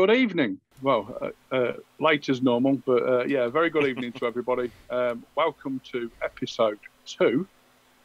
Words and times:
Good 0.00 0.12
evening. 0.12 0.58
Well, 0.80 1.14
uh, 1.20 1.54
uh, 1.54 1.72
late 2.00 2.30
as 2.30 2.40
normal, 2.40 2.80
but 2.86 3.06
uh, 3.06 3.24
yeah, 3.26 3.48
very 3.48 3.68
good 3.68 3.84
evening 3.84 4.12
to 4.12 4.24
everybody. 4.24 4.70
Um, 4.88 5.22
welcome 5.36 5.78
to 5.92 6.10
episode 6.24 6.78
two 7.04 7.46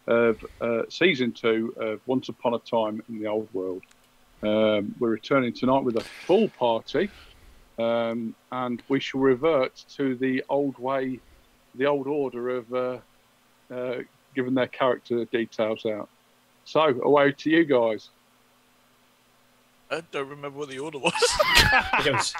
of 0.05 0.35
uh, 0.59 0.81
season 0.89 1.31
two 1.31 1.73
of 1.79 2.01
Once 2.05 2.27
Upon 2.27 2.53
a 2.53 2.59
Time 2.59 3.01
in 3.07 3.21
the 3.21 3.27
Old 3.27 3.47
World. 3.53 3.81
Um, 4.43 4.93
we're 4.99 5.11
returning 5.11 5.53
tonight 5.53 5.85
with 5.85 5.95
a 5.95 6.01
full 6.01 6.49
party, 6.49 7.09
um, 7.79 8.35
and 8.51 8.83
we 8.89 8.99
shall 8.99 9.21
revert 9.21 9.81
to 9.95 10.17
the 10.17 10.43
old 10.49 10.77
way, 10.77 11.17
the 11.75 11.85
old 11.85 12.07
order 12.07 12.57
of 12.57 12.73
uh, 12.73 12.97
uh, 13.73 13.99
giving 14.35 14.53
their 14.53 14.67
character 14.67 15.23
details 15.23 15.85
out. 15.85 16.09
So, 16.65 16.81
away 16.81 17.31
to 17.31 17.49
you 17.49 17.63
guys. 17.63 18.09
I 19.91 20.01
don't 20.11 20.29
remember 20.29 20.59
what 20.59 20.69
the 20.69 20.79
order 20.79 20.97
was. 20.99 21.13
It 22.05 22.11
was 22.13 22.33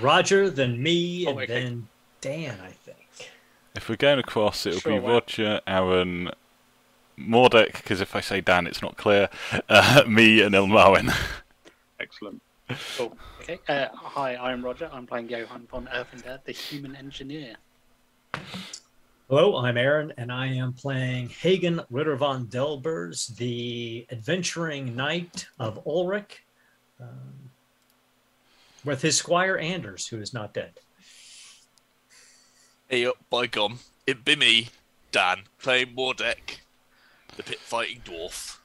Roger, 0.00 0.50
then 0.50 0.82
me, 0.82 1.26
Oh, 1.26 1.30
and 1.30 1.38
okay. 1.40 1.46
then 1.46 1.88
Dan, 2.20 2.58
I 2.62 2.70
think. 2.70 3.30
If 3.74 3.88
we're 3.88 3.96
going 3.96 4.18
across, 4.18 4.66
it'll 4.66 4.80
Sure, 4.80 4.92
be 4.92 4.98
wow. 4.98 5.12
Roger, 5.14 5.60
Aaron, 5.66 6.30
Mordek, 7.18 7.72
because 7.72 8.00
if 8.00 8.16
I 8.16 8.20
say 8.20 8.40
Dan, 8.40 8.66
it's 8.66 8.82
not 8.82 8.96
clear. 8.96 9.28
Uh, 9.68 10.02
me 10.08 10.40
and 10.42 10.54
Ilmarin. 10.54 11.14
Excellent. 12.00 12.40
Cool. 12.96 13.16
Okay. 13.42 13.58
Uh, 13.68 13.88
hi, 13.94 14.36
I'm 14.36 14.64
Roger. 14.64 14.88
I'm 14.92 15.06
playing 15.06 15.28
Johan 15.28 15.66
von 15.70 15.88
Erpender, 15.92 16.42
the 16.44 16.52
human 16.52 16.96
engineer. 16.96 17.54
Hello, 19.28 19.56
I'm 19.58 19.76
Aaron, 19.76 20.12
and 20.16 20.32
I 20.32 20.46
am 20.46 20.72
playing 20.72 21.28
Hagen 21.28 21.80
Ritter 21.90 22.16
von 22.16 22.46
Delbers, 22.46 23.36
the 23.36 24.06
adventuring 24.10 24.96
knight 24.96 25.46
of 25.60 25.84
Ulric, 25.84 26.42
um, 27.00 27.50
with 28.84 29.02
his 29.02 29.16
squire 29.16 29.56
Anders, 29.56 30.06
who 30.08 30.18
is 30.20 30.32
not 30.32 30.54
dead. 30.54 30.72
hey 32.88 33.06
up, 33.06 33.16
by 33.28 33.46
gone. 33.46 33.78
It 34.06 34.24
be 34.24 34.36
me, 34.36 34.68
Dan, 35.12 35.44
playing 35.58 35.94
Mordek, 35.94 36.60
the 37.36 37.42
pit 37.42 37.58
fighting 37.60 38.00
dwarf. 38.04 38.58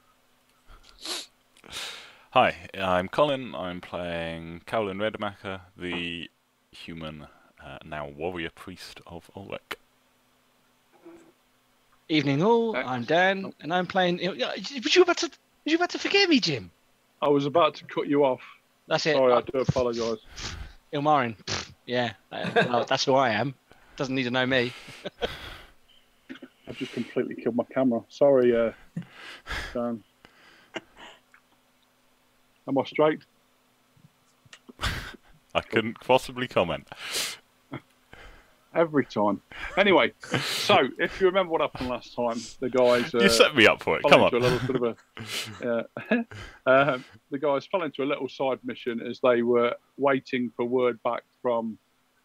Hi, 2.32 2.56
I'm 2.78 3.08
Colin. 3.08 3.56
I'm 3.56 3.80
playing 3.82 4.62
Cowlin 4.66 4.98
Redemacher, 4.98 5.62
the 5.78 6.30
human, 6.72 7.28
uh, 7.64 7.78
now 7.86 8.08
warrior 8.10 8.50
priest 8.50 9.00
of 9.08 9.30
Ulric. 9.36 9.76
Evening 12.10 12.44
all. 12.44 12.74
Thanks. 12.74 12.90
I'm 12.90 13.04
Dan, 13.04 13.54
and 13.62 13.74
I'm 13.74 13.88
playing. 13.88 14.20
yeah, 14.20 14.52
Was 14.52 14.96
you 14.96 15.02
about 15.02 15.18
to? 15.18 15.28
Was 15.28 15.72
you 15.72 15.76
about 15.78 15.90
to 15.92 16.00
forget 16.00 16.30
me, 16.30 16.40
Jim? 16.40 16.70
I 17.26 17.28
was 17.28 17.48
about 17.48 17.74
to 17.76 17.86
cut 17.86 18.08
you 18.08 18.24
off. 18.24 18.42
That's 18.88 19.04
it. 19.08 19.16
Sorry, 19.16 19.34
I 19.34 19.42
do 19.42 19.58
apologise. 19.58 20.20
Ilmarin. 20.94 21.36
Yeah, 21.88 22.12
well, 22.32 22.86
that's 22.88 23.04
who 23.06 23.16
I 23.16 23.32
am. 23.32 23.56
Doesn't 23.96 24.14
need 24.14 24.26
to 24.26 24.32
know 24.32 24.46
me. 24.46 24.72
I've 26.68 26.78
just 26.78 26.92
completely 26.92 27.34
killed 27.34 27.56
my 27.56 27.64
camera. 27.64 28.02
Sorry, 28.10 28.56
uh, 28.56 28.74
Dan. 29.74 30.04
Am 32.68 32.78
I 32.78 32.84
straight? 32.84 33.22
I 35.56 35.62
couldn't 35.62 36.00
possibly 36.02 36.48
comment. 36.48 36.88
Every 38.76 39.06
time. 39.06 39.42
Anyway, 39.78 40.12
so 40.44 40.90
if 41.00 41.22
you 41.22 41.28
remember 41.28 41.52
what 41.54 41.62
happened 41.62 41.90
last 41.90 42.14
time, 42.14 42.40
the 42.60 42.70
guys. 42.70 43.14
Uh, 43.16 43.20
you 43.20 43.30
set 43.30 43.56
me 43.56 43.68
up 43.68 43.82
for 43.82 43.98
it. 43.98 44.04
Come 44.10 44.22
on. 44.22 44.34
a 44.34 44.38
little 44.38 44.60
bit 44.68 44.76
of 44.76 44.98
a. 45.62 46.26
Um, 46.68 47.06
the 47.30 47.38
guys 47.38 47.68
fell 47.68 47.84
into 47.84 48.02
a 48.02 48.06
little 48.06 48.28
side 48.28 48.58
mission 48.64 49.00
as 49.00 49.20
they 49.22 49.44
were 49.44 49.76
waiting 49.98 50.52
for 50.56 50.66
word 50.66 51.02
back 51.04 51.22
from 51.44 51.78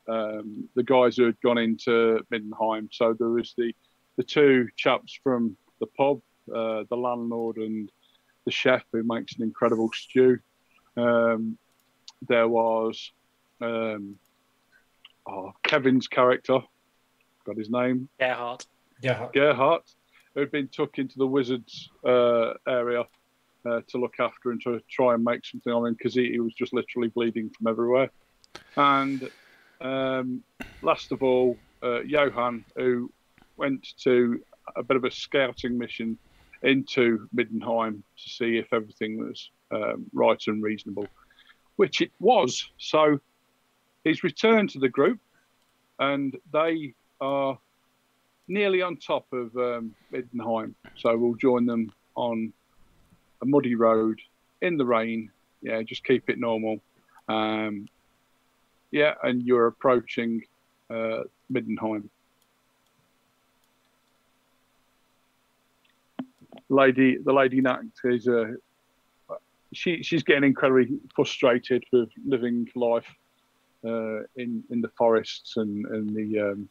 um, 0.08 0.66
the 0.74 0.82
guys 0.82 1.18
who 1.18 1.24
had 1.24 1.40
gone 1.42 1.58
into 1.58 2.24
Middenheim. 2.32 2.88
So 2.90 3.12
there 3.12 3.28
was 3.28 3.54
the 3.56 3.74
the 4.16 4.24
two 4.24 4.68
chaps 4.76 5.18
from 5.22 5.56
the 5.78 5.86
pub, 5.86 6.20
uh, 6.54 6.84
the 6.88 6.96
landlord 6.96 7.56
and 7.56 7.90
the 8.44 8.50
chef 8.50 8.82
who 8.92 9.02
makes 9.02 9.36
an 9.36 9.42
incredible 9.42 9.90
stew. 9.94 10.38
Um, 10.96 11.56
there 12.28 12.48
was 12.48 13.12
um, 13.60 14.16
oh, 15.30 15.52
Kevin's 15.62 16.08
character, 16.08 16.60
got 17.44 17.56
his 17.56 17.70
name, 17.70 18.08
Gerhard. 18.18 18.64
Yeah. 19.02 19.28
Gerhardt, 19.32 19.84
who 20.34 20.40
had 20.40 20.50
been 20.50 20.68
took 20.68 20.98
into 20.98 21.18
the 21.18 21.26
wizards 21.26 21.90
uh, 22.04 22.54
area 22.68 23.04
uh, 23.66 23.80
to 23.88 23.98
look 23.98 24.14
after 24.18 24.50
and 24.50 24.60
to 24.62 24.80
try 24.90 25.14
and 25.14 25.24
make 25.24 25.44
something 25.44 25.72
of 25.72 25.84
him 25.84 25.94
because 25.94 26.14
he, 26.14 26.30
he 26.30 26.40
was 26.40 26.54
just 26.54 26.72
literally 26.72 27.08
bleeding 27.08 27.50
from 27.50 27.66
everywhere. 27.66 28.10
And 28.76 29.30
um, 29.80 30.42
last 30.82 31.12
of 31.12 31.22
all, 31.22 31.56
uh, 31.82 32.00
Johan, 32.00 32.64
who 32.76 33.10
went 33.56 33.86
to 34.04 34.40
a 34.76 34.82
bit 34.82 34.96
of 34.96 35.04
a 35.04 35.10
scouting 35.10 35.78
mission 35.78 36.18
into 36.62 37.26
Middenheim 37.34 38.02
to 38.22 38.30
see 38.30 38.58
if 38.58 38.72
everything 38.72 39.18
was 39.18 39.50
um, 39.70 40.06
right 40.12 40.40
and 40.46 40.62
reasonable, 40.62 41.06
which 41.76 42.00
it 42.00 42.12
was. 42.18 42.68
So 42.78 43.20
he's 44.04 44.22
returned 44.22 44.70
to 44.70 44.78
the 44.78 44.88
group, 44.88 45.18
and 45.98 46.36
they 46.52 46.94
are 47.20 47.58
nearly 48.48 48.82
on 48.82 48.96
top 48.96 49.26
of 49.32 49.54
um, 49.56 49.94
Middenheim. 50.12 50.74
So 50.96 51.16
we'll 51.16 51.34
join 51.34 51.66
them 51.66 51.92
on 52.14 52.52
a 53.42 53.46
muddy 53.46 53.74
road 53.74 54.20
in 54.62 54.76
the 54.76 54.84
rain. 54.84 55.30
Yeah, 55.62 55.82
just 55.82 56.04
keep 56.04 56.28
it 56.28 56.38
normal. 56.38 56.80
Um, 57.28 57.88
yeah, 58.90 59.14
and 59.22 59.42
you're 59.42 59.66
approaching 59.66 60.42
uh, 60.90 61.22
Middenheim. 61.52 62.08
Lady, 66.68 67.18
the 67.18 67.32
lady 67.32 67.60
Nat 67.60 67.82
is 68.04 68.28
uh, 68.28 68.52
she 69.72 70.02
she's 70.02 70.22
getting 70.22 70.44
incredibly 70.44 70.98
frustrated 71.14 71.84
with 71.92 72.08
living 72.24 72.68
life 72.74 73.06
uh, 73.84 74.20
in 74.36 74.62
in 74.70 74.80
the 74.80 74.90
forests 74.96 75.56
and 75.56 75.86
and 75.86 76.14
the 76.14 76.38
um, 76.40 76.68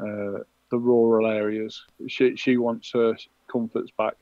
uh, 0.00 0.38
the 0.70 0.78
rural 0.78 1.26
areas. 1.26 1.82
She 2.08 2.36
she 2.36 2.56
wants 2.56 2.90
her 2.92 3.16
comforts 3.50 3.90
back, 3.96 4.14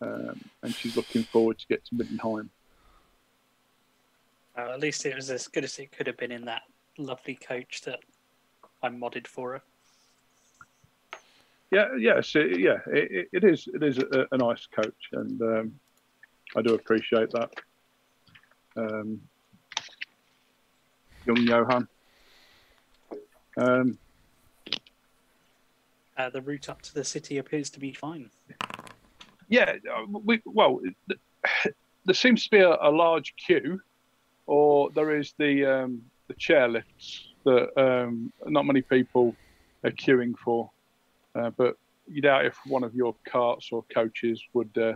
um, 0.00 0.40
and 0.62 0.74
she's 0.74 0.96
looking 0.96 1.24
forward 1.24 1.58
to 1.58 1.66
get 1.68 1.84
to 1.86 1.94
Middenheim. 1.94 2.48
Uh, 4.56 4.72
at 4.72 4.80
least 4.80 5.06
it 5.06 5.14
was 5.14 5.30
as 5.30 5.46
good 5.48 5.64
as 5.64 5.78
it 5.78 5.92
could 5.92 6.06
have 6.06 6.16
been 6.16 6.32
in 6.32 6.44
that 6.46 6.62
lovely 6.98 7.36
coach 7.36 7.82
that 7.82 8.00
I 8.82 8.88
modded 8.88 9.26
for 9.26 9.52
her. 9.52 9.62
Yeah, 11.70 11.88
yes, 11.98 12.34
it, 12.34 12.58
yeah, 12.60 12.78
it, 12.86 13.10
it- 13.10 13.28
it 13.32 13.44
is. 13.44 13.68
It 13.72 13.82
is 13.82 13.98
a, 13.98 14.26
a 14.32 14.36
nice 14.38 14.66
coach, 14.66 15.08
and 15.12 15.40
um, 15.42 15.72
I 16.56 16.62
do 16.62 16.74
appreciate 16.74 17.30
that. 17.32 17.50
Um, 18.76 19.20
young 21.28 21.46
Johan. 21.46 21.88
Um, 23.56 23.98
Uh, 26.16 26.28
the 26.30 26.42
route 26.42 26.68
up 26.68 26.82
to 26.82 26.92
the 26.92 27.04
city 27.04 27.38
appears 27.38 27.70
to 27.70 27.78
be 27.78 27.92
fine. 27.92 28.28
yeah, 29.48 29.76
uh, 29.88 30.04
we, 30.24 30.42
well, 30.44 30.80
th- 31.08 31.74
there 32.04 32.14
seems 32.14 32.42
to 32.42 32.50
be 32.50 32.58
a, 32.58 32.76
a 32.80 32.90
large 32.90 33.34
queue, 33.36 33.80
or 34.46 34.90
there 34.90 35.16
is 35.16 35.34
the 35.38 35.64
um, 35.64 36.02
the 36.26 36.34
chairlifts 36.34 37.28
that 37.44 37.70
um, 37.80 38.32
not 38.46 38.66
many 38.66 38.82
people 38.82 39.36
are 39.84 39.92
queuing 39.92 40.36
for. 40.36 40.70
Uh, 41.36 41.50
but 41.50 41.76
you 42.08 42.20
doubt 42.20 42.46
if 42.46 42.56
one 42.66 42.82
of 42.82 42.94
your 42.96 43.14
carts 43.24 43.68
or 43.70 43.84
coaches 43.94 44.42
would. 44.54 44.76
Uh, 44.76 44.94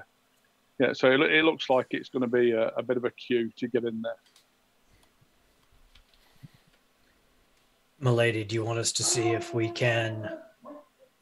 yeah, 0.80 0.92
so 0.92 1.12
it, 1.12 1.20
it 1.20 1.44
looks 1.44 1.70
like 1.70 1.86
it's 1.90 2.08
going 2.08 2.22
to 2.22 2.26
be 2.26 2.50
a, 2.50 2.68
a 2.70 2.82
bit 2.82 2.96
of 2.96 3.04
a 3.04 3.10
queue 3.12 3.52
to 3.58 3.68
get 3.68 3.84
in 3.84 4.02
there. 4.02 4.16
Milady, 8.02 8.42
do 8.42 8.56
you 8.56 8.64
want 8.64 8.80
us 8.80 8.90
to 8.90 9.04
see 9.04 9.28
if 9.28 9.54
we 9.54 9.70
can 9.70 10.28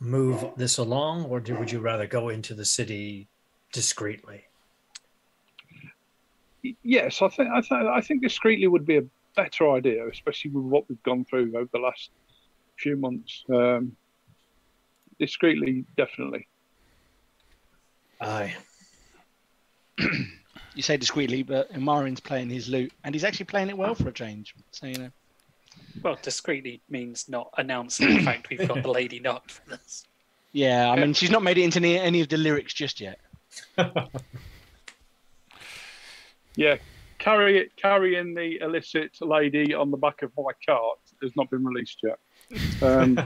move 0.01 0.47
this 0.57 0.79
along, 0.79 1.27
or 1.27 1.39
do, 1.39 1.55
would 1.57 1.71
you 1.71 1.79
rather 1.79 2.07
go 2.07 2.31
into 2.31 2.55
the 2.55 2.65
city 2.65 3.29
discreetly? 3.71 4.45
Yes, 6.83 7.21
I 7.21 7.29
think 7.29 7.51
I, 7.51 7.61
th- 7.61 7.73
I 7.73 8.01
think 8.01 8.23
discreetly 8.23 8.67
would 8.67 8.87
be 8.87 8.97
a 8.97 9.03
better 9.37 9.71
idea, 9.71 10.09
especially 10.09 10.53
with 10.53 10.65
what 10.65 10.89
we've 10.89 11.03
gone 11.03 11.27
through 11.27 11.55
over 11.55 11.69
the 11.71 11.79
last 11.79 12.11
few 12.79 12.97
months. 12.97 13.45
Um, 13.53 13.93
discreetly, 15.19 15.85
definitely. 15.99 16.49
Aye. 18.23 18.57
You 20.75 20.83
say 20.83 20.97
discreetly, 20.97 21.43
but 21.43 21.71
Ilmarin's 21.75 22.21
playing 22.21 22.49
his 22.49 22.71
lute, 22.71 22.93
and 23.05 23.15
he's 23.15 23.25
actually 23.25 23.47
playing 23.47 23.69
it 23.69 23.77
well 23.77 23.95
for 23.95 24.09
a 24.09 24.13
change. 24.13 24.55
So 24.71 24.87
you 24.87 24.95
know. 24.95 25.11
Well, 26.03 26.19
discreetly 26.23 26.83
means 26.89 27.29
not 27.29 27.51
announcing 27.57 28.17
the 28.17 28.23
fact 28.23 28.51
we've 28.51 28.67
got 28.67 28.83
the 28.83 28.91
lady 28.91 29.21
knocked 29.21 29.61
with 29.65 29.81
us. 29.81 30.05
Yeah, 30.53 30.91
I 30.91 30.97
mean, 30.97 31.15
she's 31.15 31.31
not 31.31 31.43
made 31.43 31.59
it 31.59 31.63
into 31.63 31.79
any, 31.79 31.99
any 31.99 32.21
of 32.21 32.29
the 32.29 32.37
lyrics 32.37 32.75
just 32.75 33.01
yet. 33.01 33.19
Yeah, 36.57 36.77
carry 37.19 37.59
it, 37.59 37.77
carrying 37.77 38.35
the 38.35 38.61
illicit 38.61 39.17
lady 39.21 39.73
on 39.73 39.91
the 39.91 39.97
back 39.97 40.23
of 40.23 40.33
my 40.37 40.51
cart 40.67 40.99
has 41.23 41.31
not 41.37 41.49
been 41.51 41.65
released 41.65 42.01
yet. 42.03 42.19
Um, 42.83 43.17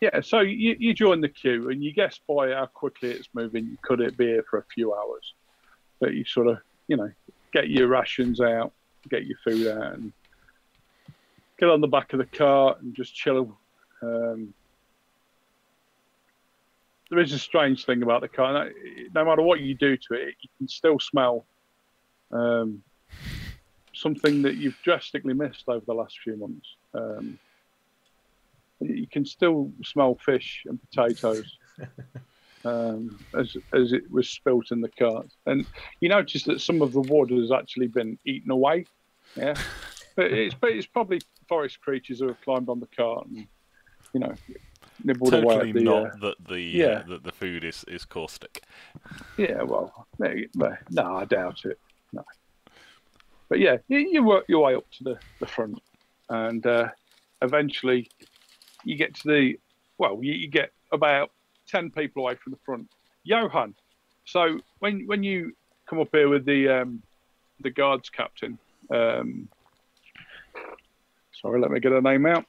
yeah, 0.00 0.20
so 0.20 0.40
you, 0.40 0.76
you 0.78 0.94
join 0.94 1.20
the 1.20 1.28
queue 1.28 1.70
and 1.70 1.84
you 1.84 1.92
guess 1.92 2.18
by 2.26 2.52
how 2.52 2.66
quickly 2.66 3.10
it's 3.10 3.28
moving, 3.34 3.66
you 3.66 3.76
could 3.82 4.00
it 4.00 4.16
be 4.16 4.26
here 4.26 4.44
for 4.48 4.58
a 4.58 4.64
few 4.74 4.94
hours? 4.94 5.34
But 6.00 6.14
you 6.14 6.24
sort 6.24 6.48
of, 6.48 6.58
you 6.88 6.96
know, 6.96 7.10
get 7.52 7.68
your 7.68 7.88
rations 7.88 8.40
out, 8.40 8.72
get 9.08 9.26
your 9.26 9.38
food 9.44 9.68
out, 9.68 9.94
and 9.94 10.12
get 11.58 11.68
on 11.68 11.80
the 11.80 11.88
back 11.88 12.12
of 12.12 12.18
the 12.18 12.26
cart 12.26 12.82
and 12.82 12.94
just 12.94 13.14
chill. 13.14 13.56
Um, 14.02 14.54
there 17.10 17.18
is 17.18 17.32
a 17.32 17.38
strange 17.38 17.84
thing 17.84 18.02
about 18.02 18.22
the 18.22 18.28
car. 18.28 18.52
No, 18.52 18.70
no 19.14 19.24
matter 19.24 19.42
what 19.42 19.60
you 19.60 19.74
do 19.74 19.96
to 19.96 20.14
it, 20.14 20.34
you 20.40 20.48
can 20.58 20.68
still 20.68 20.98
smell 20.98 21.46
um, 22.32 22.82
something 23.94 24.42
that 24.42 24.56
you've 24.56 24.80
drastically 24.82 25.34
missed 25.34 25.64
over 25.68 25.84
the 25.86 25.94
last 25.94 26.18
few 26.22 26.36
months. 26.36 26.66
Um, 26.94 27.38
you 28.80 29.06
can 29.06 29.24
still 29.24 29.70
smell 29.84 30.16
fish 30.16 30.64
and 30.66 30.78
potatoes 30.90 31.56
um, 32.64 33.18
as 33.38 33.56
as 33.72 33.92
it 33.92 34.10
was 34.10 34.28
spilt 34.28 34.72
in 34.72 34.80
the 34.80 34.88
cart, 34.88 35.28
and 35.46 35.66
you 36.00 36.08
notice 36.08 36.44
that 36.44 36.60
some 36.60 36.82
of 36.82 36.92
the 36.92 37.00
wood 37.00 37.30
has 37.30 37.52
actually 37.52 37.86
been 37.86 38.18
eaten 38.26 38.50
away. 38.50 38.84
Yeah, 39.36 39.54
but 40.16 40.32
it's 40.32 40.54
but 40.54 40.70
it's 40.70 40.86
probably 40.86 41.20
forest 41.48 41.80
creatures 41.80 42.20
who 42.20 42.28
have 42.28 42.40
climbed 42.42 42.68
on 42.68 42.80
the 42.80 42.88
cart 42.96 43.26
and 43.26 43.46
you 44.12 44.20
know 44.20 44.34
nibbled 45.02 45.34
away 45.34 45.54
Totally 45.54 45.70
at 45.70 45.74
the. 45.74 45.82
not 45.82 46.06
uh, 46.06 46.16
that 46.20 46.34
the 46.48 46.60
yeah. 46.60 46.86
uh, 46.86 47.02
that 47.08 47.24
the 47.24 47.32
food 47.32 47.64
is, 47.64 47.84
is 47.88 48.04
caustic. 48.04 48.62
Yeah, 49.36 49.62
well, 49.62 50.06
no, 50.18 51.16
I 51.16 51.24
doubt 51.24 51.64
it. 51.64 51.78
No, 52.12 52.24
but 53.48 53.58
yeah, 53.58 53.76
you, 53.88 53.98
you 53.98 54.22
work 54.22 54.44
your 54.48 54.64
way 54.64 54.74
up 54.74 54.90
to 54.98 55.04
the, 55.04 55.18
the 55.40 55.46
front, 55.46 55.82
and 56.28 56.64
uh, 56.66 56.88
eventually 57.42 58.08
you 58.84 58.96
get 58.96 59.14
to 59.16 59.28
the 59.28 59.58
well, 59.98 60.18
you, 60.22 60.32
you 60.32 60.48
get 60.48 60.72
about 60.92 61.30
ten 61.66 61.90
people 61.90 62.22
away 62.22 62.36
from 62.36 62.52
the 62.52 62.58
front. 62.64 62.88
Johan, 63.24 63.74
so 64.24 64.58
when 64.78 65.06
when 65.06 65.22
you 65.22 65.54
come 65.86 66.00
up 66.00 66.08
here 66.12 66.28
with 66.28 66.44
the 66.44 66.68
um, 66.68 67.02
the 67.60 67.70
guards 67.70 68.10
captain, 68.10 68.58
um, 68.90 69.48
sorry, 71.44 71.60
let 71.60 71.70
me 71.70 71.78
get 71.78 71.92
her 71.92 72.00
name 72.00 72.24
out. 72.24 72.46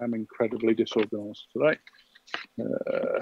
I'm 0.00 0.12
incredibly 0.12 0.74
disorganised 0.74 1.46
today. 1.56 1.78
Uh, 2.60 3.20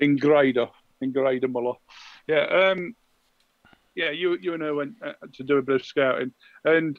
Ingrader, 0.00 0.68
Ingrader 1.02 1.48
Muller. 1.48 1.74
Yeah, 2.26 2.46
um, 2.46 2.96
yeah, 3.94 4.10
you 4.10 4.38
you 4.40 4.54
and 4.54 4.64
I 4.64 4.72
went 4.72 4.94
uh, 5.04 5.12
to 5.34 5.44
do 5.44 5.58
a 5.58 5.62
bit 5.62 5.76
of 5.76 5.86
scouting, 5.86 6.32
and 6.64 6.98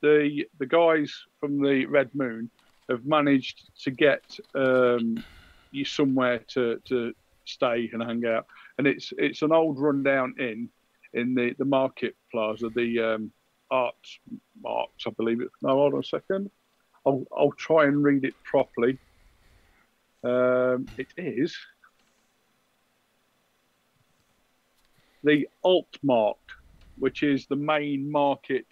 the 0.00 0.46
the 0.58 0.66
guys 0.66 1.14
from 1.38 1.62
the 1.62 1.84
Red 1.84 2.10
Moon 2.14 2.50
have 2.90 3.04
managed 3.04 3.70
to 3.84 3.90
get 3.90 4.24
um, 4.54 5.22
you 5.70 5.84
somewhere 5.84 6.40
to 6.48 6.80
to 6.86 7.12
stay 7.44 7.90
and 7.92 8.02
hang 8.02 8.24
out, 8.24 8.46
and 8.78 8.86
it's 8.86 9.12
it's 9.18 9.42
an 9.42 9.52
old 9.52 9.78
rundown 9.78 10.34
inn 10.38 10.70
in 11.12 11.34
the 11.34 11.54
the 11.58 11.66
market 11.66 12.16
plaza, 12.32 12.70
the 12.74 12.98
um, 13.00 13.32
Arts 13.74 14.20
Marks, 14.62 15.04
I 15.06 15.10
believe 15.10 15.40
it. 15.40 15.48
No, 15.60 15.70
hold 15.70 15.94
on 15.94 16.00
a 16.00 16.04
second. 16.04 16.50
I'll 17.04 17.24
I'll 17.36 17.52
try 17.52 17.86
and 17.86 18.02
read 18.04 18.24
it 18.24 18.34
properly. 18.44 18.98
Um, 20.22 20.86
it 20.96 21.08
is 21.16 21.56
the 25.24 25.48
Altmark, 25.64 26.36
which 26.98 27.22
is 27.22 27.46
the 27.46 27.56
main 27.56 28.10
market 28.10 28.66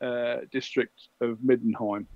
uh, 0.00 0.36
district 0.52 1.08
of 1.20 1.38
Middenheim. 1.38 2.06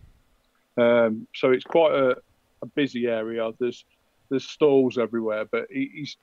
Um, 0.76 1.26
so 1.34 1.50
it's 1.50 1.64
quite 1.64 1.92
a, 1.92 2.16
a 2.62 2.66
busy 2.66 3.06
area. 3.06 3.50
There's 3.58 3.84
there's 4.30 4.48
stalls 4.48 4.98
everywhere, 4.98 5.46
but 5.46 5.66
he, 5.70 5.90
he's 5.92 6.16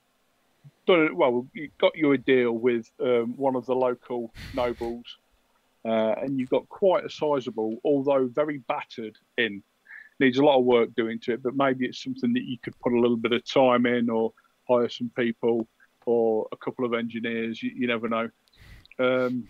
done 0.86 1.04
it 1.04 1.14
well. 1.14 1.46
He 1.54 1.70
got 1.78 1.96
you 1.96 2.12
a 2.12 2.18
deal 2.18 2.52
with 2.52 2.90
um, 3.00 3.34
one 3.36 3.56
of 3.56 3.66
the 3.66 3.74
local 3.74 4.32
nobles, 4.54 5.18
uh, 5.86 6.14
and 6.20 6.38
you've 6.38 6.50
got 6.50 6.68
quite 6.68 7.04
a 7.04 7.10
sizable, 7.10 7.78
although 7.84 8.26
very 8.26 8.58
battered 8.58 9.16
in. 9.38 9.62
Needs 10.18 10.38
a 10.38 10.44
lot 10.44 10.58
of 10.58 10.64
work 10.64 10.94
doing 10.94 11.18
to 11.20 11.32
it, 11.34 11.42
but 11.42 11.54
maybe 11.54 11.84
it's 11.84 12.02
something 12.02 12.32
that 12.32 12.44
you 12.44 12.56
could 12.58 12.78
put 12.80 12.92
a 12.94 12.98
little 12.98 13.18
bit 13.18 13.32
of 13.32 13.44
time 13.44 13.84
in, 13.86 14.08
or 14.08 14.32
hire 14.68 14.88
some 14.88 15.10
people, 15.14 15.68
or 16.06 16.48
a 16.52 16.56
couple 16.56 16.84
of 16.86 16.94
engineers. 16.94 17.62
You, 17.62 17.70
you 17.76 17.86
never 17.86 18.08
know. 18.08 18.30
Um, 18.98 19.46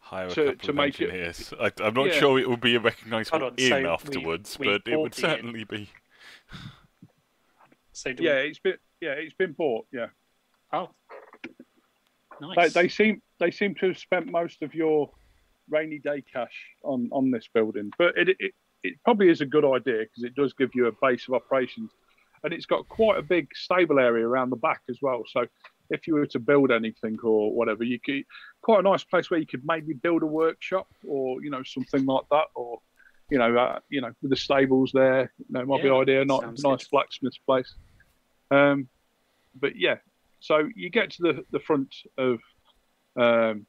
Hire 0.00 0.26
a 0.26 0.30
To- 0.30 0.44
couple 0.46 0.58
to 0.58 0.70
of 0.70 0.74
make 0.76 1.00
it- 1.00 1.04
engineers. 1.10 1.54
I, 1.58 1.70
I'm 1.82 1.94
not 1.94 2.06
Yeah. 2.08 2.12
sure 2.20 2.38
it 2.40 2.50
would 2.50 2.60
be 2.60 2.74
a 2.74 2.80
recognisable 2.80 3.38
Hold 3.38 3.52
on, 3.52 3.58
inn 3.58 3.68
so 3.70 3.86
afterwards, 3.92 4.58
we 4.58 4.66
but 4.66 4.82
it 4.86 4.98
would 4.98 5.12
the 5.12 5.22
inn. 5.24 5.30
certainly 5.30 5.64
be. 5.64 5.88
So 7.92 8.12
do 8.12 8.22
yeah, 8.24 8.42
we... 8.42 8.48
it's 8.48 8.58
been 8.58 8.76
yeah, 9.00 9.12
it's 9.12 9.34
been 9.34 9.52
bought. 9.52 9.86
Yeah, 9.92 10.06
Oh, 10.72 10.86
they, 10.86 11.03
nice. 12.40 12.72
they 12.72 12.88
seem 12.88 13.22
they 13.40 13.50
seem 13.50 13.74
to 13.76 13.88
have 13.88 13.98
spent 13.98 14.30
most 14.30 14.62
of 14.62 14.74
your 14.74 15.10
rainy 15.68 15.98
day 15.98 16.22
cash 16.32 16.54
on 16.82 17.08
on 17.12 17.30
this 17.30 17.48
building, 17.52 17.90
but 17.98 18.16
it 18.16 18.28
it, 18.38 18.52
it 18.82 18.94
probably 19.04 19.30
is 19.30 19.40
a 19.40 19.46
good 19.46 19.64
idea 19.64 20.00
because 20.00 20.24
it 20.24 20.34
does 20.34 20.52
give 20.52 20.70
you 20.74 20.86
a 20.86 20.92
base 21.02 21.26
of 21.28 21.34
operations, 21.34 21.90
and 22.42 22.52
it's 22.52 22.66
got 22.66 22.88
quite 22.88 23.18
a 23.18 23.22
big 23.22 23.48
stable 23.54 23.98
area 23.98 24.26
around 24.26 24.50
the 24.50 24.56
back 24.56 24.82
as 24.90 24.98
well. 25.00 25.22
So 25.26 25.46
if 25.90 26.06
you 26.06 26.14
were 26.14 26.26
to 26.26 26.38
build 26.38 26.70
anything 26.70 27.18
or 27.22 27.52
whatever, 27.52 27.84
you 27.84 27.98
could 28.00 28.24
quite 28.62 28.80
a 28.80 28.82
nice 28.82 29.04
place 29.04 29.30
where 29.30 29.40
you 29.40 29.46
could 29.46 29.62
maybe 29.64 29.94
build 29.94 30.22
a 30.22 30.26
workshop 30.26 30.86
or 31.06 31.42
you 31.42 31.50
know 31.50 31.62
something 31.62 32.04
like 32.06 32.24
that, 32.30 32.46
or 32.54 32.80
you 33.30 33.38
know 33.38 33.56
uh, 33.56 33.78
you 33.88 34.00
know 34.00 34.12
with 34.22 34.30
the 34.30 34.36
stables 34.36 34.92
there, 34.92 35.32
you 35.38 35.46
know, 35.50 35.60
it 35.60 35.66
might 35.66 35.82
be 35.82 35.88
Yeah, 35.88 35.94
an 35.94 36.00
idea, 36.02 36.24
not 36.24 36.44
nice 36.44 36.62
good. 36.62 36.90
blacksmith's 36.90 37.38
place. 37.38 37.74
Um, 38.50 38.88
but 39.54 39.76
yeah, 39.76 39.96
so 40.44 40.68
you 40.76 40.90
get 40.90 41.10
to 41.12 41.22
the 41.22 41.44
the 41.52 41.58
front 41.58 41.94
of 42.18 42.38
um, 43.16 43.64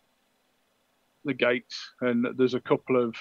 the 1.24 1.34
gates, 1.34 1.94
and 2.02 2.28
there's 2.38 2.54
a 2.54 2.60
couple 2.60 3.02
of 3.02 3.16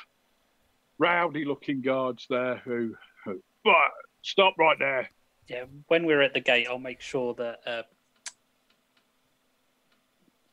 rowdy-looking 0.99 1.80
guards 1.80 2.26
there 2.28 2.56
who, 2.64 2.96
who 3.25 3.40
right, 3.64 3.90
stop 4.23 4.54
right 4.58 4.76
there. 4.80 5.08
Yeah, 5.46 5.66
when 5.87 6.04
we're 6.04 6.20
at 6.23 6.34
the 6.34 6.40
gate, 6.40 6.66
I'll 6.68 6.80
make 6.80 7.00
sure 7.00 7.32
that 7.34 7.61
uh, 7.64 7.82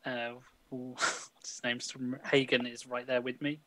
uh, 0.08 0.34
what's 0.70 1.30
his 1.42 1.60
name? 1.64 1.80
Some- 1.80 2.20
Hagen 2.30 2.66
is 2.66 2.86
right 2.86 3.06
there 3.06 3.20
with 3.20 3.42
me, 3.42 3.58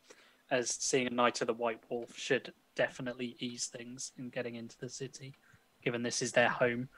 as 0.50 0.70
seeing 0.70 1.08
a 1.08 1.10
Knight 1.10 1.42
of 1.42 1.46
the 1.46 1.52
White 1.52 1.80
Wolf 1.90 2.16
should 2.16 2.54
definitely 2.74 3.36
ease 3.38 3.66
things 3.66 4.12
in 4.16 4.30
getting 4.30 4.54
into 4.54 4.78
the 4.78 4.88
city, 4.88 5.34
given 5.84 6.02
this 6.02 6.22
is 6.22 6.32
their 6.32 6.48
home. 6.48 6.88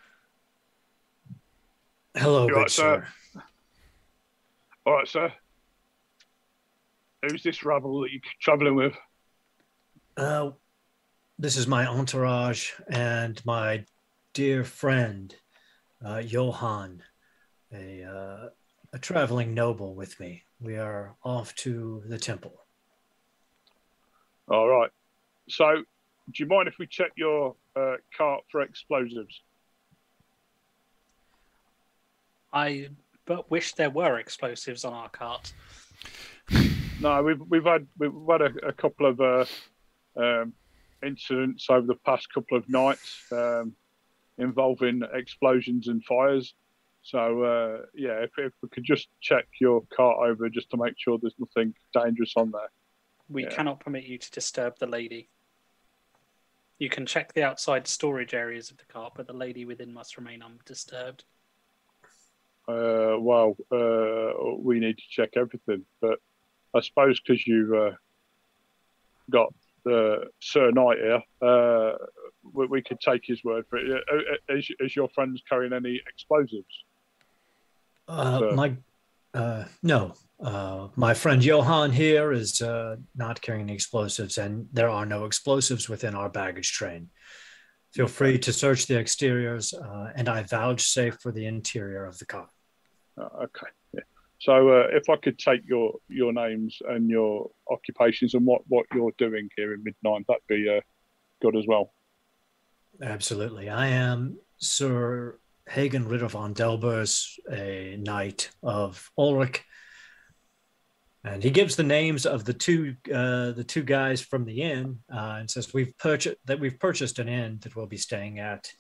Hello, 2.18 2.48
You 2.48 2.56
right, 2.56 2.68
sir? 2.68 3.06
sir. 3.34 3.42
All 4.84 4.94
right, 4.94 5.06
sir. 5.06 5.32
Who's 7.22 7.44
this 7.44 7.64
rabble 7.64 8.00
that 8.00 8.10
you're 8.10 8.20
travelling 8.40 8.74
with? 8.74 8.94
Uh, 10.16 10.50
this 11.38 11.56
is 11.56 11.68
my 11.68 11.86
entourage 11.86 12.72
and 12.88 13.40
my 13.46 13.84
dear 14.34 14.64
friend, 14.64 15.32
uh, 16.04 16.18
Johann, 16.26 17.04
a, 17.72 18.02
uh, 18.02 18.48
a 18.92 18.98
traveling 18.98 19.54
noble 19.54 19.94
with 19.94 20.18
me. 20.18 20.42
We 20.60 20.76
are 20.76 21.14
off 21.22 21.54
to 21.56 22.02
the 22.06 22.18
temple. 22.18 22.64
All 24.48 24.66
right. 24.66 24.90
So, 25.48 25.76
do 25.76 26.42
you 26.42 26.46
mind 26.46 26.66
if 26.66 26.78
we 26.80 26.88
check 26.88 27.12
your 27.16 27.54
uh, 27.76 27.96
cart 28.16 28.42
for 28.50 28.62
explosives? 28.62 29.40
I 32.52 32.88
but 33.26 33.50
wish 33.50 33.74
there 33.74 33.90
were 33.90 34.18
explosives 34.18 34.84
on 34.84 34.92
our 34.92 35.08
cart. 35.08 35.52
No, 37.00 37.22
we've 37.22 37.40
we've 37.48 37.64
had 37.64 37.86
we've 37.96 38.10
had 38.28 38.42
a, 38.42 38.66
a 38.66 38.72
couple 38.72 39.06
of 39.06 39.20
uh, 39.20 39.44
um, 40.16 40.52
incidents 41.00 41.66
over 41.70 41.86
the 41.86 41.94
past 42.04 42.26
couple 42.34 42.58
of 42.58 42.68
nights 42.68 43.22
um, 43.30 43.72
involving 44.36 45.02
explosions 45.14 45.86
and 45.86 46.04
fires. 46.04 46.54
So 47.02 47.44
uh, 47.44 47.86
yeah, 47.94 48.22
if, 48.24 48.30
if 48.38 48.52
we 48.62 48.68
could 48.70 48.82
just 48.82 49.06
check 49.20 49.46
your 49.60 49.82
cart 49.94 50.16
over 50.28 50.48
just 50.48 50.70
to 50.70 50.76
make 50.76 50.94
sure 50.98 51.18
there's 51.22 51.36
nothing 51.38 51.72
dangerous 51.94 52.32
on 52.36 52.50
there. 52.50 52.68
We 53.28 53.44
Yeah. 53.44 53.50
cannot 53.50 53.78
permit 53.78 54.02
you 54.02 54.18
to 54.18 54.30
disturb 54.32 54.78
the 54.80 54.86
lady. 54.88 55.30
You 56.78 56.88
can 56.88 57.06
check 57.06 57.32
the 57.32 57.44
outside 57.44 57.86
storage 57.86 58.34
areas 58.34 58.72
of 58.72 58.78
the 58.78 58.86
cart, 58.86 59.12
but 59.14 59.28
the 59.28 59.32
lady 59.34 59.64
within 59.64 59.92
must 59.92 60.16
remain 60.16 60.42
undisturbed. 60.42 61.24
Uh, 62.68 63.16
well, 63.18 63.56
uh, 63.72 64.56
we 64.58 64.78
need 64.78 64.96
to 64.98 65.04
check 65.08 65.30
everything, 65.36 65.84
but 66.02 66.18
I 66.74 66.80
suppose 66.80 67.18
because 67.18 67.46
you 67.46 67.74
uh, 67.74 67.94
got 69.30 69.54
the 69.84 70.26
Sir 70.40 70.70
Knight 70.70 70.98
here, 70.98 71.22
uh, 71.40 71.92
we, 72.52 72.66
we 72.66 72.82
could 72.82 73.00
take 73.00 73.22
his 73.24 73.42
word 73.42 73.64
for 73.70 73.78
it. 73.78 73.90
Uh, 73.90 74.16
uh, 74.52 74.56
Is, 74.58 74.70
is 74.80 74.94
your 74.94 75.08
friend 75.14 75.40
carrying 75.48 75.72
any 75.72 76.00
explosives? 76.06 76.84
Uh, 78.06 78.38
So- 78.38 78.50
my 78.52 78.76
uh, 79.34 79.64
no, 79.82 80.14
uh, 80.40 80.88
my 80.96 81.12
friend 81.14 81.44
Johan 81.44 81.92
here 81.92 82.32
is 82.32 82.60
uh, 82.62 82.96
not 83.14 83.40
carrying 83.40 83.64
any 83.64 83.74
explosives, 83.74 84.38
and 84.38 84.66
there 84.72 84.88
are 84.88 85.04
no 85.06 85.26
explosives 85.26 85.88
within 85.88 86.14
our 86.14 86.28
baggage 86.30 86.72
train. 86.72 87.10
Feel 87.92 88.08
free 88.08 88.38
to 88.38 88.52
search 88.52 88.86
the 88.86 88.98
exteriors, 88.98 89.72
uh, 89.74 90.12
and 90.14 90.28
I 90.28 90.42
vouchsafe 90.42 91.18
for 91.22 91.30
the 91.32 91.46
interior 91.46 92.04
of 92.04 92.18
the 92.18 92.26
car. 92.26 92.48
Uh, 93.18 93.44
okay. 93.44 93.66
Yeah. 93.92 94.00
So 94.40 94.68
uh, 94.68 94.86
if 94.92 95.08
I 95.08 95.16
could 95.16 95.38
take 95.38 95.62
your 95.66 95.94
your 96.08 96.32
names 96.32 96.78
and 96.88 97.10
your 97.10 97.50
occupations 97.70 98.34
and 98.34 98.46
what 98.46 98.62
what 98.68 98.86
you're 98.94 99.12
doing 99.18 99.48
here 99.56 99.74
in 99.74 99.82
Middenheim, 99.82 100.24
that'd 100.26 100.42
be 100.48 100.68
uh, 100.68 100.80
good 101.42 101.56
as 101.56 101.66
well. 101.66 101.92
Absolutely, 103.02 103.68
I 103.68 103.88
am 103.88 104.38
Sir 104.58 105.38
Hagen 105.68 106.08
Ritter 106.08 106.28
von 106.28 106.54
Delbers, 106.54 107.38
a 107.50 107.96
knight 107.98 108.50
of 108.62 109.10
Ulric. 109.18 109.60
And 111.24 111.42
he 111.42 111.50
gives 111.50 111.76
the 111.76 111.82
names 111.82 112.26
of 112.26 112.44
the 112.44 112.54
two 112.54 112.94
uh, 113.12 113.50
the 113.50 113.64
two 113.64 113.82
guys 113.82 114.20
from 114.20 114.44
the 114.44 114.62
inn 114.62 115.00
uh, 115.12 115.36
and 115.40 115.50
says 115.50 115.74
we've 115.74 115.96
purchased 115.98 116.36
that 116.46 116.60
we've 116.60 116.78
purchased 116.78 117.18
an 117.18 117.28
inn 117.28 117.58
that 117.62 117.74
we'll 117.74 117.86
be 117.86 117.96
staying 117.96 118.38
at 118.38 118.70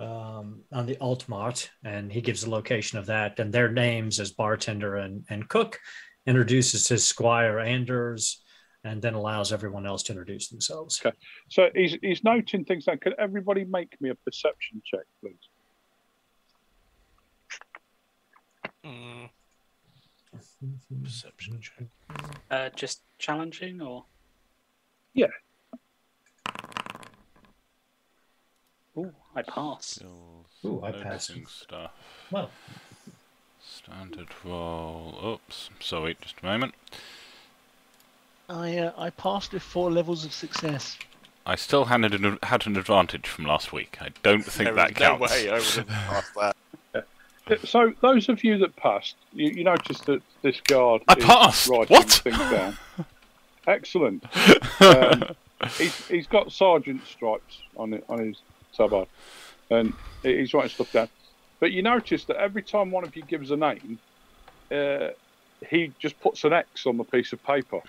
um, 0.00 0.62
on 0.72 0.86
the 0.86 0.96
Altmark, 0.96 1.68
and 1.84 2.10
he 2.10 2.20
gives 2.20 2.42
the 2.42 2.50
location 2.50 2.98
of 2.98 3.06
that 3.06 3.38
and 3.38 3.52
their 3.52 3.70
names 3.70 4.18
as 4.18 4.32
bartender 4.32 4.96
and, 4.96 5.24
and 5.28 5.48
cook, 5.48 5.78
introduces 6.26 6.88
his 6.88 7.06
squire 7.06 7.58
Anders, 7.58 8.42
and 8.82 9.02
then 9.02 9.14
allows 9.14 9.52
everyone 9.52 9.86
else 9.86 10.02
to 10.04 10.12
introduce 10.12 10.48
themselves. 10.48 11.00
Okay. 11.04 11.14
So 11.48 11.68
he's 11.74 11.98
he's 12.00 12.24
noting 12.24 12.64
things 12.64 12.86
down. 12.86 12.98
Can 12.98 13.12
everybody 13.18 13.64
make 13.64 13.94
me 14.00 14.08
a 14.08 14.14
perception 14.14 14.80
check, 14.84 15.04
please? 15.20 15.34
Mm, 18.86 19.28
perception 21.02 21.60
check. 21.60 21.86
Uh, 22.50 22.70
just 22.74 23.02
challenging 23.18 23.82
or? 23.82 24.06
Yeah. 25.12 25.26
Ooh, 28.98 29.12
I 29.34 29.42
pass. 29.42 29.86
Skills, 29.86 30.46
Ooh, 30.64 30.82
I 30.82 30.92
passed. 30.92 31.32
stuff. 31.48 31.92
Well, 32.30 32.50
Standard 33.62 34.28
roll. 34.44 35.14
Oops. 35.24 35.70
Sorry, 35.80 36.16
just 36.20 36.36
a 36.42 36.46
moment. 36.46 36.74
I 38.48 38.78
uh, 38.78 38.92
I 38.98 39.10
passed 39.10 39.52
with 39.52 39.62
four 39.62 39.90
levels 39.90 40.24
of 40.24 40.32
success. 40.32 40.98
I 41.46 41.54
still 41.56 41.84
had 41.86 42.04
an, 42.12 42.38
had 42.42 42.66
an 42.66 42.76
advantage 42.76 43.26
from 43.26 43.46
last 43.46 43.72
week. 43.72 43.96
I 44.00 44.08
don't 44.22 44.44
think 44.44 44.66
There 44.66 44.74
that 44.74 44.90
is 44.92 44.98
no 44.98 45.16
counts. 45.18 45.32
way 45.32 45.48
I 45.50 45.54
would 45.54 45.62
have 45.64 45.86
passed 45.88 46.34
that. 46.34 46.56
Uh, 46.94 47.56
So 47.66 47.92
those 48.00 48.28
of 48.28 48.44
you 48.44 48.58
that 48.58 48.76
passed, 48.76 49.16
you, 49.32 49.50
you 49.50 49.64
noticed 49.64 50.06
that 50.06 50.22
this 50.42 50.60
guard 50.62 51.02
I 51.08 51.14
is 51.14 51.24
passed! 51.24 51.68
writing 51.68 51.96
What? 51.96 52.08
things 52.10 52.36
down. 52.38 52.76
Excellent. 53.66 54.24
Um, 54.80 55.24
he's, 55.76 56.06
he's 56.08 56.26
got 56.26 56.50
sergeant 56.50 57.06
stripes 57.06 57.60
on 57.76 57.92
it, 57.92 58.02
on 58.08 58.18
his 58.26 58.38
tabard, 58.72 59.08
and 59.70 59.92
he's 60.22 60.54
writing 60.54 60.70
stuff 60.70 60.92
down. 60.92 61.08
But 61.60 61.72
you 61.72 61.82
notice 61.82 62.24
that 62.24 62.36
every 62.36 62.62
time 62.62 62.90
one 62.90 63.04
of 63.04 63.14
you 63.14 63.22
gives 63.22 63.50
a 63.50 63.56
name, 63.56 63.98
uh, 64.70 65.08
he 65.68 65.92
just 65.98 66.18
puts 66.20 66.44
an 66.44 66.52
X 66.52 66.86
on 66.86 66.96
the 66.96 67.04
piece 67.04 67.32
of 67.32 67.42
paper. 67.44 67.82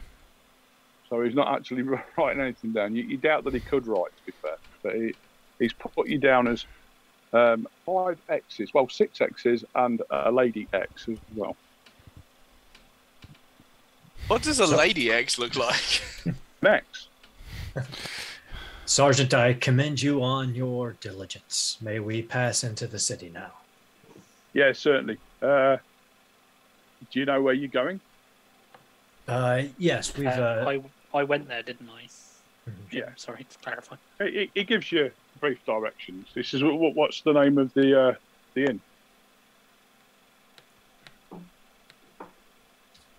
So 1.10 1.22
he's 1.24 1.36
not 1.36 1.54
actually 1.54 1.84
writing 2.18 2.42
anything 2.42 2.74
down. 2.74 2.96
You, 2.96 3.04
you 3.04 3.18
doubt 3.18 3.44
that 3.46 3.54
he 3.54 3.60
could 3.60 3.88
write, 3.88 4.12
to 4.18 4.26
be 4.26 4.34
fair, 4.42 4.58
but 4.84 4.96
he, 4.96 5.14
he's 5.60 5.74
put 5.74 6.08
you 6.08 6.18
down 6.18 6.48
as 6.48 6.66
um, 7.34 7.68
five 7.86 8.18
X's, 8.30 8.74
well, 8.74 8.90
six 8.90 9.22
X's, 9.22 9.64
and 9.76 10.02
a 10.10 10.32
lady 10.32 10.68
X 10.74 11.08
as 11.08 11.18
well. 11.36 11.56
What 14.28 14.44
does 14.44 14.60
a 14.60 14.66
lady 14.66 15.12
X 15.12 15.40
look 15.40 15.56
like? 15.56 16.02
Next. 16.62 17.08
Sergeant, 18.96 19.34
I 19.34 19.54
commend 19.54 20.02
you 20.02 20.22
on 20.22 20.54
your 20.54 20.98
diligence. 21.00 21.78
May 21.80 22.00
we 22.02 22.22
pass 22.22 22.62
into 22.66 22.88
the 22.88 23.00
city 23.00 23.32
now? 23.34 23.54
Yeah, 24.52 24.74
certainly. 24.74 25.18
Uh, 25.42 25.78
do 27.10 27.20
you 27.22 27.26
know 27.26 27.42
where 27.42 27.54
you're 27.54 27.70
going? 27.70 28.02
Uh, 29.30 29.62
yes, 29.78 30.14
we've. 30.18 30.28
Uh, 30.28 30.66
Uh, 30.68 30.82
I 31.14 31.20
I 31.20 31.24
went 31.24 31.48
there, 31.48 31.64
didn't 31.64 31.88
I? 31.90 32.04
Mhm. 32.70 32.92
Yeah. 32.92 33.10
Sorry 33.16 33.46
to 33.50 33.58
clarify. 33.60 33.96
It, 34.20 34.34
he- 34.34 34.52
he 34.60 34.64
gives 34.66 34.92
you 34.92 35.10
brief 35.40 35.66
directions. 35.66 36.28
This 36.34 36.54
is 36.54 36.62
what, 36.62 36.94
what's 36.94 37.22
the 37.22 37.32
name 37.32 37.58
of 37.60 37.74
the 37.74 37.98
uh, 37.98 38.16
the 38.56 38.66
inn? 38.72 38.82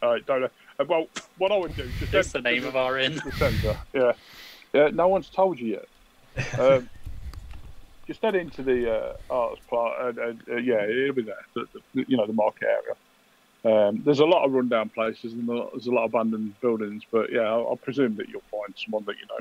I 0.03 0.19
don't 0.27 0.43
know. 0.43 0.51
Uh, 0.79 0.85
well, 0.87 1.07
what 1.39 1.51
I 1.51 1.57
would 1.57 1.75
do 1.75 1.89
just 1.99 2.13
That's 2.13 2.33
the 2.33 2.43
name 2.43 2.67
of 2.67 2.77
our 2.77 2.99
inn. 2.99 3.15
the 3.25 3.33
centre. 3.33 3.79
Yeah, 3.95 4.13
yeah. 4.73 4.89
No 4.89 5.09
one's 5.09 5.29
told 5.29 5.59
you 5.59 5.79
yet. 6.37 6.61
Um, 6.61 6.89
just 8.07 8.23
head 8.23 8.35
into 8.35 8.63
the 8.63 8.93
uh, 8.93 9.13
arts 9.31 9.61
part, 9.69 10.01
and, 10.01 10.19
and 10.19 10.43
uh, 10.51 10.57
yeah, 10.57 10.85
it'll 10.85 11.15
be 11.15 11.23
there. 11.23 11.35
The, 11.55 11.67
the, 11.95 12.05
you 12.09 12.17
know, 12.17 12.27
the 12.27 12.33
market 12.33 12.65
area. 12.65 12.97
Um, 13.65 14.03
there's 14.05 14.19
a 14.19 14.27
lot 14.27 14.45
of 14.45 14.53
rundown 14.53 14.89
places 14.89 15.35
and 15.35 15.49
there's 15.49 15.87
a 15.87 15.93
lot 15.93 16.05
of 16.05 16.11
abandoned 16.11 16.61
buildings, 16.61 17.05
but 17.13 17.33
yeah, 17.33 17.43
I, 17.43 17.61
I 17.61 17.75
presume 17.77 18.17
that 18.17 18.29
you'll 18.29 18.43
find 18.51 18.75
someone 18.77 19.05
that 19.05 19.15
you 19.21 19.27
know. 19.29 19.39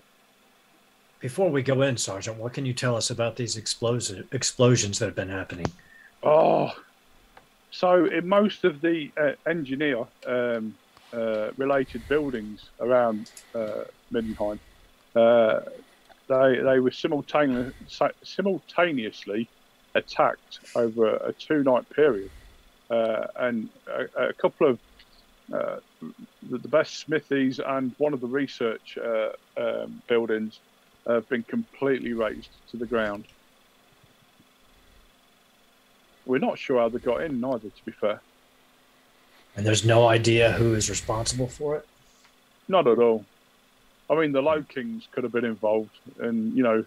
before 1.20 1.50
we 1.50 1.64
go 1.64 1.82
in, 1.82 1.98
Sergeant, 1.98 2.38
what 2.38 2.54
can 2.54 2.66
you 2.66 2.74
tell 2.74 2.96
us 2.96 3.10
about 3.10 3.36
these 3.36 3.56
explosi- 3.56 4.32
explosions 4.32 5.00
that 5.00 5.06
have 5.06 5.16
been 5.16 5.30
happening? 5.30 5.66
Oh, 6.22 6.72
so 7.72 8.06
in 8.06 8.28
most 8.28 8.64
of 8.64 8.82
the 8.82 9.10
uh, 9.20 9.32
engineer 9.50 10.06
um, 10.28 10.76
uh, 11.14 11.50
related 11.58 12.08
buildings 12.08 12.62
around 12.80 13.32
uh, 13.56 13.86
uh, 15.16 15.62
they 16.28 16.60
they 16.64 16.80
were 16.80 16.92
simultaneously 16.92 17.74
simultaneously 18.24 19.50
attacked 19.96 20.60
over 20.76 21.16
a 21.16 21.34
two 21.34 21.64
night 21.64 21.90
period, 21.90 22.32
uh, 22.90 23.28
and 23.38 23.70
a, 23.88 24.30
a 24.30 24.34
couple 24.34 24.68
of 24.70 24.80
uh, 25.54 25.78
the, 26.50 26.58
the 26.58 26.68
best 26.68 27.00
smithies 27.00 27.60
and 27.60 27.94
one 27.98 28.14
of 28.14 28.22
the 28.22 28.28
research 28.28 28.98
uh, 28.98 29.30
um, 29.58 30.02
buildings 30.08 30.60
have 31.06 31.28
been 31.30 31.44
completely 31.44 32.14
razed 32.14 32.50
to 32.70 32.78
the 32.78 32.86
ground. 32.86 33.26
We're 36.26 36.38
not 36.38 36.58
sure 36.58 36.80
how 36.80 36.90
they 36.90 37.00
got 37.00 37.22
in, 37.24 37.42
neither, 37.42 37.70
to 37.70 37.86
be 37.86 37.92
fair. 37.92 38.22
And 39.56 39.66
there's 39.66 39.84
no 39.84 40.08
idea 40.08 40.54
who 40.54 40.76
is 40.76 40.90
responsible 40.90 41.48
for 41.48 41.76
it. 41.76 41.86
Not 42.68 42.88
at 42.88 43.00
all. 43.00 43.26
I 44.12 44.16
mean, 44.16 44.34
the 44.34 44.42
Low 44.42 44.62
Kings 44.62 45.08
could 45.12 45.24
have 45.24 45.32
been 45.32 45.46
involved, 45.46 45.98
and 46.20 46.56
you 46.56 46.64
know, 46.64 46.84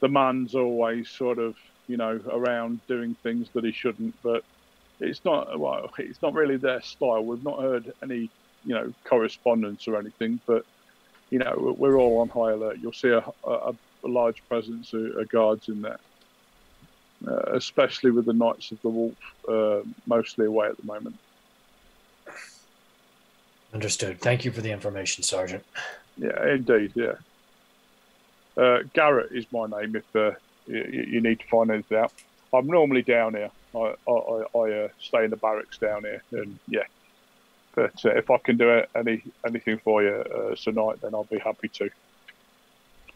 the 0.00 0.08
man's 0.08 0.54
always 0.54 1.08
sort 1.08 1.38
of, 1.38 1.54
you 1.86 1.96
know, 1.96 2.20
around 2.30 2.80
doing 2.88 3.14
things 3.22 3.48
that 3.54 3.64
he 3.64 3.70
shouldn't. 3.70 4.14
But 4.22 4.42
it's 4.98 5.24
not. 5.24 5.58
Well, 5.58 5.90
it's 5.98 6.20
not 6.20 6.34
really 6.34 6.56
their 6.56 6.82
style. 6.82 7.24
We've 7.24 7.44
not 7.44 7.60
heard 7.60 7.92
any, 8.02 8.30
you 8.64 8.74
know, 8.74 8.92
correspondence 9.04 9.86
or 9.86 9.96
anything. 9.96 10.40
But 10.44 10.66
you 11.30 11.38
know, 11.38 11.74
we're- 11.78 11.96
all 11.96 12.18
on 12.18 12.28
high 12.28 12.52
alert. 12.52 12.78
You'll 12.80 12.92
see 12.92 13.08
a, 13.10 13.24
a, 13.44 13.74
a 14.04 14.08
large 14.08 14.42
presence 14.48 14.92
of, 14.92 15.04
of 15.16 15.28
guards 15.28 15.68
in 15.68 15.82
there, 15.82 15.98
uh, 17.28 17.52
especially 17.54 18.10
with 18.10 18.26
the 18.26 18.32
Knights 18.32 18.72
of 18.72 18.82
the 18.82 18.88
Wolf 18.88 19.14
uh, 19.48 19.80
mostly 20.06 20.46
away 20.46 20.66
at 20.68 20.76
the 20.76 20.86
moment. 20.86 21.16
Understood. 23.72 24.20
Thank 24.20 24.44
you 24.44 24.52
for 24.52 24.60
the 24.60 24.70
information, 24.70 25.22
Sergeant. 25.22 25.64
Yeah, 26.16 26.54
indeed. 26.54 26.92
Yeah. 26.94 27.14
Uh, 28.56 28.78
Garrett 28.94 29.32
is 29.32 29.46
my 29.52 29.66
name. 29.66 29.96
If 29.96 30.16
uh, 30.16 30.32
you, 30.66 31.06
you 31.08 31.20
need 31.20 31.40
to 31.40 31.46
find 31.46 31.70
anything 31.70 31.98
out, 31.98 32.12
I'm 32.52 32.66
normally 32.66 33.02
down 33.02 33.34
here. 33.34 33.50
I 33.74 33.94
I, 34.08 34.12
I, 34.12 34.58
I 34.58 34.84
uh, 34.84 34.88
stay 34.98 35.24
in 35.24 35.30
the 35.30 35.36
barracks 35.36 35.78
down 35.78 36.02
here, 36.02 36.22
and 36.32 36.58
yeah. 36.68 36.84
But 37.74 38.04
uh, 38.04 38.10
if 38.10 38.30
I 38.30 38.38
can 38.38 38.56
do 38.56 38.82
any 38.94 39.22
anything 39.46 39.78
for 39.78 40.02
you 40.02 40.14
uh, 40.14 40.54
tonight, 40.56 41.00
then 41.02 41.14
I'll 41.14 41.24
be 41.24 41.38
happy 41.38 41.68
to. 41.68 41.90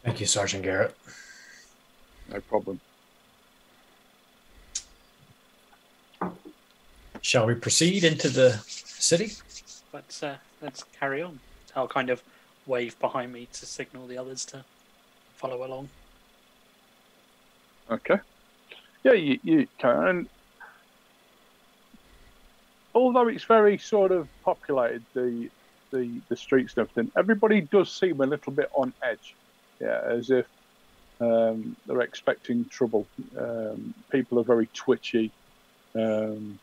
Thank 0.02 0.21
you, 0.21 0.26
Sergeant 0.26 0.62
Garrett. 0.62 0.95
No 2.30 2.40
problem. 2.40 2.80
Shall 7.23 7.47
we 7.47 7.54
proceed 7.54 8.04
into 8.04 8.28
the 8.28 8.61
city? 8.66 9.33
Let's 9.92 10.23
uh, 10.23 10.37
let's 10.61 10.85
carry 10.99 11.23
on. 11.23 11.40
I'll 11.75 11.88
kind 11.88 12.11
of 12.11 12.23
wave 12.67 12.99
behind 13.00 13.33
me 13.33 13.49
to 13.52 13.67
signal 13.67 14.07
the 14.07 14.19
others 14.19 14.45
to 14.47 14.64
follow 15.35 15.64
along. 15.64 15.88
Okay. 17.90 18.19
Yeah, 19.02 19.12
you, 19.12 19.38
you 19.43 19.67
can. 19.79 20.29
Although 22.95 23.29
it's 23.29 23.45
very 23.45 23.79
sort 23.79 24.12
of 24.12 24.29
populated, 24.45 25.02
the 25.14 25.49
the 25.90 26.21
the 26.29 26.37
streets 26.37 26.75
and 26.76 26.88
everything, 26.88 27.12
everybody 27.17 27.61
does 27.62 27.90
seem 27.90 28.21
a 28.21 28.26
little 28.26 28.52
bit 28.52 28.71
on 28.75 28.93
edge. 29.02 29.35
Yeah, 29.81 30.00
as 30.05 30.31
if 30.31 30.47
um, 31.21 31.76
they're 31.87 32.02
expecting 32.02 32.67
trouble. 32.67 33.07
Um, 33.38 33.95
people 34.11 34.38
are 34.38 34.45
very 34.45 34.69
twitchy. 34.75 35.31
Um, 35.95 36.59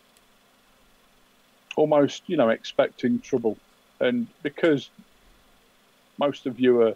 almost, 1.75 2.23
you 2.27 2.35
know, 2.35 2.49
expecting 2.49 3.19
trouble. 3.19 3.57
And 3.99 4.27
because 4.43 4.89
most 6.17 6.45
of 6.45 6.59
you 6.59 6.81
are, 6.81 6.93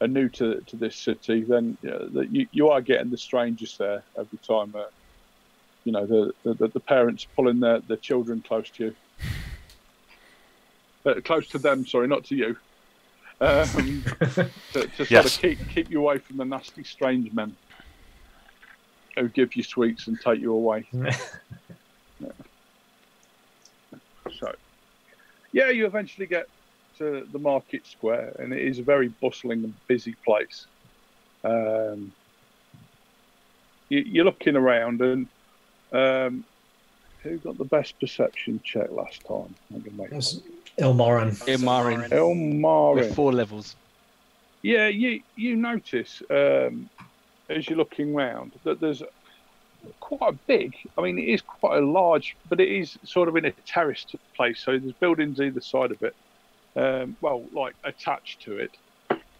are 0.00 0.08
new 0.08 0.28
to, 0.30 0.60
to 0.62 0.76
this 0.76 0.96
city, 0.96 1.42
then 1.42 1.76
you, 1.82 1.90
know, 1.90 2.08
that 2.08 2.30
you, 2.30 2.46
you 2.52 2.68
are 2.68 2.80
getting 2.80 3.10
the 3.10 3.18
strangers 3.18 3.76
there 3.78 4.02
every 4.18 4.38
time. 4.38 4.74
Uh, 4.74 4.84
you 5.84 5.92
know, 5.92 6.06
the, 6.06 6.54
the, 6.54 6.68
the 6.68 6.80
parents 6.80 7.26
pulling 7.36 7.60
their, 7.60 7.80
their 7.80 7.98
children 7.98 8.42
close 8.46 8.70
to 8.70 8.84
you. 8.84 8.96
Uh, 11.04 11.20
close 11.22 11.46
to 11.48 11.58
them, 11.58 11.86
sorry, 11.86 12.08
not 12.08 12.24
to 12.24 12.34
you. 12.34 12.56
Um, 13.40 14.02
to, 14.72 14.86
to 14.96 15.04
sort 15.04 15.26
of 15.26 15.32
keep, 15.32 15.58
keep 15.68 15.90
you 15.90 16.00
away 16.00 16.18
from 16.18 16.38
the 16.38 16.44
nasty 16.44 16.84
strange 16.84 17.32
men 17.32 17.54
who 19.16 19.28
give 19.28 19.54
you 19.54 19.62
sweets 19.62 20.06
and 20.06 20.18
take 20.20 20.40
you 20.40 20.52
away. 20.52 20.88
So, 24.40 24.52
yeah, 25.52 25.70
you 25.70 25.86
eventually 25.86 26.26
get 26.26 26.48
to 26.98 27.26
the 27.32 27.38
market 27.38 27.86
square, 27.86 28.34
and 28.38 28.52
it 28.52 28.62
is 28.62 28.78
a 28.78 28.82
very 28.82 29.08
bustling 29.08 29.64
and 29.64 29.74
busy 29.86 30.14
place. 30.24 30.66
Um, 31.42 32.12
you, 33.88 34.02
you're 34.06 34.24
looking 34.24 34.56
around, 34.56 35.00
and 35.02 35.26
um, 35.92 36.44
who 37.22 37.38
got 37.38 37.58
the 37.58 37.64
best 37.64 37.98
perception 38.00 38.60
check 38.64 38.90
last 38.90 39.24
time? 39.26 39.54
I'm 39.74 39.80
gonna 39.80 39.96
make 39.96 40.10
Was 40.10 40.42
Ilmarin. 40.78 41.32
Ilmarin. 41.46 42.08
Elmarin. 42.10 42.94
With 42.96 43.14
four 43.14 43.32
levels. 43.32 43.76
Yeah, 44.62 44.88
you 44.88 45.20
you 45.36 45.56
notice 45.56 46.22
um, 46.30 46.88
as 47.48 47.68
you're 47.68 47.78
looking 47.78 48.14
round 48.14 48.52
that 48.64 48.80
there's 48.80 49.02
quite 50.00 50.34
a 50.34 50.38
big. 50.46 50.74
I 50.96 51.02
mean, 51.02 51.18
it 51.18 51.28
is 51.28 51.42
quite 51.42 51.78
a 51.82 51.86
large, 51.86 52.36
but 52.48 52.60
it 52.60 52.68
is 52.68 52.96
sort 53.04 53.28
of 53.28 53.36
in 53.36 53.44
a 53.44 53.52
terraced 53.66 54.14
place. 54.36 54.62
So 54.64 54.78
there's 54.78 54.94
buildings 54.94 55.40
either 55.40 55.60
side 55.60 55.90
of 55.90 56.02
it. 56.02 56.14
Um, 56.76 57.16
well, 57.20 57.44
like 57.52 57.74
attached 57.84 58.42
to 58.42 58.58
it. 58.58 58.76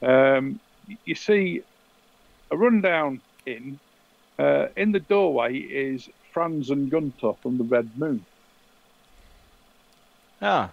Um, 0.02 0.60
you 1.04 1.14
see 1.14 1.62
a 2.50 2.56
rundown 2.56 3.20
inn. 3.46 3.78
Uh, 4.38 4.66
in 4.76 4.92
the 4.92 5.00
doorway 5.00 5.56
is 5.56 6.08
Franz 6.32 6.70
and 6.70 6.90
Gunter 6.90 7.32
from 7.42 7.58
the 7.58 7.64
Red 7.64 7.90
Moon. 7.96 8.24
Ah. 10.42 10.70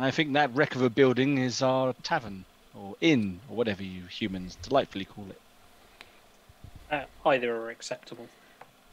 I 0.00 0.12
think 0.12 0.32
that 0.34 0.54
wreck 0.54 0.76
of 0.76 0.82
a 0.82 0.90
building 0.90 1.38
is 1.38 1.60
our 1.60 1.92
tavern, 2.04 2.44
or 2.72 2.94
inn, 3.00 3.40
or 3.50 3.56
whatever 3.56 3.82
you 3.82 4.02
humans 4.02 4.56
delightfully 4.62 5.06
call 5.06 5.26
it. 5.28 5.40
Uh, 6.90 7.04
either 7.26 7.54
are 7.56 7.70
acceptable. 7.70 8.28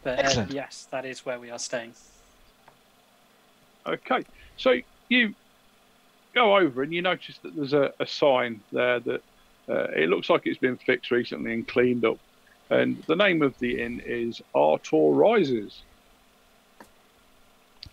But 0.03 0.17
uh, 0.17 0.21
Excellent. 0.23 0.51
yes, 0.51 0.88
that 0.89 1.05
is 1.05 1.25
where 1.25 1.39
we 1.39 1.51
are 1.51 1.59
staying. 1.59 1.93
Okay, 3.85 4.25
so 4.57 4.79
you 5.09 5.35
go 6.36 6.58
over 6.58 6.84
and 6.84 6.93
you 6.93 7.02
notice 7.02 7.39
that 7.39 7.56
there's 7.56 7.74
a, 7.74 7.91
a 8.00 8.06
sign 8.06 8.62
there 8.71 9.00
that 9.00 9.21
uh, 9.67 9.88
it 9.95 10.10
looks 10.10 10.30
like 10.30 10.41
it's 10.45 10.60
been 10.60 10.78
fixed 10.78 11.10
recently 11.10 11.54
and 11.54 11.67
cleaned 11.67 12.06
up. 12.06 12.19
And 12.69 13.02
the 13.08 13.15
name 13.15 13.41
of 13.41 13.58
the 13.60 13.82
inn 13.82 14.02
is 14.06 14.41
Artor 14.54 15.17
Rises. 15.17 15.82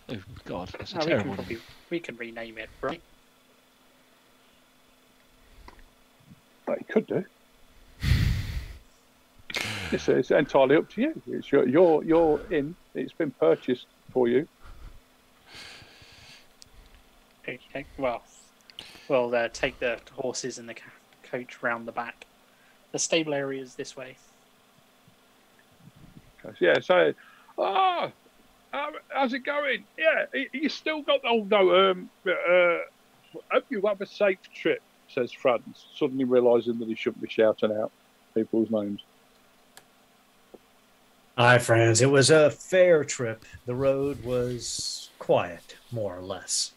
Oh, 0.09 0.17
God, 0.45 0.69
that's 0.77 0.93
a 0.93 0.97
we, 0.97 1.05
terrible 1.05 1.17
can 1.17 1.27
name. 1.27 1.35
probably, 1.35 1.57
we 1.89 1.99
can 1.99 2.17
rename 2.17 2.57
it, 2.57 2.69
right? 2.81 3.01
That 6.67 6.79
you 6.79 6.85
could 6.89 7.07
do. 7.07 7.25
It's, 9.91 10.09
it's 10.09 10.31
entirely 10.31 10.75
up 10.75 10.89
to 10.91 11.01
you. 11.01 11.21
It's 11.27 11.51
your, 11.51 11.67
your, 11.67 12.03
your 12.03 12.39
inn. 12.51 12.75
It's 12.95 13.13
been 13.13 13.31
purchased 13.31 13.85
for 14.11 14.27
you. 14.27 14.47
Okay, 17.47 17.85
well, 17.97 18.23
we'll 19.09 19.33
uh, 19.33 19.49
take 19.51 19.79
the 19.79 19.99
horses 20.13 20.57
and 20.57 20.67
the 20.67 20.75
coach 21.23 21.61
round 21.61 21.87
the 21.87 21.91
back. 21.91 22.25
The 22.91 22.99
stable 22.99 23.33
area 23.33 23.61
is 23.61 23.75
this 23.75 23.97
way. 23.97 24.17
Yeah, 26.59 26.79
so, 26.81 27.13
ah, 27.57 28.11
how- 28.71 28.93
how's 29.09 29.33
it 29.33 29.39
going? 29.39 29.85
Yeah, 29.97 30.25
you 30.51 30.69
still 30.69 31.01
got, 31.01 31.21
oh 31.23 31.45
no, 31.49 31.91
um, 31.91 32.09
uh, 32.27 32.79
hope 33.51 33.65
you 33.69 33.81
have 33.85 34.01
a 34.01 34.05
safe 34.05 34.39
trip, 34.53 34.81
says 35.07 35.31
Franz, 35.31 35.85
suddenly 35.95 36.25
realising 36.25 36.79
that 36.79 36.87
he 36.87 36.95
shouldn't 36.95 37.21
be 37.21 37.29
shouting 37.29 37.71
out 37.71 37.91
people's 38.35 38.69
names. 38.69 39.01
Hi, 41.37 41.57
friends. 41.57 42.01
It 42.01 42.11
was 42.11 42.29
a 42.29 42.51
fair 42.51 43.03
trip. 43.03 43.43
The 43.65 43.73
road 43.73 44.23
was 44.23 45.09
quiet, 45.17 45.77
more 45.91 46.15
or 46.17 46.21
less. 46.21 46.73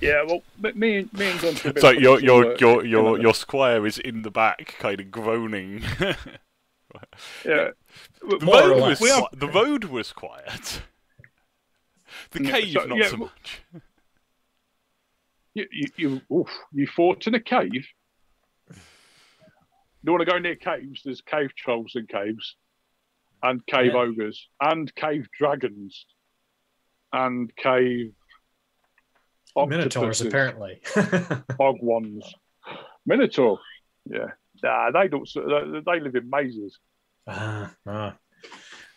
Yeah, 0.00 0.22
well, 0.26 0.42
me- 0.60 0.72
me 0.72 0.96
and 0.98 1.12
me 1.12 1.30
and 1.30 1.40
Gunter. 1.40 1.62
have 1.68 1.74
been 1.74 1.80
So 1.80 1.88
putting 1.88 2.02
your 2.02 2.20
your 2.20 2.56
your 2.58 2.84
your 2.84 3.20
your 3.20 3.34
squire 3.34 3.86
is 3.86 3.98
in 3.98 4.22
the 4.22 4.30
back, 4.30 4.76
kind 4.78 5.00
of 5.00 5.10
groaning. 5.10 5.82
yeah. 7.44 7.70
The 8.20 8.38
More 8.42 8.70
road 8.70 8.80
was 8.80 9.00
We 9.00 9.08
have- 9.10 9.26
the 9.32 9.48
road 9.48 9.84
was 9.84 10.12
quiet. 10.12 10.82
The 12.30 12.44
Yeah, 12.44 12.50
cave, 12.50 12.72
so- 12.72 12.84
not 12.86 12.98
yeah, 12.98 13.08
so 13.08 13.16
much. 13.16 13.62
You 15.54 15.66
you 15.72 15.86
you, 15.96 16.20
oof, 16.36 16.48
you 16.72 16.86
fought 16.86 17.26
in 17.26 17.34
a 17.34 17.40
cave. 17.40 17.86
You 20.02 20.12
want 20.12 20.20
to 20.20 20.30
go 20.30 20.38
near 20.38 20.54
caves? 20.56 21.02
There's 21.04 21.20
cave 21.22 21.50
trolls 21.56 21.92
in 21.96 22.06
caves, 22.06 22.56
and 23.42 23.64
cave 23.66 23.92
Yeah. 23.94 24.00
ogres, 24.00 24.48
and 24.60 24.94
cave 24.94 25.26
dragons, 25.36 26.06
and 27.12 27.54
cave 27.56 28.12
Minotaurs, 29.66 30.20
apparently. 30.20 30.80
Bog 31.58 31.76
ones, 31.80 32.24
minotaur. 33.06 33.58
Yeah, 34.06 34.32
nah, 34.62 34.90
they 34.90 35.08
don't. 35.08 35.28
They 35.34 36.00
live 36.00 36.14
in 36.14 36.30
mazes. 36.30 36.78
Ah, 37.26 37.74
ah. 37.86 38.16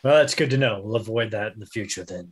Well, 0.04 0.16
that's 0.16 0.36
good 0.36 0.50
to 0.52 0.58
know. 0.58 0.82
We'll 0.84 0.96
avoid 0.96 1.32
that 1.32 1.54
in 1.54 1.60
the 1.60 1.66
future 1.66 2.04
then. 2.04 2.32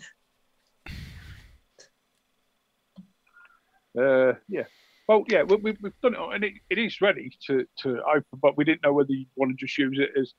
Uh, 3.98 4.34
yeah. 4.48 4.64
Well, 5.08 5.24
yeah, 5.28 5.44
we, 5.44 5.56
we've 5.58 6.00
done 6.02 6.14
it, 6.14 6.20
and 6.20 6.44
it, 6.44 6.54
it 6.70 6.78
is 6.78 7.02
ready 7.02 7.32
to, 7.48 7.66
to 7.80 8.02
open, 8.04 8.40
but 8.40 8.56
we 8.58 8.64
didn't 8.64 8.84
know 8.84 8.94
whether 8.94 9.12
you 9.12 9.26
want 9.36 9.52
to 9.52 9.66
just 9.66 9.78
use 9.78 9.98
it 10.00 10.12
as. 10.20 10.34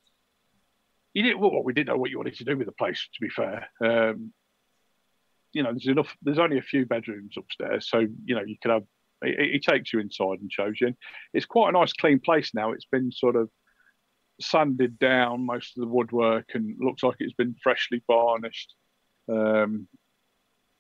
You 1.12 1.24
didn't. 1.24 1.40
Well, 1.40 1.64
we 1.64 1.72
didn't 1.72 1.88
know 1.88 1.96
what 1.96 2.10
you 2.10 2.18
wanted 2.18 2.36
to 2.36 2.44
do 2.44 2.56
with 2.56 2.66
the 2.66 2.72
place. 2.72 3.08
To 3.14 3.20
be 3.20 3.28
fair, 3.28 3.68
um, 3.80 4.32
you 5.52 5.62
know, 5.62 5.70
there's 5.70 5.86
enough. 5.86 6.16
There's 6.22 6.38
only 6.38 6.58
a 6.58 6.62
few 6.62 6.86
bedrooms 6.86 7.34
upstairs, 7.36 7.88
so 7.88 7.98
you 7.98 8.34
know 8.34 8.42
you 8.42 8.56
can 8.60 8.70
have. 8.70 8.84
He, 9.22 9.60
takes 9.60 9.92
you 9.92 10.00
inside 10.00 10.40
and 10.40 10.50
shows 10.50 10.80
you. 10.80 10.94
It's 11.34 11.44
quite 11.44 11.68
a 11.68 11.72
nice, 11.72 11.92
clean 11.92 12.20
place 12.20 12.52
now. 12.54 12.72
It's 12.72 12.86
been 12.86 13.12
sort 13.12 13.36
of 13.36 13.50
sanded 14.40 14.98
down 14.98 15.44
most 15.44 15.76
of 15.76 15.82
the 15.82 15.88
woodwork, 15.88 16.46
and 16.54 16.74
looks 16.80 17.02
like 17.02 17.16
it's 17.18 17.34
been 17.34 17.54
freshly 17.62 18.02
varnished. 18.06 18.74
Um, 19.28 19.88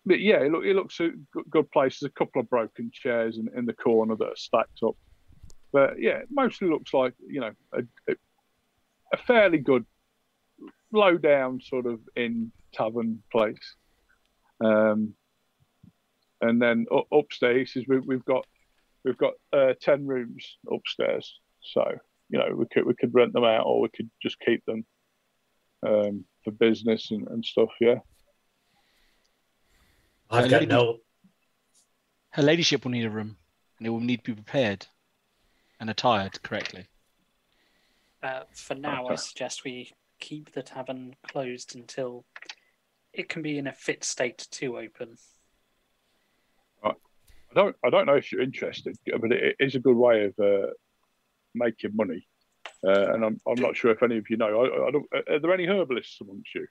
but 0.06 0.20
yeah, 0.20 0.38
it, 0.38 0.50
look, 0.50 0.64
it 0.64 0.74
looks 0.74 1.00
a 1.00 1.10
good, 1.50 1.70
place. 1.70 2.00
There's 2.00 2.10
a 2.10 2.18
couple 2.18 2.40
of 2.40 2.48
broken 2.48 2.90
chairs 2.92 3.36
in, 3.36 3.48
in 3.56 3.66
the 3.66 3.74
corner 3.74 4.16
that 4.16 4.24
are 4.24 4.36
stacked 4.36 4.80
up. 4.82 4.96
But 5.72 6.00
yeah, 6.00 6.18
it 6.18 6.28
mostly 6.30 6.68
looks 6.68 6.92
like, 6.94 7.14
you 7.28 7.40
know, 7.40 7.52
a, 7.72 7.82
a 9.12 9.16
fairly 9.18 9.58
good, 9.58 9.84
low 10.92 11.16
down 11.16 11.60
sort 11.60 11.86
of 11.86 12.00
in 12.16 12.50
tavern 12.72 13.22
place. 13.30 13.76
Um, 14.60 15.14
and 16.40 16.60
then 16.60 16.86
u- 16.90 17.04
upstairs 17.18 17.72
is 17.76 17.86
we, 17.88 17.98
we've 18.00 18.24
got 18.24 18.46
we've 19.04 19.16
got 19.18 19.34
uh, 19.52 19.74
ten 19.80 20.06
rooms 20.06 20.58
upstairs. 20.72 21.38
So 21.62 21.84
you 22.28 22.38
know 22.38 22.54
we 22.54 22.66
could 22.72 22.86
we 22.86 22.94
could 22.94 23.14
rent 23.14 23.32
them 23.32 23.44
out 23.44 23.64
or 23.66 23.80
we 23.80 23.88
could 23.94 24.10
just 24.22 24.38
keep 24.40 24.64
them 24.66 24.84
um, 25.86 26.24
for 26.44 26.50
business 26.52 27.10
and, 27.10 27.26
and 27.28 27.44
stuff. 27.44 27.70
Yeah. 27.80 27.96
I've 30.30 30.44
Uh, 30.44 30.48
got 30.48 30.60
lady- 30.60 30.66
no. 30.66 30.98
Her 32.32 32.42
ladyship 32.44 32.84
will 32.84 32.92
need 32.92 33.04
a 33.06 33.10
room, 33.10 33.36
and 33.78 33.86
it 33.86 33.90
will 33.90 33.98
need 34.00 34.18
to 34.24 34.30
be 34.30 34.34
prepared 34.42 34.86
and 35.80 35.90
attired 35.90 36.40
correctly. 36.42 36.86
Uh, 38.22 38.42
for 38.54 38.74
now, 38.76 39.08
I 39.08 39.16
suggest 39.16 39.64
we 39.64 39.90
keep 40.20 40.52
the 40.52 40.62
tavern 40.62 41.16
closed 41.26 41.74
until 41.74 42.24
it 43.12 43.28
can 43.28 43.42
be 43.42 43.58
in 43.58 43.66
a 43.66 43.72
fit 43.72 44.04
state 44.04 44.46
to 44.52 44.78
open. 44.78 45.16
I 47.50 47.54
don't 47.54 47.76
I 47.84 47.90
don't 47.90 48.06
know 48.06 48.14
if 48.14 48.30
you're 48.30 48.42
interested, 48.42 48.96
but 49.20 49.32
it 49.32 49.56
is 49.58 49.74
a 49.74 49.80
good 49.80 49.96
way 49.96 50.26
of 50.26 50.34
uh, 50.38 50.70
making 51.54 51.96
money. 51.96 52.26
Uh, 52.86 53.12
and 53.12 53.24
I'm 53.24 53.40
I'm 53.46 53.60
not 53.60 53.76
sure 53.76 53.90
if 53.90 54.02
any 54.02 54.18
of 54.18 54.30
you 54.30 54.36
know. 54.36 54.62
I, 54.62 54.88
I 54.88 54.90
don't, 54.90 55.06
are 55.28 55.40
there 55.40 55.52
any 55.52 55.66
herbalists 55.66 56.20
amongst 56.20 56.54
you? 56.54 56.66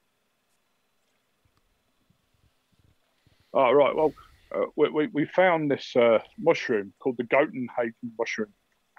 Oh 3.53 3.71
right. 3.71 3.95
Well, 3.95 4.13
uh, 4.55 4.65
we, 4.75 4.89
we 4.89 5.07
we 5.07 5.25
found 5.25 5.69
this 5.69 5.95
uh, 5.95 6.19
mushroom 6.39 6.93
called 6.99 7.17
the 7.17 7.23
Gotenhagen 7.23 8.11
mushroom, 8.17 8.53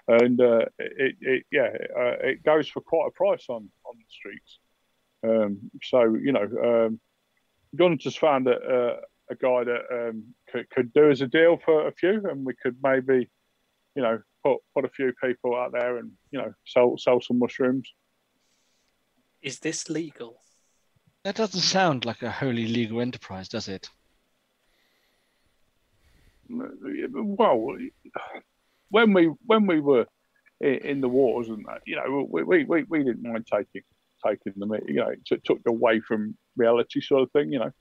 and 0.07 0.39
uh, 0.39 0.65
it, 0.77 1.15
it 1.19 1.45
yeah 1.51 1.69
uh, 1.97 2.27
it 2.27 2.43
goes 2.43 2.69
for 2.69 2.81
quite 2.81 3.07
a 3.07 3.11
price 3.11 3.45
on 3.49 3.69
on 3.85 3.95
the 3.97 4.05
streets. 4.09 4.59
Um, 5.23 5.71
so 5.83 6.15
you 6.15 6.31
know, 6.31 6.85
um, 6.87 6.99
Gunther's 7.75 8.15
found 8.15 8.47
a, 8.47 8.51
a, 8.51 9.33
a 9.33 9.35
guy 9.35 9.63
that 9.63 9.81
um, 9.91 10.23
could, 10.51 10.69
could 10.69 10.93
do 10.93 11.09
as 11.09 11.21
a 11.21 11.27
deal 11.27 11.57
for 11.63 11.87
a 11.87 11.91
few, 11.91 12.21
and 12.29 12.45
we 12.45 12.53
could 12.61 12.77
maybe, 12.83 13.29
you 13.95 14.01
know, 14.01 14.21
put 14.43 14.59
put 14.73 14.85
a 14.85 14.89
few 14.89 15.13
people 15.23 15.55
out 15.55 15.71
there 15.71 15.97
and 15.97 16.11
you 16.31 16.39
know 16.39 16.53
sell 16.65 16.97
sell 16.97 17.21
some 17.21 17.39
mushrooms. 17.39 17.89
Is 19.41 19.59
this 19.59 19.89
legal? 19.89 20.41
That 21.23 21.35
doesn't 21.35 21.61
sound 21.61 22.05
like 22.05 22.23
a 22.23 22.31
wholly 22.31 22.67
legal 22.67 22.99
enterprise, 22.99 23.47
does 23.47 23.67
it? 23.67 23.89
Well, 26.49 27.77
when 28.89 29.13
we 29.13 29.31
when 29.45 29.67
we 29.67 29.79
were 29.79 30.07
in, 30.59 30.75
in 30.77 31.01
the 31.01 31.09
wars 31.09 31.49
and 31.49 31.65
that, 31.67 31.81
you 31.85 31.95
know, 31.95 32.27
we, 32.29 32.43
we, 32.43 32.63
we, 32.65 32.83
we 32.83 33.03
didn't 33.03 33.23
mind 33.23 33.47
taking 33.51 33.83
taking 34.25 34.53
them. 34.57 34.73
You 34.87 34.95
know, 34.95 35.09
it 35.09 35.25
took- 35.25 35.43
took 35.43 35.59
away 35.67 35.99
from 35.99 36.37
reality 36.55 37.01
sort 37.01 37.23
of 37.23 37.31
thing. 37.31 37.51
You 37.51 37.59
know. 37.59 37.71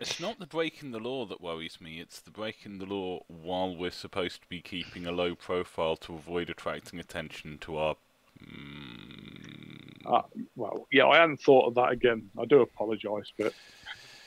It's 0.00 0.20
not 0.20 0.38
the 0.38 0.46
breaking 0.46 0.92
the 0.92 1.00
law 1.00 1.26
that 1.26 1.40
worries 1.40 1.80
me, 1.80 1.98
it's 1.98 2.20
the 2.20 2.30
breaking 2.30 2.78
the 2.78 2.86
law 2.86 3.24
while 3.26 3.74
we're 3.74 3.90
supposed 3.90 4.42
to 4.42 4.48
be 4.48 4.60
keeping 4.60 5.06
a 5.06 5.10
low 5.12 5.34
profile 5.34 5.96
to 5.96 6.14
avoid 6.14 6.50
attracting 6.50 7.00
attention 7.00 7.58
to 7.62 7.76
our. 7.76 7.96
Mm, 8.40 10.06
Uh, 10.06 10.22
well, 10.54 10.86
yeah, 10.92 11.06
I 11.06 11.16
hadn't 11.18 11.38
thought 11.42 11.66
of 11.66 11.74
that 11.74 11.90
again. 11.90 12.30
I 12.38 12.44
do 12.44 12.60
apologise, 12.60 13.32
but 13.36 13.52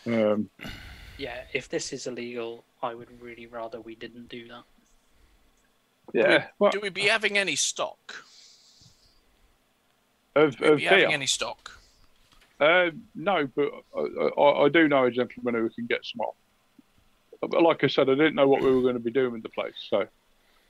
um, 0.06 0.50
Yeah, 1.18 1.46
if 1.54 1.70
this 1.70 1.94
is 1.94 2.06
illegal, 2.06 2.66
I 2.84 2.94
would 2.94 3.22
really 3.22 3.48
rather 3.48 3.80
we 3.80 3.96
didn't 3.96 4.28
do 4.28 4.50
that. 4.50 4.64
yeah, 6.14 6.48
well, 6.60 6.72
Do 6.72 6.82
we 6.82 6.90
be 6.90 7.04
having 7.04 7.38
any 7.38 7.56
stock? 7.56 8.26
Of, 10.36 10.62
of 10.62 10.78
be 10.78 10.86
having 10.86 11.06
beer. 11.06 11.10
any 11.10 11.28
stock? 11.28 11.80
Uh, 12.60 12.92
no, 13.16 13.48
but 13.56 13.72
I, 13.98 14.02
I, 14.40 14.66
I 14.66 14.70
do 14.70 14.88
know 14.88 15.06
a 15.06 15.12
gentleman 15.12 15.56
who 15.56 15.70
can 15.70 15.88
get 15.88 16.06
some 16.06 16.22
off. 16.22 16.36
But 17.42 17.64
like 17.64 17.84
I 17.84 17.88
said, 17.88 18.08
I 18.08 18.14
didn't 18.14 18.36
know 18.36 18.48
what 18.48 18.62
we 18.62 18.72
were 18.72 18.82
going 18.82 18.94
to 18.94 19.00
be 19.00 19.12
doing 19.12 19.32
with 19.32 19.44
the 19.44 19.50
place. 19.50 19.74
So, 19.90 20.08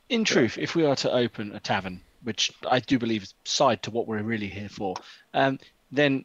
In 0.07 0.23
truth, 0.23 0.57
if 0.57 0.73
we 0.73 0.85
are 0.85 0.95
to 0.97 1.11
open 1.11 1.53
a 1.53 1.59
tavern, 1.59 1.99
which 2.23 2.51
I 2.69 2.79
do 2.79 2.97
believe 2.97 3.23
is 3.23 3.33
side 3.43 3.83
to 3.83 3.91
what 3.91 4.07
we're 4.07 4.23
really 4.23 4.47
here 4.47 4.69
for, 4.69 4.95
um, 5.33 5.59
then 5.91 6.23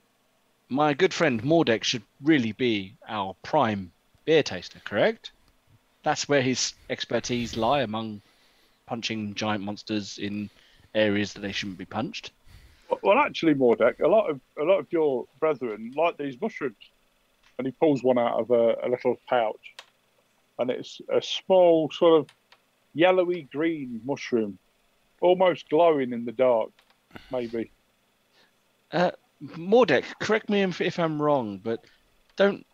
my 0.69 0.95
good 0.95 1.13
friend 1.13 1.43
Mordek 1.43 1.83
should 1.83 2.03
really 2.23 2.53
be 2.53 2.95
our 3.09 3.35
prime 3.43 3.91
beer 4.25 4.45
taster, 4.45 4.81
correct? 4.85 5.33
That's 6.05 6.29
where 6.29 6.43
his 6.43 6.75
expertise 6.89 7.57
lie 7.57 7.81
among 7.81 8.23
punching 8.87 9.35
giant 9.35 9.65
monsters 9.65 10.19
in 10.19 10.49
areas 10.95 11.33
that 11.33 11.41
they 11.41 11.51
shouldn't 11.51 11.79
be 11.79 11.85
punched. 11.85 12.31
Well, 13.03 13.19
actually, 13.19 13.55
Mordek, 13.55 14.01
a 14.01 14.09
lot 14.09 14.31
of 14.31 14.41
a 14.59 14.63
lot 14.63 14.79
of 14.79 14.87
your 14.91 15.27
brethren 15.41 15.93
like 15.97 16.17
these 16.17 16.41
mushrooms, 16.41 16.77
and 17.59 17.67
he 17.67 17.73
pulls 17.73 18.03
one 18.03 18.19
out 18.19 18.41
of 18.41 18.51
a, 18.51 18.77
a 18.85 18.89
little 18.89 19.17
pouch, 19.29 19.75
and 20.59 20.71
it's 20.71 21.01
a 21.13 21.21
small 21.21 21.91
sort 21.91 22.21
of 22.21 22.31
yellowy 22.95 23.49
green 23.53 24.01
mushroom, 24.05 24.59
almost 25.21 25.69
glowing 25.69 26.13
in 26.13 26.25
the 26.25 26.33
dark, 26.33 26.71
maybe. 27.31 27.71
Uh, 28.93 29.11
Mordek, 29.43 30.05
correct 30.21 30.49
me 30.49 30.63
if, 30.63 30.81
if 30.81 30.99
I'm 30.99 31.21
wrong, 31.21 31.61
but 31.63 31.85
don't 32.37 32.65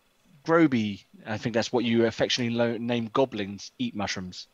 grobi, 0.45 1.03
I 1.25 1.37
think 1.37 1.53
that's 1.53 1.73
what 1.73 1.83
you 1.83 2.05
affectionately 2.05 2.55
lo- 2.55 2.77
name 2.77 3.09
goblins, 3.13 3.71
eat 3.79 3.95
mushrooms? 3.95 4.47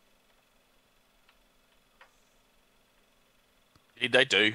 They 4.00 4.26
do. 4.26 4.54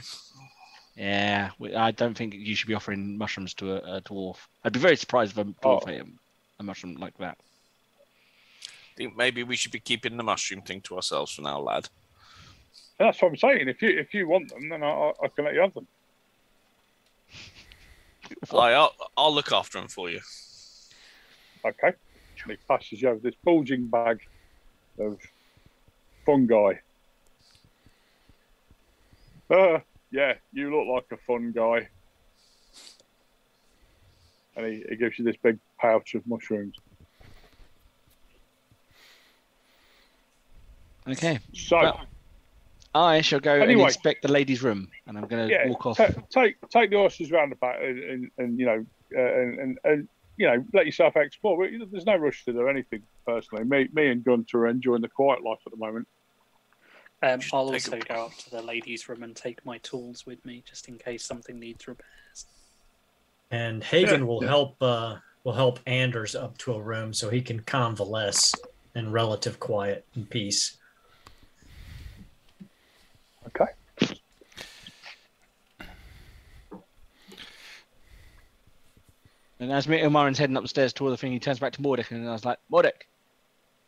Yeah, 0.96 1.50
I 1.76 1.90
don't 1.90 2.16
think 2.16 2.34
you 2.34 2.54
should 2.54 2.68
be 2.68 2.74
offering 2.74 3.18
mushrooms 3.18 3.52
to 3.54 3.72
a, 3.72 3.96
a 3.96 4.00
dwarf. 4.02 4.36
I'd 4.62 4.72
be 4.72 4.78
very 4.78 4.96
surprised 4.96 5.32
if 5.32 5.38
a 5.38 5.44
dwarf 5.44 5.82
Oh. 5.86 5.88
ate 5.90 6.00
a, 6.02 6.06
a 6.60 6.62
mushroom 6.62 6.94
like 6.96 7.16
that. 7.18 7.36
think 8.96 9.16
maybe 9.16 9.42
we 9.42 9.56
should 9.56 9.72
be 9.72 9.80
keeping 9.80 10.16
the 10.16 10.22
mushroom 10.22 10.62
thing 10.62 10.80
to 10.82 10.94
ourselves 10.96 11.32
for 11.34 11.42
now, 11.42 11.58
lad. 11.60 11.88
That's 12.98 13.20
what 13.20 13.28
I'm 13.32 13.36
saying. 13.36 13.68
If 13.68 13.82
you 13.82 13.88
if 13.98 14.14
you 14.14 14.28
want 14.28 14.50
them, 14.50 14.68
then 14.68 14.84
I, 14.84 14.88
I 14.88 15.12
I 15.24 15.28
can 15.28 15.44
let 15.46 15.54
you 15.54 15.60
have 15.62 15.74
them. 15.74 15.88
I, 18.52 18.72
I'll, 18.72 18.94
I'll 19.16 19.34
look 19.34 19.50
after 19.50 19.78
them 19.80 19.88
for 19.88 20.08
you. 20.08 20.20
Okay. 21.64 21.92
And 22.42 22.50
he 22.52 22.56
passes 22.68 23.02
you 23.02 23.08
over 23.08 23.18
this 23.18 23.34
bulging 23.44 23.86
bag 23.88 24.20
of 25.00 25.18
fungi. 26.24 26.74
Uh, 29.50 29.78
yeah, 30.14 30.34
you 30.52 30.70
look 30.70 30.86
like 30.86 31.18
a 31.18 31.20
fun 31.26 31.52
guy. 31.54 31.88
And 34.56 34.66
he, 34.66 34.84
he 34.88 34.96
gives 34.96 35.18
you 35.18 35.24
this 35.24 35.36
big 35.42 35.58
pouch 35.80 36.14
of 36.14 36.22
mushrooms. 36.24 36.76
Okay, 41.08 41.40
So, 41.52 41.78
Well, 41.78 42.00
I 42.94 43.22
shall 43.22 43.40
go 43.40 43.60
and 43.60 43.70
inspect 43.72 44.22
the 44.22 44.30
ladies' 44.30 44.62
room, 44.62 44.88
and 45.08 45.18
I'm 45.18 45.26
going 45.26 45.48
to 45.48 45.52
yeah, 45.52 45.68
walk 45.68 45.84
off. 45.84 45.96
ta- 45.96 46.12
take 46.30 46.56
take 46.70 46.90
the 46.90 46.96
horses 46.96 47.32
round 47.32 47.52
about 47.52 47.82
and, 47.82 47.98
and, 47.98 48.30
and 48.38 48.58
you 48.58 48.66
know 48.66 48.86
uh, 49.18 49.20
and, 49.20 49.58
and, 49.58 49.78
and 49.84 50.08
you 50.36 50.46
know 50.46 50.64
let 50.72 50.86
yourself 50.86 51.16
explore. 51.16 51.68
There's 51.90 52.06
no 52.06 52.16
rush 52.16 52.44
to 52.44 52.52
do 52.52 52.68
anything 52.68 53.02
personally. 53.26 53.64
Me 53.64 53.88
me 53.92 54.08
and 54.08 54.24
Gunter 54.24 54.60
are 54.60 54.68
enjoying 54.68 55.02
the 55.02 55.08
quiet 55.08 55.42
life 55.42 55.58
at 55.66 55.72
the 55.72 55.84
moment. 55.84 56.06
Um, 57.24 57.40
I'll 57.54 57.72
also 57.72 57.98
go 57.98 58.26
up 58.26 58.36
to 58.36 58.50
the 58.50 58.60
ladies' 58.60 59.08
room 59.08 59.22
and 59.22 59.34
take 59.34 59.64
my 59.64 59.78
tools 59.78 60.26
with 60.26 60.44
me, 60.44 60.62
just 60.68 60.88
in 60.88 60.98
case 60.98 61.24
something 61.24 61.58
needs 61.58 61.88
repairs. 61.88 62.46
And 63.50 63.82
Hagen 63.82 64.20
Yeah, 64.20 64.26
will 64.26 64.42
yeah. 64.42 64.48
help 64.48 64.82
uh, 64.82 65.16
will 65.42 65.54
help 65.54 65.80
Anders 65.86 66.34
up 66.34 66.58
to 66.58 66.74
a 66.74 66.82
room 66.82 67.14
so 67.14 67.30
he 67.30 67.40
can 67.40 67.60
convalesce 67.60 68.52
in 68.94 69.10
relative 69.10 69.58
quiet 69.58 70.04
and 70.14 70.28
peace. 70.28 70.76
Okay. 73.46 73.70
And 79.60 79.72
as 79.72 79.86
Ilmarin's 79.86 80.36
heading 80.36 80.56
upstairs 80.58 80.92
toward 80.92 81.14
the 81.14 81.16
thing, 81.16 81.32
he 81.32 81.38
turns 81.38 81.58
back 81.58 81.72
to 81.74 81.80
Mordek, 81.80 82.10
and 82.10 82.28
I 82.28 82.32
was 82.32 82.44
like, 82.44 82.58
Mordek, 82.70 83.06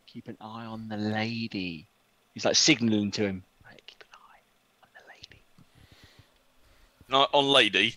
keep 0.06 0.28
an 0.28 0.38
eye 0.40 0.64
on 0.64 0.88
the 0.88 0.96
lady. 0.96 1.88
He's 2.36 2.44
like 2.44 2.54
signaling 2.56 3.10
to 3.12 3.22
him. 3.22 3.42
Right, 3.64 3.80
keep 3.86 4.02
an 4.02 4.08
eye 4.12 4.42
on 4.82 4.88
the 4.92 5.00
lady. 5.08 5.42
Not 7.08 7.30
on 7.32 7.46
lady. 7.46 7.94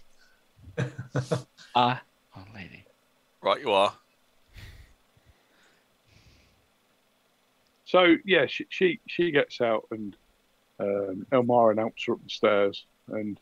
Ah, 1.75 2.01
on 2.35 2.45
lady. 2.55 2.85
Right, 3.41 3.59
you 3.59 3.71
are. 3.73 3.93
So 7.83 8.15
yeah, 8.23 8.45
she 8.47 8.65
she, 8.69 8.99
she 9.07 9.31
gets 9.31 9.59
out 9.59 9.85
and 9.91 10.15
um, 10.79 11.27
Elmira 11.33 11.75
helps 11.75 12.05
her 12.05 12.13
up 12.13 12.23
the 12.23 12.29
stairs 12.29 12.85
and 13.09 13.37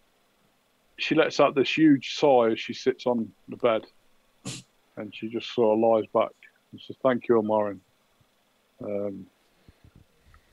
she 0.98 1.14
lets 1.14 1.40
out 1.40 1.54
this 1.54 1.78
huge 1.78 2.16
sigh 2.16 2.50
as 2.54 2.60
she 2.60 2.74
sits 2.74 3.06
on 3.06 3.32
the 3.50 3.58
bed 3.58 3.86
and 4.98 5.16
she 5.16 5.30
just 5.30 5.54
sort 5.54 5.78
of 5.78 5.80
lies 5.80 6.08
back 6.12 6.34
and 6.72 6.82
says, 6.82 6.96
"Thank 7.04 7.30
you, 7.30 7.38
Elmira." 7.38 7.78
Um, 8.84 9.28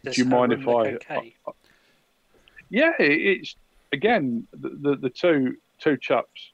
Does 0.05 0.17
Do 0.17 0.23
you 0.23 0.29
mind 0.29 0.53
room 0.53 0.61
if 0.61 0.67
look 0.67 1.11
I- 1.11 1.15
Okay. 1.17 1.35
yeah, 2.71 2.93
it's 2.99 3.57
again 3.93 4.47
the, 4.53 4.69
the 4.71 4.97
the 4.97 5.11
two 5.11 5.57
two 5.79 5.97
chaps 5.97 6.51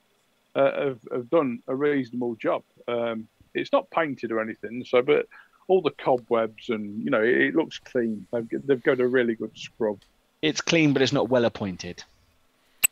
uh, 0.55 0.85
have 0.87 0.99
have 1.13 1.31
done 1.31 1.63
a 1.67 1.75
reasonable 1.75 2.35
job. 2.37 2.63
Um, 2.89 3.29
it's 3.55 3.73
not 3.73 3.91
painted 3.91 4.31
or 4.33 4.41
anything, 4.41 4.85
so 4.85 5.03
but 5.03 5.27
all 5.69 5.83
the 5.83 5.91
cobwebs 5.91 6.69
and 6.69 7.03
you 7.03 7.11
know 7.11 7.23
it, 7.23 7.37
it 7.37 7.55
looks 7.55 7.79
clean. 7.79 8.27
They've 8.33 8.49
they've 8.65 8.83
got 8.83 9.01
a 9.01 9.07
really 9.07 9.35
good 9.35 9.57
scrub. 9.57 9.99
It's 10.43 10.61
clean, 10.61 10.93
but 10.93 11.03
it's 11.03 11.13
not 11.13 11.29
well 11.29 11.45
appointed. 11.45 12.03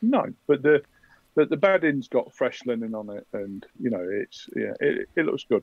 No, 0.02 0.32
but 0.46 0.62
the 0.62 0.82
the, 1.34 1.46
the 1.46 1.56
bedding's 1.56 2.08
got 2.08 2.34
fresh 2.34 2.64
linen 2.66 2.94
on 2.94 3.10
it, 3.10 3.26
and 3.32 3.64
you 3.80 3.90
know 3.90 4.04
it's 4.10 4.48
yeah 4.56 4.72
it, 4.80 5.08
it 5.16 5.26
looks 5.26 5.44
good. 5.44 5.62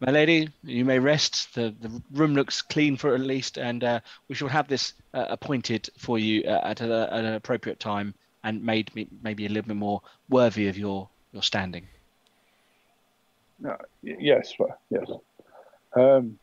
My 0.00 0.10
lady, 0.10 0.48
you 0.62 0.84
may 0.84 0.98
rest. 0.98 1.54
The 1.54 1.74
the 1.80 2.02
room 2.12 2.34
looks 2.34 2.62
clean 2.62 2.96
for 2.96 3.14
at 3.14 3.20
least, 3.20 3.58
and 3.58 3.82
uh, 3.84 4.00
we 4.28 4.34
shall 4.34 4.48
have 4.48 4.68
this 4.68 4.94
uh, 5.14 5.26
appointed 5.30 5.88
for 5.98 6.18
you 6.18 6.42
uh, 6.44 6.60
at, 6.64 6.80
a, 6.80 7.08
at 7.12 7.24
an 7.24 7.34
appropriate 7.34 7.80
time 7.80 8.14
and 8.42 8.62
made 8.62 8.94
me 8.94 9.08
maybe 9.22 9.46
a 9.46 9.48
little 9.48 9.68
bit 9.68 9.76
more 9.76 10.02
worthy 10.28 10.68
of 10.68 10.76
your 10.76 11.08
your 11.32 11.42
standing. 11.42 11.86
No, 13.60 13.76
yes, 14.02 14.52
yes. 14.90 15.06
Um, 15.96 16.38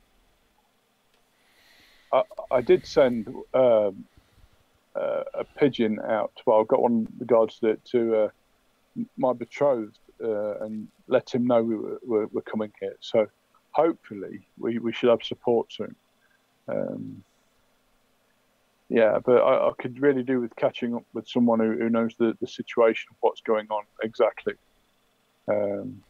I, 2.14 2.24
I 2.50 2.62
did 2.62 2.86
send 2.86 3.28
um, 3.54 4.06
a 4.96 5.44
pigeon 5.58 6.00
out. 6.00 6.32
Well, 6.46 6.62
I 6.62 6.64
got 6.64 6.82
one 6.82 7.08
guards 7.26 7.60
to, 7.60 7.78
to 7.92 8.16
uh, 8.16 8.30
my 9.18 9.34
betrothed 9.34 10.00
uh, 10.24 10.60
and 10.60 10.88
let 11.08 11.34
him 11.34 11.48
know 11.48 11.62
we 11.64 11.76
were, 11.76 12.00
were, 12.04 12.28
were 12.28 12.42
coming 12.42 12.72
here. 12.80 12.96
So 13.00 13.28
hopefully 13.74 14.48
we, 14.58 14.80
we 14.80 14.94
should 14.94 15.10
have 15.10 15.24
support 15.24 15.72
soon. 15.72 15.96
Um, 16.68 17.24
yeah, 18.90 19.20
but 19.24 19.38
I, 19.38 19.70
I 19.70 19.72
could 19.80 20.02
really 20.02 20.24
do 20.24 20.42
with 20.42 20.56
catching 20.56 20.96
up 20.96 21.04
with 21.14 21.28
someone 21.28 21.60
who, 21.60 21.78
who 21.78 21.90
knows 21.90 22.14
the, 22.20 22.34
the 22.42 22.48
situation 22.48 23.06
of 23.12 23.18
what's 23.22 23.42
going 23.42 23.68
on 23.70 23.84
exactly. 24.04 24.54
Um, 25.50 26.04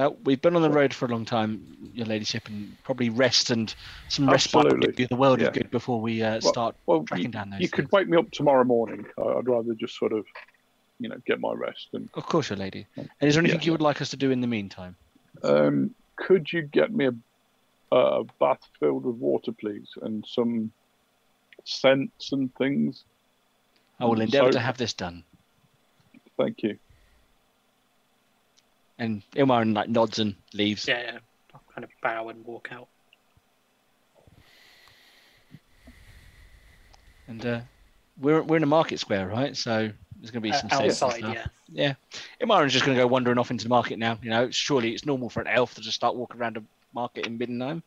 Well, 0.00 0.16
we've 0.24 0.40
been 0.40 0.56
on 0.56 0.62
the 0.62 0.70
road 0.70 0.94
for 0.94 1.04
a 1.04 1.08
long 1.08 1.26
time, 1.26 1.62
your 1.92 2.06
ladyship, 2.06 2.48
and 2.48 2.74
probably 2.84 3.10
rest 3.10 3.50
and 3.50 3.74
some 4.08 4.26
respite 4.26 4.64
Absolutely. 4.64 4.86
would 4.86 4.96
do 4.96 5.06
the 5.08 5.16
world 5.16 5.40
Yeah. 5.40 5.48
of 5.48 5.52
good 5.52 5.70
before 5.70 6.00
we 6.00 6.22
uh, 6.22 6.40
start 6.40 6.74
Well, 6.86 7.04
tracking 7.04 7.26
you, 7.26 7.32
down 7.32 7.50
those. 7.50 7.60
you 7.60 7.68
could 7.68 7.92
wake 7.92 8.08
me 8.08 8.16
up 8.16 8.30
tomorrow 8.32 8.64
morning. 8.64 9.04
I'd 9.18 9.46
rather 9.46 9.74
just 9.78 9.98
sort 9.98 10.14
of, 10.14 10.24
you 11.00 11.10
know, 11.10 11.16
get 11.26 11.38
my 11.38 11.52
rest. 11.54 11.88
And 11.92 12.08
Of 12.14 12.24
course, 12.24 12.48
your 12.48 12.56
lady. 12.56 12.86
And 12.96 13.08
is 13.20 13.34
there 13.34 13.42
anything 13.42 13.60
Yeah. 13.60 13.66
you 13.66 13.72
would 13.72 13.82
like 13.82 14.00
us 14.00 14.08
to 14.10 14.16
do 14.16 14.30
in 14.30 14.40
the 14.40 14.46
meantime? 14.46 14.96
Um, 15.42 15.94
could 16.16 16.52
you 16.52 16.62
get 16.62 16.92
me 16.92 17.06
a, 17.06 17.96
a 17.96 18.24
bath 18.38 18.60
filled 18.78 19.04
with 19.04 19.16
water, 19.16 19.52
please, 19.52 19.88
and 20.02 20.24
some 20.26 20.72
scents 21.64 22.32
and 22.32 22.54
things? 22.56 23.04
I 23.98 24.04
will 24.06 24.20
endeavour 24.20 24.48
so- 24.48 24.52
to 24.52 24.60
have 24.60 24.76
this 24.78 24.94
done. 24.94 25.24
Thank 26.38 26.62
you. 26.62 26.78
And 28.98 29.22
Ilmarin 29.34 29.74
like 29.74 29.88
nods 29.88 30.18
and 30.18 30.36
leaves. 30.52 30.86
Yeah, 30.86 31.02
yeah. 31.02 31.18
I'll 31.54 31.62
kind 31.74 31.84
of 31.84 31.90
bow 32.02 32.28
and 32.28 32.44
walk 32.44 32.68
out. 32.70 32.88
And 37.28 37.44
uh, 37.46 37.60
we're 38.18 38.42
we're 38.42 38.56
in 38.56 38.62
a 38.62 38.66
market 38.66 39.00
square, 39.00 39.26
right? 39.26 39.56
So 39.56 39.90
there's 40.20 40.30
going 40.30 40.42
to 40.42 40.48
be 40.48 40.52
Uh, 40.52 40.58
some 40.58 40.70
sales 40.70 41.02
and 41.02 41.24
outside, 41.24 41.34
yeah. 41.34 41.46
Yeah. 41.72 41.94
Ilmarin's 42.40 42.72
just 42.72 42.84
going 42.84 42.96
to 42.96 43.02
go 43.02 43.06
wandering 43.06 43.38
off 43.38 43.50
into 43.50 43.64
the 43.64 43.70
market 43.70 43.98
now. 43.98 44.18
You 44.22 44.30
know, 44.30 44.50
surely 44.50 44.92
it's 44.92 45.06
normal 45.06 45.30
for 45.30 45.40
an 45.40 45.46
elf 45.46 45.74
to 45.74 45.80
just 45.80 45.96
start 45.96 46.14
walking 46.14 46.40
around 46.40 46.56
a 46.56 46.62
market 46.94 47.26
in 47.26 47.38
Middenheim. 47.38 47.82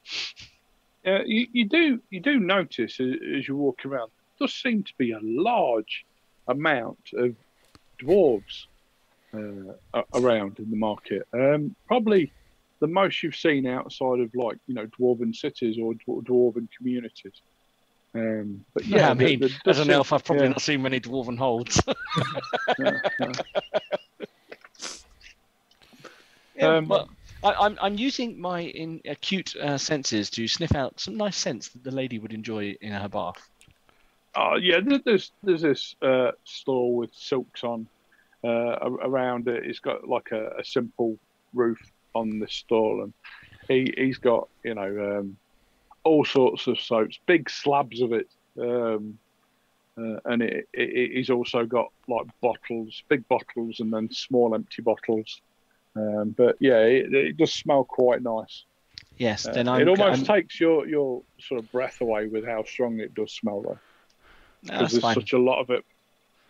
Uh, 1.05 1.19
you, 1.25 1.47
you 1.51 1.67
do 1.67 1.99
you 2.09 2.19
do 2.21 2.39
notice 2.39 2.99
as, 2.99 3.13
as 3.37 3.47
you 3.47 3.57
walk 3.57 3.85
around, 3.85 4.09
there 4.39 4.47
does 4.47 4.55
seem 4.55 4.83
to 4.83 4.93
be 4.97 5.11
a 5.11 5.19
large 5.21 6.05
amount 6.47 6.99
of 7.13 7.35
dwarves 8.01 8.65
uh, 9.33 10.01
around 10.13 10.59
in 10.59 10.69
the 10.69 10.77
market. 10.77 11.27
Um, 11.33 11.75
probably 11.87 12.31
the 12.79 12.87
most 12.87 13.21
you've 13.21 13.35
seen 13.35 13.67
outside 13.67 14.19
of 14.21 14.33
like 14.33 14.57
you 14.67 14.75
know 14.75 14.87
dwarven 14.87 15.35
cities 15.35 15.77
or 15.77 15.93
dwarven 15.93 16.67
communities. 16.77 17.41
Um, 18.15 18.63
but 18.73 18.85
yeah, 18.85 18.97
Yeah, 18.97 19.09
I 19.09 19.13
mean, 19.13 19.39
there 19.39 19.49
as 19.65 19.79
an 19.79 19.89
elf, 19.89 20.13
I've 20.13 20.23
probably 20.23 20.45
yeah, 20.45 20.49
not 20.49 20.61
seen 20.61 20.81
many 20.81 20.99
dwarven 20.99 21.37
holds. 21.37 21.81
yeah, 26.55 26.67
Um, 26.67 26.91
I, 27.43 27.53
I'm 27.53 27.77
I'm 27.81 27.95
using 27.95 28.39
my 28.39 28.61
in 28.61 29.01
acute 29.05 29.55
uh, 29.55 29.77
senses 29.77 30.29
to 30.31 30.47
sniff 30.47 30.75
out 30.75 30.99
some 30.99 31.17
nice 31.17 31.35
scents 31.35 31.69
that 31.69 31.83
the 31.83 31.91
lady 31.91 32.19
would 32.19 32.33
enjoy 32.33 32.75
in 32.81 32.93
her 32.93 33.09
bath. 33.09 33.41
Oh 34.35 34.55
yeah, 34.55 34.79
there's 35.05 35.31
there's 35.43 35.61
this 35.61 35.95
uh, 36.01 36.31
store 36.43 36.95
with 36.95 37.13
silks 37.13 37.63
on 37.63 37.87
uh, 38.43 38.77
around 39.03 39.47
it. 39.47 39.65
It's 39.65 39.79
got 39.79 40.07
like 40.07 40.31
a, 40.31 40.59
a 40.59 40.63
simple 40.63 41.17
roof 41.53 41.79
on 42.15 42.39
the 42.39 42.47
stall, 42.47 43.03
and 43.03 43.13
he 43.67 43.93
he's 43.97 44.17
got 44.17 44.47
you 44.63 44.75
know 44.75 45.19
um, 45.19 45.37
all 46.03 46.25
sorts 46.25 46.67
of 46.67 46.79
soaps, 46.79 47.19
big 47.25 47.49
slabs 47.49 48.01
of 48.01 48.13
it, 48.13 48.27
um, 48.59 49.17
uh, 49.97 50.19
and 50.25 50.41
it, 50.41 50.67
it, 50.73 51.11
he's 51.15 51.29
also 51.29 51.65
got 51.65 51.91
like 52.07 52.25
bottles, 52.41 53.03
big 53.09 53.27
bottles, 53.27 53.79
and 53.79 53.91
then 53.93 54.09
small 54.11 54.53
empty 54.55 54.81
bottles. 54.81 55.41
Um, 55.95 56.33
but 56.37 56.55
yeah, 56.59 56.79
it, 56.79 57.13
it 57.13 57.37
does 57.37 57.53
smell 57.53 57.83
quite 57.83 58.21
nice. 58.23 58.63
Yes, 59.17 59.45
Uh, 59.45 59.51
then 59.53 59.67
I'm, 59.67 59.81
it 59.81 59.87
almost 59.87 60.27
I'm- 60.29 60.41
takes 60.41 60.59
your 60.59 60.87
your 60.87 61.21
sort 61.39 61.59
of 61.63 61.71
breath 61.71 62.01
away 62.01 62.27
with 62.27 62.45
how 62.45 62.63
strong 62.63 62.99
it 62.99 63.13
does 63.13 63.31
smell 63.31 63.61
though 63.61 63.69
no, 63.69 63.77
because 64.63 64.79
that's 64.79 64.91
there's 64.93 65.01
fine. 65.03 65.15
such 65.15 65.33
a 65.33 65.37
lot 65.37 65.59
of 65.59 65.69
it. 65.69 65.85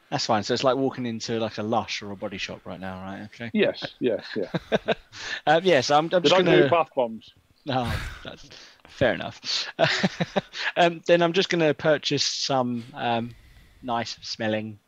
That's 0.10 0.26
fine. 0.28 0.44
So 0.44 0.54
it's 0.54 0.64
like 0.64 0.76
walking 0.78 1.06
into 1.08 1.40
like 1.40 1.58
a 1.58 1.64
Lush 1.64 2.02
or 2.04 2.12
a 2.12 2.16
Body 2.16 2.38
Shop 2.38 2.62
right 2.66 2.80
now, 2.80 3.02
right? 3.02 3.24
Okay. 3.34 3.50
Yes, 3.54 3.84
yes, 4.00 4.24
yeah. 4.36 4.94
Um, 5.48 5.62
yes, 5.64 5.90
I'm, 5.92 6.06
I'm 6.06 6.22
just 6.24 6.26
don't 6.36 6.46
gonna. 6.46 6.64
do 6.64 6.70
bath 6.70 6.90
bombs. 6.96 7.34
No, 7.66 7.92
that's 8.24 8.48
fair 8.88 9.14
enough. 9.14 9.68
um, 10.78 11.02
then 11.08 11.22
I'm 11.22 11.34
just 11.34 11.50
going 11.50 11.62
to 11.66 11.74
purchase 11.74 12.24
some 12.24 12.84
um, 12.94 13.36
nice 13.82 14.18
smelling 14.22 14.80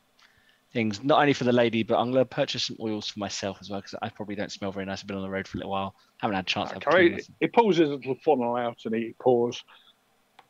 things, 0.73 1.03
not 1.03 1.19
only 1.21 1.34
for 1.34 1.43
the 1.45 1.51
lady, 1.53 1.84
but 1.84 1.97
I'm 1.97 2.12
going 2.12 2.23
to 2.23 2.29
purchase 2.29 2.65
some 2.65 2.77
oils 2.81 3.10
for 3.10 3.19
myself 3.19 3.58
as 3.62 3.69
well 3.69 3.79
because 3.79 3.95
I 4.01 4.10
probably 4.10 4.36
don't 4.36 4.51
smell 4.51 4.71
very 4.71 4.86
nice. 4.86 5.01
I've 5.01 5.08
been 5.08 5.17
on 5.17 5.23
the 5.23 5.29
road 5.29 5.47
for 5.47 5.58
a 5.58 5.60
little 5.60 5.71
while. 5.71 5.95
Haven't 6.19 6.36
had 6.36 6.45
a 6.45 6.47
chance. 6.47 6.69
to 6.69 6.75
have 6.75 6.84
a 6.84 6.86
clean 6.86 7.05
Okay, 7.08 7.15
listen. 7.15 7.36
he 7.39 7.47
pulls 7.47 7.77
his 7.77 7.89
little 7.89 8.15
funnel 8.23 8.55
out 8.55 8.77
and 8.86 8.93
he 8.95 9.13
pours 9.19 9.63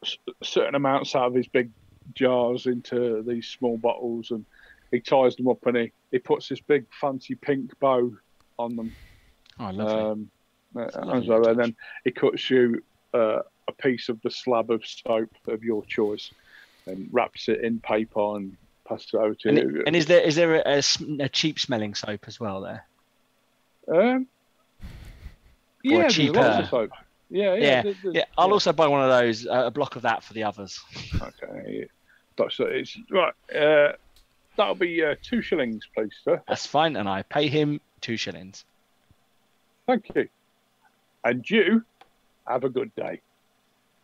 s- 0.04 0.18
certain 0.44 0.76
amounts 0.76 1.16
out 1.16 1.28
of 1.28 1.36
his 1.36 1.48
big 1.48 1.70
jars 2.14 2.66
into 2.66 3.24
these 3.28 3.48
small 3.48 3.78
bottles 3.78 4.32
and 4.32 4.46
he 4.92 5.00
ties 5.00 5.36
them 5.36 5.48
up 5.48 5.66
and 5.66 5.78
he, 5.78 5.92
he 6.12 6.20
puts 6.20 6.48
this 6.50 6.62
big 6.62 6.86
fancy 7.00 7.36
pink 7.36 7.72
bow 7.80 8.12
on 8.58 8.76
them. 8.76 8.92
Oh, 9.60 9.70
lovely. 9.70 9.94
Um, 9.94 10.30
uh, 10.76 10.88
and, 11.14 11.26
so- 11.26 11.44
and 11.44 11.60
then 11.60 11.76
he 12.04 12.12
cuts 12.12 12.50
you 12.50 12.82
uh, 13.16 13.42
a 13.68 13.72
piece 13.72 14.10
of 14.10 14.22
the 14.22 14.30
slab 14.30 14.70
of 14.72 14.86
soap 14.86 15.32
of 15.48 15.64
your 15.64 15.84
choice 15.86 16.32
and 16.86 17.10
wraps 17.12 17.48
it 17.50 17.62
in 17.62 17.80
paper 17.80 18.36
and 18.36 18.56
passes 18.88 19.10
it 19.14 19.18
over 19.18 19.34
to 19.36 19.50
and, 19.50 19.58
you. 19.58 19.80
it- 19.82 19.88
and 19.88 19.96
is 19.96 20.06
there 20.06 20.22
is 20.22 20.36
there 20.36 20.56
a, 20.56 20.82
a 21.20 21.30
cheap 21.30 21.60
smelling 21.60 21.96
soap 21.96 22.26
as 22.28 22.40
well 22.40 22.62
there? 22.62 22.86
Um, 23.92 24.28
yeah, 25.84 26.08
cheaper- 26.08 26.68
soap. 26.70 26.92
Yeah, 27.30 27.56
yeah. 27.56 27.60
Yeah, 27.60 27.82
there's- 27.82 27.98
Yeah, 28.04 28.24
I'll 28.38 28.48
yeah. 28.48 28.54
also 28.54 28.72
buy 28.74 28.88
one 28.88 29.02
of 29.02 29.10
those, 29.10 29.48
uh, 29.48 29.64
a 29.66 29.72
block 29.72 29.96
of 29.96 30.04
that 30.04 30.24
for 30.24 30.34
the 30.34 30.44
others. 30.44 30.80
Okay. 31.20 31.88
That's 32.38 32.56
it's 32.60 32.98
right. 33.10 33.34
Uh, 33.54 33.94
that'll 34.58 34.76
be 34.76 35.04
uh, 35.04 35.16
two 35.24 35.42
shillings, 35.42 35.84
please, 35.96 36.12
sir. 36.24 36.42
That's 36.48 36.66
fine, 36.68 36.96
and 36.98 37.08
I 37.10 37.24
pay 37.24 37.48
him 37.48 37.80
two 38.02 38.18
shillings. 38.18 38.66
Thank 39.88 40.06
you. 40.16 40.28
And 41.24 41.50
you 41.50 41.84
have 42.48 42.64
a 42.64 42.70
good 42.70 42.94
day. 42.96 43.22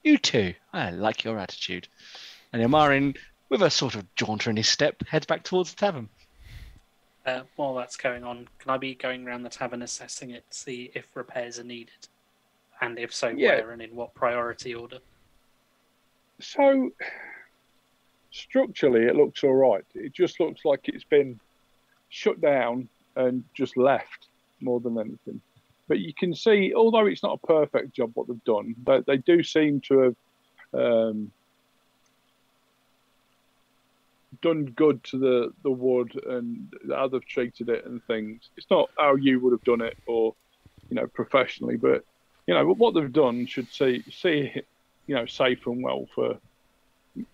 You 0.03 0.17
too. 0.17 0.53
I 0.73 0.91
like 0.91 1.23
your 1.23 1.37
attitude. 1.37 1.87
And 2.53 2.61
Ilmarin, 2.61 3.15
with 3.49 3.61
a 3.61 3.69
sort 3.69 3.95
of 3.95 4.13
jaunter 4.15 4.49
in 4.49 4.57
his 4.57 4.67
step, 4.67 5.03
heads 5.07 5.25
back 5.25 5.43
towards 5.43 5.73
the 5.73 5.79
tavern. 5.79 6.09
Uh, 7.25 7.41
while 7.55 7.75
that's 7.75 7.97
going 7.97 8.23
on, 8.23 8.47
can 8.57 8.71
I 8.71 8.77
be 8.77 8.95
going 8.95 9.27
around 9.27 9.43
the 9.43 9.49
tavern 9.49 9.83
assessing 9.83 10.31
it, 10.31 10.43
see 10.49 10.91
if 10.95 11.05
repairs 11.13 11.59
are 11.59 11.63
needed? 11.63 12.07
And 12.81 12.97
if 12.97 13.13
so, 13.13 13.27
Yeah. 13.29 13.49
where 13.57 13.71
and 13.71 13.81
in 13.81 13.95
what 13.95 14.13
priority 14.15 14.73
order? 14.73 14.97
So 16.39 16.89
structurally, 18.31 19.05
it 19.05 19.15
looks 19.15 19.43
all 19.43 19.53
right. 19.53 19.85
It 19.93 20.13
just 20.13 20.39
looks 20.39 20.65
like 20.65 20.87
it's 20.89 21.03
been 21.03 21.39
shut 22.09 22.41
down 22.41 22.89
and 23.15 23.43
just 23.53 23.77
left 23.77 24.27
more 24.59 24.79
than 24.79 24.97
anything. 24.97 25.41
But 25.91 25.99
you 25.99 26.13
can 26.13 26.33
see, 26.33 26.73
although 26.73 27.05
it's 27.05 27.21
not 27.21 27.37
a 27.43 27.45
perfect 27.45 27.93
job 27.93 28.11
what 28.13 28.29
they've 28.29 28.43
done, 28.45 28.75
they, 28.85 29.01
they 29.05 29.17
do 29.17 29.43
seem 29.43 29.81
to 29.89 29.99
have 29.99 30.15
um, 30.73 31.33
done 34.41 34.67
good 34.67 35.03
to 35.03 35.17
the, 35.19 35.53
the 35.63 35.69
wood 35.69 36.17
and 36.29 36.71
how 36.89 37.09
they've 37.09 37.25
treated 37.25 37.67
it 37.67 37.85
and 37.85 38.01
things. 38.05 38.51
It's 38.55 38.71
not 38.71 38.89
how 38.97 39.15
you 39.15 39.41
would 39.41 39.51
have 39.51 39.65
done 39.65 39.81
it 39.81 39.97
or, 40.07 40.33
you 40.89 40.95
know, 40.95 41.07
professionally, 41.07 41.75
but, 41.75 42.05
you 42.47 42.53
know, 42.53 42.65
what 42.67 42.93
they've 42.93 43.11
done 43.11 43.45
should 43.45 43.67
see, 43.67 44.01
see 44.09 44.49
it, 44.55 44.65
you 45.07 45.15
know, 45.15 45.25
safe 45.25 45.67
and 45.67 45.83
well 45.83 46.07
for 46.15 46.37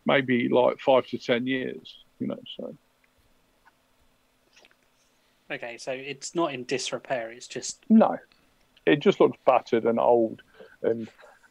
maybe 0.07 0.49
like 0.49 0.79
five 0.79 1.05
to 1.09 1.19
ten 1.19 1.45
years, 1.45 1.95
you 2.17 2.25
know, 2.25 2.39
so. 2.59 2.75
Okay, 5.51 5.77
so 5.77 5.91
it's 5.91 6.33
not 6.33 6.55
in 6.55 6.65
disrepair, 6.65 7.29
it's 7.29 7.47
just 7.47 7.85
No, 7.87 8.17
it 8.87 8.99
just 8.99 9.19
looks 9.19 9.37
battered 9.45 9.85
and 9.85 9.99
old, 9.99 10.41
and 10.81 11.07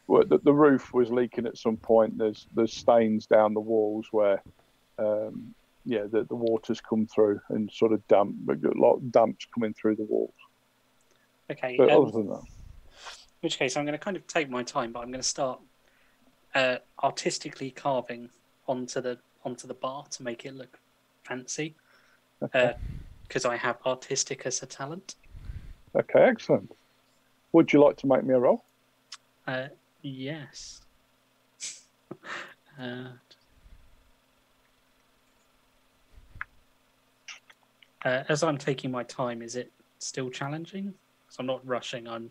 the, 0.07 0.39
the 0.43 0.53
roof 0.53 0.93
was 0.93 1.09
leaking 1.09 1.45
at 1.45 1.57
some 1.57 1.77
point. 1.77 2.17
There's 2.17 2.47
there's 2.53 2.73
stains 2.73 3.25
down 3.25 3.53
the 3.53 3.59
walls 3.59 4.07
where, 4.11 4.41
um, 4.97 5.53
yeah, 5.85 6.03
the, 6.09 6.23
the 6.23 6.35
water's 6.35 6.81
come 6.81 7.07
through 7.07 7.39
and 7.49 7.71
sort 7.71 7.93
of 7.93 8.07
damp, 8.07 8.35
a 8.49 8.77
lot 8.77 8.95
of 8.95 9.11
damps 9.11 9.45
coming 9.53 9.73
through 9.73 9.97
the 9.97 10.03
walls. 10.03 10.33
okay. 11.51 11.75
But 11.77 11.91
um, 11.91 12.01
other 12.01 12.11
than 12.11 12.27
that, 12.27 12.41
in 12.41 13.41
which 13.41 13.59
case, 13.59 13.77
I'm 13.77 13.85
going 13.85 13.97
to 13.97 14.03
kind 14.03 14.17
of 14.17 14.25
take 14.27 14.49
my 14.49 14.63
time, 14.63 14.91
but 14.91 14.99
I'm 14.99 15.11
going 15.11 15.21
to 15.21 15.27
start 15.27 15.59
uh, 16.55 16.77
artistically 17.03 17.71
carving 17.71 18.29
onto 18.67 19.01
the 19.01 19.19
onto 19.43 19.67
the 19.67 19.73
bar 19.73 20.05
to 20.11 20.23
make 20.23 20.45
it 20.45 20.55
look 20.55 20.79
fancy, 21.23 21.75
because 22.39 23.45
I 23.45 23.55
have 23.57 23.77
artistic 23.85 24.45
as 24.45 24.63
a 24.63 24.65
talent. 24.65 25.15
okay, 25.95 26.21
excellent. 26.21 26.71
Would 27.57 27.73
you 27.73 27.81
like 27.81 27.97
to 27.97 28.05
make 28.05 28.23
me 28.23 28.35
a 28.35 28.39
roll? 28.39 28.63
Uh, 29.47 29.69
yes. 30.03 30.79
uh, 32.79 33.13
uh, 38.05 38.23
as 38.29 38.43
I'm 38.43 38.59
taking 38.59 38.91
my 38.91 39.01
time, 39.01 39.41
is 39.41 39.55
it 39.55 39.71
still 39.97 40.29
challenging? 40.29 40.93
Because 41.25 41.39
I'm 41.39 41.47
not 41.47 41.65
rushing. 41.65 42.07
I'm 42.07 42.29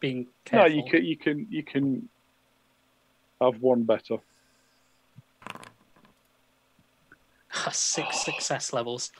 being 0.00 0.28
careful. 0.46 0.70
No, 0.70 0.74
you 0.74 0.90
can 0.90 1.04
you 1.04 1.18
can 1.18 1.46
you 1.50 1.62
can 1.62 2.08
have 3.42 3.60
one 3.60 3.82
better. 3.82 4.16
Six 7.70 8.24
success 8.24 8.72
levels. 8.72 9.12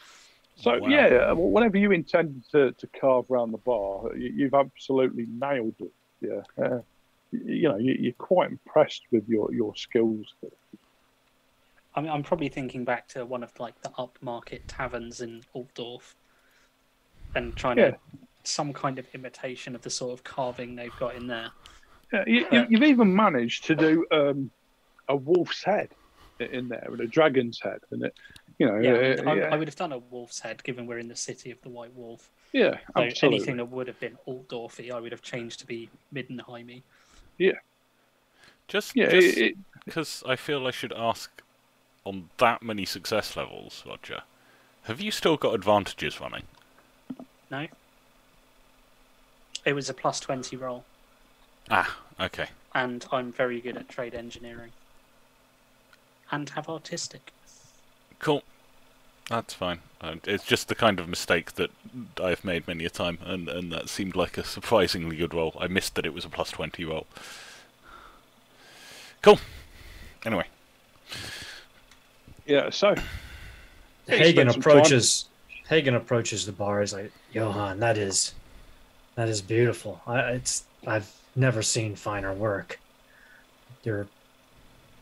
So 0.57 0.77
Wow. 0.77 0.89
yeah, 0.89 1.33
well, 1.33 1.51
whenever 1.51 1.77
you 1.77 1.91
intend 1.91 2.45
to, 2.53 2.73
to 2.73 2.87
carve 3.01 3.31
around 3.31 3.53
the 3.53 3.59
bar, 3.59 4.17
you, 4.17 4.33
you've 4.35 4.55
absolutely 4.55 5.27
nailed 5.29 5.75
it. 5.81 5.93
Yeah, 6.21 6.65
uh, 6.65 6.79
you, 7.33 7.69
know 7.69 7.77
you, 7.77 7.97
you're 7.99 8.13
quite 8.15 8.51
impressed 8.51 9.03
with 9.11 9.29
your 9.29 9.53
your 9.53 9.75
skills. 9.75 10.27
I 11.95 12.01
mean, 12.01 12.11
I'm 12.11 12.23
probably 12.23 12.49
thinking 12.49 12.85
back 12.85 13.09
to 13.09 13.27
one 13.27 13.43
of 13.43 13.53
like 13.59 13.81
the 13.83 13.91
upmarket 13.91 14.63
taverns 14.69 15.21
in 15.21 15.43
Altdorf, 15.55 16.15
and 17.35 17.55
trying 17.57 17.77
Yeah. 17.77 17.91
to 17.91 17.99
some 18.45 18.73
kind 18.73 18.99
of 18.99 19.07
imitation 19.15 19.75
of 19.75 19.83
the 19.83 19.91
sort 19.91 20.13
of 20.13 20.23
carving 20.23 20.77
they've 20.77 20.95
got 20.97 21.17
in 21.17 21.27
there. 21.27 21.51
Yeah, 22.13 22.25
you, 22.27 22.67
you've 22.69 22.83
even 22.83 23.15
managed 23.15 23.65
to 23.67 23.75
do 23.75 24.07
um, 24.13 24.51
a 25.09 25.17
wolf's 25.17 25.65
head 25.65 25.89
in 26.39 26.69
there 26.69 26.89
and 26.93 27.01
a 27.01 27.07
dragon's 27.07 27.59
head, 27.61 27.79
and 27.91 28.05
it, 28.05 28.15
you 28.59 28.67
know, 28.67 28.77
Yeah, 28.81 28.95
I, 28.95 29.17
uh, 29.27 29.31
I, 29.33 29.37
yeah, 29.37 29.53
I 29.53 29.57
would 29.57 29.69
have 29.69 29.77
done 29.77 29.93
a 29.93 29.99
wolf's 29.99 30.41
head, 30.41 30.63
given 30.65 30.87
we're 30.87 30.99
in 30.99 31.09
the 31.09 31.17
city 31.17 31.51
of 31.51 31.61
the 31.63 31.71
White 31.71 31.95
Wolf. 31.95 32.31
yeah, 32.53 32.79
So 32.97 33.03
absolutely. 33.03 33.23
anything 33.23 33.57
that 33.59 33.67
would 33.67 33.89
have 33.89 34.01
been 34.01 34.19
Altdorfy, 34.29 34.93
I 34.93 35.01
would 35.01 35.13
have 35.13 35.23
changed 35.23 35.61
to 35.61 35.67
be 35.67 35.91
Middenheimy. 36.15 36.83
Just 38.69 38.95
Yeah, 38.95 39.07
just 39.09 39.37
it, 39.37 39.39
it, 39.39 39.59
because 39.85 40.23
I 40.27 40.37
feel 40.37 40.67
I 40.67 40.71
should 40.71 40.93
ask 40.93 41.43
on 42.05 42.31
that 42.39 42.63
many 42.63 42.85
success 42.87 43.37
levels, 43.37 43.85
Roger. 43.87 44.23
Have 44.85 45.01
you 45.01 45.11
still 45.11 45.37
got 45.37 45.55
advantages 45.55 46.21
running? 46.21 46.45
No, 47.51 47.67
it 49.67 49.75
was 49.75 49.91
a 49.91 49.95
plus 49.95 50.21
twenty 50.21 50.57
roll, 50.57 50.87
Ah, 51.71 51.99
okay. 52.21 52.49
and 52.75 53.07
I'm 53.11 53.33
very 53.33 53.61
good 53.63 53.77
at 53.79 53.89
trade 53.89 54.15
engineering, 54.15 54.73
and 56.31 56.51
have 56.51 56.69
artistic. 56.69 57.33
Cool. 58.19 58.43
That's 59.29 59.55
fine. 59.55 59.81
It's 60.25 60.45
just 60.45 60.69
the 60.69 60.75
kind 60.75 61.01
of 61.01 61.09
mistake 61.09 61.53
that 61.55 61.71
I've 62.23 62.45
made 62.45 62.69
many 62.69 62.85
a 62.85 62.91
time, 62.91 63.19
and, 63.25 63.49
and 63.49 63.73
that 63.73 63.89
seemed 63.89 64.15
like 64.17 64.37
a 64.37 64.45
surprisingly 64.45 65.17
good 65.17 65.33
roll. 65.33 65.57
I 65.59 65.67
missed 65.67 65.95
that 65.95 66.05
it 66.05 66.13
was 66.13 66.27
a 66.27 66.29
plus 66.29 66.51
20 66.51 66.85
roll. 66.85 67.07
Cool. 69.23 69.39
Anyway, 70.27 70.45
yeah. 72.47 72.69
So 72.71 72.95
Hagen 74.07 74.33
spent 74.33 74.53
some 74.53 74.61
time- 74.63 74.73
approaches. 74.73 75.25
Hagen 75.69 75.95
approaches 75.95 76.45
the 76.45 76.53
bar. 76.53 76.81
He's 76.81 76.93
like, 76.93 77.11
Johan, 77.33 77.81
that 77.81 77.97
is, 77.97 78.35
that 79.15 79.31
is 79.31 79.41
beautiful. 79.41 80.03
I, 80.07 80.21
it's 80.33 80.65
I've 80.87 81.11
never 81.35 81.63
seen 81.63 81.97
finer 81.97 82.33
work. 82.35 82.79
You're 83.83 84.07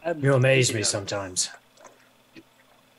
Um, 0.05 0.22
you 0.22 0.35
amaze 0.35 0.68
you 0.68 0.77
me 0.77 0.81
know, 0.83 0.85
sometimes. 0.85 1.51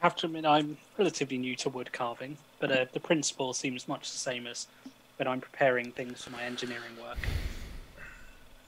I 0.04 0.08
have 0.08 0.18
to 0.18 0.26
admit, 0.26 0.46
I'm 0.46 0.78
relatively 0.98 1.38
new 1.38 1.56
to 1.56 1.70
wood 1.70 1.94
carving, 1.94 2.38
but 2.60 2.70
uh, 2.70 2.86
the 2.92 3.00
principle 3.00 3.54
seems 3.54 3.88
much 3.88 4.12
the 4.12 4.18
same 4.18 4.48
as 4.48 4.68
when 5.16 5.30
I'm 5.30 5.40
preparing 5.40 5.94
things 5.94 6.22
for 6.22 6.30
my 6.32 6.44
engineering 6.44 6.92
work. 7.02 7.20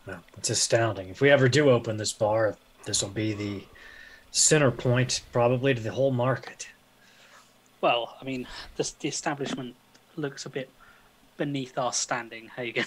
Well, 0.08 0.24
it's 0.38 0.50
astounding. 0.50 1.10
If 1.10 1.20
we 1.20 1.30
ever 1.30 1.50
do 1.50 1.70
open 1.70 1.98
this 1.98 2.14
bar, 2.14 2.56
this 2.86 3.02
will 3.02 3.10
be 3.10 3.34
the 3.34 3.66
center 4.32 4.72
point, 4.72 5.24
probably 5.34 5.74
to 5.74 5.82
the 5.82 5.92
whole 5.92 6.12
market. 6.12 6.70
Well, 7.82 8.16
I 8.22 8.24
mean, 8.24 8.48
the, 8.78 8.90
the 9.02 9.10
establishment 9.10 9.76
looks 10.16 10.46
a 10.46 10.50
bit 10.50 10.70
beneath 11.36 11.78
our 11.78 11.92
standing, 11.92 12.50
Hagen. 12.56 12.86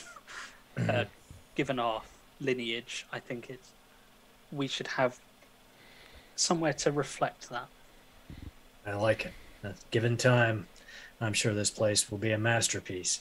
uh, 0.89 1.05
given 1.55 1.79
our 1.79 2.01
lineage, 2.41 3.05
I 3.13 3.21
think 3.21 3.51
it's 3.51 3.69
we 4.51 4.69
should 4.69 4.87
have 4.87 5.19
somewhere 6.35 6.73
to 6.73 6.91
reflect 6.91 7.51
that. 7.51 7.69
I 8.89 8.95
like 8.95 9.27
it. 9.27 9.33
Given 9.91 10.17
time, 10.17 10.67
I'm 11.21 11.35
sure 11.35 11.53
this 11.53 11.71
place 11.71 12.11
will 12.11 12.19
be 12.19 12.31
a 12.31 12.39
masterpiece. 12.39 13.21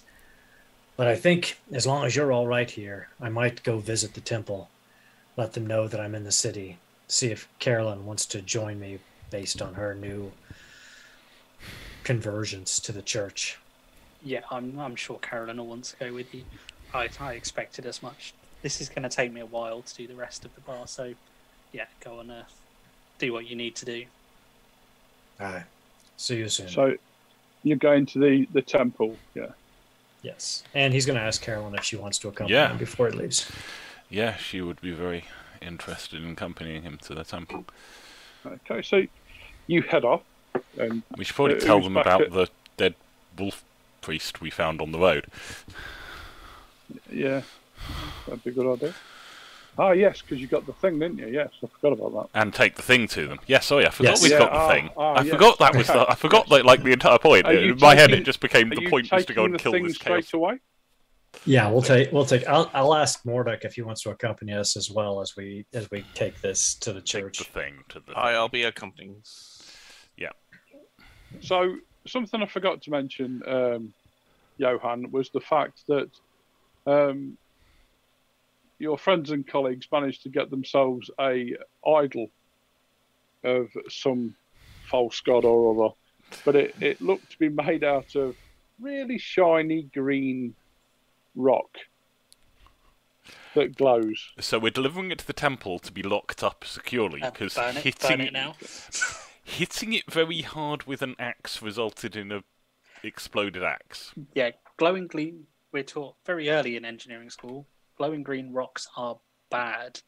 But 0.96 1.08
I 1.08 1.16
think 1.16 1.60
as 1.72 1.86
long 1.86 2.06
as 2.06 2.16
you're 2.16 2.32
all 2.32 2.48
right 2.48 2.70
here, 2.70 3.10
I 3.20 3.30
might 3.30 3.64
go 3.64 3.80
visit 3.80 4.14
the 4.14 4.22
temple, 4.22 4.70
let 5.36 5.54
them 5.54 5.68
know 5.68 5.88
that 5.88 6.00
I'm 6.00 6.16
in 6.16 6.24
the 6.24 6.32
city, 6.32 6.78
see 7.08 7.32
if 7.32 7.48
Carolyn 7.60 8.06
wants 8.06 8.26
to 8.28 8.42
join 8.42 8.80
me 8.80 9.00
based 9.30 9.62
on 9.62 9.74
her 9.74 9.94
new 9.94 10.32
conversions 12.04 12.80
to 12.80 12.94
the 12.94 13.02
church. 13.02 13.60
Yeah, 14.24 14.42
I'm 14.50 14.80
I'm 14.80 14.96
sure 14.96 15.20
Carolyn 15.20 15.58
will 15.58 15.68
want 15.68 15.84
to 15.86 15.98
go 15.98 16.14
with 16.14 16.34
you. 16.34 16.44
I 16.94 17.10
I 17.20 17.34
expected 17.34 17.86
as 17.86 18.02
much. 18.02 18.34
This 18.62 18.80
is 18.80 18.90
going 18.90 19.04
to 19.04 19.10
take 19.10 19.32
me 19.32 19.42
a 19.42 19.46
while 19.46 19.82
to 19.82 19.96
do 19.96 20.08
the 20.08 20.16
rest 20.16 20.46
of 20.46 20.56
the 20.56 20.62
bar, 20.62 20.88
so 20.88 21.14
yeah, 21.74 21.86
go 22.04 22.20
on, 22.20 22.32
uh, 22.32 22.46
do 23.20 23.34
what 23.34 23.48
you 23.48 23.56
need 23.56 23.76
to 23.76 23.86
do. 23.86 24.06
All 25.40 25.48
right. 25.48 25.64
See 26.18 26.38
you 26.38 26.50
soon. 26.50 26.68
so 26.70 26.96
you're 27.64 27.78
going 27.78 28.06
to 28.08 28.20
the 28.20 28.48
the 28.54 28.62
temple. 28.62 29.16
Yeah. 29.36 29.48
yes. 30.24 30.64
And 30.74 30.94
he's 30.94 31.06
going 31.06 31.18
to 31.18 31.24
ask 31.24 31.42
Carolyn 31.42 31.76
if 31.76 31.84
she 31.84 31.96
wants 31.96 32.18
to 32.20 32.28
accompany 32.30 32.54
Yeah. 32.58 32.70
him 32.72 32.78
before 32.78 33.10
he 33.10 33.18
leaves. 33.18 33.50
yeah, 34.10 34.36
she 34.38 34.62
would 34.62 34.82
be 34.82 34.92
very 34.92 35.26
interested 35.62 36.24
in 36.24 36.32
accompanying 36.32 36.84
him 36.84 36.98
to 37.04 37.14
the 37.16 37.24
temple. 37.24 37.66
Okay. 38.46 38.82
So 38.82 39.04
you 39.68 39.82
head 39.82 40.06
off, 40.06 40.22
and 40.80 41.04
We 41.18 41.24
should 41.26 41.36
probably 41.36 41.56
Uh, 41.58 41.60
tell 41.60 41.82
them 41.82 41.98
about 41.98 42.22
at- 42.22 42.32
the 42.32 42.48
dead 42.78 42.96
wolf 43.38 43.64
priest 44.02 44.40
we 44.42 44.50
found 44.50 44.82
on 44.82 44.92
the 44.92 45.00
road. 45.00 45.26
yeah, 47.12 47.42
that'd 48.26 48.44
be 48.44 48.50
a 48.52 48.54
good 48.54 48.74
idea. 48.74 48.94
Ah, 49.80 49.92
yes, 49.92 50.22
because 50.22 50.40
you 50.42 50.48
got 50.48 50.66
the 50.66 50.74
thing, 50.74 50.98
didn't 51.00 51.20
you? 51.20 51.28
Yes, 51.28 51.50
I 51.64 51.68
forgot 51.68 51.94
about 51.94 52.32
that. 52.34 52.40
And 52.42 52.52
take 52.54 52.76
the 52.76 52.82
thing 52.82 53.08
to 53.10 53.28
them. 53.28 53.40
Yes, 53.46 53.68
sorry, 53.68 53.86
I 53.86 53.92
forgot 53.92 54.12
Yes. 54.14 54.24
we've 54.24 54.32
Yeah, 54.32 54.40
got 54.40 54.52
the 54.52 54.58
ah, 54.58 54.70
thing. 54.70 54.90
ah, 54.98 55.14
I 55.14 55.22
yes. 55.22 55.34
forgot 55.34 55.60
that 55.60 55.76
was 55.76 55.88
the. 55.88 56.06
I 56.10 56.16
forgot 56.26 56.50
like, 56.50 56.64
like 56.64 56.82
the 56.84 56.92
entire 56.94 57.20
point. 57.20 57.46
Are 57.46 57.54
you 57.54 57.74
In 57.74 57.80
my 57.80 57.94
head, 57.96 58.12
it 58.12 58.24
just 58.24 58.40
became 58.40 58.70
the 58.70 58.90
point 58.90 59.12
was 59.12 59.26
to 59.26 59.34
go 59.34 59.42
taking 59.44 59.46
and 59.46 59.54
the 59.54 59.60
kill 59.60 59.72
thing 59.74 59.84
this 59.86 59.96
straight 59.96 60.24
chaos. 60.26 60.34
away? 60.34 60.60
Yeah, 61.46 61.70
we'll 61.70 61.84
take 61.84 62.12
we'll 62.12 62.26
take. 62.26 62.48
I'll 62.48 62.72
I'll 62.74 62.96
ask 62.96 63.24
Mordek 63.24 63.64
if 63.66 63.76
he 63.76 63.84
wants 63.84 64.02
to 64.04 64.10
accompany 64.10 64.54
us 64.54 64.76
as 64.76 64.90
well 64.90 65.22
as 65.22 65.36
we 65.38 65.66
as 65.74 65.88
we 65.92 66.04
take 66.16 66.42
this 66.42 66.74
to 66.76 66.92
the 66.92 67.02
Take 67.02 67.22
church. 67.24 67.38
the 67.40 67.44
thing 67.44 67.76
to 67.90 68.00
the. 68.00 68.14
Hi, 68.16 68.32
I'll 68.34 68.50
be 68.50 68.64
accompanying. 68.64 69.22
Yeah. 70.18 70.30
So 71.42 71.76
something 72.08 72.42
I 72.42 72.48
forgot 72.48 72.82
to 72.84 72.90
mention, 72.90 73.44
um, 73.46 73.94
Johan, 74.58 75.12
was 75.12 75.30
the 75.30 75.42
fact 75.42 75.84
that 75.88 76.10
um, 76.88 77.38
your 78.80 78.98
friends 78.98 79.32
and 79.32 79.48
colleagues 79.48 79.88
managed 79.92 80.24
to 80.24 80.30
get 80.30 80.50
themselves 80.50 81.10
a 81.20 81.56
idol 81.86 82.30
of 83.44 83.70
some 83.90 84.36
false 84.90 85.20
god 85.22 85.46
or 85.46 85.86
other, 85.86 85.94
but 86.46 86.56
it, 86.56 86.76
it 86.82 87.02
looked 87.02 87.32
to 87.32 87.40
be 87.40 87.50
made 87.50 87.84
out 87.84 88.16
of 88.16 88.36
really 88.80 89.18
shiny 89.18 89.84
green 89.94 90.54
rock 91.36 91.78
that 93.56 93.76
glows. 93.76 94.30
So 94.40 94.60
we're 94.60 94.72
delivering 94.72 95.12
it 95.12 95.20
to 95.20 95.28
the 95.28 95.34
temple 95.34 95.80
to 95.80 95.92
be 95.92 96.04
locked 96.04 96.44
up 96.44 96.64
securely 96.64 97.22
Uh, 97.22 97.32
because 97.32 97.56
burn 97.56 97.78
it, 97.78 97.84
hitting 97.84 98.10
burn 98.10 98.22
it 98.22 98.34
now. 98.34 98.56
hitting 99.44 99.94
it 99.94 100.12
very 100.12 100.42
hard 100.42 100.84
with 100.84 101.02
an 101.02 101.16
axe 101.18 101.62
resulted 101.62 102.16
in 102.16 102.32
a 102.32 102.44
exploded 103.04 103.64
axe. 103.64 104.14
Yeah, 104.34 104.52
glowing 104.78 105.08
green. 105.08 105.48
We're 105.72 105.84
taught 105.84 106.16
very 106.26 106.50
early 106.50 106.76
in 106.76 106.86
engineering 106.86 107.30
school. 107.30 107.68
Glowing 107.98 108.24
green 108.24 108.54
rocks 108.54 108.88
are 108.96 109.18
bad. 109.50 110.00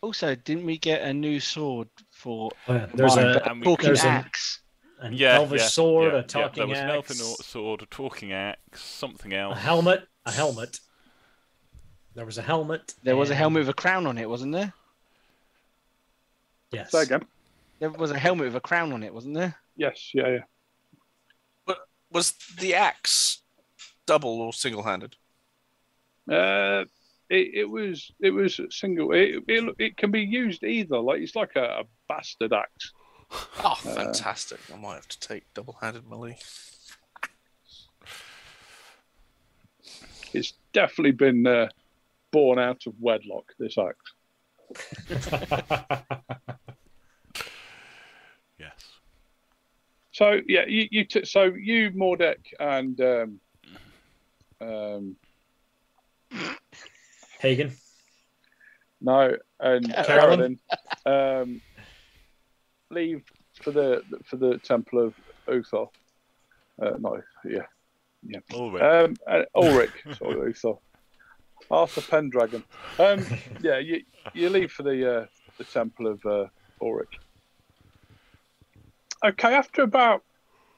Also, 0.00 0.34
didn't 0.34 0.66
we 0.66 0.78
get 0.78 1.02
a 1.02 1.12
new 1.14 1.40
sword 1.40 1.88
for 2.10 2.50
Oh, 2.68 2.74
yeah, 2.74 2.86
There's 2.94 3.16
mine, 3.16 3.26
a, 3.26 3.32
but 3.34 3.62
talking 3.64 3.86
there's 3.86 4.04
axe? 4.04 4.60
an 5.00 5.12
Yeah, 5.12 5.36
elvish 5.36 5.60
yeah, 5.62 5.66
sword, 5.68 6.12
yeah, 6.12 6.18
a 6.20 6.22
talking 6.22 6.42
yeah. 6.42 6.66
There 6.66 6.66
was 6.68 6.78
an 6.78 6.86
axe, 6.90 7.20
elfin 7.20 7.44
sword, 7.44 7.82
a 7.82 7.86
talking 7.86 8.32
axe, 8.32 8.82
something 8.82 9.32
else. 9.32 9.56
a 9.56 9.60
helmet, 9.60 10.06
a 10.26 10.32
helmet. 10.32 10.80
There 12.14 12.24
was 12.26 12.38
a 12.38 12.42
helmet. 12.42 12.94
There 13.02 13.16
was 13.16 13.30
a 13.30 13.34
helmet 13.34 13.60
with 13.60 13.68
a 13.68 13.74
crown 13.74 14.06
on 14.06 14.18
it, 14.18 14.28
wasn't 14.28 14.52
there? 14.52 14.72
Yes. 16.72 16.90
Say 16.90 17.02
again. 17.02 17.24
There 17.78 17.90
was 17.90 18.10
a 18.10 18.18
helmet 18.18 18.46
with 18.46 18.56
a 18.56 18.60
crown 18.60 18.92
on 18.92 19.02
it, 19.02 19.12
wasn't 19.12 19.34
there? 19.34 19.54
Yes, 19.76 20.10
yeah, 20.14 20.28
yeah. 20.28 21.74
Was 22.10 22.32
the 22.58 22.74
axe 22.74 23.42
double 24.06 24.40
or 24.40 24.52
single-handed? 24.52 25.16
Uh, 26.30 26.84
it, 27.28 27.50
it 27.54 27.64
was 27.64 28.10
it 28.20 28.30
was 28.30 28.60
single. 28.70 29.12
It, 29.12 29.42
it 29.48 29.74
it 29.78 29.96
can 29.96 30.10
be 30.10 30.22
used 30.22 30.64
either. 30.64 30.98
Like 30.98 31.20
it's 31.20 31.36
like 31.36 31.56
a, 31.56 31.80
a 31.80 31.84
bastard 32.08 32.52
axe. 32.52 32.92
Oh, 33.64 33.74
fantastic! 33.74 34.60
I 34.72 34.76
might 34.76 34.94
have 34.94 35.08
to 35.08 35.18
take 35.20 35.52
double-handed 35.54 36.08
melee. 36.08 36.38
It's 40.32 40.54
definitely 40.72 41.12
been 41.12 41.46
uh, 41.46 41.68
born 42.30 42.58
out 42.58 42.86
of 42.86 42.94
wedlock. 43.00 43.52
This 43.58 43.76
axe. 43.78 44.12
Yes. 48.58 48.72
So 50.12 50.40
yeah, 50.46 50.64
you, 50.66 50.88
you 50.90 51.04
t- 51.04 51.24
so 51.24 51.44
you 51.44 51.90
Mordek 51.90 52.38
and 52.58 52.98
um, 53.00 53.40
um, 54.60 55.16
Hagen. 57.46 57.72
no 59.00 59.36
and 59.60 59.92
Carolyn? 60.04 60.58
Carolyn 61.06 61.40
um, 61.40 61.60
leave 62.90 63.22
for 63.62 63.70
the 63.70 64.02
for 64.24 64.36
the 64.36 64.58
Temple 64.58 65.06
of 65.06 65.14
Uthor. 65.48 65.88
Uh, 66.82 66.90
no, 66.98 67.20
yeah, 67.44 67.66
yeah. 68.26 68.40
All 68.52 68.70
right. 68.72 69.04
Um, 69.04 69.16
uh, 69.30 69.42
Ulric, 69.56 69.92
sorry, 70.18 70.54
so 70.62 70.80
Arthur 71.70 72.02
Pendragon. 72.02 72.64
Um, 72.98 73.24
yeah, 73.62 73.78
you 73.78 74.02
you 74.34 74.50
leave 74.50 74.72
for 74.72 74.82
the 74.82 74.98
uh, 75.22 75.26
the 75.58 75.64
temple 75.64 76.06
of 76.08 76.20
uh, 76.26 76.46
Ulric. 76.82 77.12
Okay, 79.24 79.54
after 79.54 79.82
about 79.82 80.22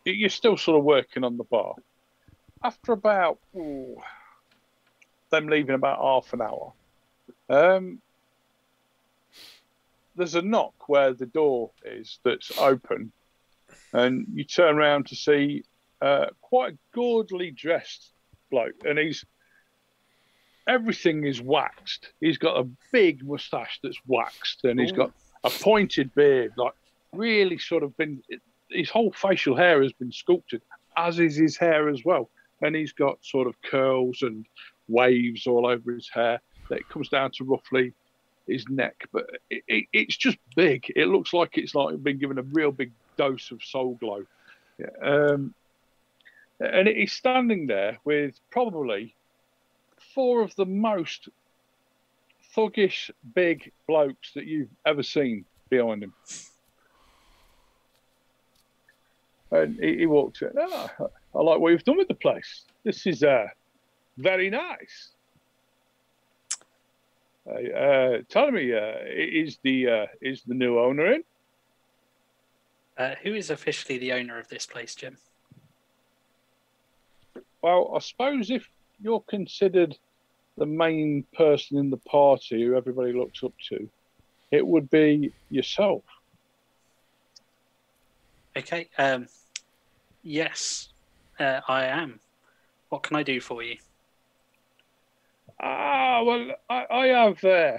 you- 0.04 0.12
you're 0.12 0.28
still 0.30 0.56
sort 0.56 0.78
of 0.78 0.84
working 0.84 1.24
on 1.24 1.36
the 1.36 1.44
bar. 1.44 1.74
After 2.62 2.92
about 2.92 3.38
ooh, 3.56 3.96
them 5.30 5.48
leaving 5.48 5.74
about 5.74 6.00
half 6.00 6.32
an 6.32 6.42
hour, 6.42 6.72
um, 7.48 8.00
there's 10.16 10.34
a 10.34 10.42
knock 10.42 10.88
where 10.88 11.14
the 11.14 11.26
door 11.26 11.70
is 11.84 12.18
that's 12.24 12.58
open, 12.58 13.12
and 13.92 14.26
you 14.34 14.44
turn 14.44 14.76
around 14.76 15.06
to 15.06 15.16
see 15.16 15.64
uh, 16.02 16.26
quite 16.40 16.74
a 16.74 16.78
gaudily 16.94 17.50
dressed 17.50 18.12
bloke, 18.50 18.84
and 18.84 18.98
he's 18.98 19.24
everything 20.68 21.24
is 21.24 21.40
waxed. 21.40 22.10
He's 22.20 22.38
got 22.38 22.58
a 22.58 22.68
big 22.92 23.26
moustache 23.26 23.80
that's 23.82 23.98
waxed, 24.06 24.64
and 24.64 24.78
he's 24.78 24.92
got 24.92 25.12
a 25.44 25.50
pointed 25.50 26.14
beard, 26.14 26.52
like 26.56 26.74
really 27.12 27.58
sort 27.58 27.82
of 27.82 27.96
been. 27.96 28.22
His 28.70 28.90
whole 28.90 29.12
facial 29.12 29.56
hair 29.56 29.82
has 29.82 29.92
been 29.92 30.12
sculpted, 30.12 30.60
as 30.96 31.18
is 31.18 31.36
his 31.36 31.56
hair 31.56 31.88
as 31.88 32.04
well, 32.04 32.28
and 32.60 32.76
he's 32.76 32.92
got 32.92 33.24
sort 33.24 33.46
of 33.46 33.60
curls 33.62 34.22
and 34.22 34.44
waves 34.88 35.46
all 35.46 35.66
over 35.66 35.92
his 35.92 36.08
hair 36.08 36.40
that 36.70 36.88
comes 36.88 37.08
down 37.08 37.30
to 37.32 37.44
roughly 37.44 37.92
his 38.46 38.66
neck, 38.68 39.06
but 39.12 39.26
it, 39.50 39.62
it, 39.68 39.84
it's 39.92 40.16
just 40.16 40.38
big. 40.56 40.90
It 40.96 41.06
looks 41.06 41.32
like 41.32 41.58
it's 41.58 41.74
like 41.74 42.02
been 42.02 42.18
given 42.18 42.38
a 42.38 42.42
real 42.42 42.72
big 42.72 42.92
dose 43.16 43.50
of 43.50 43.62
soul 43.62 43.96
glow. 44.00 44.24
Yeah, 44.78 44.86
um, 45.02 45.54
and 46.60 46.88
he's 46.88 47.12
standing 47.12 47.66
there 47.66 47.98
with 48.04 48.34
probably 48.50 49.14
four 50.14 50.42
of 50.42 50.54
the 50.56 50.64
most 50.64 51.28
thuggish 52.56 53.10
big 53.34 53.70
blokes 53.86 54.32
that 54.34 54.46
you've 54.46 54.70
ever 54.86 55.02
seen 55.02 55.44
behind 55.68 56.02
him. 56.02 56.14
And 59.50 59.78
he, 59.80 59.98
he 59.98 60.06
walks 60.06 60.42
in. 60.42 60.50
"Ah, 60.58 60.90
I 61.34 61.38
like 61.38 61.60
what 61.60 61.70
you've 61.70 61.84
done 61.84 61.98
with 61.98 62.08
the 62.08 62.14
place. 62.14 62.64
This 62.84 63.06
is 63.06 63.22
uh, 63.22 63.46
very 64.18 64.50
nice. 64.50 65.10
Uh, 67.48 67.72
uh, 67.72 68.18
tell 68.28 68.50
me, 68.50 68.74
uh, 68.74 68.96
is 69.06 69.58
the 69.62 69.88
uh, 69.88 70.06
is 70.20 70.42
the 70.42 70.54
new 70.54 70.78
owner 70.78 71.14
in? 71.14 71.24
Uh, 72.98 73.14
who 73.22 73.32
is 73.32 73.48
officially 73.48 73.96
the 73.96 74.12
owner 74.12 74.38
of 74.38 74.48
this 74.48 74.66
place, 74.66 74.94
Jim? 74.94 75.16
Well, 77.62 77.92
I 77.94 78.00
suppose 78.00 78.50
if 78.50 78.68
you're 79.00 79.20
considered 79.20 79.96
the 80.56 80.66
main 80.66 81.24
person 81.34 81.78
in 81.78 81.90
the 81.90 81.96
party 81.96 82.64
who 82.64 82.76
everybody 82.76 83.12
looks 83.12 83.42
up 83.42 83.52
to, 83.68 83.88
it 84.50 84.66
would 84.66 84.90
be 84.90 85.32
yourself. 85.48 86.02
Okay. 88.56 88.88
Um, 88.98 89.28
yes, 90.22 90.88
uh, 91.38 91.60
I 91.68 91.84
am. 91.84 92.18
What 92.88 93.04
can 93.04 93.16
I 93.16 93.22
do 93.22 93.40
for 93.40 93.62
you? 93.62 93.76
Ah, 95.60 96.22
well, 96.22 96.50
I, 96.70 96.86
I 96.90 97.06
have 97.06 97.42
uh, 97.44 97.78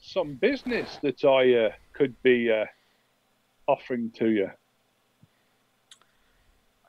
some 0.00 0.34
business 0.34 0.98
that 1.02 1.24
I 1.24 1.66
uh, 1.66 1.70
could 1.94 2.16
be 2.22 2.50
uh, 2.50 2.64
offering 3.68 4.10
to 4.16 4.30
you. 4.30 4.50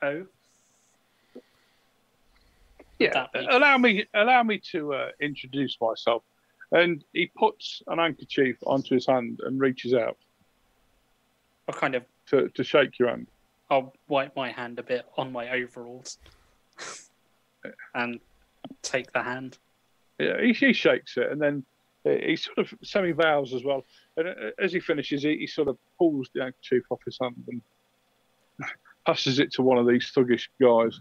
Oh, 0.02 0.26
Yeah, 2.98 3.26
be? 3.32 3.46
allow 3.50 3.78
me 3.78 4.06
allow 4.14 4.42
me 4.42 4.60
to 4.72 4.94
uh, 4.94 5.08
introduce 5.20 5.76
myself. 5.80 6.22
And 6.72 7.04
he 7.12 7.30
puts 7.36 7.82
an 7.86 7.98
handkerchief 7.98 8.56
onto 8.66 8.94
his 8.94 9.06
hand 9.06 9.40
and 9.44 9.60
reaches 9.60 9.94
out 9.94 10.16
what 11.66 11.76
kind 11.76 11.94
of? 11.94 12.04
to, 12.28 12.48
to 12.50 12.64
shake 12.64 12.98
your 12.98 13.10
hand. 13.10 13.28
I'll 13.70 13.92
wipe 14.08 14.36
my 14.36 14.50
hand 14.50 14.78
a 14.78 14.82
bit 14.82 15.04
on 15.16 15.32
my 15.32 15.50
overalls 15.50 16.18
and 17.94 18.18
take 18.84 19.12
the 19.12 19.22
hand. 19.22 19.58
Yeah, 20.18 20.40
he, 20.40 20.52
he 20.52 20.72
shakes 20.72 21.16
it 21.16 21.30
and 21.32 21.40
then 21.40 21.64
uh, 22.06 22.10
he 22.10 22.36
sort 22.36 22.58
of 22.58 22.72
semi 22.82 23.12
vows 23.12 23.52
as 23.54 23.64
well. 23.64 23.84
And 24.16 24.28
uh, 24.28 24.32
as 24.58 24.72
he 24.72 24.80
finishes, 24.80 25.22
he, 25.22 25.38
he 25.38 25.46
sort 25.46 25.68
of 25.68 25.76
pulls 25.98 26.28
the 26.34 26.42
handkerchief 26.42 26.84
off 26.90 27.00
his 27.04 27.18
hand 27.20 27.42
and 27.48 27.62
passes 29.06 29.38
it 29.38 29.52
to 29.54 29.62
one 29.62 29.78
of 29.78 29.86
these 29.88 30.12
thuggish 30.14 30.48
guys. 30.60 31.00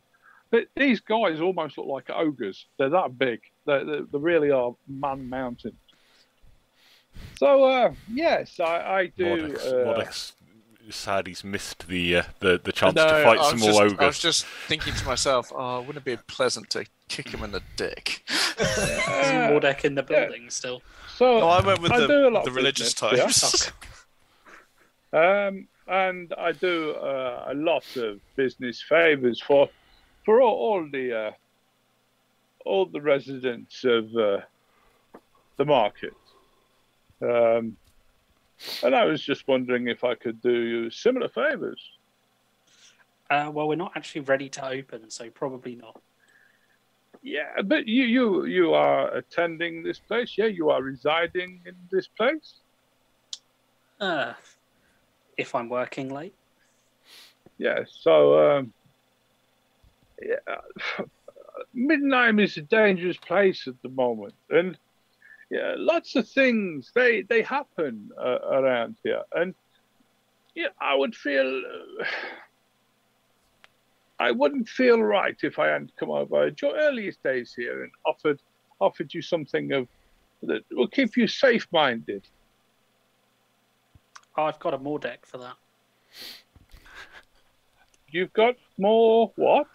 Th- 0.51 0.67
These 0.75 0.99
guys 1.01 1.41
almost 1.41 1.77
look 1.77 1.87
like 1.87 2.09
ogres. 2.09 2.65
They're 2.77 2.89
that 2.89 3.17
big. 3.17 3.41
They, 3.65 3.83
they, 3.83 3.99
they 4.11 4.17
really 4.17 4.51
are 4.51 4.75
man 4.87 5.29
mountains. 5.29 5.75
So, 7.37 7.63
uh, 7.65 7.93
yes, 8.11 8.59
I, 8.59 8.65
I 9.01 9.05
do. 9.07 9.25
Mordek's, 9.25 9.65
Uh, 9.65 9.71
Mordek's 9.85 10.33
sad 10.91 11.27
he's 11.27 11.43
missed 11.43 11.87
the 11.87 12.17
uh, 12.17 12.23
the 12.39 12.59
the 12.63 12.71
chance 12.71 12.95
No, 12.95 13.05
to 13.07 13.23
fight 13.23 13.39
some 13.45 13.59
was 13.59 13.69
more 13.69 13.83
ogres. 13.83 13.99
I 13.99 14.05
was 14.07 14.19
just 14.19 14.45
thinking 14.45 14.93
to 14.93 15.05
myself, 15.05 15.51
oh, 15.55 15.79
wouldn't 15.81 16.05
it 16.05 16.17
be 16.17 16.17
pleasant 16.27 16.69
to 16.71 16.85
kick 17.09 17.29
him 17.29 17.43
in 17.43 17.51
the 17.51 17.61
dick? 17.75 18.23
Is 18.29 18.77
uh, 18.77 19.49
Mordek 19.51 19.85
in 19.85 19.95
the 19.95 20.05
yeah. 20.09 20.25
building 20.25 20.49
still? 20.49 20.81
so 21.15 21.39
No, 21.39 21.49
I 21.49 21.65
went 21.65 21.81
with 21.81 21.91
I 21.91 22.01
the, 22.01 22.07
do 22.07 22.27
a 22.27 22.29
lot 22.29 22.43
the 22.43 22.49
of 22.49 22.55
religious 22.55 22.93
business, 22.93 23.17
yeah. 23.17 23.23
types. 23.23 23.71
Um, 25.47 25.67
and 25.87 26.33
I 26.37 26.51
do 26.53 26.91
uh, 26.91 27.45
a 27.49 27.53
lot 27.53 27.95
of 27.97 28.19
business 28.35 28.81
favors 28.81 29.39
for 29.41 29.69
for 30.25 30.41
all, 30.41 30.55
all 30.55 30.89
the 30.91 31.27
uh, 31.27 31.31
all 32.65 32.85
the 32.85 33.01
residents 33.01 33.83
of 33.83 34.15
uh, 34.15 34.39
the 35.57 35.65
market. 35.65 36.13
Um, 37.21 37.77
and 38.83 38.95
I 38.95 39.05
was 39.05 39.21
just 39.21 39.47
wondering 39.47 39.87
if 39.87 40.03
I 40.03 40.15
could 40.15 40.41
do 40.41 40.51
you 40.51 40.89
similar 40.89 41.29
favors. 41.29 41.81
Uh, 43.29 43.49
well, 43.51 43.67
we're 43.67 43.75
not 43.75 43.93
actually 43.95 44.21
ready 44.21 44.49
to 44.49 44.67
open, 44.67 45.09
so 45.09 45.29
probably 45.29 45.75
not. 45.75 45.99
Yeah, 47.21 47.61
but 47.63 47.87
you 47.87 48.03
you 48.03 48.45
you 48.45 48.73
are 48.73 49.15
attending 49.15 49.81
this 49.81 49.97
place. 49.97 50.37
Yeah, 50.37 50.47
you 50.47 50.69
are 50.69 50.81
residing 50.81 51.61
in 51.65 51.75
this 51.89 52.07
place. 52.07 52.55
Uh, 53.99 54.33
if 55.37 55.55
I'm 55.55 55.69
working 55.69 56.09
late, 56.09 56.35
Yeah, 57.57 57.85
so 57.87 58.57
um, 58.57 58.73
yeah, 60.21 60.57
Midnight 61.73 62.39
is 62.39 62.57
a 62.57 62.61
dangerous 62.61 63.17
place 63.17 63.67
at 63.67 63.81
the 63.81 63.89
moment, 63.89 64.33
and 64.49 64.77
yeah, 65.53 65.75
lots 65.77 66.15
of 66.15 66.27
things 66.27 66.91
they 66.95 67.21
they 67.21 67.43
happen 67.43 68.09
uh, 68.19 68.39
around 68.57 68.95
here, 69.03 69.21
and 69.33 69.53
yeah, 70.55 70.69
I 70.81 70.95
would 70.95 71.15
feel. 71.15 71.61
Uh, 72.01 72.05
I 74.19 74.31
wouldn't 74.31 74.69
feel 74.69 75.01
right 75.01 75.35
if 75.43 75.59
I 75.59 75.67
hadn't 75.67 75.91
come 75.99 76.09
over 76.09 76.45
at 76.45 76.61
your 76.61 76.75
earliest 76.77 77.21
days 77.23 77.53
here 77.55 77.83
and 77.83 77.91
offered 78.05 78.39
offered 78.79 79.13
you 79.13 79.21
something 79.21 79.73
of 79.73 79.87
that 80.43 80.63
will 80.71 80.87
keep 80.87 81.17
you 81.17 81.27
safe 81.27 81.67
minded. 81.71 82.23
oh, 84.37 84.43
I've 84.43 84.59
got 84.59 84.73
a 84.73 84.77
Mordek 84.77 85.25
for 85.25 85.39
that. 85.39 85.55
You've 88.09 88.33
got 88.33 88.55
more 88.77 89.31
what? 89.35 89.67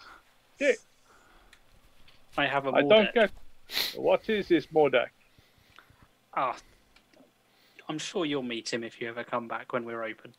I 2.37 2.47
have 2.47 2.67
a 2.67 2.71
I 2.71 2.83
don't 2.83 3.13
get. 3.13 3.31
What 3.97 4.29
is 4.29 4.49
this 4.49 4.67
Mordek? 4.67 5.11
Ah, 6.41 6.55
I'm 7.89 7.99
sure 7.99 8.25
you'll 8.25 8.45
meet 8.45 8.73
him 8.73 8.85
if 8.85 9.01
you 9.01 9.09
ever 9.09 9.25
come 9.25 9.49
back 9.49 9.73
when 9.73 9.85
we're 9.85 10.05
open. 10.05 10.33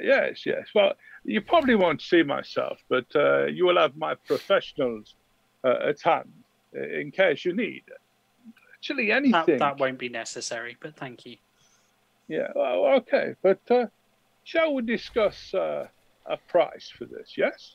Yes, 0.00 0.46
yes. 0.46 0.68
Well, 0.72 0.92
you 1.24 1.40
probably 1.40 1.74
won't 1.74 2.00
see 2.00 2.22
myself, 2.22 2.78
but 2.88 3.06
uh, 3.16 3.46
you 3.46 3.66
will 3.66 3.78
have 3.78 3.96
my 3.96 4.14
professionals 4.14 5.16
uh, 5.64 5.88
at 5.88 6.00
hand 6.02 6.32
in 6.72 7.10
case 7.10 7.44
you 7.44 7.52
need. 7.52 7.82
Actually, 8.76 9.08
That, 9.08 9.16
anything. 9.16 9.58
that 9.58 9.80
won't 9.80 9.98
be 9.98 10.08
necessary, 10.08 10.76
but 10.80 10.94
thank 10.94 11.26
you. 11.26 11.36
Yeah. 12.28 12.48
Well, 12.54 12.94
okay, 12.98 13.34
but 13.42 13.58
uh, 13.72 13.86
shall 14.44 14.72
we 14.74 14.82
discuss 14.82 15.52
uh, 15.52 15.88
a 16.26 16.36
price 16.36 16.88
for 16.96 17.06
this? 17.06 17.34
Yes. 17.36 17.74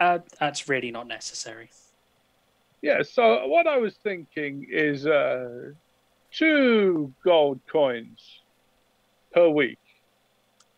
Uh, 0.00 0.20
that's 0.40 0.70
really 0.70 0.90
not 0.90 1.06
necessary. 1.06 1.68
Yeah. 2.80 3.02
So 3.02 3.46
what 3.46 3.66
I 3.66 3.76
was 3.76 3.96
thinking 3.96 4.66
is 4.70 5.06
uh, 5.06 5.72
two 6.32 7.12
gold 7.24 7.60
coins 7.70 8.40
per 9.32 9.48
week. 9.48 9.78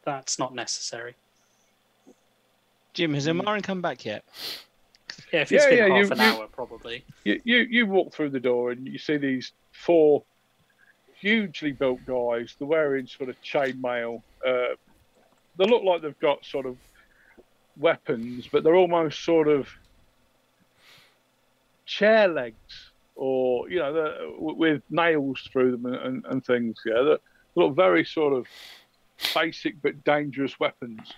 That's 0.05 0.39
not 0.39 0.55
necessary. 0.55 1.15
Jim, 2.95 3.15
has 3.15 3.27
Ilmarin 3.27 3.63
come 3.63 3.81
back 3.83 4.05
yet? 4.05 4.25
Yeah, 5.33 5.43
if 5.43 5.53
it's 5.53 5.65
Yeah, 5.65 5.71
been 5.71 5.79
yeah, 5.79 5.89
half 5.89 6.07
you- 6.07 6.13
an 6.13 6.19
you- 6.19 6.25
hour, 6.41 6.47
probably. 6.49 7.05
you, 7.25 7.41
you 7.45 7.59
you 7.71 7.87
walk 7.87 8.13
through 8.13 8.31
the 8.31 8.41
door 8.41 8.71
and 8.73 8.87
you 8.87 8.99
see 8.99 9.17
these 9.17 9.53
four 9.73 10.25
hugely 11.21 11.73
built 11.73 12.01
guys. 12.07 12.55
They're 12.59 12.67
wearing 12.67 13.07
sort 13.07 13.29
of 13.29 13.41
chainmail. 13.43 14.23
Uh, 14.47 14.75
they 15.57 15.65
look 15.67 15.83
like 15.83 16.03
they've 16.03 16.19
got 16.21 16.45
sort 16.45 16.67
of 16.67 16.77
weapons, 17.77 18.49
but 18.51 18.65
they're 18.65 18.75
almost 18.75 19.23
sort 19.25 19.47
of 19.49 19.69
chair 21.87 22.29
legs, 22.29 22.90
or 23.21 23.69
you 23.71 23.79
know, 23.79 23.93
the, 23.93 24.35
with 24.39 24.83
nails 24.91 25.47
through 25.53 25.73
them 25.73 25.87
and, 25.87 25.97
and, 25.97 26.25
and 26.31 26.45
things. 26.45 26.77
Yeah, 26.87 27.03
that 27.03 27.21
look 27.55 27.77
very 27.77 28.05
sort 28.05 28.33
of 28.33 28.47
basic 29.35 29.81
but 29.83 30.03
dangerous 30.05 30.59
weapons. 30.59 31.13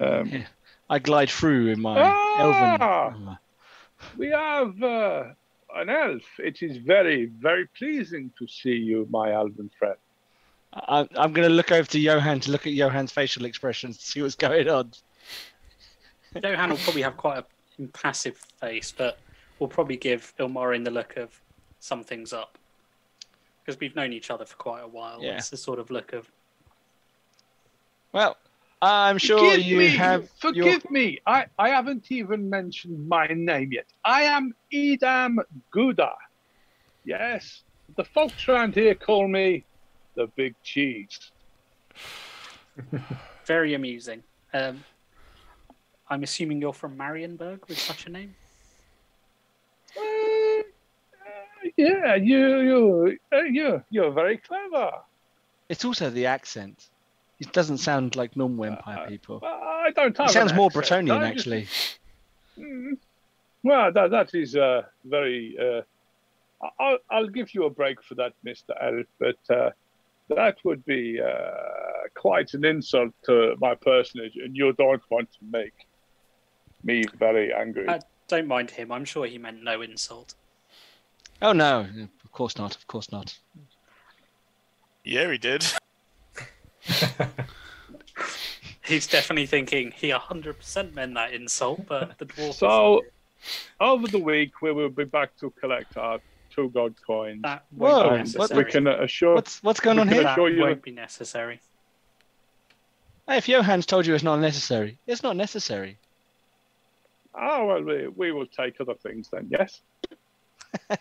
Um, 0.00 0.26
Yeah. 0.28 0.46
I 0.90 0.98
glide 0.98 1.30
through 1.30 1.68
in 1.68 1.80
my 1.80 1.96
Ah! 1.98 2.40
elven. 2.40 2.82
armor. 2.82 3.38
We 4.18 4.28
have 4.28 4.82
uh, 4.82 5.24
an 5.74 5.88
elf. 5.88 6.22
It 6.38 6.62
is 6.62 6.76
very, 6.76 7.26
very 7.26 7.66
pleasing 7.78 8.30
to 8.38 8.46
see 8.46 8.74
you, 8.76 9.06
my 9.10 9.32
elven 9.32 9.70
friend. 9.78 9.96
I, 10.74 11.08
I'm 11.16 11.32
going 11.32 11.48
to 11.48 11.54
look 11.54 11.72
over 11.72 11.88
to 11.88 11.98
Johan 11.98 12.40
to 12.40 12.50
look 12.50 12.66
at 12.66 12.74
Johan's 12.74 13.10
facial 13.12 13.44
expressions 13.46 13.96
to 13.98 14.04
see 14.06 14.20
what's 14.22 14.34
going 14.34 14.68
on. 14.68 14.92
Johan 16.42 16.70
will 16.70 16.76
probably 16.78 17.02
have 17.02 17.16
quite 17.16 17.38
an 17.38 17.44
impassive 17.78 18.36
face, 18.60 18.92
but 18.96 19.18
we'll 19.62 19.68
probably 19.68 19.96
give 19.96 20.34
Ilmarin 20.40 20.84
the 20.84 20.90
look 20.90 21.16
of 21.16 21.40
something's 21.78 22.32
up. 22.32 22.58
Because 23.64 23.78
we've 23.78 23.94
known 23.94 24.12
each 24.12 24.28
other 24.28 24.44
for 24.44 24.56
quite 24.56 24.80
a 24.82 24.88
while. 24.88 25.22
Yeah. 25.22 25.36
It's 25.36 25.50
the 25.50 25.56
sort 25.56 25.78
of 25.78 25.88
look 25.88 26.12
of 26.12 26.28
Well, 28.12 28.36
I'm 28.82 29.18
sure 29.18 29.38
Forgive 29.38 29.64
you 29.64 29.76
me, 29.78 29.86
have. 29.90 30.22
your- 30.22 30.28
Forgive 30.40 30.90
me. 30.90 31.20
I, 31.26 31.46
I 31.60 31.68
haven't 31.68 32.10
even 32.10 32.50
mentioned 32.50 33.08
my 33.08 33.28
name 33.28 33.70
yet. 33.72 33.86
I 34.04 34.22
am 34.24 34.52
Edam 34.74 35.38
Gouda. 35.70 36.10
Yes. 37.04 37.62
The 37.94 38.02
folks 38.02 38.48
around 38.48 38.74
here 38.74 38.96
call 38.96 39.28
me 39.28 39.64
the 40.16 40.26
Big 40.34 40.56
Cheese. 40.64 41.30
very 43.44 43.74
amusing. 43.74 44.24
Um, 44.52 44.82
I'm 46.10 46.24
assuming 46.24 46.60
you're 46.60 46.72
from 46.72 46.96
Marienburg 46.98 47.68
with 47.68 47.78
such 47.78 48.06
a 48.06 48.10
name. 48.10 48.34
Uh, 49.94 50.00
uh, 50.00 51.61
yeah, 51.76 52.14
you, 52.14 52.60
you, 52.60 53.18
uh, 53.32 53.40
you, 53.42 53.82
you're 53.90 54.10
very 54.12 54.38
clever. 54.38 54.92
It's 55.68 55.84
also 55.84 56.10
the 56.10 56.26
accent. 56.26 56.88
It 57.40 57.52
doesn't 57.52 57.78
sound 57.78 58.14
like 58.14 58.36
normal 58.36 58.64
Empire 58.66 59.04
Uh, 59.04 59.08
people. 59.08 59.40
I 59.42 59.90
don't 59.94 60.16
have. 60.16 60.28
It 60.28 60.32
sounds 60.32 60.52
an 60.52 60.56
more 60.56 60.70
accent. 60.76 61.08
Bretonnian, 61.08 61.18
I 61.18 61.32
just- 61.32 61.46
actually. 61.46 61.68
Mm. 62.58 62.98
Well, 63.64 63.92
that 63.92 64.10
that 64.10 64.34
is 64.34 64.54
uh, 64.56 64.82
very. 65.04 65.56
Uh, 65.58 65.82
I'll 66.78 66.98
I'll 67.10 67.28
give 67.28 67.54
you 67.54 67.64
a 67.64 67.70
break 67.70 68.02
for 68.02 68.14
that, 68.16 68.32
Mister 68.42 68.74
Elf, 68.80 69.06
but 69.18 69.56
uh, 69.56 69.70
that 70.28 70.56
would 70.64 70.84
be 70.84 71.20
uh, 71.20 72.08
quite 72.14 72.54
an 72.54 72.64
insult 72.64 73.12
to 73.24 73.56
my 73.60 73.74
personage, 73.74 74.36
and 74.36 74.56
you 74.56 74.72
don't 74.74 75.02
want 75.10 75.30
to 75.32 75.38
make 75.50 75.74
me 76.84 77.04
very 77.18 77.52
angry. 77.52 77.88
Uh, 77.88 78.00
Don't 78.28 78.46
mind 78.46 78.70
him. 78.70 78.90
I'm 78.92 79.04
sure 79.04 79.26
he 79.26 79.38
meant 79.38 79.62
no 79.62 79.82
insult. 79.82 80.34
Oh 81.42 81.52
no, 81.52 81.80
of 82.24 82.32
course 82.32 82.56
not. 82.56 82.76
Of 82.76 82.86
course 82.86 83.10
not. 83.10 83.36
Yeah, 85.04 85.30
he 85.30 85.38
did. 85.38 85.66
He's 88.84 89.06
definitely 89.08 89.46
thinking 89.46 89.92
he 89.94 90.10
100% 90.10 90.94
meant 90.94 91.14
that 91.14 91.32
insult, 91.32 91.86
but 91.86 92.18
the 92.18 92.26
dwarf. 92.26 92.54
So, 92.54 93.02
over 93.80 94.06
the 94.06 94.18
week, 94.18 94.60
we 94.62 94.72
will 94.72 94.88
be 94.88 95.04
back 95.04 95.36
to 95.38 95.50
collect 95.50 95.96
our 95.96 96.20
two 96.50 96.68
gold 96.70 96.94
coins. 97.04 97.42
that 97.42 97.64
won't 97.76 98.04
be 98.04 98.08
what- 98.08 98.18
necessary. 98.50 98.64
we 98.64 98.70
can 98.70 98.86
assure. 98.86 99.34
What's 99.34 99.62
what's 99.62 99.80
going 99.80 99.98
on 99.98 100.06
we 100.06 100.10
can 100.10 100.14
here? 100.18 100.22
that 100.24 100.32
assure 100.32 100.50
you 100.50 100.60
won't 100.62 100.82
be 100.82 100.92
necessary. 100.92 101.60
Hey, 103.28 103.38
if 103.38 103.46
Johan's 103.46 103.86
told 103.86 104.06
you 104.06 104.14
it's 104.14 104.24
not 104.24 104.38
necessary, 104.40 104.98
it's 105.06 105.22
not 105.22 105.36
necessary. 105.36 105.98
Oh 107.34 107.64
well, 107.66 107.82
we, 107.82 108.08
we 108.08 108.32
will 108.32 108.46
take 108.46 108.80
other 108.80 108.94
things 108.94 109.28
then. 109.32 109.48
Yes. 109.50 109.80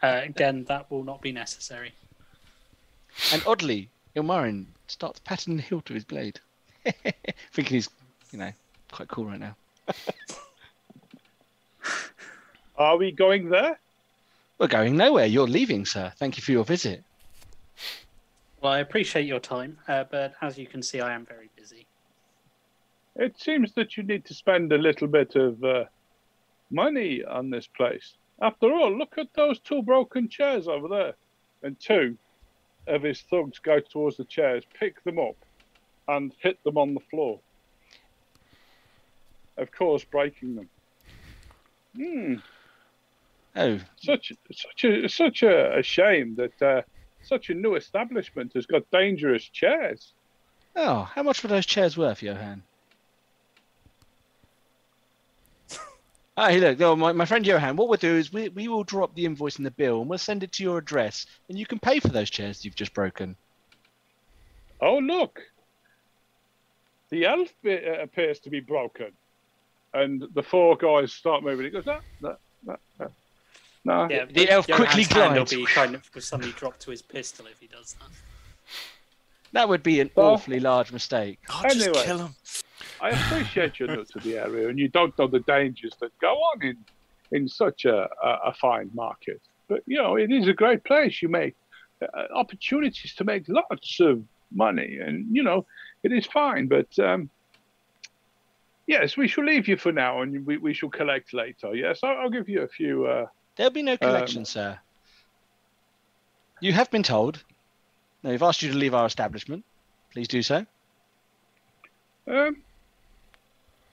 Uh, 0.00 0.20
again, 0.24 0.64
that 0.64 0.90
will 0.90 1.04
not 1.04 1.20
be 1.20 1.30
necessary. 1.30 1.92
And 3.32 3.42
oddly, 3.46 3.88
Ilmarin 4.16 4.66
starts 4.88 5.20
patting 5.20 5.56
the 5.56 5.62
hilt 5.62 5.90
of 5.90 5.94
his 5.94 6.04
blade, 6.04 6.40
thinking 7.52 7.76
he's, 7.76 7.88
you 8.32 8.38
know, 8.38 8.52
quite 8.90 9.08
cool 9.08 9.26
right 9.26 9.40
now. 9.40 9.56
Are 12.76 12.96
we 12.96 13.12
going 13.12 13.48
there? 13.48 13.78
We're 14.58 14.68
going 14.68 14.96
nowhere. 14.96 15.26
You're 15.26 15.46
leaving, 15.46 15.86
sir. 15.86 16.12
Thank 16.16 16.36
you 16.36 16.42
for 16.42 16.52
your 16.52 16.64
visit. 16.64 17.02
Well, 18.60 18.72
I 18.72 18.78
appreciate 18.78 19.26
your 19.26 19.40
time, 19.40 19.78
uh, 19.88 20.04
but 20.10 20.34
as 20.40 20.56
you 20.56 20.66
can 20.66 20.82
see, 20.82 21.00
I 21.00 21.12
am 21.12 21.26
very 21.26 21.50
busy. 21.56 21.86
It 23.16 23.38
seems 23.38 23.72
that 23.74 23.96
you 23.96 24.04
need 24.04 24.24
to 24.26 24.34
spend 24.34 24.72
a 24.72 24.78
little 24.78 25.08
bit 25.08 25.34
of 25.34 25.62
uh, 25.64 25.84
money 26.70 27.24
on 27.24 27.50
this 27.50 27.66
place. 27.66 28.14
After 28.42 28.72
all, 28.72 28.92
look 28.98 29.18
at 29.18 29.32
those 29.34 29.60
two 29.60 29.82
broken 29.82 30.28
chairs 30.28 30.66
over 30.66 30.88
there. 30.88 31.14
And 31.62 31.78
two 31.78 32.18
of 32.88 33.02
his 33.04 33.20
thugs 33.20 33.60
go 33.60 33.78
towards 33.78 34.16
the 34.16 34.24
chairs, 34.24 34.64
pick 34.78 35.02
them 35.04 35.20
up, 35.20 35.36
and 36.08 36.34
hit 36.40 36.62
them 36.64 36.76
on 36.76 36.94
the 36.94 37.00
floor. 37.08 37.38
Of 39.56 39.70
course, 39.70 40.02
breaking 40.02 40.56
them. 40.56 40.68
Hmm. 41.96 42.34
Oh, 43.54 43.78
Such, 44.00 44.32
such 44.52 44.84
a, 44.84 45.08
such 45.08 45.42
a, 45.44 45.78
a 45.78 45.82
shame 45.84 46.34
that 46.34 46.60
uh, 46.60 46.82
such 47.22 47.48
a 47.50 47.54
new 47.54 47.76
establishment 47.76 48.54
has 48.54 48.66
got 48.66 48.90
dangerous 48.90 49.44
chairs. 49.44 50.14
oh, 50.74 51.02
how 51.02 51.22
much 51.22 51.42
were 51.44 51.48
those 51.48 51.66
chairs 51.66 51.96
worth, 51.96 52.22
Johan? 52.22 52.64
Ah, 56.36 56.48
hey, 56.48 56.60
look, 56.60 56.78
no, 56.78 56.96
my, 56.96 57.12
my 57.12 57.26
friend 57.26 57.46
Johan, 57.46 57.76
what 57.76 57.88
we'll 57.88 57.98
do 57.98 58.16
is 58.16 58.32
we, 58.32 58.48
we 58.50 58.66
will 58.66 58.84
drop 58.84 59.14
the 59.14 59.26
invoice 59.26 59.58
in 59.58 59.64
the 59.64 59.70
bill 59.70 60.00
and 60.00 60.08
we'll 60.08 60.18
send 60.18 60.42
it 60.42 60.50
to 60.52 60.62
your 60.62 60.78
address 60.78 61.26
and 61.48 61.58
you 61.58 61.66
can 61.66 61.78
pay 61.78 62.00
for 62.00 62.08
those 62.08 62.30
chairs 62.30 62.64
you've 62.64 62.74
just 62.74 62.94
broken. 62.94 63.36
Oh, 64.80 64.96
look. 64.98 65.40
The 67.10 67.26
elf 67.26 67.48
bit 67.62 67.84
uh, 67.86 68.02
appears 68.02 68.38
to 68.40 68.50
be 68.50 68.60
broken. 68.60 69.08
And 69.92 70.24
the 70.32 70.42
four 70.42 70.74
guys 70.76 71.12
start 71.12 71.42
moving. 71.42 71.66
He 71.66 71.70
goes, 71.70 71.84
no, 71.84 71.98
no, 72.22 72.36
no, 72.66 72.76
no. 72.98 73.10
no. 73.84 74.08
Yeah, 74.08 74.24
The 74.24 74.48
elf 74.48 74.66
Johan's 74.66 74.86
quickly 74.94 75.02
hand 75.04 75.34
will 75.34 75.44
glides. 75.44 75.50
be 75.54 75.66
kind 75.66 75.94
of 75.94 76.10
will 76.14 76.22
suddenly 76.22 76.52
drop 76.52 76.78
to 76.78 76.90
his 76.90 77.02
pistol 77.02 77.44
if 77.46 77.60
he 77.60 77.66
does 77.66 77.94
that. 78.00 78.08
That 79.52 79.68
would 79.68 79.82
be 79.82 80.00
an 80.00 80.10
Well- 80.14 80.28
awfully 80.30 80.60
large 80.60 80.90
mistake. 80.92 81.40
God, 81.46 81.64
just 81.64 81.86
Anyway. 81.86 82.02
kill 82.04 82.18
him. 82.18 82.34
I 83.02 83.10
appreciate 83.10 83.80
you're 83.80 83.88
new 83.88 84.04
to 84.04 84.18
the 84.20 84.38
area 84.38 84.68
and 84.68 84.78
you 84.78 84.88
don't 84.88 85.16
know 85.18 85.26
the 85.26 85.40
dangers 85.40 85.92
that 86.00 86.16
go 86.20 86.34
on 86.34 86.62
in, 86.62 86.76
in 87.32 87.48
such 87.48 87.84
a, 87.84 88.08
a, 88.22 88.28
a 88.46 88.54
fine 88.54 88.90
market. 88.94 89.40
But, 89.66 89.82
you 89.86 89.98
know, 89.98 90.14
it 90.14 90.30
is 90.30 90.46
a 90.46 90.52
great 90.52 90.84
place. 90.84 91.20
You 91.20 91.28
make 91.28 91.56
uh, 92.00 92.06
opportunities 92.32 93.14
to 93.16 93.24
make 93.24 93.48
lots 93.48 93.98
of 93.98 94.22
money 94.52 94.98
and, 95.04 95.26
you 95.34 95.42
know, 95.42 95.66
it 96.04 96.12
is 96.12 96.26
fine. 96.26 96.68
But, 96.68 96.96
um, 97.00 97.28
yes, 98.86 99.16
we 99.16 99.26
shall 99.26 99.44
leave 99.44 99.66
you 99.66 99.76
for 99.76 99.90
now 99.90 100.22
and 100.22 100.46
we, 100.46 100.58
we 100.58 100.72
shall 100.72 100.90
collect 100.90 101.34
later. 101.34 101.74
Yes, 101.74 102.00
I'll, 102.04 102.18
I'll 102.18 102.30
give 102.30 102.48
you 102.48 102.62
a 102.62 102.68
few. 102.68 103.06
Uh, 103.06 103.26
There'll 103.56 103.72
be 103.72 103.82
no 103.82 103.96
collection, 103.96 104.44
sir. 104.44 104.78
You 106.60 106.72
have 106.72 106.90
been 106.92 107.02
told. 107.02 107.42
Now, 108.22 108.30
we've 108.30 108.42
asked 108.42 108.62
you 108.62 108.70
to 108.70 108.78
leave 108.78 108.94
our 108.94 109.06
establishment. 109.06 109.64
Please 110.12 110.28
do 110.28 110.42
so. 110.42 110.64
um, 112.28 112.62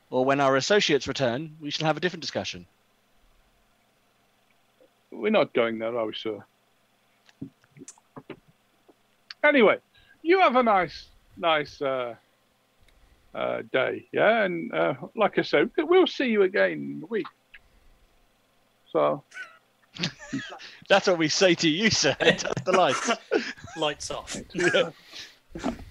Or 0.10 0.26
when 0.26 0.40
our 0.40 0.56
associates 0.56 1.08
return, 1.08 1.56
we 1.60 1.70
shall 1.70 1.88
have 1.88 1.98
a 1.98 2.00
different 2.00 2.22
discussion. 2.22 2.66
We're 5.12 5.32
not 5.32 5.54
going 5.54 5.80
there, 5.80 5.98
are 5.98 6.06
we, 6.06 6.14
sir? 6.14 6.44
Anyway, 9.44 9.78
you 10.22 10.40
have 10.40 10.56
a 10.56 10.64
nice, 10.64 11.08
nice 11.38 11.82
uh, 11.82 12.16
uh, 13.34 13.62
day, 13.72 14.08
yeah? 14.12 14.44
And 14.44 14.74
uh, 14.74 14.94
like 15.16 15.38
I 15.38 15.44
said, 15.44 15.70
we'll 15.78 16.08
see 16.08 16.26
you 16.26 16.44
again 16.44 16.72
in 16.72 17.02
a 17.04 17.08
week. 17.08 17.28
So, 18.92 19.24
That's 20.88 21.08
what 21.08 21.18
we 21.18 21.28
say 21.28 21.56
to 21.56 21.70
you, 21.70 21.90
sir. 21.90 22.14
Touch 22.20 22.64
the 22.66 22.72
lights. 22.72 23.12
Lights 23.78 24.12
off. 24.12 24.36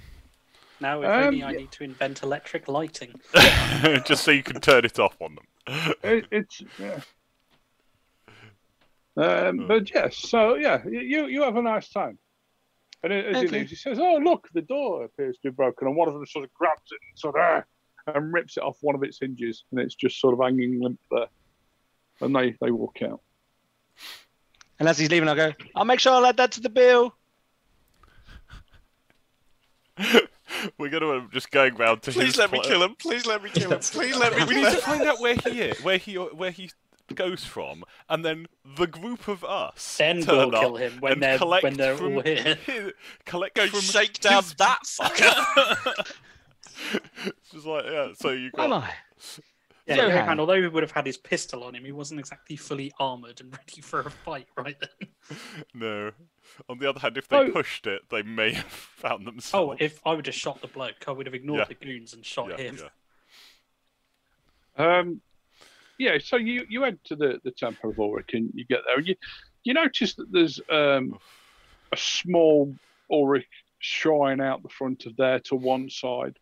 now, 0.80 1.02
if 1.02 1.08
Um, 1.08 1.24
only 1.24 1.42
I 1.44 1.52
need 1.52 1.72
to 1.72 1.84
invent 1.84 2.22
electric 2.22 2.68
lighting. 2.68 3.20
just 4.04 4.24
so 4.24 4.30
you 4.30 4.42
can 4.42 4.60
turn 4.60 4.84
it 4.84 4.98
off 4.98 5.16
on 5.20 5.36
them. 5.36 5.94
it, 6.02 6.26
it's, 6.30 6.62
yeah. 6.78 7.00
Um, 9.16 9.66
but 9.66 9.92
yes, 9.92 10.16
so 10.16 10.54
yeah, 10.54 10.84
you 10.86 11.26
you 11.26 11.42
have 11.42 11.56
a 11.56 11.62
nice 11.62 11.88
time. 11.88 12.18
And 13.02 13.12
as 13.12 13.42
he 13.42 13.48
leaves, 13.48 13.70
he 13.70 13.76
says, 13.76 13.98
"Oh, 14.00 14.16
look, 14.22 14.48
the 14.54 14.62
door 14.62 15.04
appears 15.04 15.36
to 15.38 15.50
be 15.50 15.54
broken," 15.54 15.88
and 15.88 15.96
one 15.96 16.06
of 16.08 16.14
them 16.14 16.24
sort 16.26 16.44
of 16.44 16.54
grabs 16.54 16.92
it 16.92 16.98
and 17.10 17.18
sort 17.18 17.36
of 17.36 17.42
uh, 17.42 17.62
and 18.14 18.32
rips 18.32 18.56
it 18.56 18.62
off 18.62 18.78
one 18.80 18.94
of 18.94 19.02
its 19.02 19.18
hinges, 19.20 19.64
and 19.70 19.80
it's 19.80 19.94
just 19.96 20.20
sort 20.20 20.34
of 20.34 20.40
hanging 20.40 20.80
limp 20.80 21.00
there. 21.10 21.26
And 22.20 22.34
they 22.34 22.56
they 22.60 22.70
walk 22.70 23.02
out. 23.02 23.20
And 24.78 24.88
as 24.88 24.98
he's 24.98 25.10
leaving, 25.10 25.28
I'll 25.28 25.34
go, 25.34 25.52
I'll 25.74 25.84
make 25.84 25.98
sure 25.98 26.12
I'll 26.12 26.26
add 26.26 26.36
that 26.36 26.52
to 26.52 26.60
the 26.60 26.68
bill. 26.68 27.14
We're 30.78 30.90
gonna 30.90 31.08
uh, 31.08 31.22
just 31.32 31.50
going 31.50 31.74
round 31.76 32.02
to 32.02 32.12
Please 32.12 32.26
his 32.26 32.38
let 32.38 32.52
me 32.52 32.60
kill 32.60 32.82
him. 32.82 32.94
Please 32.98 33.26
let 33.26 33.42
me 33.42 33.50
kill 33.50 33.70
him. 33.72 33.78
Please 33.80 34.16
let 34.16 34.36
me 34.36 34.44
We 34.44 34.54
need 34.62 34.70
to 34.72 34.76
find 34.78 35.02
out 35.02 35.20
where 35.20 35.34
he 35.34 35.60
is, 35.62 35.82
where 35.82 35.98
he 35.98 36.14
where 36.14 36.50
he 36.50 36.70
goes 37.14 37.44
from, 37.44 37.84
and 38.08 38.24
then 38.24 38.46
the 38.76 38.86
group 38.86 39.28
of 39.28 39.42
us 39.44 39.96
Then 39.96 40.20
turn 40.22 40.36
we'll 40.36 40.54
up 40.56 40.60
kill 40.62 40.76
him 40.76 40.92
when 41.00 41.20
they're 41.20 41.38
collect 41.38 41.62
when 41.64 41.74
they're 41.74 41.96
from 41.96 42.16
all 42.16 42.20
here. 42.22 42.58
hi- 42.66 42.92
collect 43.24 43.56
Go 43.56 43.66
from 43.68 43.80
shake 43.80 44.20
down 44.20 44.42
his- 44.42 44.54
that 44.54 44.80
fucker. 44.84 46.14
it's 47.26 47.50
just 47.50 47.66
like 47.66 47.84
yeah. 47.86 48.08
So 48.18 48.30
you 48.30 48.50
Am 48.58 48.70
got 48.70 48.84
I? 48.84 48.94
Yeah, 49.86 49.96
Johan. 49.96 50.10
Johan, 50.16 50.40
although 50.40 50.60
he 50.60 50.66
would 50.68 50.82
have 50.82 50.92
had 50.92 51.06
his 51.06 51.16
pistol 51.16 51.64
on 51.64 51.74
him, 51.74 51.82
he 51.84 51.92
wasn't 51.92 52.20
exactly 52.20 52.56
fully 52.56 52.92
armored 53.00 53.40
and 53.40 53.50
ready 53.56 53.80
for 53.80 54.00
a 54.00 54.10
fight 54.10 54.46
right 54.56 54.76
then. 54.78 55.08
no. 55.74 56.10
On 56.68 56.78
the 56.78 56.88
other 56.88 57.00
hand, 57.00 57.16
if 57.16 57.28
they 57.28 57.36
Oh. 57.36 57.50
pushed 57.50 57.86
it, 57.86 58.02
they 58.10 58.22
may 58.22 58.52
have 58.52 58.64
found 58.66 59.26
themselves. 59.26 59.78
Oh, 59.80 59.84
if 59.84 60.00
I 60.06 60.14
would 60.14 60.26
have 60.26 60.34
shot 60.34 60.60
the 60.60 60.68
bloke, 60.68 61.04
I 61.06 61.12
would 61.12 61.26
have 61.26 61.34
ignored 61.34 61.60
Yeah. 61.60 61.64
the 61.66 61.74
goons 61.74 62.14
and 62.14 62.24
shot 62.24 62.50
yeah, 62.50 62.56
him. 62.56 62.78
yeah. 64.76 64.98
Um, 64.98 65.20
yeah, 65.98 66.18
so 66.18 66.36
you, 66.36 66.64
you 66.68 66.84
enter 66.84 67.16
the, 67.16 67.40
the 67.44 67.50
Temple 67.50 67.90
of 67.90 67.96
Ulric 67.96 68.34
and 68.34 68.50
you 68.54 68.64
get 68.64 68.80
there 68.86 68.98
and 68.98 69.06
you, 69.06 69.16
you 69.64 69.74
notice 69.74 70.14
that 70.14 70.30
there's 70.30 70.60
um, 70.70 71.18
a 71.92 71.96
small 71.96 72.74
Ulric 73.10 73.46
shrine 73.80 74.40
out 74.40 74.62
the 74.62 74.68
front 74.68 75.06
of 75.06 75.16
there 75.16 75.40
to 75.40 75.56
one 75.56 75.90
side. 75.90 76.36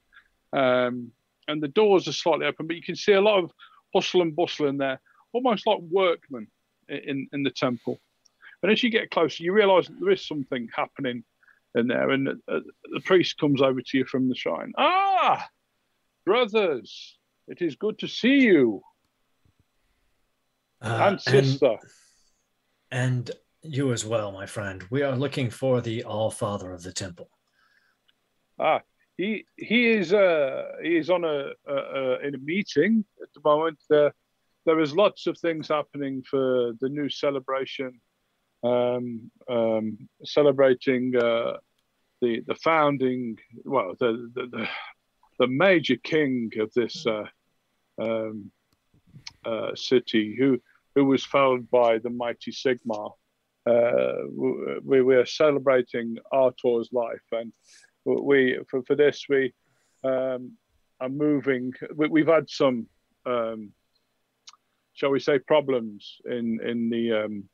Um, 0.53 1.13
and 1.49 1.63
the 1.63 1.69
doors 1.69 2.07
are 2.09 2.13
slightly 2.13 2.47
open, 2.47 2.67
but 2.67 2.77
you 2.77 2.83
can 2.83 2.97
see 2.97 3.13
a 3.13 3.21
lot 3.21 3.43
of 3.43 3.51
hustle 3.95 4.23
and 4.23 4.35
bustle 4.37 4.67
in 4.67 4.77
there, 4.79 5.01
almost 5.33 5.67
like 5.67 5.79
workmen 5.81 6.49
in, 6.89 7.29
in 7.33 7.43
the 7.43 7.51
temple. 7.51 8.01
And 8.63 8.73
as 8.73 8.83
you 8.83 8.91
get 8.91 9.11
closer, 9.11 9.43
you 9.43 9.53
realize 9.53 9.87
that 9.87 9.97
there 10.01 10.11
is 10.11 10.27
something 10.27 10.69
happening 10.75 11.25
in 11.75 11.87
there. 11.87 12.11
And 12.11 12.29
uh, 12.29 12.61
the 12.93 13.01
priest 13.05 13.39
comes 13.39 13.61
over 13.63 13.81
to 13.81 13.99
you 13.99 14.05
from 14.05 14.29
the 14.29 14.35
shrine. 14.35 14.73
Ah, 14.77 15.47
brothers, 16.25 17.17
it 17.49 17.63
is 17.63 17.77
good 17.77 17.99
to 17.99 18.09
see 18.09 18.41
you. 18.41 18.83
Uh, 20.83 21.09
and 21.09 21.21
sister. 21.21 21.77
and 22.91 23.31
you 23.63 23.93
as 23.93 24.05
well, 24.05 24.33
my 24.33 24.47
friend. 24.47 24.85
We 24.91 25.03
are 25.03 25.17
looking 25.17 25.51
for 25.51 25.81
the 25.81 26.05
All 26.05 26.31
Father 26.31 26.73
of 26.73 26.83
the 26.83 26.93
temple. 26.93 27.31
Ah, 28.59 28.81
he 29.17 29.45
he 29.57 29.89
is 29.89 30.13
uh 30.13 30.73
he 30.83 30.97
is 30.97 31.11
on 31.11 31.25
a, 31.25 31.51
a, 31.67 31.75
a 31.75 32.19
in 32.21 32.35
a 32.35 32.39
meeting 32.39 33.05
at 33.23 33.29
the 33.35 33.41
moment. 33.45 33.79
Uh, 33.93 34.11
there 34.67 34.81
is 34.81 34.95
lots 34.95 35.27
of 35.27 35.39
things 35.39 35.69
happening 35.69 36.23
for 36.29 36.73
the 36.81 36.89
new 36.89 37.09
celebration, 37.09 38.01
um, 38.67 39.31
um, 39.49 40.09
celebrating 40.25 41.15
uh, 41.17 41.55
the 42.21 42.43
the 42.47 42.55
founding, 42.69 43.37
well, 43.65 43.95
the 44.01 44.31
the, 44.35 44.47
the, 44.55 44.69
the 45.41 45.47
major 45.47 45.97
king 45.97 46.51
of 46.59 46.73
this 46.75 47.07
uh, 47.07 47.27
um, 48.01 48.51
uh, 49.45 49.75
city, 49.75 50.35
who 50.39 50.59
who 50.95 51.05
was 51.05 51.25
founded 51.25 51.71
by 51.71 51.99
the 51.99 52.11
mighty 52.11 52.53
Sigmar. 52.53 53.13
Uh, 53.67 54.13
we, 54.85 55.03
we 55.03 55.17
are 55.17 55.27
celebrating 55.27 56.17
Artur's 56.33 56.89
life, 56.93 57.27
and 57.33 57.53
we 58.05 58.59
for, 58.69 58.83
for 58.85 58.95
this 58.95 59.27
we 59.29 59.53
um, 60.05 60.53
are 61.01 61.09
moving. 61.09 61.73
We, 61.95 62.09
we've 62.09 62.35
had 62.39 62.49
some, 62.49 62.87
um, 63.27 63.73
shall 64.95 65.11
we 65.11 65.21
say, 65.21 65.39
problems 65.41 66.19
in 66.25 66.61
in 66.65 66.91
the 66.91 67.25
um, 67.25 67.49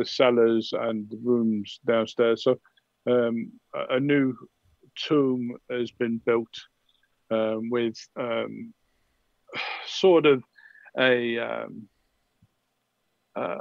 the 0.00 0.06
cellars 0.06 0.72
and 0.72 1.08
the 1.10 1.18
rooms 1.22 1.78
downstairs. 1.86 2.44
So 2.44 2.58
um, 3.06 3.52
a, 3.74 4.00
new 4.00 4.34
tomb 4.96 5.56
has 5.70 5.90
been 5.90 6.16
built 6.24 6.56
um, 7.30 7.68
with 7.68 7.98
um, 8.18 8.72
sort 9.86 10.24
of 10.24 10.42
a 10.98 11.38
um, 11.38 11.88
uh, 13.36 13.58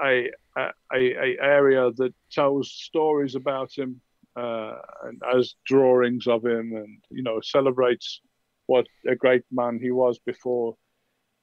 a, 0.00 0.30
a, 0.56 0.70
a 0.94 1.36
area 1.40 1.90
that 1.96 2.14
tells 2.30 2.70
stories 2.70 3.34
about 3.34 3.70
him 3.74 4.00
uh, 4.36 4.74
and 5.04 5.20
has 5.32 5.54
drawings 5.66 6.26
of 6.26 6.44
him 6.44 6.72
and 6.76 6.98
you 7.10 7.22
know 7.22 7.40
celebrates 7.40 8.20
what 8.66 8.86
a 9.08 9.16
great 9.16 9.44
man 9.50 9.78
he 9.80 9.90
was 9.90 10.18
before 10.26 10.76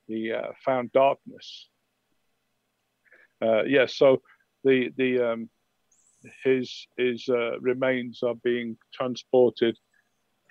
he 0.07 0.31
uh, 0.31 0.51
found 0.63 0.91
darkness 0.91 1.69
uh, 3.41 3.63
yes 3.63 3.95
so 3.95 4.21
the 4.63 4.91
the 4.97 5.31
um, 5.31 5.49
his 6.43 6.87
his 6.97 7.27
uh, 7.29 7.59
remains 7.59 8.23
are 8.23 8.35
being 8.43 8.77
transported 8.93 9.77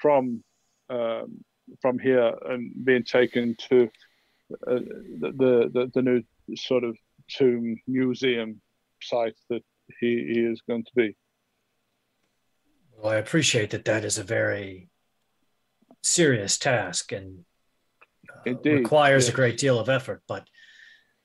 from 0.00 0.42
um, 0.90 1.44
from 1.82 1.98
here 1.98 2.34
and 2.46 2.72
being 2.84 3.04
taken 3.04 3.54
to 3.68 3.90
uh, 4.66 4.80
the, 5.20 5.70
the 5.72 5.90
the 5.94 6.02
new 6.02 6.22
sort 6.56 6.84
of 6.84 6.96
tomb 7.28 7.76
museum 7.86 8.60
site 9.02 9.36
that 9.50 9.62
he, 10.00 10.32
he 10.32 10.40
is 10.40 10.62
going 10.68 10.84
to 10.84 10.90
be. 10.94 11.16
Well, 12.96 13.12
I 13.12 13.16
appreciate 13.16 13.70
that 13.70 13.84
that 13.84 14.04
is 14.04 14.18
a 14.18 14.24
very 14.24 14.88
serious 16.02 16.58
task 16.58 17.12
and 17.12 17.44
uh, 18.46 18.54
requires 18.64 19.28
a 19.28 19.32
great 19.32 19.58
deal 19.58 19.78
of 19.78 19.88
effort, 19.88 20.22
but 20.26 20.48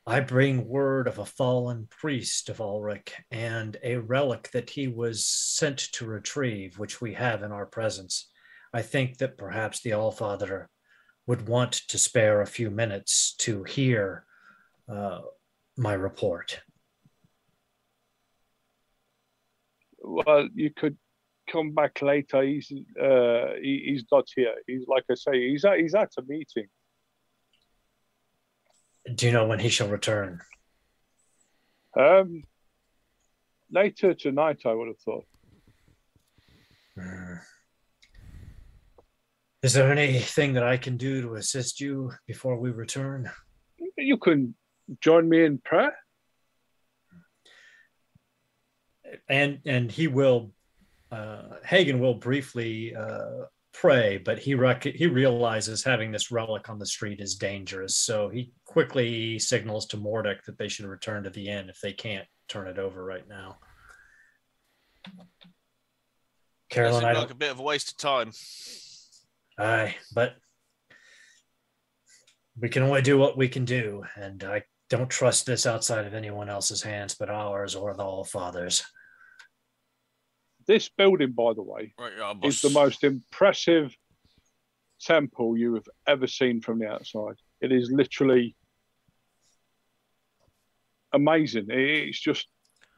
I 0.06 0.20
bring 0.20 0.68
word 0.68 1.08
of 1.08 1.18
a 1.18 1.26
fallen 1.26 1.88
priest 1.90 2.50
of 2.50 2.58
Ulric 2.58 3.14
and 3.32 3.78
a 3.82 3.98
relic 3.98 4.50
that 4.52 4.70
he 4.70 4.90
was 4.90 5.26
sent 5.26 5.78
to 5.94 6.06
retrieve, 6.06 6.78
which 6.78 7.00
we 7.00 7.14
have 7.14 7.42
in 7.42 7.54
our 7.54 7.66
presence. 7.66 8.30
I 8.74 8.82
think 8.82 9.20
that 9.20 9.38
perhaps 9.38 9.82
the 9.82 9.92
Allfather 9.92 10.68
would 11.26 11.48
want 11.48 11.74
to 11.88 11.98
spare 11.98 12.42
a 12.42 12.48
few 12.48 12.70
minutes 12.70 13.34
to 13.40 13.64
hear 13.64 14.26
uh, 14.90 15.22
my 15.78 15.94
report. 15.94 16.60
Well, 20.00 20.50
you 20.54 20.70
could 20.76 20.98
come 21.50 21.72
back 21.72 22.02
later. 22.02 22.44
He's 22.44 22.70
uh, 23.02 23.54
he, 23.62 23.84
he's 23.86 24.04
not 24.12 24.28
here. 24.36 24.54
He's 24.68 24.86
like 24.88 25.06
I 25.10 25.14
say, 25.14 25.50
he's 25.50 25.64
at 25.64 25.80
he's 25.80 25.96
at 25.96 26.12
a 26.18 26.24
meeting. 26.24 26.68
Do 29.12 29.26
you 29.26 29.32
know 29.32 29.46
when 29.46 29.60
he 29.60 29.70
shall 29.70 29.90
return? 29.90 30.42
Um, 31.98 32.44
later 33.70 34.14
tonight, 34.14 34.62
I 34.66 34.74
would 34.74 34.88
have 34.88 35.00
thought. 35.00 35.26
Hmm. 36.96 37.34
Is 39.62 39.74
there 39.74 39.92
anything 39.92 40.54
that 40.54 40.64
I 40.64 40.78
can 40.78 40.98
do 40.98 41.22
to 41.22 41.36
assist 41.36 41.80
you 41.80 42.12
before 42.28 42.58
we 42.58 42.72
return? 42.72 43.32
You 43.98 44.18
can 44.18 44.56
join 45.00 45.30
me 45.30 45.46
in 45.46 45.58
prayer. 45.58 45.96
And 49.30 49.60
and 49.66 49.92
he 49.92 50.08
will, 50.08 50.52
uh, 51.12 51.44
Hagen 51.64 52.00
will 52.00 52.16
briefly 52.16 52.94
uh, 52.96 53.46
pray, 53.74 54.18
but 54.18 54.40
he 54.40 54.54
rec- 54.54 54.84
he 54.84 55.08
realizes 55.08 55.84
having 55.84 56.12
this 56.12 56.32
relic 56.32 56.70
on 56.70 56.80
the 56.80 56.86
street 56.86 57.22
is 57.22 57.36
dangerous, 57.36 57.96
so 57.96 58.30
he 58.30 58.52
quickly 58.74 59.38
signals 59.38 59.86
to 59.86 59.98
Mordek 59.98 60.44
that 60.46 60.58
they 60.58 60.68
should 60.68 60.88
return 60.88 61.24
to 61.24 61.30
the 61.30 61.48
inn 61.48 61.70
if 61.70 61.80
they 61.80 61.94
can't 61.94 62.26
turn 62.50 62.68
it 62.68 62.80
over 62.80 63.06
right 63.06 63.28
now. 63.30 63.60
Carolyn, 66.72 67.02
Seemed 67.02 67.06
I 67.06 67.14
like 67.14 67.28
don't 67.28 67.32
a 67.34 67.36
bit 67.36 67.52
of 67.52 67.60
a 67.60 67.64
waste 67.64 67.92
of 67.92 67.98
time. 67.98 68.32
Aye, 69.60 69.96
but 70.16 70.34
we 72.60 72.68
can 72.68 72.82
only 72.82 73.04
do 73.04 73.16
what 73.16 73.38
we 73.38 73.48
can 73.48 73.64
do, 73.64 74.04
and 74.16 74.44
I 74.44 74.64
don't 74.90 75.10
trust 75.10 75.46
this 75.46 75.68
outside 75.68 76.08
of 76.08 76.16
anyone 76.16 76.50
else's 76.50 76.82
hands 76.82 77.14
but 77.14 77.30
ours 77.30 77.76
or 77.76 77.94
the 77.94 78.04
All 78.04 78.24
Fathers. 78.24 78.84
This 80.66 80.90
building, 80.90 81.34
by 81.34 81.54
the 81.54 81.62
way, 81.62 81.94
Right, 82.00 82.14
yeah, 82.18 82.34
is 82.44 82.62
the 82.62 82.72
most 82.72 83.04
impressive 83.04 83.96
temple 85.00 85.58
you 85.58 85.76
have 85.76 85.88
ever 86.08 86.26
seen 86.26 86.60
from 86.60 86.80
the 86.80 86.88
outside. 86.88 87.36
It 87.62 87.72
is 87.72 87.92
literally 87.92 88.56
amazing. 91.14 91.68
It's 91.70 92.20
just 92.20 92.48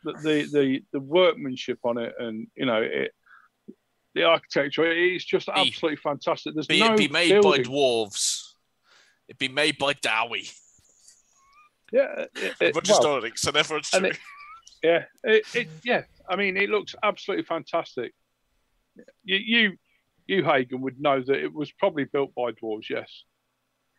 the 0.04 0.14
the 0.14 0.50
the, 0.52 0.84
the 0.94 1.00
workmanship 1.00 1.80
on 1.84 1.98
it, 1.98 2.14
and 2.20 2.48
you 2.56 2.66
know 2.66 2.82
it. 2.82 3.12
The 4.14 4.24
architecture, 4.24 4.90
it's 4.90 5.26
just 5.26 5.50
absolutely 5.50 5.98
fantastic. 5.98 6.54
There's 6.54 6.68
Be 6.68 6.80
no 6.80 6.94
it 6.94 6.98
be 6.98 7.10
made 7.10 7.30
building. 7.32 7.64
by 7.64 7.70
dwarves. 7.70 8.44
It'd 9.28 9.38
be 9.38 9.50
made 9.50 9.78
by 9.78 9.94
Dawi. 9.94 10.50
Yeah, 11.92 12.26
it, 12.36 12.54
it, 12.62 12.76
Roger's 12.76 12.98
well, 13.00 13.04
Nordic, 13.04 13.38
so 13.38 13.52
therefore 13.52 13.78
it's 13.78 13.92
true. 13.92 14.06
it- 14.06 14.20
yeah, 14.84 15.06
it, 15.24 15.46
it, 15.56 15.68
yeah. 15.84 16.04
I 16.30 16.36
mean, 16.36 16.58
it 16.58 16.70
looks 16.70 16.96
absolutely 17.02 17.46
fantastic. 17.46 18.14
You, 19.24 19.38
you, 19.38 19.78
you, 20.28 20.44
Hagen, 20.44 20.82
would 20.82 21.02
know 21.02 21.22
that 21.22 21.44
it 21.44 21.52
was 21.52 21.72
probably 21.72 22.06
built 22.06 22.36
by 22.36 22.52
dwarves. 22.52 22.90
Yes, 22.90 23.24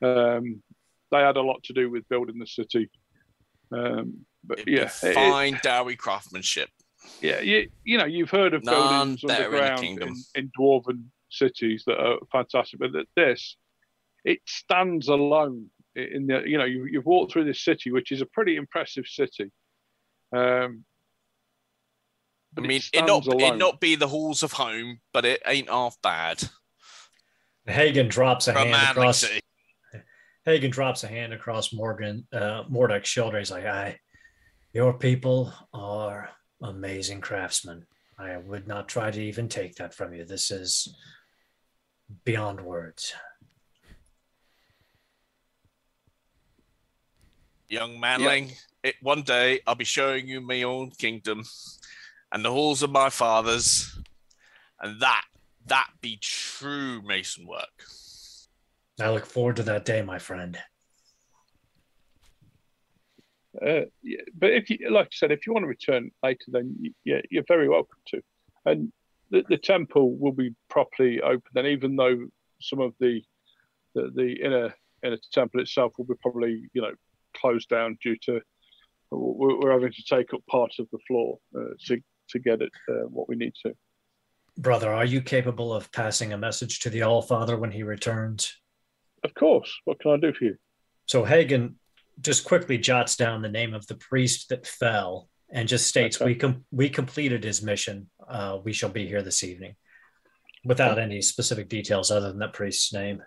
um, 0.00 0.62
they 1.10 1.18
had 1.18 1.36
a 1.36 1.42
lot 1.42 1.62
to 1.64 1.72
do 1.72 1.90
with 1.90 2.08
building 2.08 2.38
the 2.38 2.46
city. 2.46 2.88
Um, 3.72 4.26
but 4.44 4.58
It'd 4.60 4.66
be 4.66 4.72
yeah, 4.72 4.90
it- 5.02 5.14
fine 5.14 5.54
Dawi 5.56 5.96
craftsmanship. 5.98 6.68
yeah, 7.20 7.40
you, 7.40 7.68
you 7.84 7.98
know, 7.98 8.04
you've 8.04 8.30
heard 8.30 8.54
of 8.54 8.64
None 8.64 8.74
buildings 9.16 9.22
better 9.22 9.44
in 9.46 9.50
the 9.52 9.72
underground 9.74 10.02
in, 10.02 10.14
in 10.44 10.50
dwarven 10.58 11.04
cities 11.30 11.82
that 11.86 11.98
are 11.98 12.18
fantastic, 12.30 12.78
but 12.78 12.92
that 12.92 13.06
this 13.16 13.56
it 14.24 14.38
stands 14.46 15.08
alone 15.08 15.66
in 15.94 16.26
the 16.26 16.42
you 16.46 16.58
know 16.58 16.64
you, 16.64 16.84
you've 16.84 17.06
walked 17.06 17.32
through 17.32 17.44
this 17.44 17.60
city, 17.64 17.90
which 17.90 18.12
is 18.12 18.20
a 18.20 18.26
pretty 18.26 18.56
impressive 18.56 19.06
city. 19.06 19.50
Um, 20.34 20.84
I 22.56 22.60
mean, 22.62 22.70
it 22.78 22.82
stands 22.82 23.08
not 23.08 23.26
it 23.26 23.32
alone. 23.42 23.58
not 23.58 23.80
be 23.80 23.96
the 23.96 24.08
halls 24.08 24.42
of 24.42 24.52
home, 24.52 25.00
but 25.12 25.24
it 25.24 25.42
ain't 25.46 25.68
half 25.68 25.96
bad. 26.02 26.42
Hagen 27.66 28.08
drops 28.08 28.48
a 28.48 28.52
For 28.52 28.58
hand 28.60 28.70
man 28.70 28.90
across. 28.92 29.18
City. 29.18 29.40
Hagen 30.47 30.70
drops 30.70 31.05
a 31.05 31.09
hand 31.09 31.34
across 31.34 31.72
Morgan 31.72 32.26
uh, 32.32 32.62
Mordek's 32.70 33.09
shoulder. 33.09 33.38
He's 33.38 33.51
like, 33.51 33.66
"I, 33.66 33.99
your 34.72 34.94
people 34.94 35.53
are 35.74 36.30
amazing 36.62 37.20
craftsmen. 37.20 37.84
I 38.18 38.38
would 38.38 38.66
not 38.66 38.88
try 38.88 39.11
to 39.11 39.22
even 39.22 39.49
take 39.49 39.74
that 39.74 39.92
from 39.92 40.14
you. 40.14 40.24
This 40.24 40.51
is 40.51 40.97
beyond 42.24 42.61
words." 42.61 43.12
young 47.68 47.99
manling. 47.99 48.53
It, 48.82 48.97
one 49.03 49.22
day 49.22 49.61
I'll 49.66 49.74
be 49.74 49.84
showing 49.84 50.28
you 50.28 50.40
my 50.40 50.62
own 50.62 50.90
kingdom 50.90 51.44
and 52.32 52.44
the 52.44 52.51
halls 52.51 52.82
of 52.82 52.90
my 52.90 53.11
fathers, 53.11 53.99
and 54.80 55.01
that 55.01 55.24
that 55.66 55.88
be 56.01 56.18
true 56.20 57.03
mason 57.03 57.47
work. 57.47 57.84
I 59.01 59.11
look 59.11 59.26
forward 59.26 59.57
to 59.57 59.62
that 59.64 59.84
day, 59.84 60.03
my 60.03 60.18
friend. 60.18 60.59
Uh, 63.61 63.86
yeah, 64.03 64.20
but 64.38 64.51
if 64.51 64.68
you, 64.70 64.90
like 64.90 65.07
I 65.07 65.11
said, 65.12 65.32
if 65.32 65.47
you 65.47 65.53
want 65.53 65.64
to 65.64 65.68
return 65.68 66.11
later, 66.22 66.44
then 66.49 66.76
you, 66.80 66.92
yeah, 67.05 67.20
you're 67.30 67.44
very 67.49 67.68
welcome 67.68 67.99
to. 68.09 68.22
And 68.64 68.92
the, 69.30 69.44
the 69.49 69.59
temple 69.59 70.16
will 70.16 70.32
be 70.32 70.55
properly 70.68 71.20
open. 71.20 71.51
Then, 71.55 71.66
even 71.66 71.97
though 71.97 72.26
some 72.61 72.80
of 72.80 72.94
the 73.01 73.22
the, 73.94 74.11
the 74.14 74.32
inner 74.44 74.74
inner 75.05 75.18
temple 75.32 75.61
itself 75.61 75.92
will 75.97 76.05
be 76.05 76.14
probably 76.20 76.68
you 76.72 76.82
know 76.82 76.92
closed 77.34 77.68
down 77.68 77.99
due 78.03 78.16
to 78.22 78.40
we're, 79.11 79.59
we're 79.59 79.72
having 79.72 79.92
to 79.92 80.05
take 80.05 80.32
up 80.34 80.40
part 80.51 80.72
of 80.78 80.86
the 80.90 80.99
floor 81.07 81.38
uh, 81.57 81.74
to 81.86 82.01
to 82.30 82.38
get 82.38 82.61
it 82.61 82.72
uh, 82.90 83.07
what 83.09 83.28
we 83.28 83.36
need 83.36 83.53
to. 83.64 83.74
Brother, 84.59 84.92
are 84.92 85.05
you 85.05 85.20
capable 85.20 85.72
of 85.72 85.92
passing 85.92 86.32
a 86.32 86.38
message 86.38 86.80
to 86.80 86.90
the 86.90 87.03
All 87.03 87.22
Father 87.22 87.57
when 87.59 87.70
he 87.70 87.82
returns? 87.82 88.57
Of 89.26 89.34
course. 89.34 89.80
What 89.84 89.98
can 89.98 90.12
I 90.12 90.18
do 90.18 90.32
for 90.32 90.44
you? 90.44 90.56
So 91.06 91.24
Hagen 91.24 91.80
just 92.20 92.44
quickly 92.44 92.78
jots 92.78 93.16
down 93.16 93.42
the 93.42 93.48
name 93.48 93.74
of 93.74 93.84
the 93.88 93.96
priest 93.96 94.50
that 94.50 94.68
fell 94.68 95.28
and 95.50 95.68
just 95.68 95.88
states, 95.88 96.16
Okay. 96.16 96.26
"We 96.26 96.34
com- 96.36 96.64
we 96.70 96.88
completed 96.88 97.42
his 97.42 97.60
mission. 97.60 98.08
Uh, 98.26 98.60
we 98.62 98.72
shall 98.72 98.90
be 98.90 99.06
here 99.08 99.22
this 99.22 99.42
evening," 99.42 99.74
without 100.64 101.00
any 101.00 101.20
specific 101.22 101.68
details 101.68 102.12
other 102.12 102.28
than 102.28 102.38
that 102.38 102.52
priest's 102.52 102.92
name. 102.92 103.20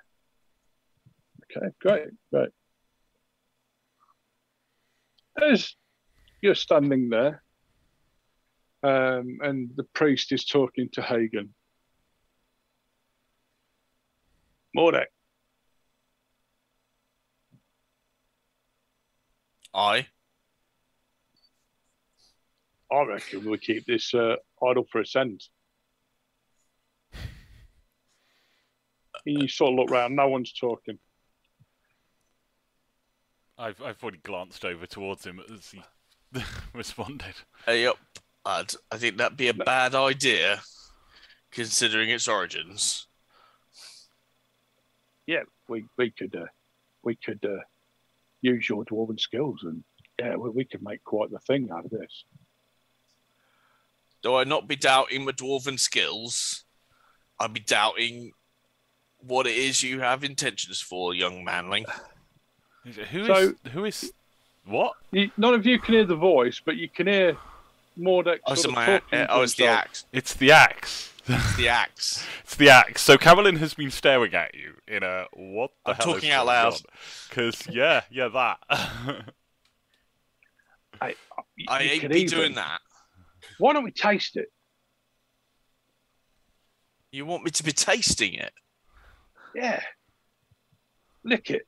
Okay, 1.43 1.67
great, 1.81 2.09
great. 2.31 2.49
As 5.41 5.75
you're 6.41 6.55
standing 6.55 7.09
there, 7.09 7.43
um, 8.83 9.39
and 9.41 9.75
the 9.75 9.87
priest 9.93 10.31
is 10.31 10.45
talking 10.45 10.89
to 10.93 11.01
Hagen. 11.01 11.53
Mordek, 14.77 15.07
I 19.79 20.07
I 22.91 23.03
reckon 23.05 23.45
we'll 23.45 23.57
keep 23.57 23.85
this 23.85 24.13
uh, 24.13 24.35
idol 24.67 24.85
for 24.91 24.99
a 24.99 25.05
cent. 25.05 25.45
You 29.25 29.47
sort 29.47 29.71
of 29.71 29.79
look 29.79 29.89
round, 29.89 30.17
no 30.17 30.27
one's 30.27 30.51
talking. 30.51 30.99
I've 33.57 33.81
I've 33.81 34.03
already 34.03 34.17
glanced 34.17 34.65
over 34.65 34.85
towards 34.85 35.25
him 35.25 35.39
as 35.53 35.71
he 35.71 35.81
responded. 36.73 37.35
hey 37.65 37.85
up. 37.85 37.99
I'd, 38.45 38.73
I 38.91 38.97
think 38.97 39.17
that'd 39.17 39.37
be 39.37 39.47
a 39.47 39.53
bad 39.53 39.95
idea, 39.95 40.61
considering 41.51 42.09
its 42.09 42.27
origins. 42.27 43.07
Yeah, 45.25 45.43
we, 45.69 45.85
we 45.97 46.11
could 46.11 46.35
uh, 46.35 46.47
we 47.03 47.15
could 47.15 47.45
uh, 47.45 47.63
use 48.41 48.67
your 48.69 48.85
dwarven 48.85 49.19
skills, 49.19 49.61
and 49.63 49.83
yeah, 50.19 50.35
we, 50.35 50.49
we 50.49 50.65
could 50.65 50.81
make 50.83 51.03
quite 51.03 51.31
the 51.31 51.39
thing 51.39 51.69
out 51.71 51.85
of 51.85 51.91
this. 51.91 52.23
Though 54.21 54.37
I 54.37 54.43
not 54.43 54.67
be 54.67 54.75
doubting 54.75 55.25
my 55.25 55.31
dwarven 55.31 55.79
skills, 55.79 56.65
I'd 57.39 57.53
be 57.53 57.61
doubting 57.61 58.33
what 59.21 59.47
it 59.47 59.55
is 59.55 59.81
you 59.83 59.99
have 60.01 60.23
intentions 60.23 60.81
for, 60.81 61.13
young 61.13 61.43
manling. 61.43 61.85
Who 63.11 63.21
is 63.21 63.27
So- 63.27 63.53
who 63.71 63.85
is 63.85 64.13
what? 64.65 64.93
You, 65.11 65.29
none 65.37 65.53
of 65.53 65.65
you 65.65 65.79
can 65.79 65.93
hear 65.95 66.05
the 66.05 66.15
voice, 66.15 66.61
but 66.63 66.75
you 66.77 66.87
can 66.89 67.07
hear 67.07 67.37
Mordek 67.97 68.39
Oh, 68.45 68.55
sort 68.55 68.59
so 68.59 68.71
my, 68.71 69.01
uh, 69.11 69.27
oh, 69.29 69.41
it's 69.41 69.55
the 69.55 69.65
axe. 69.67 70.05
It's 70.13 70.33
the 70.33 70.51
axe. 70.51 71.08
It's 71.29 71.55
the 71.57 71.67
axe. 71.69 72.25
It's 72.43 72.55
the 72.55 72.69
axe. 72.69 73.01
So 73.01 73.17
Carolyn 73.17 73.57
has 73.57 73.73
been 73.75 73.91
staring 73.91 74.33
at 74.33 74.55
you 74.55 74.73
in 74.87 75.03
a 75.03 75.25
what 75.33 75.71
the 75.85 75.91
I'm 75.91 75.95
hell 75.97 76.13
talking 76.13 76.31
out 76.31 76.47
loud. 76.47 76.81
Because 77.29 77.67
yeah, 77.69 78.01
yeah, 78.09 78.27
that. 78.29 78.57
I, 81.01 81.09
you- 81.55 81.65
I 81.69 81.81
you 81.83 81.89
ain't 81.91 82.09
be 82.11 82.21
even- 82.21 82.37
doing 82.39 82.55
that. 82.55 82.79
Why 83.59 83.73
don't 83.73 83.83
we 83.83 83.91
taste 83.91 84.35
it? 84.37 84.51
You 87.11 87.25
want 87.25 87.43
me 87.43 87.51
to 87.51 87.63
be 87.63 87.71
tasting 87.71 88.33
it? 88.35 88.53
Yeah, 89.55 89.81
lick 91.23 91.49
it. 91.51 91.67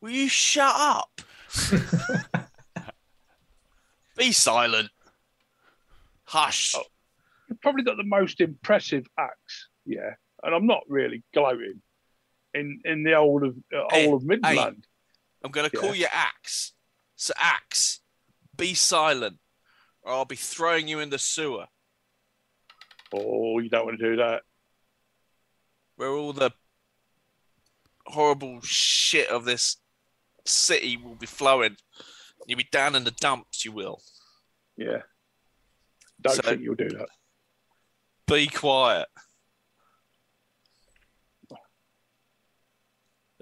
Will 0.00 0.10
you 0.10 0.28
shut 0.28 0.74
up? 0.76 1.20
be 4.16 4.32
silent. 4.32 4.90
Hush. 6.26 6.74
Oh. 6.76 6.82
You've 7.48 7.60
probably 7.60 7.82
got 7.82 7.96
the 7.96 8.04
most 8.04 8.40
impressive 8.40 9.06
axe, 9.18 9.68
yeah. 9.84 10.14
And 10.42 10.54
I'm 10.54 10.66
not 10.66 10.82
really 10.88 11.22
gloating 11.34 11.80
in 12.54 12.80
in 12.84 13.02
the 13.02 13.14
old 13.14 13.42
of 13.44 13.56
uh, 13.74 13.84
Hey, 13.90 14.06
old 14.06 14.22
of 14.22 14.26
Midland. 14.28 14.86
I'm 15.44 15.50
going 15.50 15.68
to 15.68 15.76
Yeah. 15.76 15.80
call 15.80 15.94
you 15.94 16.06
Axe. 16.10 16.72
So, 17.16 17.32
Axe, 17.38 18.00
be 18.56 18.74
silent, 18.74 19.38
or 20.02 20.12
I'll 20.12 20.24
be 20.24 20.36
throwing 20.36 20.88
you 20.88 21.00
in 21.00 21.10
the 21.10 21.18
sewer 21.18 21.66
Oh, 23.12 23.58
you 23.60 23.68
don't 23.68 23.84
want 23.86 23.98
to 24.00 24.10
do 24.10 24.16
that. 24.16 24.42
where 25.96 26.10
all 26.10 26.32
the 26.32 26.50
horrible 28.06 28.60
shit 28.62 29.28
of 29.28 29.44
this 29.44 29.76
city 30.46 30.96
will 30.96 31.14
be 31.14 31.26
flowing. 31.26 31.76
You'll 32.46 32.58
be 32.58 32.68
down 32.72 32.94
in 32.94 33.04
the 33.04 33.10
dumps, 33.12 33.64
you 33.64 33.72
will. 33.72 34.02
Yeah. 34.76 35.02
Don't 36.24 36.34
So- 36.36 36.42
think 36.42 36.62
you'll 36.62 36.74
do 36.74 36.88
that. 36.88 37.08
Be 38.26 38.46
quiet. 38.48 39.06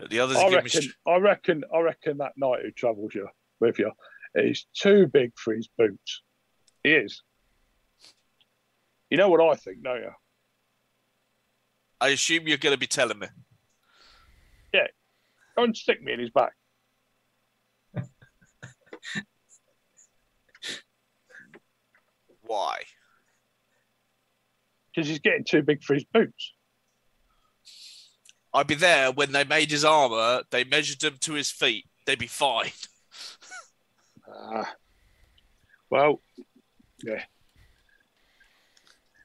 The 0.08 0.18
others 0.18 0.36
I 0.36 0.42
give 0.44 0.50
me. 0.50 0.56
reckon, 0.56 0.70
St- 0.70 0.94
I 1.06 1.16
reckon, 1.18 1.64
I 1.72 1.78
reckon 1.80 2.18
that 2.18 2.32
knight 2.36 2.62
who 2.62 2.72
travels 2.72 3.14
you 3.14 3.28
with 3.60 3.78
you 3.78 3.92
is 4.34 4.66
too 4.74 5.06
big 5.06 5.30
for 5.38 5.54
his 5.54 5.68
boots. 5.78 6.22
He 6.82 6.90
is. 6.92 7.22
You 9.10 9.16
know 9.18 9.28
what 9.28 9.40
I 9.40 9.54
think, 9.54 9.82
don't 9.82 10.00
you? 10.02 10.10
I 12.00 12.08
assume 12.08 12.48
you're 12.48 12.56
going 12.58 12.74
to 12.74 12.78
be 12.78 12.88
telling 12.88 13.20
me. 13.20 13.28
Yeah. 14.74 14.88
Go 15.56 15.62
and 15.64 15.76
stick 15.76 16.02
me 16.02 16.14
in 16.14 16.18
his 16.20 16.30
back. 16.30 16.52
Why? 22.52 22.82
Because 24.94 25.08
he's 25.08 25.20
getting 25.20 25.42
too 25.42 25.62
big 25.62 25.82
for 25.82 25.94
his 25.94 26.04
boots. 26.04 26.52
I'd 28.52 28.66
be 28.66 28.74
there 28.74 29.10
when 29.10 29.32
they 29.32 29.44
made 29.44 29.70
his 29.70 29.86
armor. 29.86 30.42
They 30.50 30.64
measured 30.64 31.02
him 31.02 31.16
to 31.20 31.32
his 31.32 31.50
feet. 31.50 31.86
They'd 32.04 32.18
be 32.18 32.26
fine. 32.26 32.72
Ah. 34.28 34.70
Well, 35.88 36.20
yeah. 37.02 37.22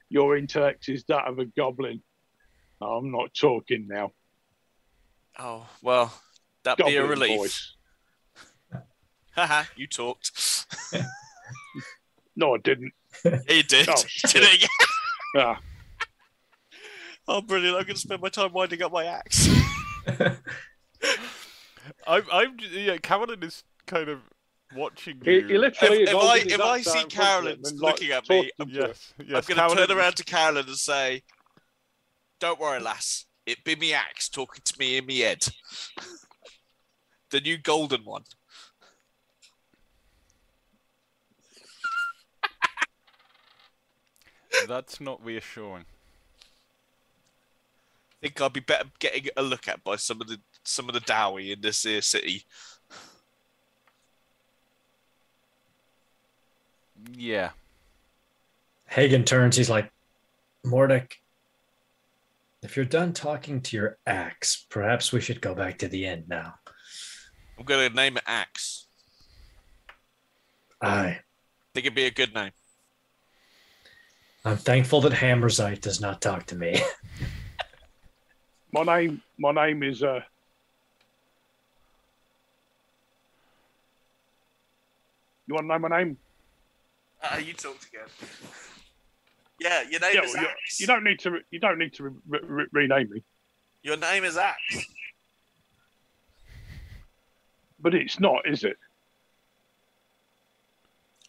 Your 0.07 0.37
intellect 0.37 0.87
is 0.87 1.03
that 1.09 1.27
of 1.27 1.39
a 1.39 1.45
goblin. 1.45 2.01
I'm 2.79 3.11
not 3.11 3.33
talking 3.33 3.87
now. 3.89 4.11
Oh 5.37 5.67
well, 5.81 6.13
that'd 6.63 6.85
be 6.85 6.95
a 6.95 7.01
Goblin 7.01 7.19
relief. 7.19 7.39
voice. 7.39 7.75
Haha, 9.35 9.63
you 9.75 9.85
talked. 9.87 10.31
No, 12.37 12.53
I 12.53 12.59
didn't. 12.59 12.93
Yeah, 13.31 13.39
you 13.55 13.63
did. 13.63 13.89
Oh, 13.89 14.03
Didn't 14.27 14.61
you? 14.61 14.67
Ah, 15.35 15.59
Oh, 17.29 17.41
brilliant! 17.41 17.75
I'm 17.77 17.83
going 17.83 17.95
to 17.95 17.99
spend 18.01 18.21
my 18.21 18.29
time 18.29 18.53
winding 18.53 18.81
up 18.81 18.91
my 18.93 19.03
axe. 19.05 19.49
I'm, 22.07 22.23
I'm, 22.31 22.57
yeah, 22.71 22.97
Carolyn 22.97 23.43
is 23.43 23.63
kind 23.85 24.09
of 24.09 24.19
watching 24.75 25.21
you. 25.25 25.45
he 25.47 25.57
literally 25.57 26.03
If- 26.03 26.09
if 26.09 26.15
I- 26.15 26.37
if 26.37 26.61
I 26.61 26.81
see 26.81 27.01
in 27.01 27.09
front 27.09 27.47
of 27.47 27.53
him 27.53 27.61
Carolyn 27.61 27.61
looking 27.75 28.09
like, 28.09 28.17
at 28.17 28.29
me, 28.29 28.51
talking 28.57 28.73
to 28.73 28.79
yes, 28.81 29.13
I'm 29.19 29.27
going 29.55 29.69
to 29.69 29.75
turn 29.87 29.97
around 29.97 30.15
to 30.17 30.23
Carolyn 30.23 30.67
and 30.67 30.77
say, 30.77 31.23
"Don't 32.39 32.59
worry, 32.59 32.79
lass. 32.79 33.25
It 33.45 33.63
be 33.63 33.75
me 33.75 33.93
axe 33.93 34.29
talking 34.29 34.61
to 34.63 34.73
me 34.79 34.97
in 34.97 35.05
me 35.05 35.19
head. 35.19 35.45
the 37.31 37.41
new 37.41 37.57
golden 37.57 38.03
one." 38.05 38.23
That's 44.67 44.99
not 45.01 45.23
reassuring. 45.23 45.85
I 48.11 48.27
think 48.27 48.41
I'd 48.41 48.53
be 48.53 48.59
better 48.59 48.89
getting 48.99 49.27
a 49.37 49.41
look 49.41 49.67
at 49.67 49.83
by 49.83 49.95
some 49.95 50.21
of 50.21 50.27
the 50.27 50.39
some 50.63 50.89
of 50.89 50.93
the 50.93 51.01
Dawi 51.01 51.53
in 51.53 51.61
this 51.61 51.83
here 51.83 52.01
city. 52.01 52.43
Yeah. 57.15 57.51
Hagen 58.87 59.23
turns. 59.23 59.55
He's 59.55 59.69
like, 59.69 59.91
Mordek, 60.65 61.13
if 62.63 62.75
you're 62.75 62.85
done 62.85 63.13
talking 63.13 63.61
to 63.61 63.77
your 63.77 63.97
axe, 64.07 64.65
perhaps 64.69 65.11
we 65.11 65.21
should 65.21 65.41
go 65.41 65.53
back 65.53 65.77
to 65.79 65.87
the 65.87 66.05
end 66.05 66.25
now. 66.27 66.55
I'm 67.57 67.65
going 67.65 67.89
to 67.89 67.95
name 67.95 68.17
it 68.17 68.23
Axe. 68.25 68.87
Aye. 70.81 71.19
Think 71.73 71.85
it'd 71.85 71.95
be 71.95 72.05
a 72.05 72.11
good 72.11 72.33
name. 72.33 72.51
I'm 74.47 74.55
thankful 74.55 75.01
that 75.01 75.11
Hammerzite 75.11 75.81
does 75.81 75.99
not 75.99 76.21
talk 76.21 76.45
to 76.45 76.55
me. 76.55 76.79
My 78.71 78.83
name, 78.83 79.21
my 79.37 79.51
name 79.51 79.83
is. 79.83 80.03
Uh, 80.03 80.19
you 85.47 85.53
want 85.55 85.63
to 85.65 85.67
know 85.69 85.79
my 85.79 85.97
name? 85.97 86.17
Uh, 87.23 87.37
you 87.37 87.53
talked 87.53 87.87
again. 87.87 88.07
Yeah, 89.59 89.81
your 89.89 89.99
name 90.01 90.11
Yeah, 90.15 90.21
is 90.23 90.33
well, 90.33 90.43
you, 90.43 90.49
Axe. 90.49 90.79
you 90.79 90.87
don't 90.87 91.03
need 91.03 91.19
to. 91.19 91.39
You 91.49 91.59
don't 91.59 91.77
need 91.79 91.93
to 91.95 92.03
re- 92.27 92.39
re- 92.43 92.65
rename 92.71 93.09
me. 93.09 93.23
Your 93.83 93.97
name 93.97 94.23
is 94.25 94.37
Axe. 94.37 94.85
But 97.79 97.95
it's 97.95 98.19
not, 98.19 98.47
is 98.47 98.63
it? 98.63 98.77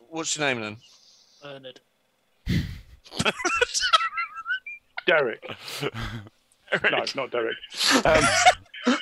What's 0.09 0.37
your 0.37 0.47
name 0.47 0.61
then? 0.61 0.77
Bernard. 1.43 1.81
Derek. 5.07 5.45
No, 6.91 7.05
not 7.17 7.31
Derek. 7.31 7.57
Um, 8.05 8.25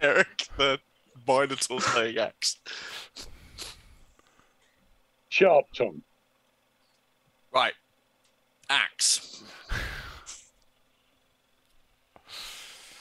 Eric, 0.00 0.48
the 0.56 0.78
Minotaur 1.26 1.80
playing 1.80 2.18
Axe. 2.18 2.58
Sharp 5.28 5.66
tongue. 5.74 6.02
Right. 7.52 7.74
Axe. 8.68 9.42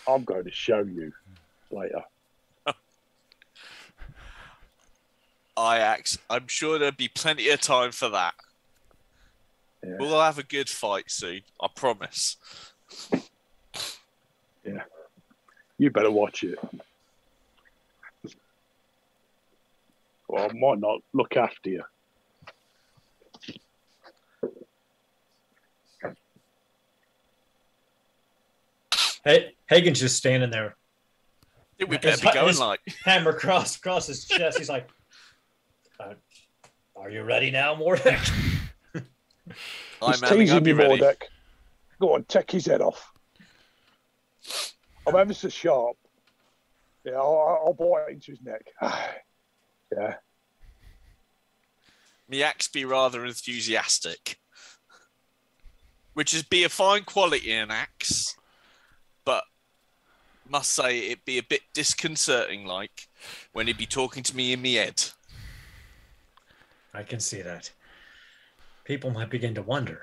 I'm 0.07 0.23
going 0.23 0.45
to 0.45 0.51
show 0.51 0.83
you 0.83 1.11
later. 1.69 2.03
I 5.57 5.79
Axe. 5.79 6.17
I'm 6.29 6.47
sure 6.47 6.79
there'll 6.79 6.93
be 6.93 7.09
plenty 7.09 7.49
of 7.49 7.59
time 7.59 7.91
for 7.91 8.07
that. 8.09 8.35
Yeah. 9.87 9.95
We'll 9.99 10.19
have 10.21 10.37
a 10.37 10.43
good 10.43 10.67
fight 10.69 11.05
soon. 11.09 11.41
I 11.61 11.67
promise. 11.73 12.35
Yeah. 14.65 14.81
You 15.77 15.89
better 15.91 16.11
watch 16.11 16.43
it. 16.43 16.59
Well, 20.27 20.49
I 20.49 20.53
might 20.53 20.79
not 20.79 20.99
look 21.13 21.37
after 21.37 21.69
you. 21.69 21.83
hey, 29.23 29.53
Hagen's 29.69 29.99
just 29.99 30.15
standing 30.17 30.49
there, 30.49 30.75
I 31.53 31.55
think 31.77 31.89
we 31.89 31.97
His 31.97 32.19
better 32.21 32.33
be 32.33 32.33
going 32.33 32.47
his- 32.47 32.59
like. 32.59 32.79
hammer 33.05 33.31
across 33.31 33.77
across 33.77 34.07
his 34.07 34.25
chest. 34.25 34.57
He's 34.57 34.69
like, 34.69 34.89
uh, 35.99 36.13
"Are 36.95 37.09
you 37.09 37.23
ready 37.23 37.51
now, 37.51 37.75
Mordek?" 37.75 38.55
I'm 40.01 40.11
He's 40.11 40.21
teasing 40.21 40.55
I'll 40.55 40.61
be 40.61 40.71
you, 40.71 40.75
ready. 40.75 41.01
Mordek. 41.01 41.23
Go 41.99 42.13
on, 42.13 42.23
take 42.25 42.51
his 42.51 42.65
head 42.65 42.81
off. 42.81 43.11
I'm 45.07 45.15
ever 45.15 45.33
so 45.33 45.49
sharp. 45.49 45.97
Yeah, 47.03 47.13
I'll, 47.13 47.63
I'll 47.65 47.73
bite 47.73 48.11
into 48.11 48.31
his 48.31 48.41
neck. 48.41 48.65
yeah. 49.91 50.15
Me 52.29 52.43
axe 52.43 52.67
be 52.67 52.83
rather 52.85 53.25
enthusiastic. 53.25 54.37
Which 56.13 56.33
is 56.33 56.43
be 56.43 56.63
a 56.63 56.69
fine 56.69 57.03
quality 57.03 57.51
in 57.51 57.71
axe, 57.71 58.35
but 59.23 59.43
must 60.49 60.71
say 60.71 60.99
it 60.99 61.25
be 61.25 61.37
a 61.37 61.43
bit 61.43 61.61
disconcerting 61.73 62.65
like 62.65 63.07
when 63.53 63.67
he'd 63.67 63.77
be 63.77 63.85
talking 63.85 64.23
to 64.23 64.35
me 64.35 64.51
in 64.51 64.61
me 64.61 64.75
head. 64.75 65.03
I 66.93 67.03
can 67.03 67.19
see 67.19 67.41
that. 67.43 67.71
People 68.87 69.11
might 69.11 69.29
begin 69.29 69.53
to 69.55 69.61
wonder. 69.61 69.99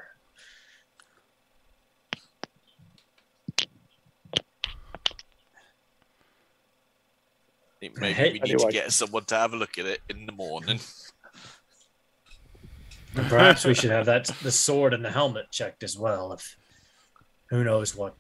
Maybe 7.81 8.13
Hey, 8.15 8.33
we 8.33 8.39
need 8.41 8.43
anyway. 8.55 8.67
to 8.67 8.73
get 8.73 8.93
someone 8.93 9.25
to 9.27 9.37
have 9.37 9.53
a 9.53 9.57
look 9.57 9.79
at 9.79 9.87
it 9.87 10.01
in 10.09 10.27
the 10.27 10.33
morning. 10.33 10.81
And 13.17 13.29
perhaps 13.29 13.65
we 13.65 13.75
should 13.75 13.91
have 13.91 14.07
that 14.07 14.27
the 14.43 14.51
sword 14.51 14.95
and 14.95 15.05
the 15.05 15.11
helmet 15.11 15.51
checked 15.51 15.83
as 15.83 15.97
well. 15.99 16.33
If 16.33 16.57
who 17.51 17.63
knows 17.63 17.95
what 17.95 18.17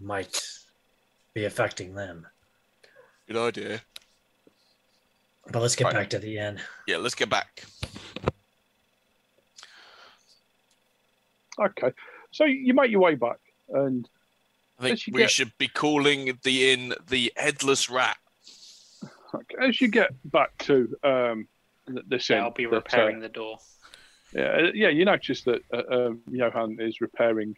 might 0.00 0.40
be 1.34 1.44
affecting 1.44 1.94
them. 1.94 2.26
Good 3.26 3.36
idea. 3.36 3.82
But 5.50 5.60
let's 5.60 5.74
get 5.76 5.84
Right. 5.86 5.94
back 5.94 6.10
to 6.10 6.18
the 6.18 6.38
inn. 6.38 6.60
Yeah, 6.86 6.98
let's 6.98 7.14
get 7.14 7.28
back. 7.28 7.64
Okay. 11.58 11.92
So 12.30 12.44
you 12.44 12.74
make 12.74 12.90
your 12.90 13.00
way 13.00 13.14
back, 13.14 13.38
and 13.70 14.08
I 14.78 14.88
think 14.94 15.00
we 15.14 15.22
get- 15.22 15.30
should 15.30 15.56
be 15.58 15.68
calling 15.68 16.38
the 16.42 16.72
inn 16.72 16.94
the 17.08 17.32
Headless 17.36 17.88
Rat. 17.90 18.18
okay, 19.34 19.56
as 19.60 19.80
you 19.80 19.88
get 19.88 20.10
back 20.30 20.56
to 20.58 20.96
um, 21.02 21.48
th- 21.86 22.04
this 22.06 22.28
Yeah, 22.30 22.38
inn, 22.38 22.42
I'll 22.44 22.50
be 22.50 22.64
that, 22.66 22.72
uh, 22.72 22.76
repairing 22.76 23.20
the 23.20 23.28
door. 23.28 23.58
yeah, 24.32 24.42
uh, 24.42 24.70
yeah, 24.74 24.88
you 24.88 25.04
notice 25.04 25.42
that 25.44 25.62
uh, 25.72 25.82
um, 26.06 26.20
Johan 26.30 26.78
is 26.80 27.00
repairing 27.00 27.56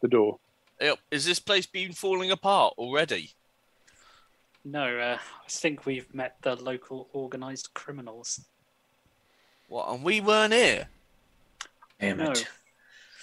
the 0.00 0.08
door. 0.08 0.38
Yep. 0.80 0.98
Is 1.10 1.24
this 1.24 1.38
place 1.38 1.66
been 1.66 1.92
falling 1.92 2.30
apart 2.30 2.74
already? 2.78 3.32
No, 4.64 4.98
uh, 4.98 5.18
I 5.20 5.48
think 5.48 5.86
we've 5.86 6.12
met 6.12 6.36
the 6.42 6.56
local 6.56 7.08
organised 7.14 7.72
criminals. 7.74 8.40
What? 9.68 9.88
And 9.88 10.02
we 10.02 10.20
weren't 10.20 10.52
here. 10.52 10.88
Damn 12.00 12.18
No, 12.18 12.30
it. 12.32 12.46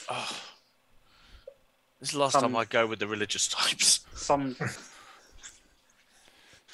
Oh. 0.10 0.40
This 2.00 2.10
is 2.10 2.14
the 2.14 2.20
last 2.20 2.36
Um, 2.36 2.42
time 2.44 2.56
I 2.56 2.66
go 2.66 2.86
with 2.88 3.00
the 3.00 3.08
religious 3.08 3.48
types. 3.50 4.02
some 4.14 4.56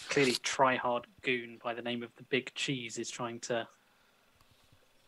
clearly 0.09 0.36
try-hard 0.41 1.05
goon 1.21 1.59
by 1.63 1.73
the 1.73 1.82
name 1.82 2.01
of 2.03 2.09
the 2.15 2.23
Big 2.23 2.51
Cheese 2.55 2.97
is 2.97 3.09
trying 3.09 3.39
to 3.41 3.67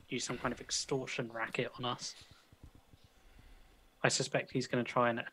use 0.10 0.24
some 0.24 0.38
kind 0.38 0.54
of 0.54 0.62
extortion 0.62 1.32
racket 1.32 1.72
on 1.80 1.86
us. 1.86 2.14
I 4.04 4.10
suspect 4.10 4.52
he's 4.52 4.68
going 4.68 4.84
to 4.84 4.90
try 4.92 5.10
and 5.10 5.24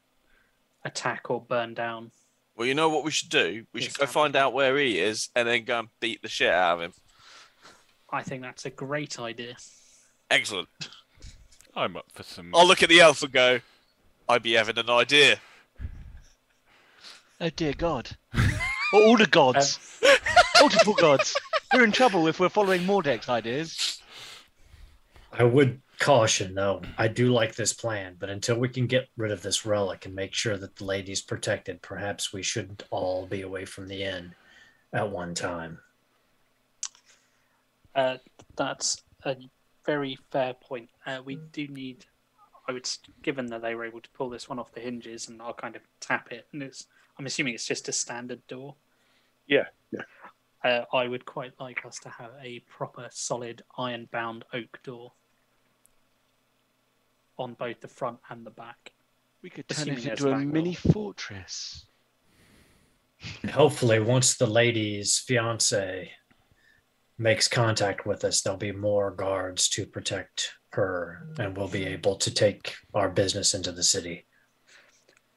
attack 0.84 1.30
or 1.30 1.41
burn 1.41 1.74
down. 1.74 2.11
Well, 2.57 2.66
you 2.66 2.74
know 2.74 2.89
what 2.89 3.05
we 3.05 3.11
should 3.11 3.28
do? 3.30 3.64
We 3.72 3.80
should 3.82 3.97
go 3.99 4.07
find 4.07 4.34
out 4.36 4.53
where 4.53 4.76
he 4.78 4.99
is 4.99 5.28
and 5.34 5.47
then 5.47 5.64
go 5.64 5.80
and 5.80 5.89
beat 6.01 6.22
the 6.22 6.28
shit 6.28 6.51
out 6.53 6.76
of 6.76 6.80
him. 6.82 6.93
I 8.11 8.22
think 8.22 8.43
that's 8.43 8.64
a 8.64 8.70
great 8.70 9.18
idea. 9.18 9.57
Excellent. 10.30 10.68
I'm 11.79 11.97
up 11.97 12.07
for 12.12 12.24
some. 12.24 12.53
I'll 12.55 12.66
look 12.66 12.83
at 12.83 12.89
the 12.89 13.01
elf 13.01 13.22
and 13.22 13.33
go, 13.33 13.61
I'd 14.29 14.43
be 14.43 14.55
having 14.55 14.79
an 14.79 14.91
idea. 14.91 15.39
Oh 17.41 17.51
dear 17.51 17.72
God! 17.72 18.11
all 18.93 19.16
the 19.16 19.29
gods, 19.29 19.79
multiple 20.61 20.95
gods. 20.95 21.37
We're 21.72 21.85
in 21.85 21.93
trouble 21.93 22.26
if 22.26 22.41
we're 22.41 22.49
following 22.49 22.83
Mordek's 22.83 23.29
ideas. 23.29 24.03
I 25.33 25.45
would 25.45 25.81
caution 26.01 26.57
though. 26.57 26.83
I 26.97 27.07
do 27.07 27.33
like 27.33 27.55
this 27.55 27.72
plan, 27.72 28.16
but 28.18 28.29
until 28.29 28.59
we 28.59 28.68
can 28.68 28.89
get 28.89 29.09
rid 29.16 29.31
of 29.31 29.43
this 29.43 29.64
relic 29.64 30.05
and 30.05 30.16
make 30.16 30.35
sure 30.35 30.57
that 30.57 30.74
the 30.76 30.85
lady's 30.85 31.22
protected, 31.22 31.81
perhaps 31.81 32.33
we 32.33 32.43
shouldn't 32.43 32.83
all 32.91 33.26
be 33.26 33.43
away 33.43 33.64
from 33.64 33.87
the 33.87 34.03
inn 34.03 34.35
at 34.93 35.11
one 35.11 35.35
time. 35.35 35.79
Uh, 37.95 38.16
that's 38.57 39.01
a 39.24 39.37
very 39.89 40.18
fair 40.30 40.53
point. 40.53 40.91
Uh, 41.07 41.20
we 41.24 41.39
do 41.51 41.66
need, 41.68 42.05
I 42.68 42.72
would, 42.72 42.86
given 43.22 43.47
that 43.47 43.62
they 43.62 43.74
were 43.74 43.86
able 43.86 44.03
to 44.03 44.11
pull 44.11 44.28
this 44.28 44.47
one 44.47 44.59
off 44.59 44.70
the 44.72 44.80
hinges, 44.80 45.28
and 45.28 45.41
I'll 45.41 45.55
kind 45.55 45.74
of 45.76 45.82
tap 45.99 46.30
it, 46.30 46.47
and 46.53 46.62
it's. 46.62 46.86
I'm 47.18 47.26
assuming 47.26 47.55
it's 47.55 47.66
just 47.66 47.89
a 47.89 47.93
standard 47.93 48.47
door. 48.47 48.76
Yeah, 49.49 49.64
yeah. 49.91 50.03
Uh, 50.62 50.84
I 50.95 51.09
would 51.09 51.24
quite 51.24 51.53
like 51.59 51.84
us 51.86 51.99
to 52.01 52.11
have 52.11 52.30
a 52.43 52.61
proper, 52.61 53.09
solid, 53.11 53.62
iron-bound 53.76 54.45
oak 54.53 54.78
door 54.84 55.12
on 57.39 57.55
both 57.55 57.80
the 57.80 57.89
front 57.89 58.18
and 58.28 58.45
the 58.45 58.51
back. 58.51 58.93
We 59.43 59.51
could 59.51 59.68
turn 59.68 59.89
it 59.89 60.07
into 60.07 60.30
a 60.30 60.39
mini 60.39 60.74
door. 60.74 60.93
fortress. 60.93 61.86
Hopefully, 63.51 64.01
once 64.01 64.36
the 64.36 64.47
lady's 64.47 65.18
fiance 65.18 66.12
makes 67.19 67.49
contact 67.49 68.07
with 68.07 68.25
us, 68.25 68.41
there'll 68.41 68.59
be 68.59 68.73
more 68.73 69.11
guards 69.11 69.69
to 69.71 69.87
protect 69.87 70.53
her, 70.71 71.27
and 71.39 71.57
we'll 71.57 71.69
be 71.69 71.85
able 71.85 72.16
to 72.16 72.33
take 72.33 72.75
our 72.95 73.09
business 73.09 73.55
into 73.55 73.73
the 73.73 73.83
city. 73.83 74.27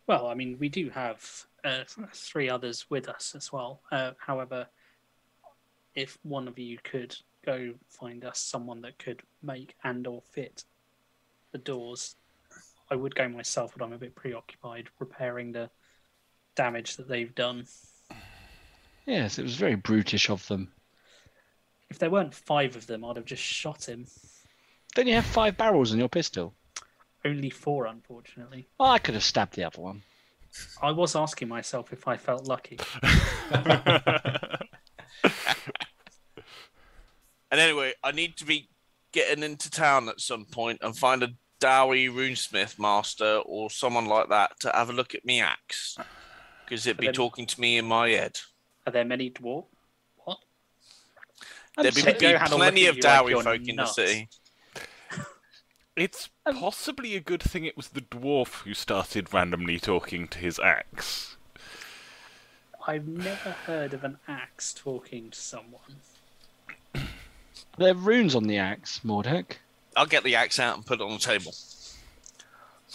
Well, 0.07 0.27
I 0.27 0.35
mean, 0.35 0.57
we 0.59 0.69
do 0.69 0.89
have 0.89 1.45
uh, 1.63 1.83
three 2.13 2.49
others 2.49 2.85
with 2.89 3.07
us 3.07 3.33
as 3.35 3.51
well. 3.51 3.81
Uh, 3.91 4.11
however, 4.19 4.67
if 5.95 6.17
one 6.23 6.47
of 6.47 6.59
you 6.59 6.77
could 6.83 7.15
go 7.45 7.73
find 7.89 8.23
us 8.23 8.39
someone 8.39 8.81
that 8.81 8.99
could 8.99 9.21
make 9.41 9.75
and 9.83 10.05
or 10.05 10.21
fit 10.21 10.63
the 11.51 11.57
doors, 11.57 12.15
I 12.89 12.95
would 12.95 13.15
go 13.15 13.27
myself, 13.27 13.73
but 13.75 13.83
I'm 13.83 13.93
a 13.93 13.97
bit 13.97 14.15
preoccupied 14.15 14.89
repairing 14.99 15.51
the 15.51 15.69
damage 16.55 16.97
that 16.97 17.07
they've 17.07 17.33
done. 17.33 17.65
Yes, 19.05 19.39
it 19.39 19.43
was 19.43 19.55
very 19.55 19.75
brutish 19.75 20.29
of 20.29 20.45
them. 20.47 20.71
If 21.91 21.99
there 21.99 22.09
weren't 22.09 22.33
five 22.33 22.77
of 22.77 22.87
them, 22.87 23.03
I'd 23.03 23.17
have 23.17 23.25
just 23.25 23.43
shot 23.43 23.83
him. 23.89 24.07
Don't 24.95 25.07
you 25.07 25.13
have 25.15 25.25
five 25.25 25.57
barrels 25.57 25.91
in 25.91 25.99
your 25.99 26.07
pistol? 26.07 26.53
Only 27.25 27.49
four, 27.49 27.85
unfortunately. 27.85 28.69
Oh, 28.79 28.85
I 28.85 28.97
could 28.97 29.13
have 29.13 29.25
stabbed 29.25 29.55
the 29.55 29.65
other 29.65 29.81
one. 29.81 30.01
I 30.81 30.91
was 30.91 31.17
asking 31.17 31.49
myself 31.49 31.91
if 31.91 32.07
I 32.07 32.15
felt 32.15 32.47
lucky. 32.47 32.79
And 37.51 37.59
anyway, 37.59 37.91
I 38.01 38.13
need 38.13 38.37
to 38.37 38.45
be 38.45 38.69
getting 39.11 39.43
into 39.43 39.69
town 39.69 40.07
at 40.07 40.21
some 40.21 40.45
point 40.45 40.79
and 40.81 40.97
find 40.97 41.21
a 41.21 41.33
Dawi 41.59 42.09
runesmith 42.09 42.79
master 42.79 43.41
or 43.45 43.69
someone 43.69 44.05
like 44.05 44.29
that 44.29 44.57
to 44.61 44.71
have 44.73 44.89
a 44.89 44.93
look 44.93 45.13
at 45.13 45.25
me 45.25 45.41
axe. 45.41 45.97
Because 46.63 46.87
it'd 46.87 46.95
be 46.97 47.07
But 47.07 47.09
then- 47.09 47.13
talking 47.15 47.45
to 47.47 47.59
me 47.59 47.77
in 47.77 47.83
my 47.83 48.07
head. 48.11 48.39
Are 48.87 48.93
there 48.93 49.03
many 49.03 49.29
dwarf? 49.29 49.65
What? 51.81 51.93
There'd 51.93 52.19
be, 52.19 52.27
be 52.27 52.37
plenty 52.37 52.85
of 52.85 52.97
at 52.97 53.27
you 53.27 53.35
like 53.35 53.41
Dawi 53.41 53.43
folk 53.43 53.67
in 53.67 53.75
the 53.75 53.85
city. 53.85 54.29
It's 55.95 56.29
um, 56.45 56.57
possibly 56.57 57.15
a 57.15 57.19
good 57.19 57.41
thing 57.41 57.65
it 57.65 57.75
was 57.75 57.89
the 57.89 58.01
dwarf 58.01 58.63
who 58.63 58.73
started 58.73 59.33
randomly 59.33 59.79
talking 59.79 60.27
to 60.29 60.39
his 60.39 60.59
axe. 60.59 61.35
I've 62.87 63.07
never 63.07 63.51
heard 63.51 63.93
of 63.93 64.03
an 64.03 64.17
axe 64.27 64.73
talking 64.73 65.31
to 65.31 65.39
someone. 65.39 65.97
There 67.77 67.91
are 67.91 67.93
runes 67.93 68.35
on 68.35 68.43
the 68.43 68.57
axe, 68.57 69.01
Mordek. 69.03 69.57
I'll 69.95 70.05
get 70.05 70.23
the 70.23 70.35
axe 70.35 70.59
out 70.59 70.75
and 70.75 70.85
put 70.85 70.99
it 70.99 71.03
on 71.03 71.13
the 71.13 71.19
table. 71.19 71.53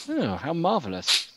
Oh, 0.09 0.37
how 0.37 0.53
marvelous. 0.53 1.32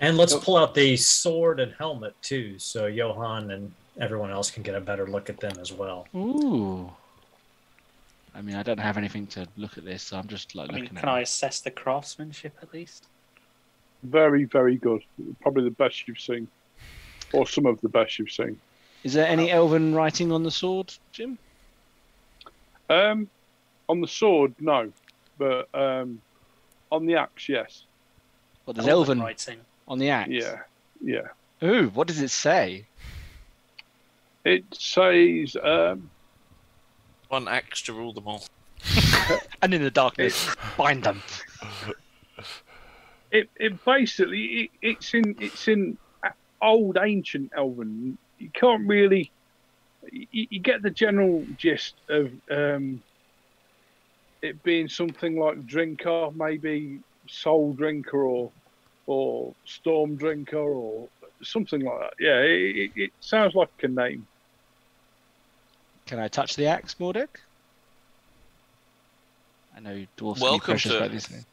And 0.00 0.16
let's 0.16 0.32
oh. 0.32 0.40
pull 0.40 0.56
out 0.56 0.74
the 0.74 0.96
sword 0.96 1.60
and 1.60 1.72
helmet 1.78 2.14
too, 2.22 2.58
so 2.58 2.86
Johan 2.86 3.50
and 3.50 3.72
everyone 3.98 4.30
else 4.30 4.50
can 4.50 4.62
get 4.62 4.74
a 4.74 4.80
better 4.80 5.06
look 5.06 5.28
at 5.30 5.40
them 5.40 5.58
as 5.60 5.72
well. 5.72 6.06
Ooh. 6.14 6.90
I 8.34 8.40
mean, 8.40 8.56
I 8.56 8.62
don't 8.62 8.80
have 8.80 8.96
anything 8.96 9.26
to 9.28 9.46
look 9.56 9.76
at 9.76 9.84
this, 9.84 10.02
so 10.02 10.16
I'm 10.16 10.26
just 10.28 10.54
like 10.54 10.70
I 10.70 10.72
mean, 10.72 10.82
looking 10.84 10.96
can 10.98 11.08
at 11.08 11.14
I 11.14 11.20
it. 11.20 11.24
assess 11.24 11.60
the 11.60 11.70
craftsmanship 11.70 12.56
at 12.62 12.72
least? 12.72 13.06
Very, 14.02 14.44
very 14.44 14.76
good. 14.76 15.02
Probably 15.42 15.64
the 15.64 15.70
best 15.70 16.08
you've 16.08 16.20
seen, 16.20 16.48
or 17.32 17.46
some 17.46 17.66
of 17.66 17.80
the 17.82 17.88
best 17.88 18.18
you've 18.18 18.32
seen. 18.32 18.58
Is 19.04 19.12
there 19.12 19.26
any 19.26 19.50
elven 19.50 19.94
writing 19.94 20.32
on 20.32 20.42
the 20.44 20.50
sword, 20.50 20.94
Jim? 21.12 21.36
Um, 22.88 23.28
on 23.88 24.00
the 24.00 24.08
sword, 24.08 24.54
no, 24.60 24.92
but 25.38 25.68
um, 25.74 26.20
on 26.90 27.06
the 27.06 27.16
axe, 27.16 27.48
yes. 27.48 27.84
Well, 28.64 28.74
there's 28.74 28.88
elven 28.88 29.20
writing. 29.20 29.58
on 29.88 29.98
the 29.98 30.10
axe. 30.10 30.30
Yeah, 30.30 30.60
yeah. 31.02 31.28
Ooh, 31.62 31.88
what 31.90 32.06
does 32.06 32.20
it 32.20 32.30
say? 32.30 32.86
It 34.44 34.64
says 34.72 35.56
um, 35.62 36.10
One 37.28 37.48
axe 37.48 37.82
to 37.82 37.92
rule 37.92 38.12
them 38.12 38.26
all. 38.26 38.44
And 39.62 39.72
in 39.72 39.82
the 39.82 39.90
darkness, 39.90 40.48
bind 40.76 41.04
them. 41.04 41.22
it. 43.30 43.48
It 43.56 43.84
basically 43.84 44.42
it, 44.42 44.70
it's 44.82 45.14
in 45.14 45.36
it's 45.38 45.68
in 45.68 45.96
old 46.60 46.98
ancient 47.00 47.52
Elven. 47.56 48.18
You 48.38 48.50
can't 48.52 48.86
really. 48.88 49.30
You, 50.10 50.48
you 50.50 50.58
get 50.58 50.82
the 50.82 50.90
general 50.90 51.46
gist 51.56 51.94
of 52.08 52.32
um, 52.50 53.00
it 54.42 54.60
being 54.64 54.88
something 54.88 55.38
like 55.38 55.64
drinker, 55.64 56.30
maybe 56.34 56.98
soul 57.28 57.72
drinker, 57.74 58.24
or 58.24 58.50
or 59.06 59.54
storm 59.64 60.16
drinker, 60.16 60.58
or 60.58 61.08
something 61.42 61.82
like 61.82 62.00
that. 62.00 62.14
Yeah, 62.18 62.40
it, 62.40 62.76
it, 62.76 62.90
it 62.96 63.12
sounds 63.20 63.54
like 63.54 63.70
a 63.82 63.88
name. 63.88 64.26
Can 66.12 66.20
I 66.20 66.28
touch 66.28 66.56
the 66.56 66.66
axe, 66.66 66.96
Mordek? 67.00 67.28
I 69.74 69.80
know 69.80 70.04
dwarfs 70.18 70.40
can 70.40 70.46
be 70.46 70.50
Welcome 70.50 70.72
precious 70.74 70.92
to- 70.92 70.98
about 70.98 71.10
these 71.10 71.26
things. 71.26 71.46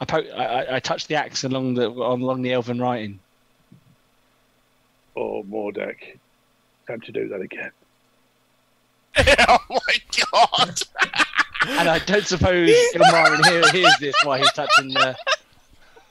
I, 0.00 0.04
po- 0.04 0.18
I, 0.36 0.44
I, 0.44 0.76
I 0.76 0.78
touched 0.78 1.08
the 1.08 1.16
axe 1.16 1.42
along 1.42 1.74
the 1.74 1.88
along 1.88 2.42
the 2.42 2.52
elven 2.52 2.80
writing. 2.80 3.18
Oh, 5.16 5.42
Mordek, 5.42 6.18
time 6.86 7.00
to 7.00 7.10
do 7.10 7.26
that 7.30 7.40
again. 7.40 7.72
oh 9.48 9.58
my 9.68 10.20
god! 10.32 10.80
And 11.66 11.88
I 11.88 11.98
don't 11.98 12.24
suppose 12.24 12.70
Ilmarin 12.94 13.44
here 13.44 13.68
hears 13.72 13.96
this 13.98 14.14
while 14.22 14.38
he's 14.38 14.52
touching 14.52 14.90
the. 14.90 15.16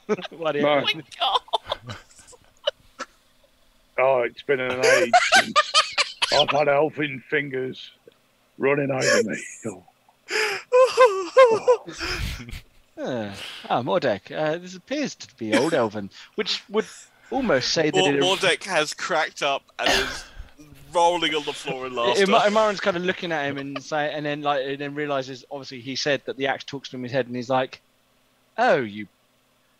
while 0.31 0.53
he- 0.53 0.59
No. 0.59 0.79
Oh 0.79 0.81
my 0.81 1.03
god! 1.17 1.95
Oh, 3.97 4.19
it's 4.23 4.41
been 4.41 4.59
an 4.59 4.83
age 4.85 5.13
since 5.35 5.53
I've 6.33 6.49
had 6.49 6.67
elfin 6.67 7.23
fingers 7.29 7.91
running 8.57 8.91
over 8.91 9.23
me. 9.23 9.43
Oh. 9.65 9.83
Ah, 13.03 13.33
ah, 13.69 13.81
Mordek. 13.81 14.31
Uh, 14.31 14.57
this 14.57 14.75
appears 14.75 15.15
to 15.15 15.35
be 15.37 15.55
old 15.55 15.73
elven, 15.73 16.09
which 16.35 16.61
would 16.69 16.85
almost 17.31 17.71
say 17.71 17.89
that 17.89 17.97
Mor- 17.97 18.13
it. 18.13 18.21
Mordek 18.21 18.63
has 18.65 18.93
cracked 18.93 19.41
up 19.41 19.63
and 19.79 19.89
is 19.89 20.23
rolling 20.93 21.33
on 21.33 21.43
the 21.43 21.53
floor 21.53 21.87
in 21.87 21.95
laughter. 21.95 22.21
Im- 22.21 22.29
Ilmarin's 22.29 22.79
kind 22.79 22.97
of 22.97 23.03
looking 23.03 23.31
at 23.31 23.45
him 23.45 23.57
and 23.57 23.81
say, 23.81 24.13
and 24.13 24.25
then 24.25 24.41
like, 24.41 24.65
and 24.65 24.77
then 24.77 24.93
realizes 24.93 25.45
obviously 25.49 25.79
he 25.79 25.95
said 25.95 26.21
that 26.25 26.37
the 26.37 26.47
axe 26.47 26.63
talks 26.63 26.89
to 26.89 26.95
him 26.95 27.01
in 27.01 27.05
his 27.05 27.11
head, 27.13 27.27
and 27.27 27.35
he's 27.35 27.49
like, 27.49 27.81
"Oh, 28.57 28.81
you, 28.81 29.07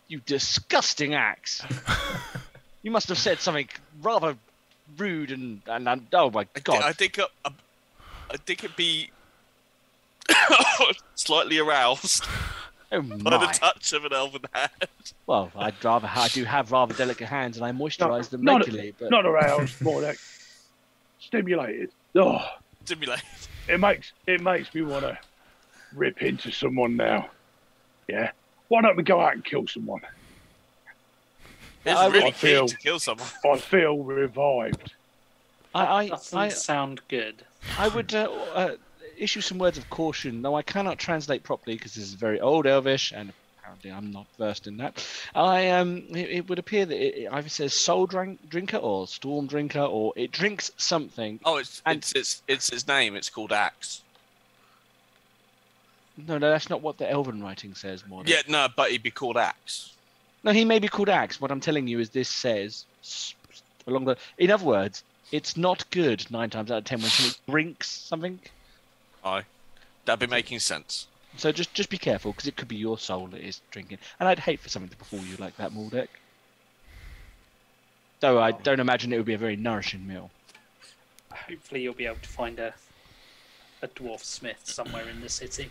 you 0.08 0.20
disgusting 0.26 1.14
axe! 1.14 1.62
you 2.82 2.90
must 2.90 3.08
have 3.08 3.18
said 3.18 3.40
something 3.40 3.68
rather 4.00 4.36
rude 4.96 5.30
and 5.30 5.62
and, 5.66 5.88
and 5.88 6.06
oh 6.12 6.30
my 6.30 6.46
I, 6.54 6.60
god! 6.60 6.82
I 6.82 6.92
think 6.92 7.18
uh, 7.18 7.26
uh, 7.44 7.50
I 8.30 8.36
think 8.36 8.64
it'd 8.64 8.76
be 8.76 9.10
slightly 11.14 11.58
aroused 11.58 12.24
oh 12.92 13.00
by 13.18 13.38
the 13.38 13.46
touch 13.46 13.92
of 13.92 14.04
an 14.04 14.12
elven 14.12 14.42
hand. 14.52 14.70
Well, 15.26 15.50
I'd 15.56 15.82
rather 15.84 16.08
I 16.14 16.28
do 16.28 16.44
have 16.44 16.72
rather 16.72 16.94
delicate 16.94 17.28
hands, 17.28 17.56
and 17.56 17.64
I 17.66 17.72
moisturise 17.72 18.30
them 18.30 18.42
not- 18.42 18.60
regularly. 18.60 18.94
But 18.98 19.10
Not 19.10 19.26
aroused, 19.26 19.78
Mordek. 19.80 20.18
Stimulated. 21.20 21.90
Oh, 22.14 22.44
Stimulate. 22.84 23.22
it 23.68 23.78
makes 23.80 24.12
it 24.26 24.40
makes 24.40 24.74
me 24.74 24.82
want 24.82 25.04
to 25.04 25.18
rip 25.94 26.22
into 26.22 26.50
someone 26.50 26.96
now. 26.96 27.30
Yeah. 28.08 28.32
Why 28.68 28.82
don't 28.82 28.96
we 28.96 29.02
go 29.02 29.20
out 29.20 29.34
and 29.34 29.44
kill 29.44 29.66
someone? 29.66 30.00
It's 31.84 31.98
I 31.98 32.06
really 32.06 32.22
keen 32.26 32.32
feel- 32.32 32.68
to 32.68 32.76
kill 32.76 32.98
someone. 32.98 33.28
I 33.44 33.56
feel 33.58 33.98
revived. 33.98 34.92
I 35.74 36.08
Doesn't 36.08 36.38
I, 36.38 36.44
I, 36.44 36.48
sound 36.50 37.00
good. 37.08 37.44
I 37.78 37.88
would 37.88 38.14
uh, 38.14 38.30
uh, 38.54 38.74
issue 39.16 39.40
some 39.40 39.58
words 39.58 39.78
of 39.78 39.88
caution, 39.88 40.42
though 40.42 40.54
I 40.54 40.62
cannot 40.62 40.98
translate 40.98 41.42
properly 41.42 41.76
because 41.76 41.94
this 41.94 42.04
is 42.04 42.12
very 42.14 42.40
old 42.40 42.66
Elvish, 42.66 43.10
and 43.12 43.32
apparently 43.58 43.90
I'm 43.90 44.12
not 44.12 44.26
versed 44.38 44.66
in 44.66 44.76
that. 44.76 45.02
I 45.34 45.70
um, 45.70 46.02
it, 46.10 46.28
it 46.30 46.48
would 46.50 46.58
appear 46.58 46.84
that 46.84 46.96
it, 46.96 47.22
it 47.24 47.28
either 47.32 47.48
says 47.48 47.72
soul 47.72 48.06
drink, 48.06 48.38
drinker 48.50 48.76
or 48.76 49.06
storm 49.08 49.46
drinker, 49.46 49.80
or 49.80 50.12
it 50.14 50.30
drinks 50.30 50.70
something. 50.76 51.40
Oh, 51.46 51.56
it's 51.56 51.80
And- 51.86 51.96
it's 51.98 52.12
it's 52.12 52.42
it's 52.48 52.68
its 52.70 52.86
name. 52.86 53.16
It's 53.16 53.30
called 53.30 53.52
Axe. 53.52 54.02
No, 56.18 56.36
no, 56.36 56.50
that's 56.50 56.68
not 56.68 56.82
what 56.82 56.98
the 56.98 57.10
Elven 57.10 57.42
writing 57.42 57.74
says. 57.74 58.06
More. 58.06 58.22
Yeah, 58.26 58.42
no, 58.46 58.68
but 58.76 58.90
he'd 58.90 59.02
be 59.02 59.10
called 59.10 59.38
Axe. 59.38 59.91
No, 60.44 60.52
he 60.52 60.64
may 60.64 60.78
be 60.78 60.88
called 60.88 61.08
Axe. 61.08 61.40
What 61.40 61.50
I'm 61.50 61.60
telling 61.60 61.86
you 61.86 62.00
is 62.00 62.10
this 62.10 62.28
says 62.28 62.84
along 63.86 64.04
the. 64.04 64.16
In 64.38 64.50
other 64.50 64.64
words, 64.64 65.04
it's 65.30 65.56
not 65.56 65.88
good 65.90 66.28
nine 66.30 66.50
times 66.50 66.70
out 66.70 66.78
of 66.78 66.84
ten 66.84 67.00
when 67.00 67.10
something 67.10 67.40
drinks 67.48 67.88
something. 67.88 68.38
Aye, 69.24 69.44
that'd 70.04 70.20
be 70.20 70.32
making 70.32 70.58
sense. 70.58 71.06
So 71.36 71.52
just 71.52 71.72
just 71.74 71.90
be 71.90 71.98
careful 71.98 72.32
because 72.32 72.48
it 72.48 72.56
could 72.56 72.68
be 72.68 72.76
your 72.76 72.98
soul 72.98 73.28
that 73.28 73.40
is 73.40 73.60
drinking, 73.70 73.98
and 74.20 74.28
I'd 74.28 74.40
hate 74.40 74.60
for 74.60 74.68
something 74.68 74.90
to 74.90 74.96
befall 74.96 75.20
you 75.20 75.36
like 75.36 75.56
that, 75.56 75.72
Maldek. 75.72 76.08
Though 78.20 78.40
I 78.40 78.52
don't 78.52 78.80
imagine 78.80 79.12
it 79.12 79.16
would 79.16 79.26
be 79.26 79.34
a 79.34 79.38
very 79.38 79.56
nourishing 79.56 80.06
meal. 80.06 80.30
hopefully 81.30 81.82
you'll 81.82 81.94
be 81.94 82.06
able 82.06 82.20
to 82.22 82.28
find 82.28 82.58
a 82.58 82.74
a 83.82 83.88
dwarf 83.88 84.22
smith 84.22 84.60
somewhere 84.62 85.08
in 85.08 85.20
the 85.20 85.28
city. 85.28 85.70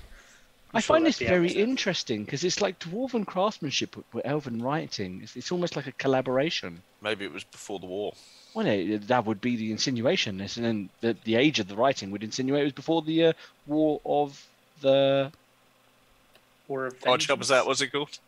I'm 0.74 0.78
I 0.78 0.82
sure 0.82 0.95
find 0.95 1.05
this 1.05 1.19
very 1.19 1.49
to- 1.49 1.59
interesting 1.59 2.24
because 2.24 2.43
it's 2.43 2.61
like 2.61 2.80
dwarven 2.80 3.26
craftsmanship 3.26 3.97
with, 3.97 4.05
with 4.13 4.26
elven 4.26 4.61
writing. 4.61 5.19
It's, 5.22 5.36
it's 5.36 5.51
almost 5.51 5.76
like 5.76 5.88
a 5.88 5.91
collaboration. 5.93 6.82
Maybe 7.01 7.26
it 7.26 7.34
was 7.34 7.43
before 7.43 7.80
the 7.80 7.88
war. 7.88 8.13
Well, 8.53 8.65
no, 8.65 8.97
that 8.97 9.26
would 9.26 9.41
be 9.41 9.55
the 9.55 9.72
insinuation. 9.72 10.39
And 10.39 10.49
then 10.49 10.89
the, 11.01 11.17
the 11.24 11.36
age 11.36 11.59
of 11.59 11.67
the 11.67 11.76
writing 11.76 12.11
would 12.11 12.24
insinuate 12.24 12.61
it 12.61 12.65
was 12.65 12.74
before 12.74 13.01
the 13.01 13.26
uh, 13.28 13.34
War 13.67 14.01
of 14.05 14.45
the. 14.82 15.32
War 16.67 16.88
of 16.88 16.95
Arch 17.05 17.28
help 17.28 17.39
was 17.39 17.49
that? 17.49 17.65
Vengeance. 17.65 17.67
What's 17.67 17.82
it 17.82 17.91
called? 17.91 18.19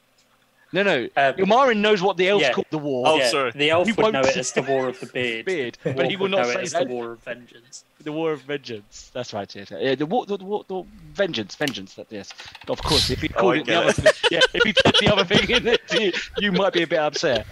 No, 0.74 0.82
no. 0.84 1.08
Uh, 1.16 1.34
Ilmarin 1.34 1.78
knows 1.78 2.02
what 2.02 2.18
the 2.18 2.28
elves 2.30 2.42
yeah. 2.44 2.52
call 2.52 2.66
the 2.72 2.80
war. 2.80 3.08
Oh, 3.08 3.18
yeah, 3.18 3.28
sorry. 3.30 3.52
The 3.52 3.70
elf 3.70 3.86
He 3.88 3.94
would 3.94 4.12
know 4.12 4.22
it 4.22 4.36
as 4.36 4.52
the 4.54 4.64
War 4.64 4.88
of 4.90 5.00
the 5.00 5.06
Beard. 5.06 5.46
Beard, 5.46 5.78
The 5.84 5.94
but 5.94 6.10
he 6.10 6.16
will 6.16 6.30
not 6.30 6.42
know 6.44 6.50
it 6.50 6.54
say 6.56 6.62
as 6.64 6.72
that. 6.72 6.88
the 6.88 6.94
War 6.94 7.12
of 7.12 7.20
Vengeance. 7.24 7.86
The 8.02 8.12
War 8.12 8.32
of 8.34 8.42
Vengeance. 8.42 9.12
That's 9.14 9.34
right. 9.34 9.56
Yes. 9.56 9.72
Yeah, 9.72 9.94
the 9.96 10.08
war, 10.08 10.26
the, 10.26 10.36
the, 10.38 10.64
the 10.68 10.84
vengeance, 11.14 11.56
vengeance. 11.56 11.94
That 11.94 12.08
yes. 12.10 12.34
Of 12.68 12.82
course, 12.82 13.10
if 13.12 13.22
he 13.22 13.30
Oh, 13.36 13.40
called 13.40 13.54
I 13.54 13.58
it 13.58 13.66
the 13.66 13.72
get 13.72 13.84
other, 13.84 13.92
thing, 13.94 14.14
yeah, 14.32 14.40
if 14.54 14.64
he 14.64 14.74
put 14.74 14.98
the 15.00 15.14
other 15.14 15.24
thing 15.26 15.50
in 15.50 15.68
it, 15.68 15.82
you, 15.94 16.12
you 16.40 16.52
might 16.52 16.74
be 16.74 16.82
a 16.82 16.88
bit 16.88 17.00
upset. 17.00 17.46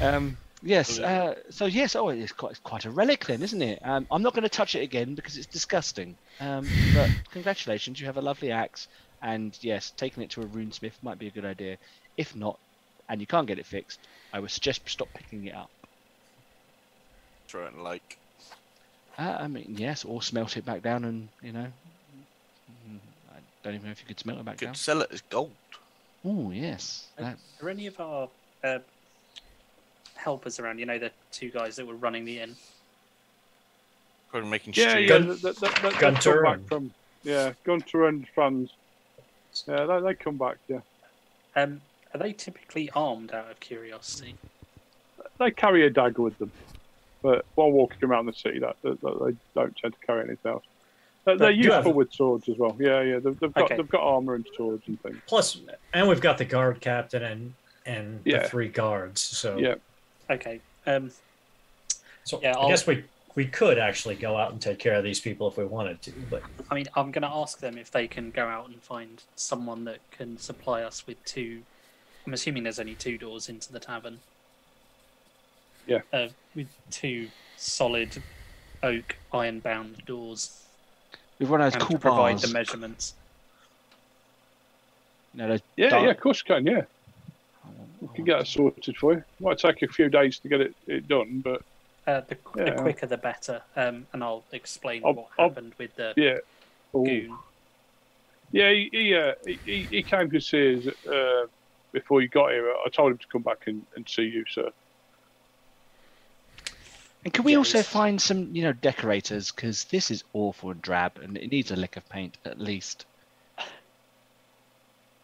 Um, 0.00 0.36
yes. 0.62 1.00
Uh, 1.00 1.34
so 1.50 1.66
yes. 1.66 1.96
Oh, 1.96 2.08
it's 2.10 2.32
quite, 2.32 2.52
it's 2.52 2.60
quite 2.60 2.84
a 2.84 2.90
relic 2.90 3.24
then, 3.26 3.42
isn't 3.42 3.60
it? 3.62 3.80
Um, 3.84 4.06
I'm 4.12 4.22
not 4.22 4.32
going 4.32 4.44
to 4.44 4.48
touch 4.48 4.76
it 4.76 4.80
again 4.82 5.14
because 5.16 5.36
it's 5.36 5.46
disgusting. 5.48 6.16
Um, 6.40 6.68
but 6.94 7.10
congratulations, 7.32 7.98
you 7.98 8.06
have 8.06 8.16
a 8.16 8.22
lovely 8.22 8.52
axe, 8.52 8.86
and 9.20 9.58
yes, 9.60 9.92
taking 9.96 10.22
it 10.22 10.30
to 10.30 10.42
a 10.42 10.46
runesmith 10.46 10.92
might 11.02 11.18
be 11.18 11.26
a 11.26 11.30
good 11.30 11.44
idea. 11.44 11.78
If 12.16 12.34
not, 12.36 12.58
and 13.08 13.20
you 13.20 13.26
can't 13.26 13.46
get 13.46 13.58
it 13.58 13.66
fixed, 13.66 13.98
I 14.32 14.40
would 14.40 14.50
suggest 14.50 14.88
stop 14.88 15.08
picking 15.14 15.46
it 15.46 15.54
up. 15.54 15.70
Throw 17.48 17.64
it 17.66 17.68
in 17.72 17.76
the 17.78 17.82
lake. 17.82 18.18
Uh, 19.18 19.36
I 19.40 19.46
mean, 19.46 19.74
yes, 19.78 20.04
or 20.04 20.22
smelt 20.22 20.56
it 20.56 20.64
back 20.64 20.82
down, 20.82 21.04
and 21.04 21.28
you 21.42 21.52
know, 21.52 21.66
I 23.32 23.38
don't 23.62 23.74
even 23.74 23.86
know 23.86 23.92
if 23.92 24.00
you 24.00 24.06
could 24.06 24.18
smelt 24.18 24.38
it 24.40 24.44
back 24.44 24.58
Could 24.58 24.66
down. 24.66 24.74
Could 24.74 24.80
sell 24.80 25.02
it 25.02 25.10
as 25.12 25.20
gold. 25.22 25.52
Oh 26.24 26.50
yes, 26.50 27.06
that, 27.16 27.36
Are 27.62 27.68
any 27.68 27.86
of 27.86 28.00
our 28.00 28.28
uh, 28.64 28.78
helpers 30.14 30.58
around? 30.58 30.78
You 30.78 30.86
know, 30.86 30.98
the 30.98 31.10
two 31.32 31.50
guys 31.50 31.76
that 31.76 31.86
were 31.86 31.94
running 31.94 32.24
the 32.24 32.40
inn. 32.40 32.56
Probably 34.30 34.48
making 34.50 34.74
Yeah, 34.76 34.90
stew. 34.92 35.00
yeah. 35.02 35.06
Gun- 35.08 35.28
They, 35.28 35.34
they, 35.34 35.50
they, 35.52 35.68
they 35.68 35.68
come 35.90 36.00
Gunter 36.00 36.42
back 36.42 36.54
and- 36.56 36.68
from 36.68 36.94
yeah, 37.22 37.52
Gunter 37.64 38.08
and 38.08 38.26
Franz. 38.34 38.70
Yeah, 39.68 39.84
they, 39.86 40.00
they 40.00 40.14
come 40.14 40.36
back. 40.38 40.56
Yeah, 40.66 40.80
Um, 41.54 41.80
are 42.14 42.18
they 42.18 42.32
typically 42.32 42.88
armed? 42.94 43.32
Out 43.32 43.50
of 43.50 43.60
curiosity. 43.60 44.36
they 45.38 45.50
carry 45.50 45.84
a 45.84 45.90
dagger 45.90 46.22
with 46.22 46.38
them, 46.38 46.52
but 47.22 47.44
while 47.56 47.72
walking 47.72 48.08
around 48.08 48.26
the 48.26 48.32
city, 48.32 48.60
that, 48.60 48.76
that, 48.82 49.00
that 49.00 49.24
they 49.24 49.36
don't 49.60 49.76
tend 49.76 49.94
to 50.00 50.06
carry 50.06 50.20
anything 50.24 50.52
else. 50.52 50.64
They- 51.24 51.32
They're 51.36 51.48
But 51.48 51.56
you 51.56 51.72
have- 51.72 51.84
useful 51.84 51.92
with 51.94 52.12
swords 52.12 52.48
as 52.48 52.56
well. 52.56 52.76
Yeah, 52.78 53.00
yeah. 53.02 53.18
They've, 53.18 53.38
they've 53.40 53.52
got 53.52 53.64
Okay. 53.64 53.76
they've 53.76 53.88
got 53.88 54.02
armor 54.02 54.34
and 54.36 54.46
swords 54.56 54.84
and 54.86 55.00
things. 55.02 55.16
Plus, 55.26 55.58
and 55.92 56.08
we've 56.08 56.20
got 56.20 56.38
the 56.38 56.44
guard 56.44 56.80
captain 56.80 57.22
and 57.22 57.54
and 57.86 58.20
Yeah. 58.24 58.42
the 58.44 58.48
three 58.48 58.68
guards. 58.68 59.20
So 59.20 59.58
Yeah. 59.58 59.74
Okay. 60.30 60.60
Um, 60.86 61.10
so 62.24 62.40
Yeah, 62.42 62.52
I 62.56 62.60
I'll- 62.60 62.68
guess 62.68 62.86
we 62.86 63.04
we 63.34 63.46
could 63.46 63.78
actually 63.78 64.14
go 64.14 64.36
out 64.36 64.52
and 64.52 64.62
take 64.62 64.78
care 64.78 64.94
of 64.94 65.02
these 65.02 65.18
people 65.18 65.48
if 65.48 65.56
we 65.56 65.64
wanted 65.64 66.00
to. 66.02 66.12
But 66.30 66.42
I 66.70 66.74
mean, 66.76 66.86
I'm 66.94 67.10
going 67.10 67.22
to 67.22 67.28
ask 67.28 67.58
them 67.58 67.76
if 67.76 67.90
they 67.90 68.06
can 68.06 68.30
go 68.30 68.46
out 68.46 68.68
and 68.68 68.80
find 68.80 69.20
someone 69.34 69.82
that 69.86 69.98
can 70.12 70.38
supply 70.38 70.82
us 70.84 71.04
with 71.04 71.22
two. 71.24 71.62
I'm 72.26 72.32
assuming 72.32 72.62
there's 72.64 72.78
only 72.80 72.94
two 72.94 73.18
doors 73.18 73.48
into 73.48 73.72
the 73.72 73.80
tavern. 73.80 74.20
Yeah. 75.86 76.00
Uh, 76.12 76.28
with 76.54 76.68
two 76.90 77.28
solid 77.56 78.22
oak 78.82 79.16
iron-bound 79.32 80.04
doors, 80.06 80.62
we've 81.38 81.50
run 81.50 81.60
those 81.60 81.74
and 81.74 81.82
cool 81.82 81.96
to 81.96 81.98
provide 81.98 82.32
bars. 82.32 82.42
the 82.42 82.48
measurements. 82.48 83.14
you 85.34 85.40
know, 85.42 85.48
those 85.48 85.60
Yeah, 85.76 85.90
dark- 85.90 86.04
yeah. 86.04 86.10
Of 86.10 86.20
course, 86.20 86.42
you 86.46 86.54
can. 86.54 86.66
Yeah, 86.66 86.82
we 88.00 88.08
can 88.14 88.24
get 88.24 88.40
it 88.40 88.46
sorted 88.46 88.96
for 88.96 89.12
you. 89.14 89.24
Might 89.40 89.58
take 89.58 89.82
a 89.82 89.88
few 89.88 90.08
days 90.08 90.38
to 90.38 90.48
get 90.48 90.60
it, 90.60 90.74
it 90.86 91.08
done, 91.08 91.40
but 91.44 91.62
Uh, 92.06 92.20
the, 92.20 92.36
Yeah. 92.56 92.64
the 92.70 92.82
quicker 92.82 93.06
the 93.06 93.16
better. 93.16 93.62
Um, 93.76 94.06
and 94.12 94.22
I'll 94.22 94.44
explain 94.52 95.02
I'll- 95.04 95.14
what 95.14 95.28
I'll- 95.38 95.48
happened 95.48 95.74
with 95.78 95.94
the 95.96 96.14
yeah. 96.16 96.38
Ooh. 96.98 97.04
goon. 97.04 97.36
Yeah, 98.52 98.70
he 98.70 98.88
he, 98.92 99.14
uh, 99.14 99.34
he 99.44 99.54
he 99.64 99.82
he 99.84 100.02
came 100.02 100.30
to 100.30 100.40
see 100.40 100.88
us 100.88 101.06
uh, 101.06 101.46
before 101.94 102.20
you 102.20 102.28
got 102.28 102.50
here. 102.50 102.70
I 102.84 102.90
told 102.90 103.12
him 103.12 103.18
to 103.18 103.26
come 103.32 103.42
back 103.42 103.62
and, 103.66 103.82
and 103.96 104.06
see 104.06 104.22
you, 104.24 104.44
sir. 104.50 104.68
And 107.24 107.32
can 107.32 107.44
we 107.44 107.52
Yeah, 107.52 107.58
also 107.58 107.82
find 107.82 108.20
some, 108.20 108.54
you 108.54 108.62
know, 108.64 108.72
decorators? 108.74 109.50
Because 109.50 109.84
this 109.84 110.10
is 110.10 110.22
awful 110.34 110.72
and 110.72 110.82
drab, 110.82 111.18
and 111.22 111.38
it 111.38 111.50
needs 111.50 111.70
a 111.70 111.76
lick 111.76 111.96
of 111.96 112.06
paint 112.10 112.36
at 112.44 112.60
least. 112.60 113.06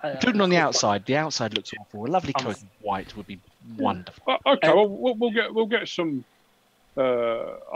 Uh, 0.02 0.08
Including 0.14 0.40
on 0.40 0.48
the 0.48 0.56
outside. 0.56 1.04
The 1.04 1.16
outside 1.16 1.52
looks 1.52 1.72
awful. 1.78 2.06
A 2.06 2.08
lovely 2.08 2.32
coat 2.32 2.56
of 2.56 2.64
white 2.80 3.14
would 3.18 3.26
be 3.26 3.38
wonderful. 3.76 4.22
Uh, 4.26 4.38
okay, 4.46 4.68
Um, 4.68 4.76
well, 4.76 4.88
we'll 4.88 5.14
we'll 5.16 5.30
get 5.30 5.52
we'll 5.52 5.66
get 5.66 5.86
some 5.88 6.24
uh, 6.96 7.02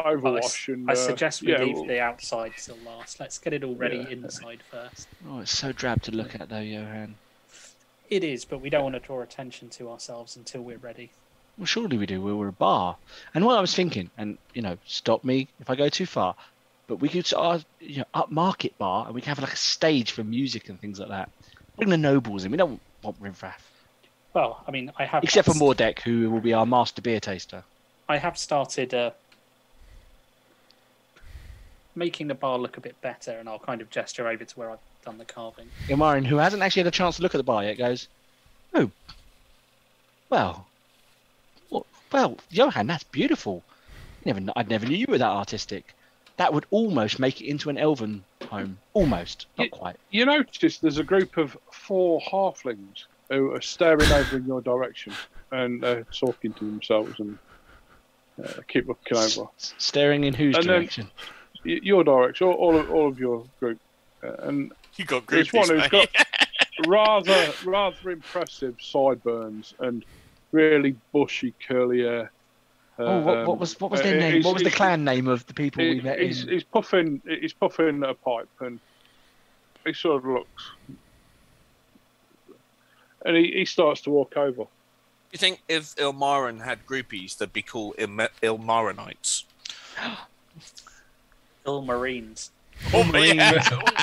overwash 0.06 0.72
and. 0.72 0.88
I 0.88 0.94
uh, 0.94 0.96
suggest 0.96 1.42
we 1.42 1.52
yeah, 1.52 1.58
leave 1.62 1.74
we'll- 1.74 1.86
the 1.86 2.00
outside 2.00 2.52
till 2.56 2.78
last. 2.78 3.20
Let's 3.20 3.36
get 3.36 3.52
it 3.52 3.62
all 3.62 3.74
ready 3.74 3.98
Yeah. 3.98 4.08
inside 4.08 4.62
first. 4.70 5.06
Oh, 5.28 5.40
it's 5.40 5.50
so 5.50 5.72
drab 5.72 6.00
to 6.04 6.12
look 6.12 6.34
at, 6.40 6.48
though, 6.48 6.60
Johan. 6.60 7.16
It 8.14 8.22
is, 8.22 8.44
but 8.44 8.60
we 8.60 8.70
don't 8.70 8.84
want 8.84 8.94
to 8.94 9.00
draw 9.00 9.22
attention 9.22 9.70
to 9.70 9.90
ourselves 9.90 10.36
until 10.36 10.62
we're 10.62 10.78
ready. 10.78 11.10
Well, 11.58 11.66
surely 11.66 11.98
we 11.98 12.06
do. 12.06 12.22
We 12.22 12.32
were 12.32 12.46
a 12.46 12.52
bar. 12.52 12.96
And 13.34 13.44
what 13.44 13.58
I 13.58 13.60
was 13.60 13.74
thinking, 13.74 14.08
and 14.16 14.38
you 14.54 14.62
know, 14.62 14.78
stop 14.86 15.24
me 15.24 15.48
if 15.58 15.68
I 15.68 15.74
go 15.74 15.88
too 15.88 16.06
far, 16.06 16.36
but 16.86 17.00
we 17.00 17.08
could 17.08 17.26
sort 17.26 17.56
of, 17.56 17.64
you 17.80 17.98
know, 17.98 18.04
upmarket 18.14 18.70
bar, 18.78 19.06
and 19.06 19.16
we 19.16 19.20
can 19.20 19.30
have 19.30 19.40
like 19.40 19.52
a 19.52 19.56
stage 19.56 20.12
for 20.12 20.22
music 20.22 20.68
and 20.68 20.80
things 20.80 21.00
like 21.00 21.08
that. 21.08 21.28
Bring 21.76 21.88
the 21.90 21.96
nobles 21.96 22.44
in. 22.44 22.52
We 22.52 22.56
don't 22.56 22.80
want 23.02 23.16
riffraff, 23.18 23.68
Well, 24.32 24.62
I 24.64 24.70
mean, 24.70 24.92
I 24.96 25.06
have 25.06 25.24
except 25.24 25.48
for 25.48 25.54
Mordek, 25.54 25.98
who 25.98 26.30
will 26.30 26.40
be 26.40 26.52
our 26.52 26.66
master 26.66 27.02
beer 27.02 27.18
taster. 27.18 27.64
I 28.08 28.18
have 28.18 28.38
started 28.38 28.94
uh, 28.94 29.10
making 31.96 32.28
the 32.28 32.36
bar 32.36 32.58
look 32.58 32.76
a 32.76 32.80
bit 32.80 33.00
better, 33.00 33.32
and 33.32 33.48
I'll 33.48 33.58
kind 33.58 33.80
of 33.80 33.90
gesture 33.90 34.28
over 34.28 34.44
to 34.44 34.56
where 34.56 34.70
I've 34.70 34.78
done 35.05 35.18
the 35.18 35.24
carving. 35.24 35.66
Ilmarin, 35.89 36.24
who 36.24 36.36
hasn't 36.36 36.62
actually 36.62 36.81
had 36.81 36.86
a 36.89 36.90
chance 36.93 37.16
to 37.16 37.22
look 37.22 37.35
at 37.35 37.39
the 37.39 37.44
bar 37.44 37.62
yet, 37.64 37.78
goes, 37.78 38.09
"Oh, 38.74 38.90
well, 40.31 40.66
well, 42.12 42.36
Johan, 42.51 42.86
that's 42.86 43.05
beautiful. 43.05 43.62
Never, 44.24 44.40
I 44.56 44.62
never 44.62 44.86
knew 44.86 44.97
you 44.97 45.06
were 45.09 45.18
that 45.18 45.31
artistic. 45.31 45.94
That 46.36 46.52
would 46.52 46.66
almost 46.70 47.18
make 47.18 47.40
it 47.40 47.47
into 47.47 47.70
an 47.70 47.78
elven 47.78 48.24
home. 48.48 48.78
Almost, 48.93 49.47
not 49.59 49.64
Ye- 49.64 49.70
quite. 49.70 49.97
You 50.10 50.26
notice 50.26 50.78
there's 50.78 50.98
a 50.98 51.05
group 51.05 51.36
of 51.36 51.56
four 51.70 52.20
halflings 52.20 53.05
who 53.28 53.52
are 53.52 53.60
staring 53.60 54.10
over 54.10 54.36
in 54.36 54.47
your 54.47 54.60
direction 54.60 55.12
and 55.52 55.85
uh, 55.85 56.02
talking 56.12 56.52
to 56.55 56.64
themselves 56.64 57.18
and 57.20 57.39
uh, 58.44 58.60
keep 58.66 58.89
looking 58.89 59.16
over 59.16 59.48
S- 59.59 59.74
staring 59.78 60.24
in 60.24 60.35
whose 60.35 60.56
And 60.56 60.66
direction? 60.66 61.10
Y- 61.64 61.81
your 61.82 62.02
direction, 62.02 62.48
all, 62.48 62.55
all 62.55 62.76
of 62.78 62.90
all 62.90 63.09
of 63.09 63.18
your 63.18 63.44
group, 63.60 63.78
uh, 64.24 64.32
and 64.48 64.72
You 64.98 65.04
got 65.04 65.26
There's 65.26 65.48
groupies, 65.48 65.68
one 65.68 65.80
who's 65.80 65.92
mate. 65.92 66.16
rather 66.86 67.52
rather 67.64 68.10
impressive 68.10 68.76
sideburns 68.80 69.74
and 69.80 70.04
really 70.52 70.94
bushy 71.12 71.52
curly 71.66 72.02
hair. 72.02 72.30
oh, 72.98 73.18
what, 73.20 73.46
what 73.46 73.54
Um, 73.54 73.58
was 73.58 73.80
what 73.80 73.90
was 73.90 74.00
uh, 74.00 74.04
their 74.04 74.20
name? 74.20 74.42
What 74.42 74.54
was 74.54 74.62
the 74.62 74.70
clan 74.70 75.04
name 75.04 75.26
of 75.26 75.44
the 75.46 75.54
people 75.54 75.82
we 75.84 76.00
met 76.00 76.20
he's, 76.20 76.44
in? 76.44 76.48
he's 76.50 76.64
puffing. 76.64 77.20
He's 77.26 77.52
puffing 77.52 78.02
a 78.04 78.14
pipe, 78.14 78.48
and 78.60 78.78
he 79.84 79.92
sort 79.92 80.18
of 80.24 80.30
looks, 80.30 80.70
and 83.24 83.36
he, 83.36 83.50
he 83.52 83.64
starts 83.64 84.00
to 84.02 84.10
walk 84.10 84.36
over. 84.36 84.64
You 85.32 85.38
think 85.38 85.60
if 85.68 85.96
Ilmarin 85.96 86.62
had 86.64 86.86
groupies, 86.86 87.36
they'd 87.36 87.52
be 87.52 87.62
called 87.62 87.96
Ilma- 87.98 88.28
Ilmarinites? 88.42 89.42
Ilmarines. 91.66 92.50
Oh, 92.93 93.05
Marine. 93.05 93.39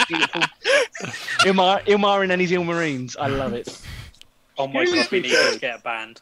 Beautiful. 0.07 0.41
Ilmar, 1.45 1.83
Ilmarin 1.85 2.31
and 2.31 2.41
his 2.41 2.51
Ilmarines. 2.51 3.15
I 3.19 3.27
love 3.27 3.53
it. 3.53 3.81
Oh 4.57 4.67
my 4.67 4.85
god, 4.85 5.09
we 5.11 5.21
need 5.21 5.31
to 5.31 5.57
get 5.59 5.79
a 5.79 5.81
band. 5.81 6.21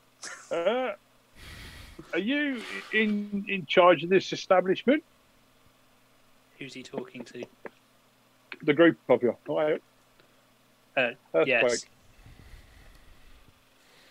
Uh, 0.52 0.94
are 2.14 2.20
you 2.20 2.62
in 2.94 3.46
in 3.48 3.66
charge 3.66 4.04
of 4.04 4.10
this 4.10 4.32
establishment? 4.32 5.04
Who's 6.58 6.74
he 6.74 6.84
talking 6.84 7.24
to? 7.26 7.44
The 8.64 8.74
group 8.74 8.98
of 9.10 9.24
you. 9.24 9.36
Right. 9.48 9.82
Uh, 10.96 11.12
yes. 11.46 11.86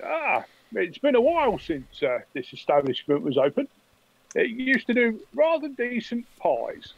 Ah, 0.05 0.45
it's 0.75 0.99
been 0.99 1.15
a 1.15 1.20
while 1.20 1.59
since 1.59 2.03
uh, 2.03 2.20
this 2.33 2.53
establishment 2.53 3.23
was 3.23 3.37
open. 3.37 3.69
It 4.35 4.51
used 4.51 4.87
to 4.87 4.95
do 4.95 5.20
rather 5.35 5.69
decent 5.69 6.27
pies. 6.39 6.93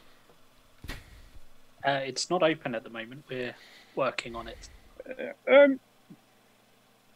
Uh, 1.85 2.01
it's 2.03 2.29
not 2.29 2.43
open 2.43 2.75
at 2.75 2.83
the 2.83 2.89
moment. 2.89 3.23
We're 3.29 3.55
working 3.95 4.35
on 4.35 4.47
it. 4.47 4.69
Um, 5.51 5.79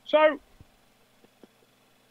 so, 0.05 0.39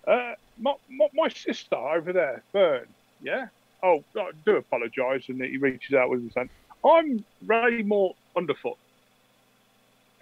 uh, 0.06 0.32
my, 0.58 0.74
my, 0.88 1.08
my 1.14 1.28
sister 1.28 1.76
over 1.76 2.12
there, 2.12 2.42
Fern, 2.52 2.86
yeah, 3.22 3.48
oh, 3.82 4.04
I 4.16 4.30
do 4.44 4.56
apologise, 4.56 5.28
and 5.28 5.42
he 5.42 5.56
reaches 5.56 5.94
out 5.94 6.10
with 6.10 6.22
his 6.22 6.34
hand. 6.34 6.50
I'm 6.84 7.24
Raymore 7.46 8.14
Underfoot. 8.36 8.76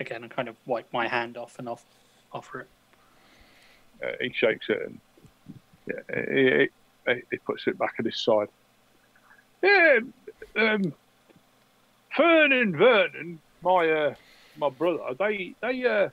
Again, 0.00 0.24
I 0.24 0.28
kind 0.28 0.48
of 0.48 0.56
wipe 0.66 0.92
my 0.92 1.06
hand 1.08 1.36
off 1.36 1.58
and 1.58 1.68
off, 1.68 1.84
offer 2.32 2.60
it. 2.60 2.68
Uh, 4.02 4.12
he 4.20 4.32
shakes 4.32 4.66
it 4.68 4.82
and 4.82 5.00
yeah, 5.86 6.24
he, 6.34 6.68
he, 7.06 7.22
he 7.30 7.36
puts 7.38 7.66
it 7.66 7.78
back 7.78 7.94
at 7.98 8.04
his 8.04 8.20
side. 8.20 8.48
Yeah, 9.62 10.00
um, 10.56 10.92
Fern 12.16 12.52
and 12.52 12.76
Vernon, 12.76 13.40
my 13.62 13.88
uh, 13.88 14.14
my 14.56 14.68
brother, 14.70 14.98
they 15.18 15.54
they 15.62 15.84
uh, 15.84 16.08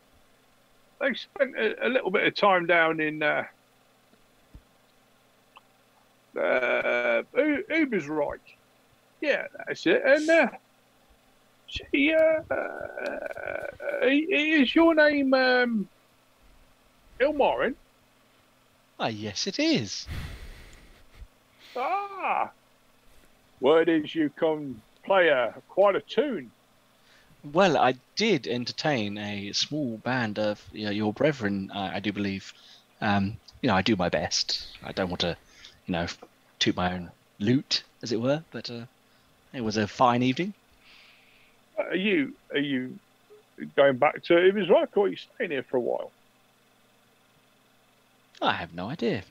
they 1.02 1.14
spent 1.14 1.58
a, 1.58 1.88
a 1.88 1.90
little 1.90 2.12
bit 2.12 2.28
of 2.28 2.36
time 2.36 2.66
down 2.66 3.00
in 3.00 3.22
uh, 3.22 3.44
uh, 6.38 7.24
Ubersreik. 7.72 8.40
Yeah, 9.22 9.44
that's 9.68 9.86
it. 9.86 10.02
And 10.06 10.30
uh, 10.30 10.48
she, 11.66 12.14
uh, 12.14 12.54
uh, 12.54 14.06
is 14.08 14.74
your 14.74 14.96
name 14.96 15.34
um, 15.34 15.90
Ilmarin? 17.22 17.76
Ah, 18.98 19.08
yes, 19.08 19.48
it 19.48 19.60
is. 19.60 20.08
Ah, 21.76 22.52
word 23.60 23.90
is 23.90 24.16
you 24.16 24.30
can 24.30 24.82
play 25.10 25.30
a 25.30 25.56
quite 25.68 25.96
a 25.96 26.02
tune. 26.02 26.52
Well, 27.52 27.78
I 27.78 27.96
did 28.16 28.46
entertain 28.46 29.18
a 29.18 29.52
small 29.54 29.98
band 29.98 30.38
of 30.38 30.64
you 30.72 30.86
know, 30.86 30.92
your 30.92 31.14
brethren, 31.14 31.72
I, 31.74 31.96
I 31.96 32.00
do 32.00 32.14
believe. 32.14 32.54
Um, 33.02 33.38
you 33.62 33.68
know, 33.68 33.76
I 33.76 33.82
do 33.82 33.96
my 33.96 34.10
best. 34.10 34.68
I 34.84 34.92
don't 34.92 35.10
want 35.10 35.22
to, 35.22 35.36
you 35.88 35.94
know, 35.94 36.06
toot 36.60 36.76
my 36.76 36.94
own 36.94 37.10
loot, 37.40 37.84
as 38.04 38.12
it 38.12 38.22
were, 38.22 38.44
but 38.52 38.70
uh, 38.70 38.86
it 39.54 39.62
was 39.62 39.78
a 39.78 39.88
fine 39.88 40.22
evening. 40.22 40.54
Are 41.78 41.96
you 41.96 42.34
are 42.52 42.60
you 42.60 43.00
going 43.76 43.98
back 43.98 44.22
to 44.26 44.38
it 44.38 44.54
was 44.54 44.70
right, 44.70 44.88
or 44.96 45.06
are 45.06 45.10
you 45.10 45.18
staying 45.18 45.52
here 45.52 45.66
for 45.70 45.78
a 45.78 45.82
while? 45.82 46.12
I 48.42 48.54
have 48.54 48.74
no 48.76 48.90
idea. 48.90 49.24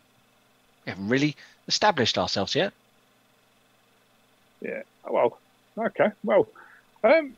We 0.85 0.91
haven't 0.91 1.09
really 1.09 1.37
established 1.69 2.19
ourselves 2.19 2.55
yet. 2.55 2.73
Yeah. 4.61 4.83
Well, 5.09 5.39
okay. 5.79 6.11
Well, 6.25 6.49
um, 7.05 7.37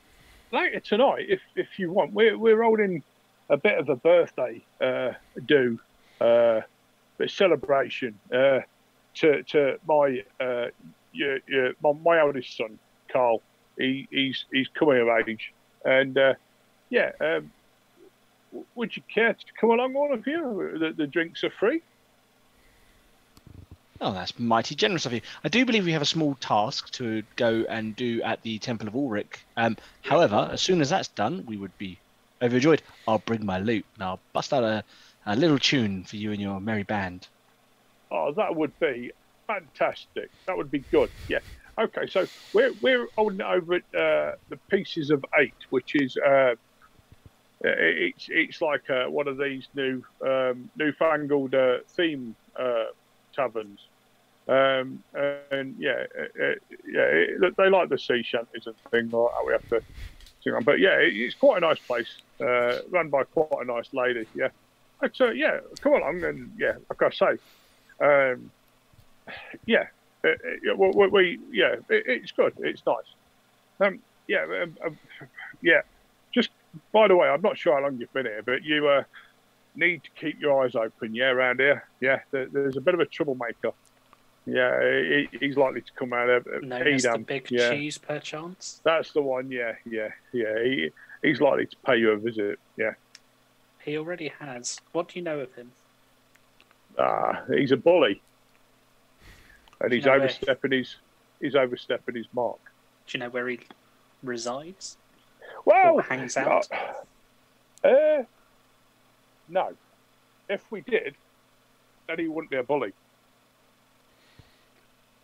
later 0.53 0.81
tonight, 0.81 1.27
if 1.29 1.41
if 1.57 1.79
you 1.79 1.91
want, 1.91 2.13
we're 2.13 2.37
we're 2.37 2.63
holding 2.63 3.03
a 3.49 3.57
bit 3.57 3.79
of 3.79 3.89
a 3.89 3.97
birthday 3.97 4.63
uh, 4.81 5.13
do, 5.47 5.79
uh, 6.21 6.61
a 7.19 7.29
celebration 7.29 8.19
uh, 8.33 8.61
to 9.15 9.43
to 9.45 9.79
my 9.87 10.23
uh, 10.41 10.67
your, 11.13 11.39
your, 11.47 11.73
my, 11.83 11.93
my 12.05 12.21
oldest 12.21 12.57
son, 12.57 12.79
Carl. 13.13 13.43
He 13.77 14.07
he's 14.11 14.45
he's 14.53 14.69
coming 14.69 15.01
of 15.01 15.09
age, 15.09 15.53
and 15.85 16.17
uh, 16.17 16.35
yeah. 16.89 17.13
Um, 17.21 17.51
would 18.75 18.97
you 18.97 19.03
care 19.13 19.33
to 19.33 19.53
come 19.61 19.71
along, 19.71 19.95
all 19.95 20.13
of 20.13 20.27
you? 20.27 20.77
The, 20.77 20.93
the 20.93 21.07
drinks 21.07 21.45
are 21.45 21.51
free. 21.51 21.83
Oh, 24.01 24.13
that's 24.13 24.39
mighty 24.39 24.75
generous 24.75 25.05
of 25.05 25.13
you. 25.13 25.21
I 25.45 25.49
do 25.49 25.67
believe 25.67 25.85
we 25.85 25.93
have 25.93 26.03
a 26.03 26.07
small 26.07 26.35
task 26.35 26.91
to 26.93 27.23
go 27.37 27.65
and 27.69 27.95
do 27.95 28.23
at 28.23 28.43
the 28.43 28.59
Temple 28.59 28.89
of 28.89 28.95
Ulric. 28.95 29.37
Um, 29.57 29.77
however, 30.03 30.49
as 30.53 30.63
soon 30.63 30.81
as 30.81 30.89
that's 30.89 31.09
done, 31.09 31.45
we 31.47 31.59
would 31.59 31.77
be 31.77 32.01
overjoyed. 32.43 32.83
I'll 33.07 33.19
bring 33.19 33.45
my 33.45 33.59
loot 33.59 33.85
and 33.95 34.05
I'll 34.05 34.23
bust 34.33 34.55
out 34.55 34.65
a, 34.65 34.85
a 35.27 35.37
little 35.37 35.59
tune 35.59 36.05
for 36.05 36.17
you 36.17 36.33
and 36.33 36.41
your 36.41 36.61
merry 36.61 36.83
band. 36.83 37.29
Oh, 38.11 38.33
that 38.37 38.57
would 38.57 38.73
be 38.81 39.11
fantastic. 39.47 40.31
That 40.47 40.57
would 40.57 40.71
be 40.71 40.87
good. 40.93 41.11
Yeah. 41.29 41.41
Okay, 41.79 42.07
so 42.09 42.27
we're 42.55 42.73
we're 42.81 43.07
holding 43.19 43.43
over 43.43 43.75
at 43.75 43.83
uh, 43.95 44.33
the 44.49 44.59
Pieces 44.71 45.11
of 45.11 45.23
Eight, 45.39 45.57
which 45.69 45.93
is 45.95 46.17
uh, 46.27 46.55
it's 47.63 48.27
it's 48.29 48.61
like 48.63 48.89
uh, 48.89 49.11
one 49.11 49.29
of 49.29 49.39
these 49.39 49.69
new 49.75 50.03
um, 50.27 50.71
newfangled 50.77 51.55
uh, 51.55 51.79
theme 51.97 52.37
uh, 52.59 52.85
taverns. 53.35 53.90
Um, 54.51 55.05
and 55.15 55.77
yeah, 55.79 56.07
uh, 56.19 56.45
uh, 56.45 56.55
yeah, 56.93 57.07
it, 57.07 57.55
they 57.57 57.71
like 57.71 57.89
the 57.89 57.99
sea 57.99 58.23
shanties 58.25 58.67
and 58.67 58.75
things 58.91 59.13
like 59.13 59.31
that. 59.31 59.47
We 59.47 59.53
have 59.53 59.69
to 59.69 59.81
sing 60.43 60.55
on, 60.55 60.65
but 60.65 60.81
yeah, 60.81 60.99
it, 60.99 61.15
it's 61.15 61.37
quite 61.37 61.59
a 61.59 61.61
nice 61.61 61.79
place, 61.87 62.09
uh, 62.43 62.83
run 62.91 63.11
by 63.11 63.23
quite 63.25 63.63
a 63.63 63.65
nice 63.65 63.89
lady. 63.93 64.27
Yeah, 64.35 64.49
so 65.13 65.31
yeah, 65.31 65.61
come 65.81 65.93
along 65.93 66.25
and 66.25 66.51
yeah, 66.59 66.73
like 66.91 67.01
I 67.01 67.11
say, 67.11 68.05
um, 68.05 68.51
yeah, 69.67 69.85
uh, 70.25 70.31
uh, 70.31 70.77
we, 70.77 71.07
we, 71.09 71.39
yeah, 71.53 71.75
it, 71.89 72.05
it's 72.07 72.33
good. 72.33 72.53
It's 72.59 72.83
nice. 72.85 73.87
Um, 73.87 74.01
yeah, 74.27 74.45
um, 74.63 74.77
um, 74.85 74.99
yeah. 75.63 75.83
Just 76.35 76.51
by 76.93 77.09
the 77.09 77.17
way, 77.17 77.29
I'm 77.29 77.43
not 77.43 77.57
sure 77.57 77.75
how 77.77 77.83
long 77.83 77.99
you've 77.99 78.13
been 78.13 78.27
here, 78.27 78.43
but 78.45 78.63
you 78.65 78.89
uh, 78.89 79.03
need 79.77 80.03
to 80.05 80.11
keep 80.21 80.41
your 80.41 80.65
eyes 80.65 80.75
open. 80.75 81.15
Yeah, 81.15 81.31
around 81.31 81.61
here. 81.61 81.89
Yeah, 82.01 82.21
there, 82.33 82.49
there's 82.53 82.77
a 82.77 82.81
bit 82.81 82.95
of 82.95 83.01
a 83.01 83.07
troublemaker. 83.07 83.71
Yeah, 84.47 84.81
he, 84.83 85.29
he's 85.39 85.57
likely 85.57 85.83
to 85.83 85.93
come 85.97 86.13
out 86.13 86.29
of 86.29 86.47
Known 86.63 86.87
as 86.89 87.03
the 87.03 87.11
Edam. 87.11 87.23
Big 87.25 87.51
yeah, 87.51 87.71
Cheese, 87.71 87.99
perchance. 87.99 88.81
that's 88.85 89.13
the 89.13 89.21
one. 89.23 89.51
Yeah, 89.51 89.75
yeah, 89.85 90.09
yeah. 90.33 90.63
He, 90.63 90.91
he's 91.23 91.41
likely 91.41 91.67
to 91.67 91.77
pay 91.85 91.97
you 91.99 92.11
a 92.13 92.17
visit. 92.17 92.59
Yeah. 92.77 92.95
He 93.85 93.97
already 93.99 94.33
has. 94.41 94.81
What 94.93 95.09
do 95.09 95.19
you 95.19 95.25
know 95.25 95.41
of 95.41 95.55
him? 95.55 95.73
Ah, 96.99 97.43
he's 97.55 97.71
a 97.71 97.77
bully, 97.77 98.21
and 99.81 99.93
he's 99.93 100.05
You 100.05 100.11
know 100.11 100.19
where- 100.19 100.25
overstepping 100.27 100.73
his 100.73 100.97
he's 101.41 101.55
overstepping 101.55 102.15
his 102.17 102.27
mark. 102.33 102.59
Do 103.07 103.17
you 103.19 103.21
know 103.25 103.31
where 103.31 103.49
he 103.49 103.61
resides? 104.23 104.97
Well, 105.65 105.95
Or 105.97 106.03
hangs 106.03 106.37
out? 106.37 106.67
Uh, 107.85 107.87
uh, 107.89 108.23
no. 109.49 109.73
If 110.49 110.65
we 110.71 110.81
did, 110.81 111.15
then 112.09 112.19
he 112.19 112.29
wouldn't 112.29 112.51
be 112.51 112.57
a 112.57 112.63
bully. 112.63 112.93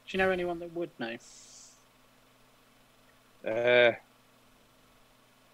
Do 0.06 0.16
you 0.16 0.18
know 0.18 0.30
anyone 0.30 0.60
that 0.60 0.72
would 0.74 0.90
know? 0.98 1.16
Uh, 3.44 3.92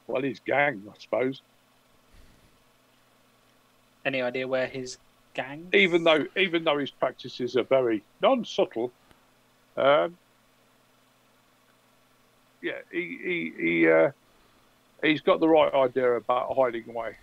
well, 0.07 0.23
his 0.23 0.41
gang, 0.41 0.83
I 0.89 0.99
suppose. 0.99 1.41
Any 4.05 4.21
idea 4.21 4.47
where 4.47 4.67
his 4.67 4.99
gang? 5.33 5.69
Even 5.73 6.05
though, 6.05 6.27
even 6.37 6.65
though 6.65 6.79
his 6.79 6.91
practices 6.91 7.57
are 7.57 7.63
very 7.63 8.03
non-subtle, 8.21 8.93
um, 9.77 10.19
yeah, 12.61 12.79
he 12.91 13.19
he 13.23 13.53
he 13.59 13.91
uh, 13.91 14.11
he's 15.03 15.21
got 15.21 15.41
the 15.41 15.49
right 15.49 15.73
idea 15.73 16.13
about 16.13 16.55
hiding 16.57 16.85
away. 16.89 17.17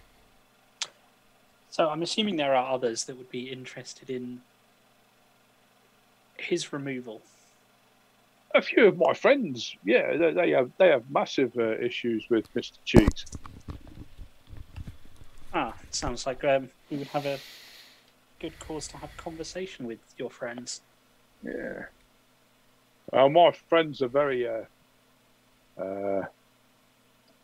So 1.69 1.89
I'm 1.89 2.01
assuming 2.01 2.37
there 2.37 2.55
are 2.55 2.73
others 2.73 3.05
that 3.05 3.17
would 3.17 3.29
be 3.29 3.49
interested 3.49 4.09
in 4.09 4.41
his 6.39 6.73
removal. 6.73 7.21
A 8.55 8.61
few 8.61 8.87
of 8.87 8.97
my 8.97 9.13
friends, 9.13 9.75
yeah, 9.85 10.17
they, 10.17 10.33
they 10.33 10.49
have 10.51 10.71
they 10.79 10.87
have 10.87 11.03
massive 11.09 11.51
uh, 11.57 11.77
issues 11.77 12.25
with 12.29 12.45
Mister 12.55 12.79
Cheese. 12.83 13.25
Ah, 15.53 15.75
it 15.87 15.95
sounds 15.95 16.25
like 16.25 16.43
um, 16.43 16.69
you 16.89 16.97
would 16.97 17.07
have 17.07 17.25
a 17.25 17.39
good 18.39 18.57
cause 18.59 18.87
to 18.87 18.97
have 18.97 19.15
conversation 19.17 19.85
with 19.85 19.99
your 20.17 20.29
friends. 20.29 20.81
Yeah. 21.43 21.85
Uh, 23.11 23.29
my 23.29 23.51
friends 23.69 24.01
are 24.01 24.07
very, 24.07 24.47
uh, 24.47 25.81
uh, 25.81 26.21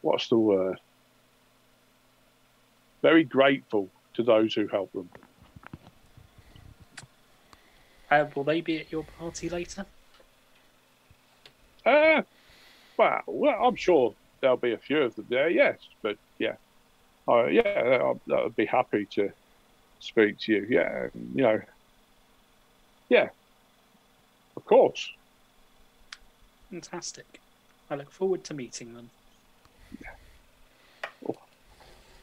what's 0.02 0.28
the 0.30 0.38
word? 0.38 0.80
Very 3.02 3.24
grateful 3.24 3.90
to 4.16 4.24
those 4.24 4.54
who 4.54 4.68
help 4.68 4.92
them. 4.92 5.10
Uh, 8.16 8.26
will 8.34 8.46
they 8.46 8.62
be 8.62 8.80
at 8.80 8.92
your 8.92 9.04
party 9.20 9.50
later? 9.50 9.86
Uh, 11.86 12.22
well, 12.98 13.22
well, 13.28 13.66
I'm 13.66 13.76
sure 13.76 14.16
there'll 14.42 14.56
be 14.56 14.72
a 14.72 14.78
few 14.78 15.00
of 15.00 15.16
them 15.16 15.26
there, 15.30 15.50
yes, 15.50 15.78
but 16.02 16.16
yeah. 16.40 16.56
Uh, 17.28 17.48
yeah, 17.48 18.00
I'll, 18.02 18.22
I'd 18.34 18.56
be 18.56 18.66
happy 18.66 19.06
to 19.16 19.32
speak 20.00 20.40
to 20.42 20.54
you. 20.54 20.68
Yeah, 20.70 21.08
you 21.14 21.44
know. 21.44 21.60
Yeah, 23.10 23.30
of 24.56 24.64
course. 24.64 25.12
Fantastic. 26.72 27.42
I 27.90 27.96
look 27.96 28.12
forward 28.12 28.46
to 28.46 28.54
meeting 28.54 28.94
them. 28.94 29.10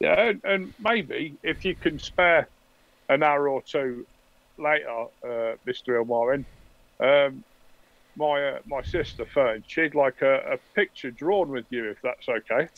Yeah, 0.01 0.21
and, 0.21 0.41
and 0.45 0.75
maybe 0.81 1.37
if 1.43 1.65
you 1.65 1.75
can 1.75 1.99
spare 1.99 2.49
an 3.09 3.23
hour 3.23 3.49
or 3.49 3.63
two 3.63 4.07
later, 4.63 5.07
uh, 5.25 5.57
Mr. 5.67 6.03
Ilmarin, 6.03 6.45
um, 7.01 7.45
my 8.17 8.43
uh, 8.43 8.59
my 8.67 8.83
sister 8.83 9.25
Fern, 9.25 9.65
she'd 9.67 9.95
like 9.95 10.23
a, 10.23 10.55
a 10.55 10.59
picture 10.75 11.11
drawn 11.11 11.49
with 11.51 11.67
you, 11.71 11.91
if 11.91 12.01
that's 12.03 12.29
okay. 12.29 12.69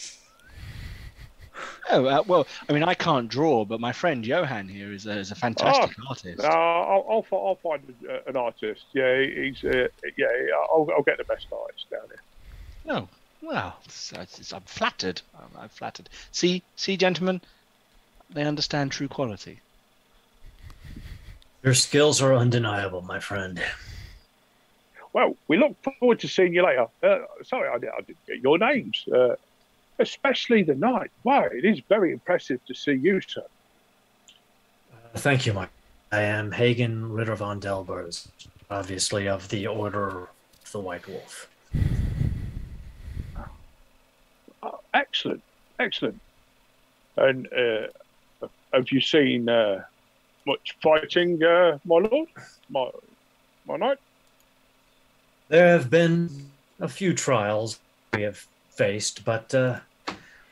Oh 1.90 2.06
uh, 2.06 2.22
well, 2.26 2.46
I 2.68 2.72
mean, 2.72 2.82
I 2.82 2.94
can't 2.94 3.28
draw, 3.28 3.64
but 3.64 3.78
my 3.78 3.92
friend 3.92 4.26
Johan 4.26 4.68
here 4.68 4.92
is 4.92 5.06
a, 5.06 5.18
is 5.18 5.30
a 5.30 5.34
fantastic 5.34 5.96
artist. 6.08 6.42
Uh, 6.42 6.48
I'll, 6.48 7.24
I'll, 7.30 7.38
I'll 7.38 7.58
find 7.62 7.94
a, 8.08 8.28
an 8.28 8.36
artist. 8.36 8.84
Yeah, 8.92 9.22
he's 9.22 9.62
uh, 9.64 9.88
yeah. 10.16 10.26
I'll, 10.72 10.88
I'll 10.96 11.02
get 11.02 11.18
the 11.18 11.24
best 11.24 11.46
artist 11.52 11.90
down 11.90 12.08
here. 12.08 12.96
Oh, 12.96 13.08
well, 13.42 13.76
it's, 13.84 14.12
it's, 14.12 14.52
I'm 14.52 14.62
flattered. 14.62 15.20
I'm, 15.38 15.62
I'm 15.62 15.68
flattered. 15.68 16.08
See, 16.32 16.62
see, 16.76 16.96
gentlemen, 16.96 17.40
they 18.30 18.44
understand 18.44 18.90
true 18.90 19.08
quality. 19.08 19.60
Your 21.64 21.72
skills 21.72 22.20
are 22.20 22.34
undeniable, 22.34 23.00
my 23.00 23.18
friend. 23.18 23.58
Well, 25.14 25.34
we 25.48 25.56
look 25.56 25.74
forward 25.82 26.20
to 26.20 26.28
seeing 26.28 26.52
you 26.52 26.62
later. 26.62 26.88
Uh, 27.02 27.20
sorry, 27.42 27.70
I, 27.70 27.76
I 27.76 28.00
didn't 28.02 28.26
get 28.26 28.40
your 28.42 28.58
names, 28.58 29.02
uh, 29.08 29.36
especially 29.98 30.62
the 30.62 30.74
knight. 30.74 31.10
Wow, 31.22 31.44
it 31.44 31.64
is 31.64 31.80
very 31.88 32.12
impressive 32.12 32.62
to 32.66 32.74
see 32.74 32.92
you, 32.92 33.22
sir. 33.22 33.44
Thank 35.14 35.46
you, 35.46 35.54
Mike. 35.54 35.70
I 36.12 36.20
am 36.20 36.52
Hagen 36.52 37.10
Ritter 37.10 37.34
von 37.34 37.60
Delbers, 37.60 38.28
obviously 38.70 39.26
of 39.26 39.48
the 39.48 39.66
Order 39.66 40.28
of 40.62 40.72
the 40.72 40.80
White 40.80 41.08
Wolf. 41.08 41.48
Oh, 44.62 44.80
excellent, 44.92 45.42
excellent. 45.78 46.20
And 47.16 47.48
uh, 47.52 48.48
have 48.74 48.90
you 48.90 49.00
seen 49.00 49.48
uh, 49.48 49.84
much 50.46 50.76
fighting, 50.82 51.42
uh, 51.42 51.78
my 51.84 51.96
lord, 51.96 52.28
my 52.68 52.90
my 53.66 53.76
knight? 53.76 53.98
There 55.48 55.68
have 55.68 55.90
been 55.90 56.50
a 56.80 56.88
few 56.88 57.14
trials 57.14 57.78
we 58.14 58.22
have 58.22 58.46
faced, 58.70 59.24
but 59.24 59.54
uh, 59.54 59.80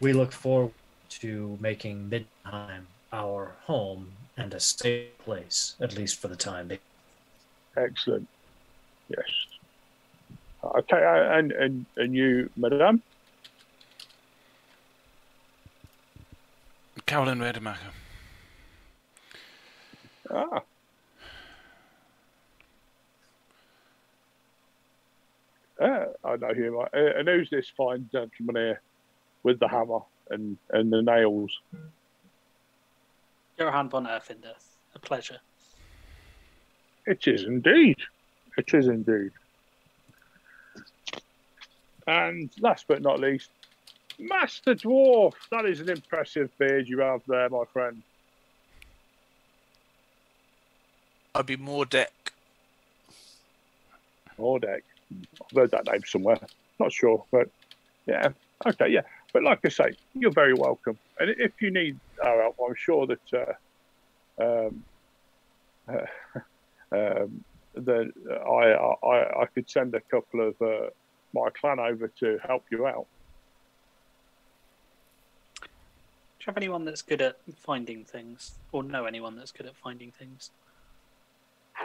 we 0.01 0.13
look 0.13 0.33
forward 0.33 0.73
to 1.21 1.59
making 1.61 2.11
Midheim 2.11 2.83
our 3.13 3.55
home 3.65 4.13
and 4.37 4.55
a 4.55 4.61
safe 4.61 5.17
place, 5.19 5.75
at 5.81 5.97
least 5.97 6.19
for 6.19 6.29
the 6.29 6.37
time 6.37 6.69
being. 6.69 6.81
Excellent. 7.77 8.29
Yes. 9.09 9.29
Okay, 10.65 11.03
and 11.03 11.53
and 11.53 11.87
and 11.97 12.15
you, 12.15 12.49
madame? 12.57 13.03
Carolyn 17.07 17.41
Redemacher. 17.41 18.02
Ah. 20.31 20.63
Uh, 25.81 26.05
I 26.25 26.37
know 26.37 26.55
him. 26.55 26.79
Uh, 26.79 26.87
and 26.93 27.29
who's 27.29 27.51
this 27.51 27.71
fine 27.77 28.09
gentleman 28.13 28.57
here 28.57 28.81
with 29.43 29.59
the 29.59 29.69
hammer 29.69 30.01
and, 30.31 30.57
and 30.71 30.93
the 30.93 31.03
nails? 31.03 31.59
Johan 33.59 33.89
von 33.89 34.07
Erfinder. 34.07 34.55
A 34.95 34.99
pleasure. 34.99 35.39
It 37.07 37.27
is 37.27 37.45
indeed. 37.45 37.97
It 38.57 38.73
is 38.75 38.87
indeed. 38.87 39.33
And 42.07 42.51
last 42.61 42.87
but 42.87 43.03
not 43.03 43.21
least, 43.21 43.51
Master 44.19 44.75
Dwarf. 44.75 45.35
That 45.51 45.65
is 45.65 45.81
an 45.81 45.89
impressive 45.89 46.51
beard 46.59 46.89
you 46.89 47.01
have 47.01 47.23
there, 47.27 47.49
my 47.49 47.65
friend. 47.73 48.03
I'd 51.35 51.47
be 51.47 51.57
more 51.57 51.85
deck. 51.85 52.13
Mordek. 54.39 54.83
I've 55.11 55.57
heard 55.57 55.71
that 55.71 55.87
name 55.87 56.03
somewhere. 56.05 56.39
Not 56.79 56.93
sure, 56.93 57.25
but 57.31 57.49
yeah. 58.07 58.31
Okay, 58.67 58.89
yeah. 58.89 59.03
But 59.33 59.43
like 59.43 59.61
I 59.65 59.69
say, 59.69 59.97
you're 60.15 60.33
very 60.33 60.55
welcome. 60.55 60.99
And 61.19 61.31
if 61.31 61.53
you 61.61 61.71
need 61.71 61.99
our 62.23 62.43
help, 62.43 62.57
I'm 62.67 62.75
sure 62.75 63.07
that 63.07 63.57
uh, 64.39 64.67
um, 64.67 64.85
uh, 65.89 66.07
um, 66.93 67.45
that 67.75 68.13
I, 68.29 69.07
I 69.07 69.43
I 69.43 69.47
could 69.47 69.69
send 69.71 69.95
a 69.95 70.01
couple 70.01 70.49
of 70.49 70.61
uh, 70.61 70.91
my 71.33 71.49
clan 71.59 71.79
over 71.81 72.09
to 72.21 72.39
help 72.47 72.65
you 72.71 72.87
out. 72.87 73.07
Do 75.63 75.69
you 76.41 76.47
have 76.47 76.57
anyone 76.57 76.85
that's 76.85 77.03
good 77.03 77.23
at 77.23 77.37
finding 77.57 78.05
things, 78.05 78.53
or 78.73 78.83
know 78.83 79.07
anyone 79.07 79.37
that's 79.37 79.53
good 79.53 79.67
at 79.67 79.77
finding 79.77 80.11
things? 80.11 80.51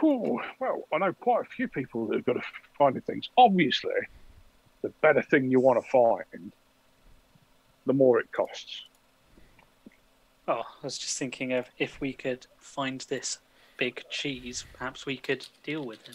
Whew, 0.00 0.40
well, 0.60 0.82
I 0.92 0.98
know 0.98 1.12
quite 1.12 1.42
a 1.42 1.48
few 1.48 1.68
people 1.68 2.06
that 2.06 2.16
have 2.16 2.24
got 2.24 2.32
to 2.34 2.42
finding 2.76 3.02
things. 3.02 3.28
Obviously, 3.36 3.90
the 4.82 4.92
better 5.02 5.22
thing 5.22 5.50
you 5.50 5.60
want 5.60 5.82
to 5.82 5.90
find, 5.90 6.52
the 7.86 7.92
more 7.92 8.20
it 8.20 8.30
costs. 8.32 8.84
Oh, 10.46 10.62
I 10.62 10.84
was 10.84 10.98
just 10.98 11.18
thinking 11.18 11.52
of 11.52 11.66
if 11.78 12.00
we 12.00 12.12
could 12.12 12.46
find 12.60 13.00
this 13.02 13.38
big 13.76 14.02
cheese, 14.10 14.64
perhaps 14.74 15.04
we 15.04 15.16
could 15.16 15.46
deal 15.64 15.84
with 15.84 16.06
him. 16.06 16.14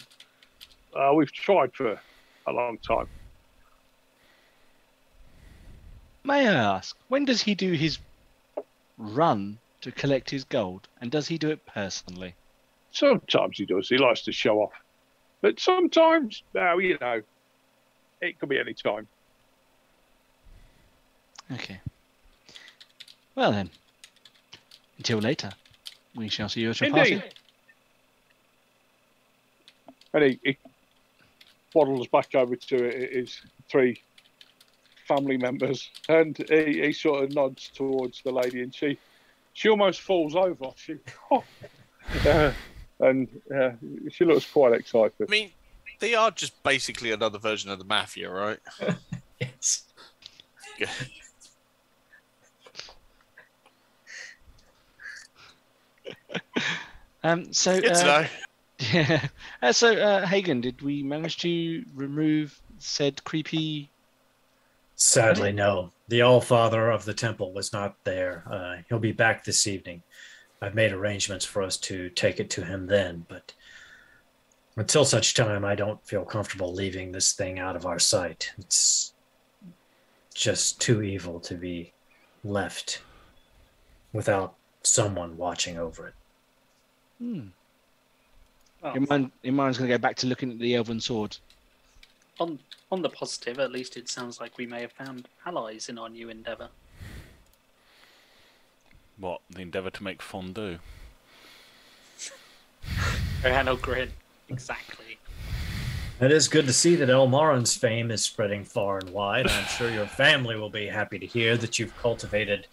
Uh, 0.96 1.12
we've 1.14 1.32
tried 1.32 1.74
for 1.74 2.00
a 2.46 2.52
long 2.52 2.78
time. 2.86 3.06
May 6.24 6.48
I 6.48 6.54
ask, 6.54 6.96
when 7.08 7.26
does 7.26 7.42
he 7.42 7.54
do 7.54 7.72
his 7.72 7.98
run 8.96 9.58
to 9.82 9.92
collect 9.92 10.30
his 10.30 10.44
gold, 10.44 10.88
and 11.00 11.10
does 11.10 11.28
he 11.28 11.36
do 11.36 11.50
it 11.50 11.66
personally? 11.66 12.34
Sometimes 12.94 13.58
he 13.58 13.66
does. 13.66 13.88
He 13.88 13.98
likes 13.98 14.22
to 14.22 14.32
show 14.32 14.60
off. 14.60 14.72
But 15.42 15.58
sometimes, 15.58 16.42
well, 16.54 16.80
you 16.80 16.96
know, 17.00 17.22
it 18.20 18.38
could 18.38 18.48
be 18.48 18.58
any 18.58 18.72
time. 18.72 19.08
Okay. 21.52 21.80
Well 23.34 23.50
then, 23.50 23.68
until 24.96 25.18
later, 25.18 25.50
we 26.14 26.28
shall 26.28 26.48
see 26.48 26.60
you 26.60 26.70
at 26.70 26.80
your 26.80 26.88
Indeed. 26.88 27.18
party. 27.18 27.34
And 30.14 30.22
he, 30.22 30.40
he 30.44 30.56
waddles 31.74 32.06
back 32.06 32.32
over 32.36 32.54
to 32.54 33.08
his 33.12 33.40
three 33.68 34.00
family 35.08 35.36
members, 35.36 35.90
and 36.08 36.38
he, 36.48 36.80
he 36.80 36.92
sort 36.92 37.24
of 37.24 37.34
nods 37.34 37.70
towards 37.74 38.22
the 38.22 38.30
lady, 38.30 38.62
and 38.62 38.72
she 38.72 38.96
she 39.52 39.68
almost 39.68 40.00
falls 40.00 40.36
over. 40.36 40.70
She, 40.76 40.94
uh, 41.32 42.52
and 43.04 43.28
uh, 43.54 43.70
she 44.10 44.24
looks 44.24 44.50
quite 44.50 44.72
excited. 44.72 45.12
I 45.20 45.30
mean, 45.30 45.50
they 46.00 46.14
are 46.14 46.30
just 46.30 46.62
basically 46.62 47.12
another 47.12 47.38
version 47.38 47.70
of 47.70 47.78
the 47.78 47.84
mafia, 47.84 48.30
right? 48.30 48.58
Yes. 49.40 49.84
Um, 57.24 57.54
so, 57.54 57.80
Good 57.80 57.94
to 57.94 58.06
uh, 58.06 58.26
yeah. 58.92 59.28
Uh, 59.62 59.72
so, 59.72 59.94
uh, 59.94 60.26
Hagen, 60.26 60.60
did 60.60 60.82
we 60.82 61.02
manage 61.02 61.38
to 61.38 61.82
remove 61.94 62.60
said 62.78 63.24
creepy? 63.24 63.88
Sadly, 64.96 65.50
no. 65.50 65.90
The 66.08 66.20
All-Father 66.20 66.90
of 66.90 67.06
the 67.06 67.14
temple 67.14 67.52
was 67.52 67.72
not 67.72 67.96
there. 68.04 68.44
Uh, 68.46 68.76
he'll 68.88 68.98
be 68.98 69.12
back 69.12 69.42
this 69.42 69.66
evening. 69.66 70.02
I've 70.64 70.74
made 70.74 70.92
arrangements 70.92 71.44
for 71.44 71.62
us 71.62 71.76
to 71.78 72.08
take 72.10 72.40
it 72.40 72.48
to 72.50 72.64
him 72.64 72.86
then, 72.86 73.26
but 73.28 73.52
until 74.76 75.04
such 75.04 75.34
time, 75.34 75.64
I 75.64 75.74
don't 75.74 76.04
feel 76.06 76.24
comfortable 76.24 76.72
leaving 76.72 77.12
this 77.12 77.32
thing 77.32 77.58
out 77.58 77.76
of 77.76 77.84
our 77.86 77.98
sight. 77.98 78.50
It's 78.58 79.12
just 80.34 80.80
too 80.80 81.02
evil 81.02 81.38
to 81.40 81.54
be 81.54 81.92
left 82.42 83.02
without 84.12 84.54
someone 84.82 85.36
watching 85.36 85.78
over 85.78 86.08
it. 86.08 86.14
Hmm. 87.18 87.40
Well, 88.82 88.94
Your 88.94 89.06
mind, 89.08 89.32
your 89.42 89.54
mind's 89.54 89.78
going 89.78 89.88
to 89.90 89.96
go 89.96 90.00
back 90.00 90.16
to 90.16 90.26
looking 90.26 90.50
at 90.50 90.58
the 90.58 90.74
elven 90.74 91.00
sword. 91.00 91.36
on 92.40 92.58
on 92.90 93.02
the 93.02 93.08
positive, 93.10 93.58
at 93.58 93.72
least 93.72 93.96
it 93.96 94.08
sounds 94.08 94.40
like 94.40 94.56
we 94.56 94.66
may 94.66 94.80
have 94.80 94.92
found 94.92 95.28
allies 95.46 95.88
in 95.88 95.98
our 95.98 96.08
new 96.08 96.28
endeavour. 96.30 96.68
What? 99.18 99.40
The 99.50 99.62
endeavour 99.62 99.90
to 99.90 100.02
make 100.02 100.22
fondue. 100.22 100.78
Johan 103.42 103.66
will 103.66 103.76
grin. 103.76 104.10
Exactly. 104.48 105.18
It 106.20 106.30
is 106.30 106.48
good 106.48 106.66
to 106.66 106.72
see 106.72 106.94
that 106.96 107.08
Ilmarin's 107.08 107.74
fame 107.74 108.10
is 108.10 108.22
spreading 108.22 108.64
far 108.64 108.98
and 108.98 109.10
wide. 109.10 109.48
I'm 109.48 109.66
sure 109.66 109.90
your 109.90 110.06
family 110.06 110.56
will 110.56 110.70
be 110.70 110.86
happy 110.86 111.18
to 111.18 111.26
hear 111.26 111.56
that 111.56 111.78
you've 111.78 111.96
cultivated 111.96 112.66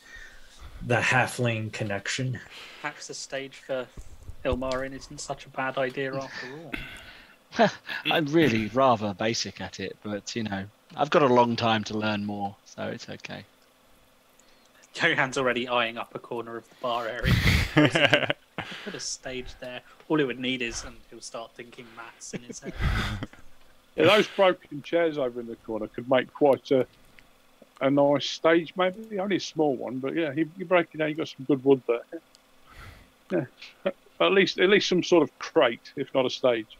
the 0.86 0.98
halfling 0.98 1.72
connection. 1.74 2.40
Perhaps 2.82 3.08
the 3.08 3.14
stage 3.14 3.58
for 3.58 3.88
Ilmarin 4.46 4.94
isn't 4.94 5.20
such 5.20 5.46
a 5.46 5.50
bad 5.50 5.78
idea 5.78 6.16
after 6.16 6.48
all. 7.60 7.70
I'm 8.06 8.26
really 8.28 8.68
rather 8.68 9.14
basic 9.14 9.60
at 9.60 9.80
it, 9.80 9.98
but 10.04 10.36
you 10.36 10.44
know, 10.44 10.66
I've 10.96 11.10
got 11.10 11.24
a 11.24 11.28
long 11.28 11.56
time 11.56 11.84
to 11.86 11.98
learn 11.98 12.26
more, 12.26 12.56
so 12.66 12.84
it's 12.84 13.10
okay. 13.10 13.46
Johan's 14.94 15.38
already 15.38 15.68
eyeing 15.68 15.98
up 15.98 16.14
a 16.16 16.20
corner 16.20 16.58
of 16.58 16.68
the 16.68 16.76
bar 16.82 17.08
area. 17.08 18.36
Put 18.86 18.94
a 18.94 19.00
stage 19.00 19.48
there. 19.60 19.82
All 20.10 20.18
he 20.18 20.26
would 20.26 20.40
need 20.40 20.62
is, 20.62 20.84
and 20.84 20.96
he'll 21.10 21.22
start 21.22 21.52
thinking 21.52 21.86
maths 21.96 22.34
in 22.34 22.42
his 22.42 22.60
head. 22.60 22.74
Yeah, 23.98 24.06
those 24.06 24.26
broken 24.26 24.82
chairs 24.84 25.18
over 25.18 25.42
in 25.42 25.48
the 25.48 25.58
corner 25.58 25.86
could 25.88 26.10
make 26.10 26.34
quite 26.34 26.72
a 26.72 26.88
a 27.82 27.90
nice 27.90 28.30
stage, 28.30 28.74
maybe 28.78 29.20
only 29.20 29.38
a 29.38 29.40
small 29.42 29.76
one, 29.76 29.98
but 29.98 30.16
yeah, 30.16 30.32
you, 30.32 30.50
you 30.56 30.66
break 30.66 30.88
it 30.94 30.98
down. 31.00 31.10
you've 31.10 31.18
got 31.18 31.28
some 31.28 31.46
good 31.46 31.64
wood 31.66 31.82
there. 31.88 33.48
Yeah, 33.84 33.92
at 34.26 34.32
least 34.32 34.60
at 34.60 34.70
least 34.70 34.88
some 34.88 35.04
sort 35.04 35.24
of 35.24 35.40
crate, 35.40 35.92
if 35.96 36.14
not 36.14 36.26
a 36.26 36.30
stage. 36.30 36.78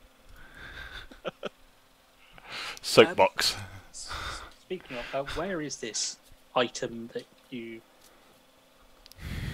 Soapbox. 2.82 3.58
Speaking 3.92 4.98
of, 4.98 5.06
uh, 5.14 5.32
where 5.34 5.62
is 5.62 5.78
this 5.78 6.18
item 6.56 7.10
that 7.14 7.26
you 7.50 7.82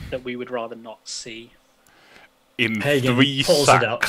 that 0.10 0.24
we 0.24 0.36
would 0.36 0.50
rather 0.52 0.76
not 0.76 1.08
see? 1.08 1.52
In 2.58 2.82
Hagen 2.82 3.16
three 3.16 3.44
pulls 3.44 3.70
it 3.70 3.84
out. 3.84 4.04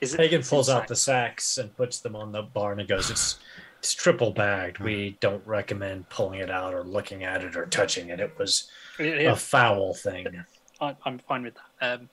Is 0.00 0.14
it? 0.14 0.20
Hagen 0.20 0.42
pulls 0.42 0.68
in 0.68 0.76
out 0.76 0.88
the 0.88 0.96
sacks? 0.96 1.44
sacks 1.44 1.58
and 1.58 1.76
puts 1.76 2.00
them 2.00 2.16
on 2.16 2.32
the 2.32 2.42
barn 2.42 2.80
and 2.80 2.88
goes, 2.88 3.10
"It's 3.10 3.38
it's 3.78 3.94
triple 3.94 4.32
bagged. 4.32 4.78
We 4.78 5.16
don't 5.20 5.46
recommend 5.46 6.08
pulling 6.08 6.40
it 6.40 6.50
out 6.50 6.74
or 6.74 6.82
looking 6.82 7.22
at 7.24 7.44
it 7.44 7.56
or 7.56 7.66
touching 7.66 8.08
it. 8.08 8.18
It 8.18 8.36
was 8.38 8.70
Yeah, 8.98 9.32
a 9.32 9.36
foul 9.36 9.94
thing." 9.94 10.44
I, 10.80 10.96
I'm 11.04 11.18
fine 11.18 11.44
with 11.44 11.54
that. 11.80 12.00
Um, 12.00 12.08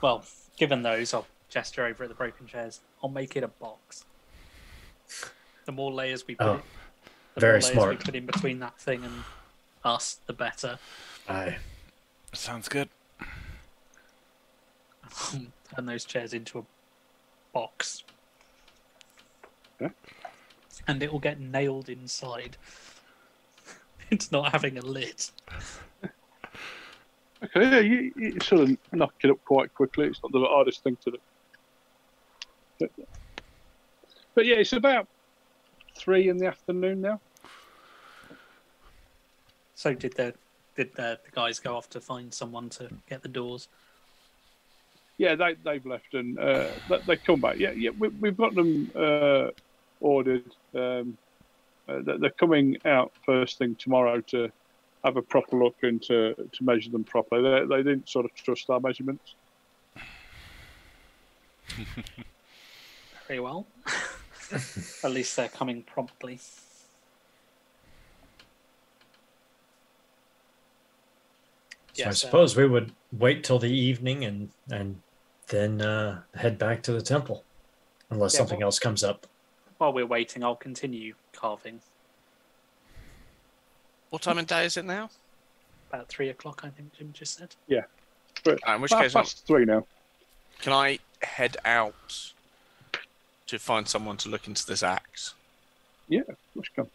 well, 0.00 0.24
given 0.56 0.82
those, 0.82 1.12
I'll 1.12 1.26
gesture 1.50 1.84
over 1.84 2.04
at 2.04 2.08
the 2.08 2.14
broken 2.14 2.46
chairs. 2.46 2.80
I'll 3.02 3.10
make 3.10 3.36
it 3.36 3.44
a 3.44 3.48
box. 3.48 4.04
The 5.66 5.72
more 5.72 5.92
layers 5.92 6.26
we 6.26 6.34
put, 6.34 6.46
Oh, 6.46 6.54
in, 6.54 6.62
the 7.34 7.40
very 7.40 7.60
more 7.74 7.88
layers 7.88 7.98
we 7.98 8.04
put 8.04 8.14
in 8.14 8.26
between 8.26 8.58
that 8.60 8.78
thing 8.80 9.04
and 9.04 9.24
us, 9.84 10.18
the 10.26 10.32
better. 10.32 10.78
Aye. 11.28 11.56
Sounds 12.34 12.68
good. 12.68 12.88
Turn 15.30 15.86
those 15.86 16.04
chairs 16.04 16.34
into 16.34 16.58
a 16.58 16.64
box. 17.52 18.02
Yeah. 19.80 19.90
And 20.86 21.02
it 21.02 21.10
will 21.12 21.20
get 21.20 21.40
nailed 21.40 21.88
inside. 21.88 22.56
it's 24.10 24.30
not 24.32 24.52
having 24.52 24.78
a 24.78 24.82
lid. 24.82 25.24
Okay, 27.44 27.70
yeah, 27.70 27.80
you, 27.80 28.12
you 28.16 28.40
sort 28.40 28.62
of 28.62 28.76
knock 28.92 29.14
it 29.22 29.30
up 29.30 29.44
quite 29.44 29.72
quickly. 29.74 30.06
It's 30.06 30.20
not 30.22 30.32
the 30.32 30.40
hardest 30.40 30.82
thing 30.82 30.96
to 31.04 31.10
do. 31.12 31.18
But, 32.80 32.90
but 34.34 34.46
yeah, 34.46 34.56
it's 34.56 34.72
about 34.72 35.06
three 35.96 36.28
in 36.28 36.38
the 36.38 36.46
afternoon 36.46 37.00
now. 37.00 37.20
So 39.74 39.94
did 39.94 40.14
the 40.14 40.34
did 40.76 40.94
the, 40.94 41.18
the 41.24 41.30
guys 41.32 41.58
go 41.58 41.76
off 41.76 41.88
to 41.90 42.00
find 42.00 42.32
someone 42.32 42.68
to 42.70 42.88
get 43.08 43.22
the 43.22 43.28
doors? 43.28 43.68
Yeah, 45.18 45.34
they 45.36 45.54
they've 45.64 45.84
left 45.86 46.14
and 46.14 46.38
uh, 46.38 46.68
they, 46.88 46.98
they 47.06 47.16
come 47.16 47.40
back. 47.40 47.58
Yeah, 47.58 47.70
yeah, 47.70 47.90
we, 47.98 48.08
we've 48.08 48.36
got 48.36 48.54
them 48.54 48.90
uh, 48.96 49.50
ordered. 50.00 50.44
Um, 50.74 51.16
uh, 51.88 52.00
they- 52.02 52.16
they're 52.18 52.30
coming 52.30 52.78
out 52.84 53.12
first 53.24 53.58
thing 53.58 53.76
tomorrow 53.76 54.20
to 54.22 54.50
have 55.04 55.16
a 55.16 55.22
proper 55.22 55.56
look 55.56 55.76
and 55.82 56.02
to, 56.02 56.34
to 56.34 56.64
measure 56.64 56.90
them 56.90 57.04
properly. 57.04 57.42
They, 57.42 57.66
they 57.66 57.82
didn't 57.82 58.08
sort 58.08 58.24
of 58.24 58.34
trust 58.34 58.70
our 58.70 58.80
measurements. 58.80 59.34
Very 63.28 63.40
well. 63.40 63.66
At 65.04 65.10
least 65.10 65.36
they're 65.36 65.48
coming 65.48 65.82
promptly. 65.82 66.40
So 71.94 72.02
I 72.02 72.06
Yes, 72.06 72.24
uh, 72.24 72.26
suppose 72.26 72.56
we 72.56 72.66
would 72.66 72.92
wait 73.12 73.44
till 73.44 73.58
the 73.58 73.70
evening 73.70 74.24
and 74.24 74.50
and 74.70 75.00
then 75.48 75.80
uh, 75.80 76.22
head 76.34 76.58
back 76.58 76.82
to 76.84 76.92
the 76.92 77.02
temple, 77.02 77.44
unless 78.10 78.34
Yeah, 78.34 78.38
something 78.38 78.58
well- 78.58 78.66
else 78.68 78.78
comes 78.78 79.04
up. 79.04 79.26
While 79.78 79.92
we're 79.92 80.06
waiting, 80.06 80.42
I'll 80.42 80.56
continue 80.56 81.14
carving. 81.32 81.80
What 84.10 84.22
time 84.22 84.38
of 84.38 84.46
day 84.46 84.64
is 84.64 84.76
it 84.76 84.84
now? 84.84 85.10
About 85.90 86.08
three 86.08 86.28
o'clock, 86.30 86.60
I 86.64 86.68
think 86.70 86.92
Jim 86.96 87.12
just 87.12 87.36
said. 87.38 87.54
But 88.44 88.58
Uh, 88.68 88.74
in 88.74 88.80
which 88.80 88.92
half 88.92 89.02
case, 89.02 89.14
I'm- 89.16 89.24
past 89.24 89.46
three 89.46 89.64
now. 89.64 89.86
can 90.60 90.72
I 90.72 90.98
head 91.22 91.56
out 91.64 92.32
to 93.46 93.58
find 93.58 93.88
someone 93.88 94.16
to 94.18 94.28
look 94.28 94.46
into 94.46 94.64
this 94.66 94.82
axe? 94.82 95.34
Yeah, 96.08 96.22
let's 96.54 96.68
come. 96.70 96.90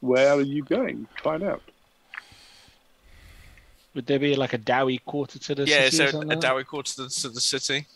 Where 0.00 0.32
are 0.32 0.40
you 0.40 0.62
going? 0.64 1.06
Find 1.22 1.42
out. 1.42 1.62
Would 3.94 4.06
there 4.06 4.18
be 4.18 4.34
like 4.34 4.54
a 4.54 4.58
Dawi 4.58 5.04
quarter 5.04 5.38
to 5.38 5.54
the 5.54 5.64
yeah, 5.64 5.88
city? 5.90 5.96
so 5.96 6.04
or 6.04 6.06
a 6.08 6.10
something 6.12 6.40
like 6.40 6.66
quarter 6.66 6.92
to 6.94 7.02
the, 7.04 7.08
to 7.08 7.28
the 7.28 7.40
city. 7.40 7.86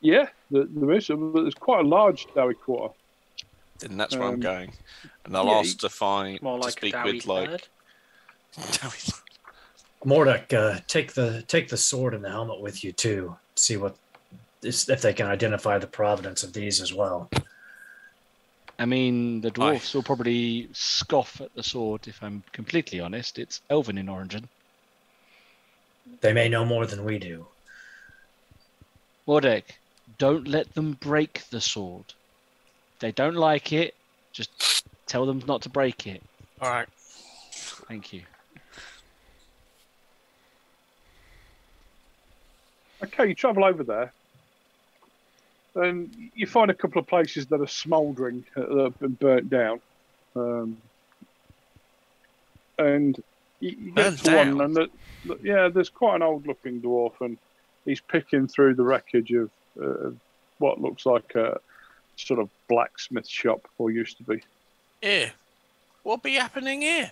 Yeah, 0.00 0.28
there, 0.50 0.64
there 0.68 0.90
is. 0.92 1.08
But 1.08 1.32
there's 1.42 1.54
quite 1.54 1.84
a 1.84 1.88
large 1.88 2.26
Dawi 2.28 2.58
quarter. 2.58 2.92
Then 3.78 3.96
that's 3.96 4.14
where 4.14 4.28
I'm 4.28 4.34
Um, 4.34 4.40
going, 4.40 4.72
and 5.24 5.36
I'll 5.36 5.46
yeah, 5.46 5.52
ask 5.58 5.78
to 5.78 5.88
find 5.88 6.40
More 6.42 6.58
to 6.58 6.64
like 6.64 6.68
a 6.68 6.72
speak 6.72 6.94
Dawi 6.94 7.14
with 7.14 7.26
like 7.26 7.50
third. 7.50 7.68
Dawi. 8.56 9.20
Mordek, 10.04 10.52
uh, 10.52 10.80
take 10.86 11.14
the 11.14 11.42
take 11.48 11.68
the 11.68 11.78
sword 11.78 12.12
and 12.12 12.22
the 12.22 12.28
helmet 12.30 12.60
with 12.60 12.84
you 12.84 12.92
too. 12.92 13.36
See 13.54 13.78
what 13.78 13.96
if 14.62 14.88
if 14.90 15.00
they 15.00 15.14
can 15.14 15.26
identify 15.26 15.78
the 15.78 15.86
provenance 15.86 16.42
of 16.42 16.52
these 16.52 16.80
as 16.82 16.92
well. 16.92 17.30
I 18.78 18.84
mean, 18.84 19.40
the 19.40 19.48
Aye. 19.48 19.52
dwarfs 19.52 19.94
will 19.94 20.02
probably 20.02 20.68
scoff 20.72 21.40
at 21.40 21.54
the 21.54 21.62
sword. 21.62 22.06
If 22.08 22.22
I'm 22.22 22.42
completely 22.52 23.00
honest, 23.00 23.38
it's 23.38 23.62
elven 23.70 23.96
in 23.96 24.08
origin. 24.08 24.48
They 26.20 26.32
may 26.32 26.48
know 26.48 26.64
more 26.64 26.86
than 26.86 27.04
we 27.04 27.18
do. 27.18 27.46
Mordek, 29.26 29.64
don't 30.18 30.46
let 30.46 30.74
them 30.74 30.92
break 31.00 31.42
the 31.50 31.60
sword. 31.60 32.04
If 32.94 33.00
they 33.00 33.12
don't 33.12 33.34
like 33.34 33.72
it, 33.72 33.94
just 34.32 34.86
tell 35.06 35.26
them 35.26 35.42
not 35.46 35.62
to 35.62 35.68
break 35.68 36.06
it. 36.06 36.22
All 36.60 36.70
right. 36.70 36.88
Thank 37.52 38.12
you. 38.12 38.22
Okay, 43.02 43.28
you 43.28 43.34
travel 43.34 43.64
over 43.64 43.84
there, 43.84 44.12
and 45.74 46.10
you 46.34 46.46
find 46.46 46.70
a 46.70 46.74
couple 46.74 47.00
of 47.00 47.06
places 47.06 47.46
that 47.46 47.60
are 47.60 47.66
smouldering, 47.66 48.44
that 48.54 48.70
have 48.70 48.98
been 48.98 49.12
burnt 49.12 49.50
down. 49.50 49.80
Um, 50.36 50.78
and 52.78 53.22
you, 53.64 53.76
you 53.86 53.90
get 53.92 54.18
to 54.18 54.24
down? 54.24 54.58
one, 54.58 54.60
and 54.66 54.76
the, 54.76 54.90
the- 55.24 55.38
yeah, 55.42 55.68
there's 55.68 55.88
quite 55.88 56.16
an 56.16 56.22
old-looking 56.22 56.80
dwarf, 56.82 57.12
and 57.20 57.38
he's 57.84 58.00
picking 58.00 58.46
through 58.46 58.74
the 58.74 58.82
wreckage 58.84 59.32
of 59.32 59.50
uh, 59.82 60.10
what 60.58 60.80
looks 60.80 61.06
like 61.06 61.34
a 61.34 61.58
sort 62.16 62.40
of 62.40 62.48
blacksmith 62.68 63.26
shop, 63.28 63.66
or 63.78 63.90
used 63.90 64.18
to 64.18 64.22
be. 64.22 64.42
Here, 65.00 65.32
what 66.02 66.22
be 66.22 66.34
happening 66.34 66.82
here? 66.82 67.10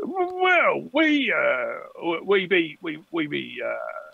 Well, 0.00 0.88
we 0.92 1.32
uh, 1.32 2.20
we 2.24 2.46
be 2.46 2.76
we 2.82 2.98
we 3.12 3.28
be 3.28 3.60
uh, 3.64 4.12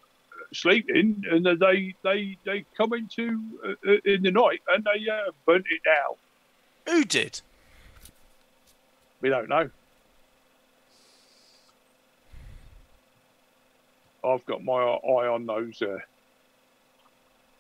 sleeping, 0.53 1.25
and 1.31 1.47
they 1.47 1.95
they 2.03 2.37
they 2.45 2.65
come 2.77 2.93
into 2.93 3.41
uh, 3.67 3.93
in 4.05 4.23
the 4.23 4.31
night 4.31 4.61
and 4.69 4.85
they 4.85 5.11
uh, 5.11 5.31
burnt 5.47 5.65
it 5.71 5.81
down. 5.85 6.17
Who 6.95 7.05
did? 7.05 7.41
We 9.23 9.31
don't 9.31 9.49
know. 9.49 9.71
I've 14.29 14.45
got 14.47 14.63
my 14.65 14.75
eye 14.83 15.27
on 15.27 15.47
those 15.47 15.81
uh, 15.83 15.99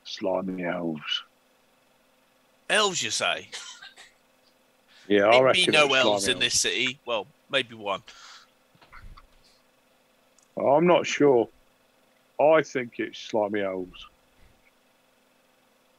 slimy 0.05 0.65
elves. 0.65 1.23
Elves, 2.71 3.03
you 3.03 3.11
say? 3.11 3.49
Yeah, 5.11 5.23
I 5.25 5.37
Ain't 5.37 5.45
reckon. 5.47 5.65
be 5.65 5.71
no 5.73 5.95
elves 5.95 6.29
in 6.29 6.39
this 6.39 6.61
city. 6.61 6.99
Well, 7.07 7.27
maybe 7.51 7.75
one. 7.75 8.03
I'm 10.63 10.87
not 10.87 11.07
sure. 11.07 11.49
I 12.39 12.63
think 12.63 12.99
it's 12.99 13.19
slimy 13.19 13.63
elves. 13.63 14.07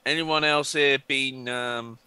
Anyone 0.05 0.43
else 0.43 0.73
here 0.73 0.99
been 1.07 1.49
um, 1.49 1.97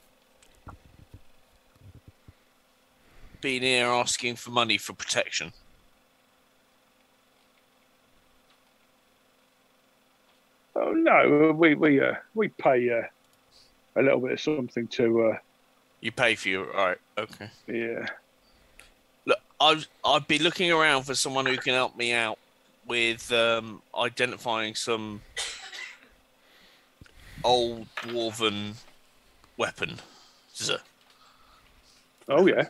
been 3.41 3.63
here 3.63 3.87
asking 3.89 4.37
for 4.37 4.51
money 4.51 4.79
for 4.79 4.93
protection? 4.93 5.53
Oh 10.85 10.91
no, 10.93 11.53
we 11.57 11.75
we 11.77 12.01
uh, 12.01 12.15
we 12.35 12.49
pay 12.49 12.91
uh, 12.91 13.03
a 13.95 14.03
little 14.03 14.21
bit 14.21 14.33
of 14.33 14.41
something 14.41 14.89
to 14.89 15.27
uh, 15.27 15.39
You 16.01 16.11
pay 16.11 16.35
for 16.35 16.49
your 16.49 16.77
all 16.77 16.87
right. 16.87 16.99
Okay. 17.17 17.49
yeah. 17.69 18.07
Look, 19.25 19.39
I'd 19.61 19.87
I'd 20.05 20.27
be 20.27 20.41
looking 20.41 20.73
around 20.73 21.05
for 21.05 21.15
someone 21.15 21.47
who 21.47 21.57
can 21.57 21.75
help 21.75 21.97
me 21.97 22.13
out 22.13 22.39
with 22.89 23.31
um, 23.31 23.81
identifying 23.97 24.75
some 24.75 25.21
old 27.45 27.87
dwarven 27.99 28.75
weapon. 29.57 30.01
Oh 32.29 32.45
yeah. 32.47 32.69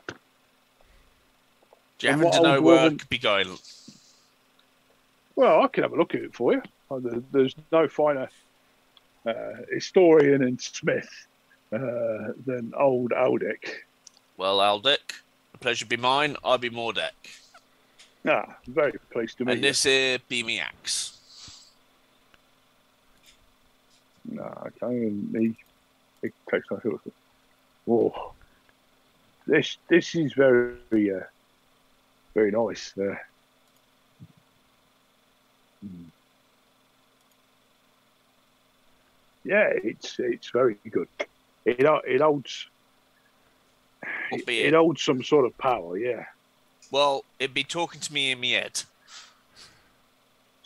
do 1.99 2.07
you 2.07 2.13
happen 2.13 2.31
to 2.31 2.43
know 2.43 2.61
where 2.61 2.81
I 2.81 2.89
could 2.91 3.09
be 3.09 3.19
going? 3.19 3.57
Well, 5.35 5.63
I 5.63 5.69
can 5.69 5.85
have 5.85 5.93
a 5.93 5.97
look 5.97 6.15
at 6.15 6.21
it 6.21 6.35
for 6.35 6.53
you. 6.53 6.63
There- 7.01 7.23
There's 7.33 7.55
no 7.71 7.89
finer 7.89 8.29
uh, 9.27 9.33
historian 9.73 10.43
and 10.43 10.61
smith 10.61 11.09
uh, 11.73 12.33
than 12.47 12.73
old 12.77 13.13
Aldic. 13.13 13.69
Well, 14.37 14.59
Aldic, 14.59 15.13
the 15.53 15.59
pleasure 15.59 15.87
be 15.87 15.97
mine. 15.97 16.37
I 16.45 16.57
be 16.57 16.71
Mordek. 16.71 17.13
Ah, 18.27 18.57
very 18.69 18.93
pleased 19.11 19.39
to 19.39 19.45
meet 19.45 19.55
And 19.55 19.65
this 19.65 19.83
here 19.85 20.19
be 20.29 20.43
me 20.43 20.61
axe. 20.61 21.19
you. 24.31 24.37
No, 24.37 24.45
I 24.45 24.69
can't 24.79 24.93
even. 24.93 25.35
He, 26.21 26.27
he 26.29 26.33
takes 26.51 26.71
my 26.71 26.79
foot. 26.79 27.01
Whoa, 27.85 28.33
this 29.47 29.77
this 29.89 30.15
is 30.15 30.33
very 30.35 31.13
uh, 31.13 31.25
very 32.35 32.53
nice. 32.53 32.97
Uh. 32.97 33.15
Yeah, 39.45 39.71
it's 39.73 40.19
it's 40.19 40.51
very 40.51 40.77
good. 40.91 41.09
It 41.65 41.81
it 41.81 42.21
holds 42.21 42.67
it 44.33 44.75
holds 44.75 45.03
some 45.03 45.23
sort 45.23 45.47
of 45.47 45.57
power. 45.59 45.97
Yeah, 45.97 46.25
Well, 46.91 47.25
it'd 47.39 47.55
be 47.55 47.65
talking 47.65 48.01
to 48.01 48.13
me 48.13 48.31
in 48.31 48.41
me 48.41 48.53
head. 48.53 48.83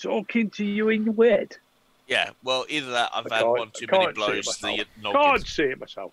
talking 0.01 0.51
to 0.51 0.65
you 0.65 0.89
in 0.91 1.05
your 1.05 1.25
head. 1.25 1.57
Yeah, 2.07 2.31
well, 2.45 2.67
either 2.69 2.91
that 2.93 3.11
I've 3.15 3.31
I 3.33 3.39
had 3.39 3.47
one 3.47 3.71
too 3.75 3.87
many 3.91 4.05
can't 4.13 4.17
see 4.17 4.75
it 4.81 4.89
blows 5.01 5.13
the 5.13 5.13
Can't 5.13 5.47
see 5.47 5.63
it 5.65 5.81
myself. 5.81 6.13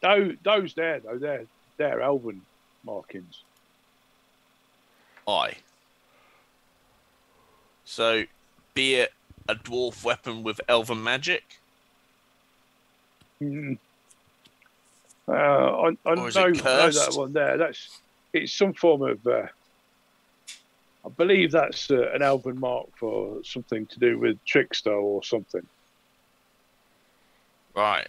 Those, 0.00 0.34
those 0.44 0.74
there, 0.74 1.00
though, 1.00 1.18
they're, 1.18 1.46
they're 1.78 2.00
elven 2.00 2.42
markings. 2.84 3.42
Aye. 5.26 5.56
So, 7.84 8.24
be 8.76 8.94
it 8.96 9.10
a 9.48 9.56
dwarf 9.56 10.04
weapon 10.04 10.44
with 10.44 10.60
elven 10.68 11.02
magic, 11.02 11.42
Mm. 13.42 13.78
Uh, 15.28 15.32
I, 15.32 15.88
I 16.06 16.14
know, 16.14 16.22
Or 16.22 16.28
is 16.28 16.36
I 16.36 16.48
it 16.48 16.64
know 16.64 16.90
that 16.90 17.14
one 17.14 17.32
there. 17.34 17.58
That's 17.58 18.00
it's 18.32 18.56
some 18.56 18.72
form 18.72 19.02
of. 19.02 19.26
Uh, 19.26 19.46
I 21.04 21.08
believe 21.16 21.52
that's 21.52 21.90
uh, 21.90 22.10
an 22.12 22.22
elven 22.22 22.58
mark 22.58 22.86
for 22.98 23.40
something 23.44 23.86
to 23.88 23.98
do 23.98 24.18
with 24.18 24.38
trickster 24.46 24.92
or 24.92 25.22
something. 25.22 25.66
right? 27.76 28.08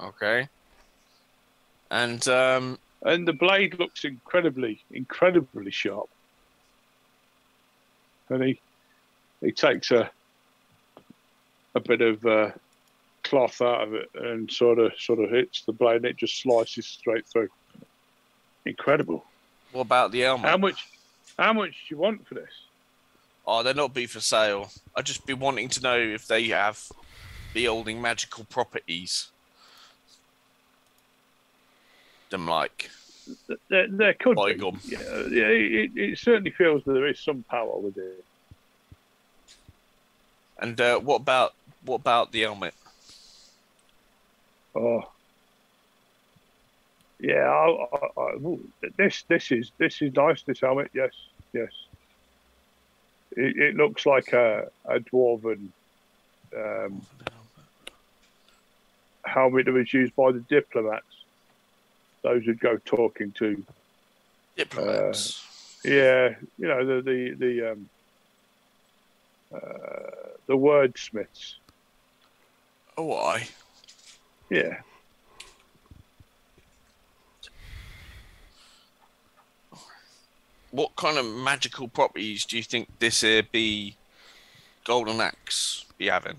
Okay. 0.00 0.48
And 1.92 2.26
um, 2.26 2.78
And 3.02 3.28
the 3.28 3.34
blade 3.34 3.78
looks 3.78 4.04
incredibly, 4.04 4.82
incredibly 4.90 5.70
sharp. 5.70 6.08
And 8.30 8.42
he 8.42 8.60
he 9.42 9.52
takes 9.52 9.90
a 9.90 10.10
a 11.74 11.80
bit 11.80 12.00
of 12.00 12.24
uh, 12.24 12.50
cloth 13.24 13.60
out 13.60 13.82
of 13.82 13.94
it 13.94 14.08
and 14.14 14.50
sort 14.50 14.78
of 14.78 14.92
sort 14.98 15.18
of 15.20 15.30
hits 15.30 15.62
the 15.64 15.72
blade 15.72 15.96
and 15.96 16.06
it 16.06 16.16
just 16.16 16.40
slices 16.40 16.86
straight 16.86 17.26
through. 17.26 17.48
Incredible. 18.64 19.24
what 19.72 19.82
about 19.82 20.12
the 20.12 20.20
helmet? 20.20 20.46
How 20.50 20.56
much 20.56 20.86
how 21.38 21.52
much 21.52 21.72
do 21.72 21.94
you 21.94 21.98
want 21.98 22.26
for 22.26 22.34
this? 22.34 22.52
Oh, 23.46 23.62
they're 23.62 23.74
not 23.74 23.92
be 23.92 24.06
for 24.06 24.20
sale. 24.20 24.70
I'd 24.96 25.04
just 25.04 25.26
be 25.26 25.34
wanting 25.34 25.68
to 25.70 25.82
know 25.82 25.98
if 25.98 26.26
they 26.26 26.48
have 26.48 26.80
the 27.52 27.64
holding 27.66 28.00
magical 28.00 28.44
properties. 28.44 29.31
Them 32.32 32.46
like 32.48 32.90
There, 33.68 33.86
there 33.88 34.14
could 34.14 34.36
be. 34.36 34.54
gum. 34.54 34.80
Yeah, 34.86 34.98
yeah, 35.30 35.46
it, 35.48 35.90
it 35.94 36.18
certainly 36.18 36.50
feels 36.50 36.82
that 36.84 36.94
there 36.94 37.06
is 37.06 37.20
some 37.20 37.44
power 37.48 37.76
with 37.78 37.98
it. 37.98 38.24
and 40.58 40.80
uh, 40.80 40.98
what 40.98 41.16
about 41.16 41.52
what 41.84 41.96
about 41.96 42.32
the 42.32 42.40
helmet? 42.40 42.72
Oh, 44.74 45.02
yeah. 47.20 47.44
I, 47.50 47.86
I, 47.92 48.20
I, 48.22 48.56
this 48.96 49.24
this 49.28 49.52
is 49.52 49.70
this 49.76 50.00
is 50.00 50.14
nice. 50.14 50.42
This 50.42 50.60
helmet, 50.60 50.90
yes, 50.94 51.12
yes. 51.52 51.70
It, 53.36 53.56
it 53.58 53.76
looks 53.76 54.06
like 54.06 54.32
a 54.32 54.70
a 54.86 55.00
dwarven 55.00 55.68
um, 56.56 57.02
helmet 59.24 59.66
that 59.66 59.72
was 59.72 59.92
used 59.92 60.16
by 60.16 60.32
the 60.32 60.40
diplomats. 60.40 61.04
Those 62.22 62.44
who 62.44 62.54
go 62.54 62.78
talking 62.84 63.32
to, 63.32 63.64
Diplomats. 64.56 65.44
yeah, 65.84 66.34
you 66.58 66.68
know 66.68 66.84
the 66.84 67.02
the 67.02 67.34
the 67.34 67.72
um, 67.72 67.88
uh, 69.52 69.58
the 70.46 70.56
wordsmiths. 70.56 71.54
oh, 72.96 73.12
I. 73.14 73.48
Yeah. 74.50 74.78
What 80.70 80.96
kind 80.96 81.18
of 81.18 81.26
magical 81.26 81.88
properties 81.88 82.44
do 82.46 82.56
you 82.56 82.62
think 82.62 82.88
this 82.98 83.20
here 83.20 83.42
be 83.42 83.96
golden 84.84 85.20
axe 85.20 85.84
be 85.98 86.06
having? 86.06 86.38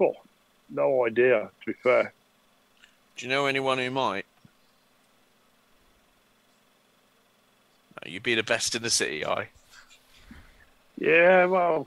Oh, 0.00 0.14
no 0.68 1.06
idea. 1.06 1.50
To 1.64 1.66
be 1.66 1.72
fair. 1.82 2.12
Do 3.16 3.26
you 3.26 3.30
know 3.30 3.46
anyone 3.46 3.78
who 3.78 3.90
might? 3.90 4.26
No, 8.04 8.10
you'd 8.10 8.22
be 8.22 8.34
the 8.34 8.42
best 8.42 8.74
in 8.74 8.82
the 8.82 8.90
city, 8.90 9.24
I. 9.24 9.48
Yeah, 10.98 11.46
well, 11.46 11.86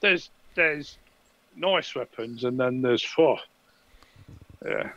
there's 0.00 0.30
there's 0.54 0.96
nice 1.56 1.94
weapons, 1.94 2.44
and 2.44 2.58
then 2.58 2.82
there's 2.82 3.02
four. 3.02 3.38
Yeah, 4.64 4.90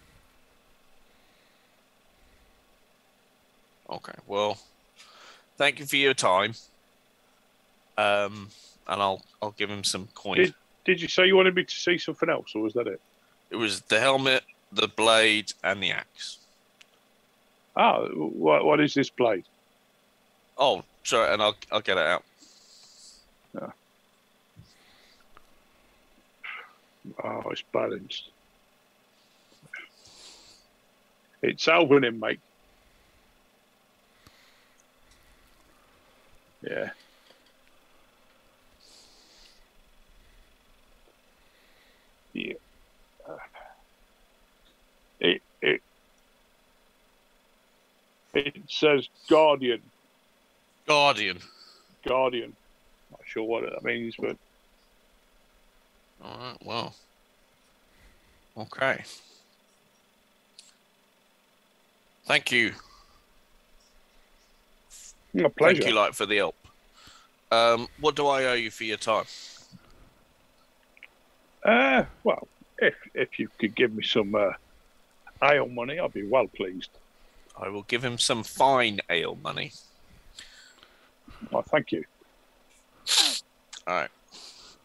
Okay, 3.89 4.13
well, 4.27 4.57
thank 5.57 5.79
you 5.79 5.85
for 5.85 5.97
your 5.97 6.13
time. 6.13 6.53
Um, 7.97 8.49
and 8.87 9.01
I'll 9.01 9.23
I'll 9.41 9.51
give 9.51 9.69
him 9.69 9.83
some 9.83 10.07
coin. 10.15 10.37
Did- 10.37 10.55
did 10.85 11.01
you 11.01 11.07
say 11.07 11.25
you 11.27 11.37
wanted 11.37 11.55
me 11.55 11.63
to 11.63 11.73
see 11.73 11.97
something 11.97 12.27
else, 12.27 12.51
or 12.55 12.61
was 12.61 12.73
that 12.73 12.87
it? 12.87 12.99
It 13.49 13.55
was 13.55 13.79
the 13.83 14.01
helmet, 14.01 14.43
the 14.73 14.87
blade, 14.87 15.53
and 15.63 15.81
the 15.81 15.91
axe. 15.91 16.39
Oh, 17.75 18.05
what 18.07 18.65
what 18.65 18.79
is 18.79 18.93
this 18.93 19.09
blade? 19.09 19.45
Oh, 20.57 20.83
sorry, 21.03 21.33
and 21.33 21.41
I'll 21.41 21.55
I'll 21.71 21.81
get 21.81 21.97
it 21.97 22.05
out. 22.05 22.23
Ah. 23.59 23.73
Oh, 27.23 27.49
it's 27.49 27.63
balanced. 27.73 28.29
It's 31.41 31.67
Alvin, 31.67 32.19
mate. 32.19 32.39
Yeah. 36.61 36.89
Yeah. 42.31 42.53
Uh, 43.29 43.37
It 45.63 45.81
it 48.33 48.63
says 48.67 49.07
guardian, 49.29 49.81
Guardian. 50.87 51.39
guardian. 52.05 52.53
Not 53.09 53.21
sure 53.25 53.43
what 53.43 53.63
that 53.63 53.83
means, 53.83 54.15
but 54.19 54.35
All 56.21 56.37
right. 56.37 56.57
Well. 56.65 56.95
Okay. 58.57 59.03
Thank 62.25 62.51
you. 62.51 62.73
a 65.35 65.49
pleasure. 65.49 65.81
Thank 65.81 65.87
you, 65.87 65.95
like, 65.95 66.13
for 66.13 66.25
the 66.25 66.37
help. 66.37 66.55
Um, 67.51 67.87
what 67.99 68.15
do 68.15 68.27
I 68.27 68.45
owe 68.45 68.53
you 68.53 68.69
for 68.69 68.83
your 68.83 68.97
time? 68.97 69.25
Uh, 71.63 72.03
well, 72.23 72.47
if 72.79 72.95
if 73.13 73.39
you 73.39 73.49
could 73.59 73.75
give 73.75 73.93
me 73.93 74.03
some 74.03 74.35
uh, 74.35 74.51
ale 75.43 75.67
money, 75.67 75.99
I'd 75.99 76.13
be 76.13 76.23
well 76.23 76.47
pleased. 76.47 76.89
I 77.59 77.69
will 77.69 77.83
give 77.83 78.03
him 78.03 78.17
some 78.17 78.43
fine 78.43 78.99
ale 79.09 79.35
money. 79.35 79.71
Well, 81.51 81.61
thank 81.63 81.91
you. 81.91 82.03
All 83.85 83.93
right. 83.95 84.09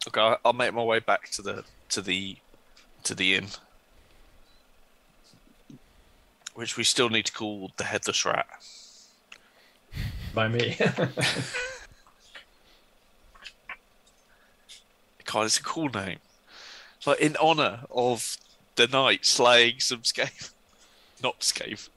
Okay, 0.07 0.21
I'll- 0.21 0.41
I'll 0.45 0.53
make 0.53 0.75
my 0.75 0.83
way 0.83 0.99
back 1.01 1.31
to 1.33 1.43
the 1.43 1.65
to 1.91 2.03
the 2.03 2.37
to 3.05 3.15
the 3.15 3.35
inn, 3.37 3.49
which 6.55 6.77
we 6.77 6.85
still 6.85 7.09
need 7.09 7.27
to 7.27 7.33
call 7.33 7.71
the 7.77 7.85
Headless 7.85 8.25
Rat. 8.25 8.47
by 10.35 10.49
me. 10.49 10.77
God, 15.25 15.47
it's 15.47 15.59
a 15.59 15.63
cool 15.63 15.89
name. 15.91 16.19
It's 16.97 17.07
like 17.07 17.21
in 17.21 17.37
honor 17.37 17.81
of 17.91 18.37
the 18.79 18.87
knight 18.87 19.27
slaying 19.27 19.81
some 19.81 20.03
scave, 20.03 20.53
not 21.23 21.41
scave, 21.41 21.91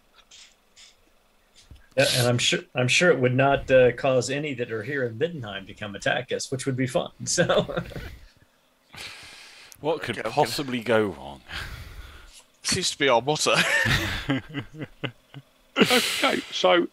Yeah, 1.96 2.06
and 2.18 2.28
I'm 2.28 2.38
sure 2.38 2.60
I'm 2.76 2.88
sure 2.90 3.12
it 3.12 3.20
would 3.20 3.36
not 3.36 3.70
uh, 3.72 3.92
cause 3.94 4.30
any 4.30 4.54
that 4.56 4.72
are 4.72 4.84
here 4.84 5.06
in 5.06 5.18
Middenheim 5.18 5.68
to 5.68 5.74
come 5.74 5.96
attack 5.96 6.32
us, 6.32 6.52
which 6.52 6.66
would 6.66 6.76
be 6.76 6.88
fun. 6.88 7.12
So 7.26 7.46
What 9.80 10.02
could 10.02 10.18
Okay, 10.18 10.28
okay. 10.28 10.36
possibly 10.36 10.82
go 10.82 11.06
wrong? 11.08 11.42
Seems 12.64 12.92
to 12.92 12.98
be 13.00 13.10
our 13.10 13.22
motto. 13.22 13.56
Okay, 15.78 16.42
so 16.52 16.88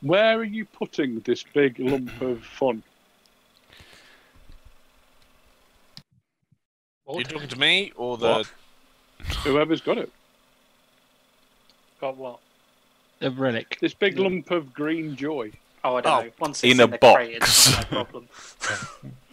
where 0.00 0.38
are 0.38 0.44
you 0.44 0.64
putting 0.64 1.20
this 1.20 1.42
big 1.42 1.78
lump 1.78 2.20
of 2.22 2.42
fun? 2.44 2.82
you 7.18 7.24
talking 7.24 7.48
to 7.48 7.58
me 7.58 7.92
or 7.96 8.16
the? 8.16 8.28
What? 8.28 8.52
Whoever's 9.44 9.80
got 9.80 9.98
it. 9.98 10.10
Got 12.00 12.16
what? 12.16 12.38
A 13.20 13.30
relic. 13.30 13.78
This 13.80 13.92
big 13.94 14.18
lump 14.18 14.50
of 14.50 14.72
green 14.72 15.16
joy. 15.16 15.52
Oh, 15.82 15.96
I 15.96 16.00
don't 16.00 16.12
Oh, 16.12 16.22
know. 16.22 16.30
Once 16.38 16.62
in 16.64 16.70
it's 16.70 16.80
a 16.80 16.84
in, 16.84 16.90
the 16.90 16.98
crate, 16.98 17.36
it's 17.36 17.70
not 17.72 17.92
my 17.92 18.04
problem. 18.04 18.28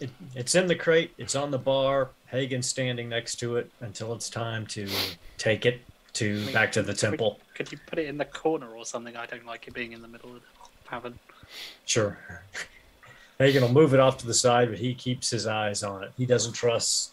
it, 0.00 0.10
it's 0.34 0.54
in 0.54 0.66
the 0.66 0.74
crate. 0.74 1.12
It's 1.18 1.34
on 1.34 1.50
the 1.50 1.58
bar. 1.58 2.10
Hagen's 2.26 2.66
standing 2.66 3.08
next 3.08 3.36
to 3.36 3.56
it 3.56 3.70
until 3.80 4.12
it's 4.12 4.28
time 4.28 4.66
to 4.68 4.88
take 5.38 5.64
it 5.64 5.80
to 6.14 6.50
back 6.52 6.72
to 6.72 6.82
the 6.82 6.94
temple. 6.94 7.38
Could 7.54 7.72
you 7.72 7.78
put 7.86 7.98
it 7.98 8.06
in 8.06 8.18
the 8.18 8.24
corner 8.24 8.74
or 8.74 8.84
something? 8.84 9.16
I 9.16 9.26
don't 9.26 9.46
like 9.46 9.68
it 9.68 9.74
being 9.74 9.92
in 9.92 10.02
the 10.02 10.08
middle 10.08 10.34
of 10.36 10.42
the 10.42 10.88
tavern. 10.88 11.18
Sure. 11.84 12.18
Hagen 13.38 13.62
will 13.62 13.72
move 13.72 13.92
it 13.92 14.00
off 14.00 14.16
to 14.18 14.26
the 14.26 14.34
side, 14.34 14.70
but 14.70 14.78
he 14.78 14.94
keeps 14.94 15.28
his 15.28 15.46
eyes 15.46 15.82
on 15.82 16.02
it. 16.02 16.12
He 16.16 16.24
doesn't 16.24 16.54
trust 16.54 17.12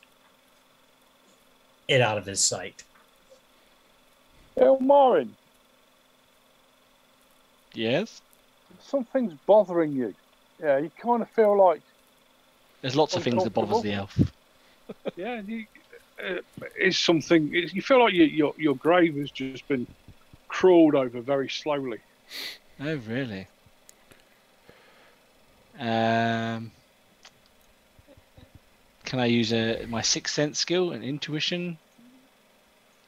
it 1.87 2.01
out 2.01 2.17
of 2.17 2.25
his 2.25 2.43
sight. 2.43 2.83
Ilmarin, 4.57 5.29
Yes. 7.73 8.21
something's 8.79 9.33
bothering 9.47 9.93
you. 9.93 10.13
Yeah, 10.61 10.77
you 10.77 10.91
kind 11.01 11.21
of 11.21 11.29
feel 11.31 11.57
like, 11.57 11.81
There's 12.81 12.95
lots 12.95 13.15
of 13.15 13.23
things 13.23 13.43
that 13.43 13.53
bothers 13.53 13.81
the 13.81 13.93
elf. 13.93 14.17
yeah, 15.15 15.41
you, 15.41 15.65
uh, 16.23 16.35
it's 16.75 16.97
something. 16.97 17.49
It's, 17.53 17.73
you 17.73 17.81
feel 17.81 17.99
like 17.99 18.13
you, 18.13 18.25
your 18.25 18.53
your 18.57 18.75
grave 18.75 19.15
has 19.17 19.31
just 19.31 19.67
been 19.67 19.87
crawled 20.47 20.95
over 20.95 21.21
very 21.21 21.49
slowly. 21.49 21.99
Oh, 22.79 22.95
really? 22.95 23.47
Um, 25.79 26.71
can 29.13 29.19
I 29.19 29.27
use 29.27 29.53
a, 29.53 29.85
my 29.89 30.01
sixth 30.01 30.33
sense 30.33 30.57
skill 30.57 30.89
and 30.89 31.03
intuition? 31.03 31.77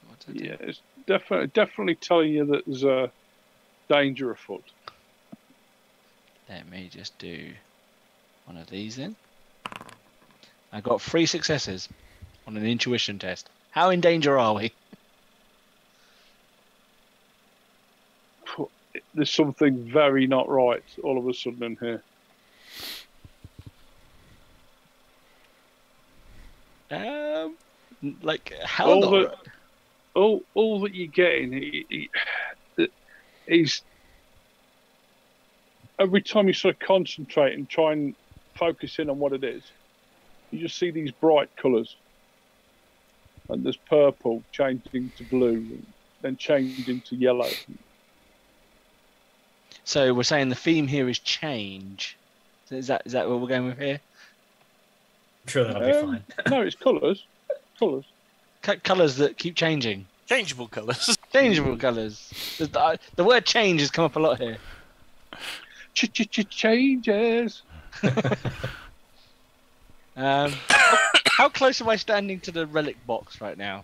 What 0.07 0.19
did 0.19 0.35
I 0.35 0.37
do? 0.37 0.45
Yeah, 0.45 0.69
it's 0.69 0.79
definitely 1.07 1.47
definitely 1.47 1.95
telling 1.95 2.31
you 2.31 2.45
that 2.45 2.61
there's 2.67 2.83
a 2.83 3.11
danger 3.89 4.29
afoot. 4.29 4.61
Let 6.47 6.69
me 6.69 6.89
just 6.91 7.17
do 7.17 7.51
one 8.45 8.55
of 8.55 8.69
these 8.69 8.97
then. 8.97 9.15
I 10.71 10.79
got 10.79 11.01
three 11.01 11.25
successes 11.25 11.89
on 12.45 12.55
an 12.55 12.67
intuition 12.67 13.17
test. 13.17 13.49
How 13.71 13.89
in 13.89 13.99
danger 13.99 14.37
are 14.37 14.53
we? 14.53 14.71
There's 19.15 19.33
something 19.33 19.89
very 19.91 20.27
not 20.27 20.47
right 20.47 20.83
all 21.03 21.17
of 21.17 21.27
a 21.27 21.33
sudden 21.33 21.63
in 21.63 21.77
here. 21.81 22.03
Um, 26.95 27.57
like 28.21 28.53
how 28.63 28.87
All 28.91 29.29
all 30.13 30.41
all 30.53 30.81
that 30.81 30.93
you're 30.93 31.07
getting 31.07 31.51
he- 31.53 32.09
every 35.99 36.21
time 36.21 36.47
you 36.47 36.53
sort 36.53 36.75
of 36.75 36.79
concentrate 36.79 37.53
and 37.53 37.69
try 37.69 37.93
and 37.93 38.15
focus 38.55 38.99
in 38.99 39.09
on 39.09 39.19
what 39.19 39.33
it 39.33 39.43
is, 39.43 39.63
you 40.51 40.59
just 40.59 40.77
see 40.77 40.91
these 40.91 41.11
bright 41.11 41.49
colours. 41.61 41.95
And 43.49 43.63
there's 43.63 43.77
purple 43.77 44.43
changing 44.51 45.11
to 45.17 45.23
blue, 45.25 45.53
and 45.53 45.85
then 46.21 46.37
changing 46.37 47.01
to 47.01 47.15
yellow. 47.15 47.49
So 49.83 50.13
we're 50.13 50.23
saying 50.23 50.49
the 50.49 50.55
theme 50.55 50.87
here 50.87 51.07
is 51.07 51.19
change. 51.19 52.17
Is 52.71 52.87
that 52.87 53.03
is 53.05 53.11
that 53.11 53.29
what 53.29 53.39
we're 53.39 53.47
going 53.47 53.67
with 53.67 53.77
here? 53.77 54.01
I'm 55.45 55.51
sure 55.51 55.63
that'll 55.65 55.81
be 55.81 55.91
Um, 55.91 56.05
fine. 56.07 56.23
No, 56.51 56.61
it's 56.61 56.75
colours. 56.75 57.23
Colours. 57.77 58.05
C- 58.65 58.75
colors 58.77 59.15
that 59.17 59.37
keep 59.37 59.55
changing. 59.55 60.05
Changeable 60.27 60.67
colours. 60.67 61.15
Changeable 61.33 61.77
colors. 61.77 62.55
The, 62.57 62.65
the, 62.65 62.99
the 63.15 63.23
word 63.23 63.45
change 63.45 63.81
has 63.81 63.91
come 63.91 64.05
up 64.05 64.15
a 64.15 64.19
lot 64.19 64.39
here. 64.39 64.57
Ch 65.93 66.11
ch 66.11 66.29
ch 66.29 66.49
changes. 66.49 67.61
Um, 70.17 70.53
how, 70.69 70.97
how 71.25 71.49
close 71.49 71.81
am 71.81 71.89
I 71.89 71.97
standing 71.97 72.39
to 72.41 72.51
the 72.51 72.65
relic 72.67 72.95
box 73.05 73.41
right 73.41 73.57
now? 73.57 73.83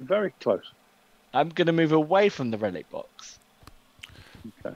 Very 0.00 0.32
close. 0.40 0.64
I'm 1.32 1.48
going 1.50 1.66
to 1.66 1.72
move 1.72 1.92
away 1.92 2.28
from 2.28 2.50
the 2.50 2.58
relic 2.58 2.90
box. 2.90 3.38
Okay. 4.66 4.74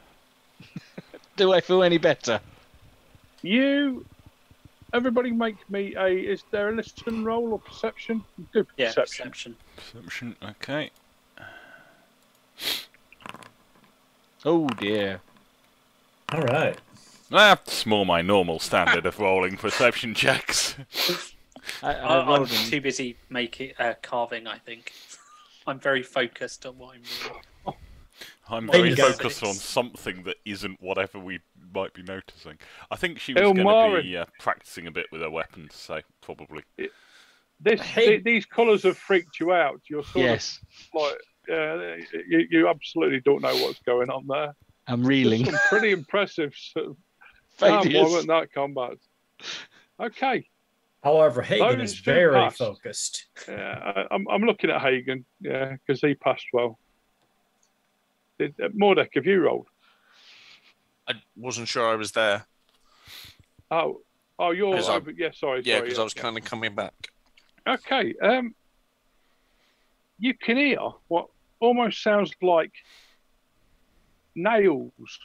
Do 1.36 1.52
I 1.52 1.60
feel 1.60 1.82
any 1.82 1.98
better? 1.98 2.40
You, 3.42 4.06
everybody, 4.92 5.30
make 5.30 5.68
me 5.70 5.94
a. 5.96 6.06
Is 6.08 6.44
there 6.50 6.68
a 6.70 6.72
listen 6.76 7.24
roll 7.24 7.52
or 7.52 7.58
perception? 7.58 8.24
Do 8.52 8.66
Yeah, 8.76 8.86
perception. 8.88 9.30
perception. 9.30 9.56
Perception. 9.76 10.36
Okay. 10.42 10.90
Oh 14.44 14.68
dear. 14.68 15.20
All 16.32 16.42
right. 16.42 16.76
That's 17.30 17.84
more 17.84 18.06
my 18.06 18.22
normal 18.22 18.58
standard 18.58 19.04
of 19.04 19.18
rolling 19.18 19.56
perception 19.56 20.14
checks. 20.14 20.76
I, 21.82 21.92
I 21.94 22.18
I, 22.20 22.36
I'm 22.36 22.46
too 22.46 22.80
busy 22.80 23.16
making 23.28 23.72
uh, 23.78 23.94
carving. 24.00 24.46
I 24.46 24.58
think 24.58 24.92
I'm 25.66 25.78
very 25.78 26.02
focused 26.02 26.64
on 26.64 26.78
what 26.78 26.94
I'm 26.94 27.02
doing. 27.28 27.40
I'm 28.48 28.66
very 28.70 28.90
you 28.90 28.96
focused 28.96 29.42
on 29.42 29.54
something 29.54 30.22
that 30.24 30.36
isn't 30.44 30.80
whatever 30.80 31.18
we 31.18 31.40
might 31.74 31.92
be 31.94 32.02
noticing. 32.02 32.58
I 32.90 32.96
think 32.96 33.18
she 33.18 33.34
was 33.34 33.42
going 33.42 33.56
to 33.56 34.02
be 34.02 34.16
uh, 34.16 34.24
practicing 34.38 34.86
a 34.86 34.90
bit 34.90 35.06
with 35.12 35.20
her 35.20 35.30
weapons, 35.30 35.74
so 35.74 36.00
probably. 36.22 36.62
This, 37.60 37.80
Hey. 37.80 38.06
th- 38.06 38.24
these 38.24 38.46
colours 38.46 38.84
have 38.84 38.96
freaked 38.96 39.40
you 39.40 39.52
out. 39.52 39.80
You're 39.90 40.04
sort 40.04 40.24
yes, 40.24 40.60
of 40.94 41.02
like, 41.02 41.18
uh, 41.50 41.96
you, 42.28 42.46
you 42.50 42.68
absolutely 42.68 43.20
don't 43.20 43.42
know 43.42 43.54
what's 43.56 43.80
going 43.80 44.10
on 44.10 44.26
there. 44.26 44.54
I'm 44.86 45.00
There's 45.02 45.08
reeling. 45.08 45.44
some 45.44 45.58
pretty 45.68 45.90
impressive 45.90 46.54
sort 46.54 46.86
of 46.86 46.96
Failures. 47.56 47.92
moment 47.94 48.26
that 48.28 48.52
combat. 48.52 48.92
Okay, 50.00 50.46
However, 51.02 51.42
Hagen 51.42 51.78
Those 51.78 51.92
is 51.92 51.98
very 52.00 52.34
passed. 52.34 52.58
focused. 52.58 53.26
yeah, 53.48 53.92
I, 54.10 54.14
I'm, 54.14 54.26
I'm 54.28 54.42
looking 54.42 54.70
at 54.70 54.80
Hagen, 54.80 55.24
yeah, 55.40 55.76
because 55.86 56.00
he 56.00 56.14
passed 56.14 56.46
well. 56.52 56.78
Did, 58.38 58.54
uh, 58.62 58.68
Mordek, 58.68 59.14
have 59.14 59.26
you 59.26 59.40
rolled? 59.42 59.66
I 61.08 61.14
wasn't 61.36 61.68
sure 61.68 61.88
I 61.88 61.96
was 61.96 62.12
there. 62.12 62.46
Oh, 63.70 64.00
oh, 64.38 64.50
you're. 64.52 64.74
'Cause 64.74 64.88
I- 64.88 64.96
oh, 64.96 65.04
yeah, 65.16 65.30
sorry. 65.32 65.62
Yeah, 65.64 65.80
because 65.80 65.96
yeah, 65.96 66.00
I 66.02 66.04
was 66.04 66.14
yeah. 66.16 66.22
kind 66.22 66.38
of 66.38 66.44
coming 66.44 66.74
back. 66.74 66.94
Okay. 67.66 68.14
Um, 68.22 68.54
you 70.18 70.34
can 70.34 70.56
hear 70.56 70.78
what 71.08 71.28
almost 71.60 72.02
sounds 72.02 72.32
like 72.40 72.72
nails 74.34 75.18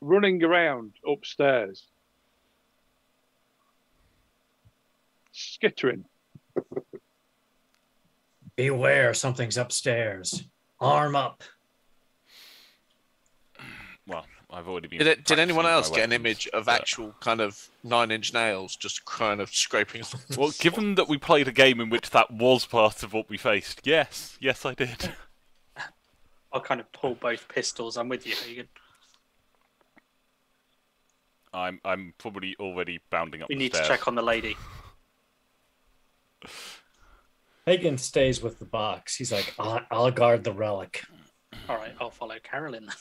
running 0.00 0.42
around 0.44 0.92
upstairs, 1.06 1.86
skittering. 5.32 6.04
Beware, 8.56 9.14
something's 9.14 9.56
upstairs. 9.56 10.44
Arm 10.80 11.14
up. 11.16 11.42
Well, 14.48 14.58
I've 14.58 14.68
already 14.68 14.88
been. 14.88 14.98
Did, 14.98 15.06
it, 15.06 15.24
did 15.24 15.38
anyone 15.38 15.66
else 15.66 15.90
get 15.90 16.04
an 16.04 16.12
image 16.12 16.48
of 16.48 16.66
but- 16.66 16.80
actual 16.80 17.14
kind 17.20 17.40
of 17.40 17.68
nine 17.84 18.10
inch 18.10 18.32
nails 18.32 18.76
just 18.76 19.04
kind 19.04 19.40
of 19.40 19.50
scraping? 19.54 20.02
Well, 20.36 20.50
floor? 20.50 20.50
given 20.58 20.94
that 20.94 21.08
we 21.08 21.18
played 21.18 21.48
a 21.48 21.52
game 21.52 21.80
in 21.80 21.90
which 21.90 22.10
that 22.10 22.30
was 22.30 22.64
part 22.64 23.02
of 23.02 23.12
what 23.12 23.28
we 23.28 23.36
faced, 23.36 23.80
yes, 23.84 24.38
yes, 24.40 24.64
I 24.64 24.74
did. 24.74 25.12
I'll 26.52 26.62
kind 26.62 26.80
of 26.80 26.90
pull 26.92 27.14
both 27.14 27.46
pistols. 27.48 27.98
I'm 27.98 28.08
with 28.08 28.26
you, 28.26 28.34
Hagen. 28.34 28.68
I'm 31.52 31.80
I'm 31.84 32.14
probably 32.18 32.56
already 32.58 33.00
bounding 33.10 33.42
up 33.42 33.48
We 33.48 33.54
the 33.54 33.58
need 33.58 33.74
to 33.74 33.84
check 33.84 34.08
on 34.08 34.14
the 34.14 34.22
lady. 34.22 34.56
Hagen 37.66 37.98
stays 37.98 38.42
with 38.42 38.58
the 38.58 38.64
box. 38.64 39.14
He's 39.16 39.30
like, 39.30 39.54
I'll, 39.58 39.80
I'll 39.90 40.10
guard 40.10 40.42
the 40.42 40.52
relic. 40.52 41.04
All 41.68 41.76
right, 41.76 41.94
I'll 42.00 42.10
follow 42.10 42.36
Carolyn. 42.42 42.88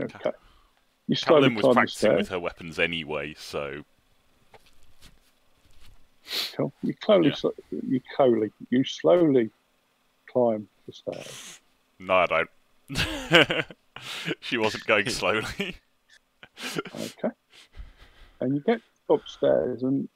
Okay. 0.00 0.30
You 1.08 1.16
slowly 1.16 1.48
Catelyn 1.50 1.54
was 1.56 1.62
climb 1.62 1.74
practicing 1.74 1.98
stairs. 2.10 2.18
with 2.18 2.28
her 2.30 2.38
weapons 2.40 2.78
anyway, 2.78 3.34
so 3.38 3.84
Cool. 6.56 6.72
You 6.82 6.94
slowly, 7.04 7.34
Yeah. 7.44 7.50
you 7.88 8.00
slowly, 8.16 8.52
you 8.70 8.84
slowly 8.84 9.50
climb 10.30 10.68
the 10.86 10.92
stairs. 10.92 11.60
no, 11.98 12.14
I 12.14 12.26
don't. 12.26 13.66
she 14.40 14.56
wasn't 14.56 14.86
going 14.86 15.08
slowly. 15.10 15.76
Okay. 16.94 17.28
And 18.40 18.54
you 18.54 18.60
get 18.60 18.80
upstairs, 19.10 19.82
and 19.82 20.08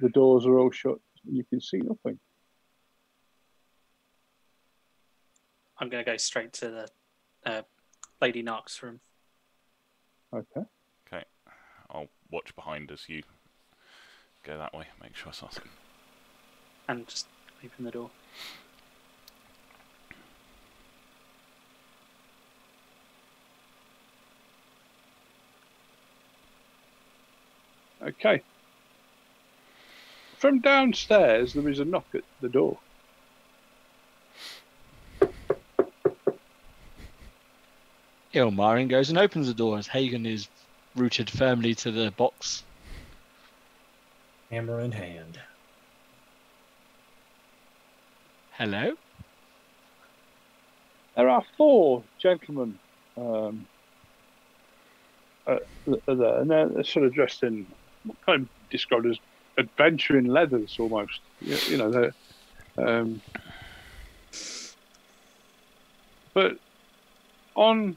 the 0.00 0.08
doors 0.08 0.46
are 0.46 0.58
all 0.58 0.70
shut, 0.70 0.98
and 1.26 1.36
you 1.36 1.44
can 1.44 1.60
see 1.60 1.78
nothing. 1.78 2.18
I'm 5.78 5.88
going 5.90 6.04
to 6.04 6.10
go 6.10 6.16
straight 6.16 6.52
to 6.54 6.70
the 6.70 6.88
uh, 7.50 7.62
Lady 8.20 8.42
Knox 8.42 8.82
room. 8.82 9.00
Okay. 10.32 10.62
Okay, 11.06 11.24
I'll 11.90 12.08
watch 12.30 12.54
behind 12.56 12.90
as 12.90 13.08
you 13.08 13.22
go 14.42 14.58
that 14.58 14.74
way. 14.74 14.86
Make 15.02 15.14
sure 15.16 15.28
it's 15.28 15.42
nothing. 15.42 15.68
and 16.88 17.06
just 17.06 17.26
open 17.64 17.84
the 17.84 17.90
door. 17.90 18.10
Okay. 28.02 28.42
From 30.38 30.60
downstairs, 30.60 31.54
there 31.54 31.68
is 31.68 31.80
a 31.80 31.84
knock 31.84 32.06
at 32.14 32.22
the 32.40 32.48
door. 32.48 32.78
Ilmarin 38.36 38.88
goes 38.88 39.08
and 39.08 39.18
opens 39.18 39.46
the 39.46 39.54
door 39.54 39.78
as 39.78 39.86
Hagen 39.86 40.26
is 40.26 40.48
rooted 40.94 41.30
firmly 41.30 41.74
to 41.76 41.90
the 41.90 42.10
box. 42.12 42.62
Hammer 44.50 44.80
in 44.80 44.92
hand. 44.92 45.40
Hello? 48.52 48.92
There 51.16 51.28
are 51.28 51.42
four 51.56 52.02
gentlemen 52.18 52.78
um, 53.16 53.66
uh, 55.46 55.58
there, 55.86 56.40
and 56.40 56.50
they're, 56.50 56.68
they're 56.68 56.84
sort 56.84 57.06
of 57.06 57.14
dressed 57.14 57.42
in 57.42 57.66
what 58.04 58.16
kind 58.26 58.42
of 58.42 58.48
described 58.70 59.06
as 59.06 59.18
adventuring 59.58 60.26
leathers 60.26 60.76
almost. 60.78 61.20
You, 61.40 61.56
you 61.68 61.76
know, 61.78 61.90
they're. 61.90 62.14
Um, 62.78 63.22
but 66.34 66.58
on, 67.54 67.96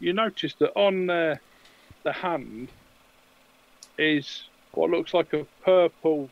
you 0.00 0.12
notice 0.12 0.54
that 0.58 0.72
on 0.76 1.06
their 1.06 1.40
the 2.02 2.12
hand 2.12 2.68
is 3.98 4.44
what 4.72 4.90
looks 4.90 5.14
like 5.14 5.32
a 5.32 5.46
purple 5.64 6.28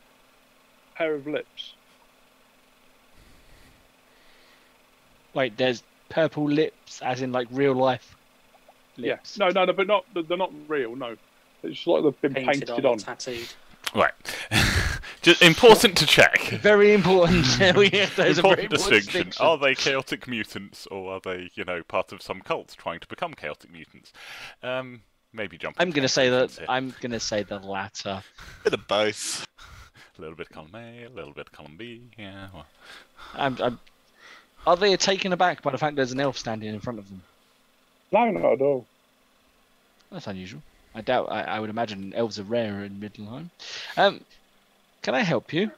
pair 0.95 1.15
of 1.15 1.27
lips. 1.27 1.73
Wait, 5.35 5.57
there's 5.57 5.83
purple 6.11 6.45
lips, 6.45 7.01
as 7.01 7.23
in 7.23 7.33
like 7.33 7.49
real 7.51 7.73
life 7.75 8.15
lips. 8.99 9.37
Yeah, 9.39 9.47
no, 9.47 9.53
no, 9.53 9.65
no, 9.65 9.73
but 9.73 9.87
not 9.87 10.05
they're 10.15 10.37
not 10.37 10.53
real. 10.69 10.95
No, 10.95 11.17
it's 11.63 11.87
like 11.87 12.03
they've 12.03 12.21
been 12.21 12.35
Painted, 12.35 12.69
painted, 12.69 12.85
on, 12.85 12.93
on. 12.93 12.99
tattooed. 12.99 13.49
Right. 13.95 14.13
Just 15.23 15.41
important 15.41 15.97
to 15.99 16.07
check. 16.07 16.43
Very 16.63 16.93
important. 16.93 17.47
we 17.77 17.89
have 17.91 18.17
those 18.17 18.41
are 18.41 18.43
very 18.43 18.65
important 18.65 18.65
important 18.65 18.71
distinction. 18.71 19.05
distinctions. 19.05 19.37
Are 19.39 19.57
they 19.57 19.75
chaotic 19.77 20.27
mutants, 20.27 20.87
or 20.89 21.15
are 21.15 21.21
they, 21.21 21.49
you 21.55 21.65
know, 21.65 21.83
part 21.85 22.13
of 22.13 22.21
some 22.21 22.41
cult 22.41 22.75
trying 22.77 22.99
to 22.99 23.07
become 23.07 23.33
chaotic 23.33 23.71
mutants? 23.71 24.13
Um, 24.65 25.03
maybe 25.33 25.57
jump. 25.57 25.77
I'm 25.79 25.93
going 25.93 26.03
to 26.03 26.09
say 26.09 26.29
that. 26.29 26.51
here. 26.51 26.67
I'm 26.69 26.93
going 27.01 27.13
to 27.13 27.21
say 27.21 27.45
the 27.45 27.61
latter. 27.61 28.23
Bit 28.65 28.75
of 28.75 28.89
both. 28.89 29.47
A 30.19 30.21
little 30.21 30.37
bit 30.37 30.51
column 30.51 30.75
A, 30.75 31.05
a 31.05 31.09
little 31.09 31.33
bit 31.33 31.51
column 31.53 31.77
B. 31.79 32.03
Yeah. 32.19 32.49
Well. 32.53 32.67
I'm, 33.33 33.57
I'm, 33.63 33.81
are 34.67 34.77
they 34.77 34.95
taken 34.97 35.33
aback 35.33 35.63
by 35.63 35.71
the 35.73 35.79
fact 35.79 35.97
there's 35.97 36.13
an 36.13 36.21
elf 36.21 36.37
standing 36.37 36.69
in 36.69 36.81
front 36.81 36.99
of 36.99 37.09
them? 37.09 37.23
No, 38.13 38.31
not 38.31 38.53
at 38.53 38.61
all. 38.61 38.87
That's 40.11 40.27
unusual. 40.27 40.61
I 40.95 41.01
doubt. 41.01 41.33
I, 41.33 41.43
I 41.45 41.61
would 41.61 41.71
imagine 41.71 42.13
elves 42.15 42.39
are 42.39 42.43
rarer 42.43 42.85
in 42.85 43.01
Middenheim. 43.01 43.49
Um, 43.97 44.21
can 45.03 45.15
I 45.15 45.21
help 45.21 45.53
you? 45.53 45.71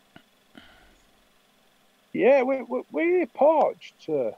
Yeah, 2.13 2.43
we, 2.43 2.63
we, 2.63 2.83
we're 2.93 3.27
parched, 3.27 3.95
sir. 4.01 4.33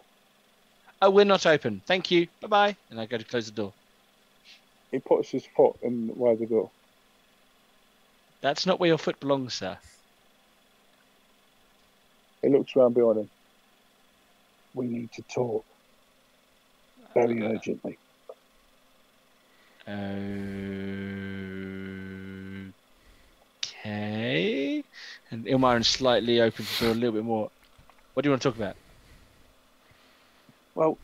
Oh, 1.03 1.11
we're 1.11 1.25
not 1.27 1.45
open. 1.45 1.83
Thank 1.87 2.11
you. 2.11 2.27
Bye 2.41 2.49
bye. 2.49 2.77
And 2.91 2.99
I 2.99 3.07
go 3.07 3.19
to 3.19 3.25
close 3.25 3.47
the 3.47 3.53
door. 3.53 3.75
He 4.91 4.99
puts 4.99 5.31
his 5.31 5.45
foot 5.57 5.77
in 5.83 6.09
where 6.15 6.37
the 6.37 6.47
door. 6.47 6.71
That's 8.41 8.65
not 8.65 8.81
where 8.81 8.89
your 8.89 8.99
foot 8.99 9.21
belongs, 9.21 9.55
sir. 9.55 9.77
He 12.43 12.49
looks 12.49 12.75
round 12.77 12.95
behind 12.95 13.19
him. 13.19 13.31
We 14.75 14.87
need 14.87 15.11
to 15.13 15.23
talk 15.35 15.67
very 17.15 17.43
Uh, 17.43 17.49
urgently. 17.49 17.99
Okay. 23.85 24.66
And 25.31 25.45
Ilmarin 25.47 25.85
slightly 25.85 26.41
opens 26.41 26.79
the 26.79 26.87
door 26.87 26.95
a 26.95 26.99
little 26.99 27.13
bit 27.13 27.25
more. 27.25 27.51
What 28.15 28.23
do 28.23 28.29
you 28.29 28.33
want 28.33 28.43
to 28.43 28.49
talk 28.49 28.57
about? 28.57 28.77
Well, 30.75 30.99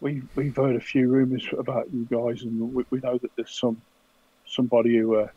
we 0.00 0.22
we've 0.34 0.56
heard 0.56 0.76
a 0.76 0.80
few 0.80 1.08
rumours 1.08 1.46
about 1.56 1.92
you 1.92 2.06
guys, 2.10 2.42
and 2.42 2.74
we, 2.74 2.84
we 2.90 2.98
know 3.00 3.18
that 3.18 3.30
there's 3.36 3.50
some 3.50 3.80
somebody 4.46 4.98
who 4.98 5.16
uh, 5.16 5.28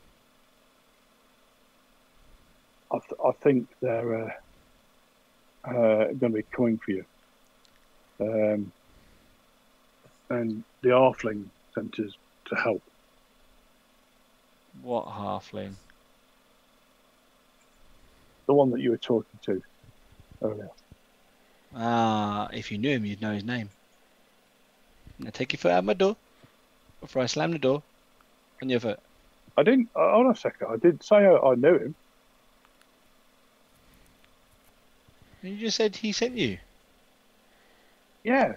I, 2.92 3.00
th- 3.00 3.20
I 3.24 3.32
think 3.32 3.68
they're 3.82 4.26
uh, 4.26 5.70
uh, 5.70 6.06
going 6.14 6.20
to 6.20 6.30
be 6.30 6.44
coming 6.44 6.78
for 6.78 6.92
you. 6.92 7.06
Um, 8.20 8.72
and 10.30 10.64
the 10.82 10.90
Halfling 10.90 11.46
sent 11.74 12.00
us 12.00 12.12
to 12.46 12.56
help. 12.56 12.82
What 14.82 15.06
halfling? 15.06 15.74
The 18.48 18.54
one 18.54 18.72
that 18.72 18.82
you 18.82 18.92
were 18.92 18.98
talking 18.98 19.40
to 19.46 19.62
earlier. 20.44 20.70
Ah, 21.74 22.48
if 22.54 22.72
you 22.72 22.78
knew 22.78 22.92
him, 22.92 23.06
you'd 23.06 23.22
know 23.22 23.34
his 23.34 23.44
name. 23.44 23.70
Now 25.20 25.32
take 25.32 25.54
your 25.54 25.60
foot 25.60 25.72
out 25.72 25.80
of 25.80 25.86
my 25.86 25.94
door 25.94 26.16
before 27.02 27.22
I 27.22 27.26
slam 27.26 27.52
the 27.52 27.60
door 27.60 27.84
on 28.62 28.70
your 28.70 28.80
foot. 28.80 29.00
I 29.58 29.64
didn't. 29.64 29.90
Uh, 29.96 30.12
hold 30.12 30.28
on 30.28 30.32
a 30.34 30.36
second. 30.36 30.68
I 30.70 30.78
did 30.78 31.04
say 31.04 31.18
I, 31.18 31.36
I 31.36 31.56
knew 31.56 31.76
him. 31.76 31.96
You 35.42 35.58
just 35.58 35.78
said 35.78 35.96
he 35.96 36.12
sent 36.12 36.38
you. 36.38 36.58
Yeah, 38.24 38.54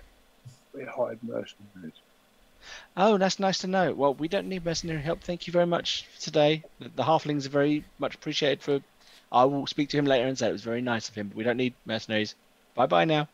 we 0.72 0.84
hired 0.84 1.18
mercenaries. 1.22 1.92
Oh, 2.96 3.18
that's 3.18 3.38
nice 3.38 3.58
to 3.58 3.66
know. 3.66 3.92
Well, 3.92 4.14
we 4.14 4.28
don't 4.28 4.48
need 4.48 4.64
mercenary 4.64 5.02
help. 5.02 5.22
Thank 5.22 5.46
you 5.46 5.52
very 5.52 5.66
much 5.66 6.06
today. 6.20 6.62
The, 6.80 6.88
the 6.88 7.02
halflings 7.02 7.46
are 7.46 7.50
very 7.50 7.84
much 7.98 8.14
appreciated 8.14 8.62
for. 8.62 8.80
I 9.30 9.44
will 9.44 9.66
speak 9.66 9.88
to 9.90 9.98
him 9.98 10.06
later 10.06 10.26
and 10.26 10.38
say 10.38 10.48
it 10.48 10.52
was 10.52 10.62
very 10.62 10.80
nice 10.80 11.08
of 11.08 11.14
him, 11.14 11.28
but 11.28 11.36
we 11.36 11.44
don't 11.44 11.56
need 11.56 11.74
mercenaries. 11.84 12.34
Bye 12.74 12.86
bye 12.86 13.04
now. 13.04 13.28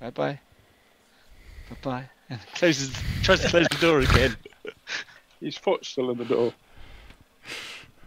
Bye 0.00 0.10
bye. 0.10 0.40
Bye 1.70 1.76
bye. 1.82 2.04
And 2.28 2.40
closes, 2.54 2.92
tries 3.22 3.38
to 3.42 3.48
close 3.48 3.68
the 3.68 3.76
door 3.76 4.00
again. 4.00 4.36
His 5.40 5.56
foot's 5.56 5.86
still 5.86 6.10
in 6.10 6.18
the 6.18 6.24
door. 6.24 6.52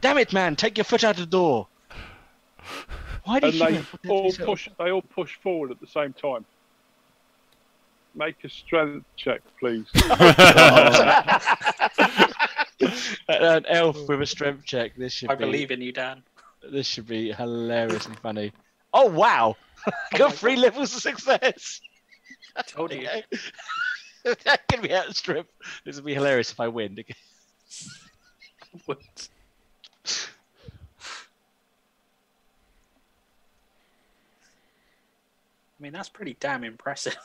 Damn 0.01 0.17
it, 0.17 0.33
man! 0.33 0.57
Take 0.57 0.77
your 0.77 0.83
foot 0.83 1.05
out 1.05 1.15
of 1.15 1.21
the 1.21 1.25
door. 1.25 1.67
Why 3.23 3.39
did 3.39 3.53
and 3.53 3.53
you 3.53 3.59
they 3.59 3.83
put 3.83 4.01
that 4.01 4.07
to 4.07 4.13
all 4.13 4.25
yourself? 4.25 4.47
push. 4.47 4.69
They 4.77 4.91
all 4.91 5.01
push 5.01 5.35
forward 5.37 5.71
at 5.71 5.79
the 5.79 5.87
same 5.87 6.11
time. 6.11 6.43
Make 8.15 8.43
a 8.43 8.49
strength 8.49 9.05
check, 9.15 9.41
please. 9.59 9.85
An 13.29 13.65
elf 13.67 14.07
with 14.07 14.21
a 14.21 14.25
strength 14.25 14.65
check. 14.65 14.95
This 14.97 15.13
should 15.13 15.29
I 15.29 15.35
be. 15.35 15.45
believe 15.45 15.71
in 15.71 15.81
you, 15.81 15.91
Dan. 15.91 16.23
This 16.61 16.87
should 16.87 17.07
be 17.07 17.31
hilariously 17.31 18.15
funny. 18.21 18.51
Oh 18.93 19.07
wow! 19.07 19.55
Got 20.15 20.31
my 20.31 20.35
three 20.35 20.55
levels 20.55 20.95
of 20.95 21.01
success. 21.01 21.81
Told 22.67 22.93
you. 22.99 23.07
that 24.43 24.67
can 24.67 24.81
be 24.81 24.93
outstripped. 24.93 25.53
This 25.85 25.95
would 25.95 26.05
be 26.05 26.13
hilarious 26.13 26.51
if 26.51 26.59
I 26.59 26.67
win. 26.67 26.97
What? 28.85 28.99
I 35.79 35.81
mean, 35.81 35.93
that's 35.93 36.09
pretty 36.09 36.35
damn 36.39 36.65
impressive. 36.65 37.17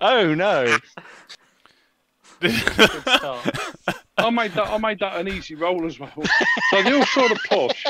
oh 0.00 0.34
no! 0.34 0.78
Good 2.40 2.52
start. 2.52 3.58
I 4.18 4.30
made 4.30 4.52
that. 4.52 4.68
I 4.68 4.78
made 4.78 4.98
that 5.00 5.16
an 5.20 5.28
easy 5.28 5.54
roll 5.54 5.86
as 5.86 5.98
well. 5.98 6.12
So 6.70 6.82
they 6.82 6.92
all 6.92 7.06
sort 7.06 7.30
of 7.32 7.38
push, 7.48 7.84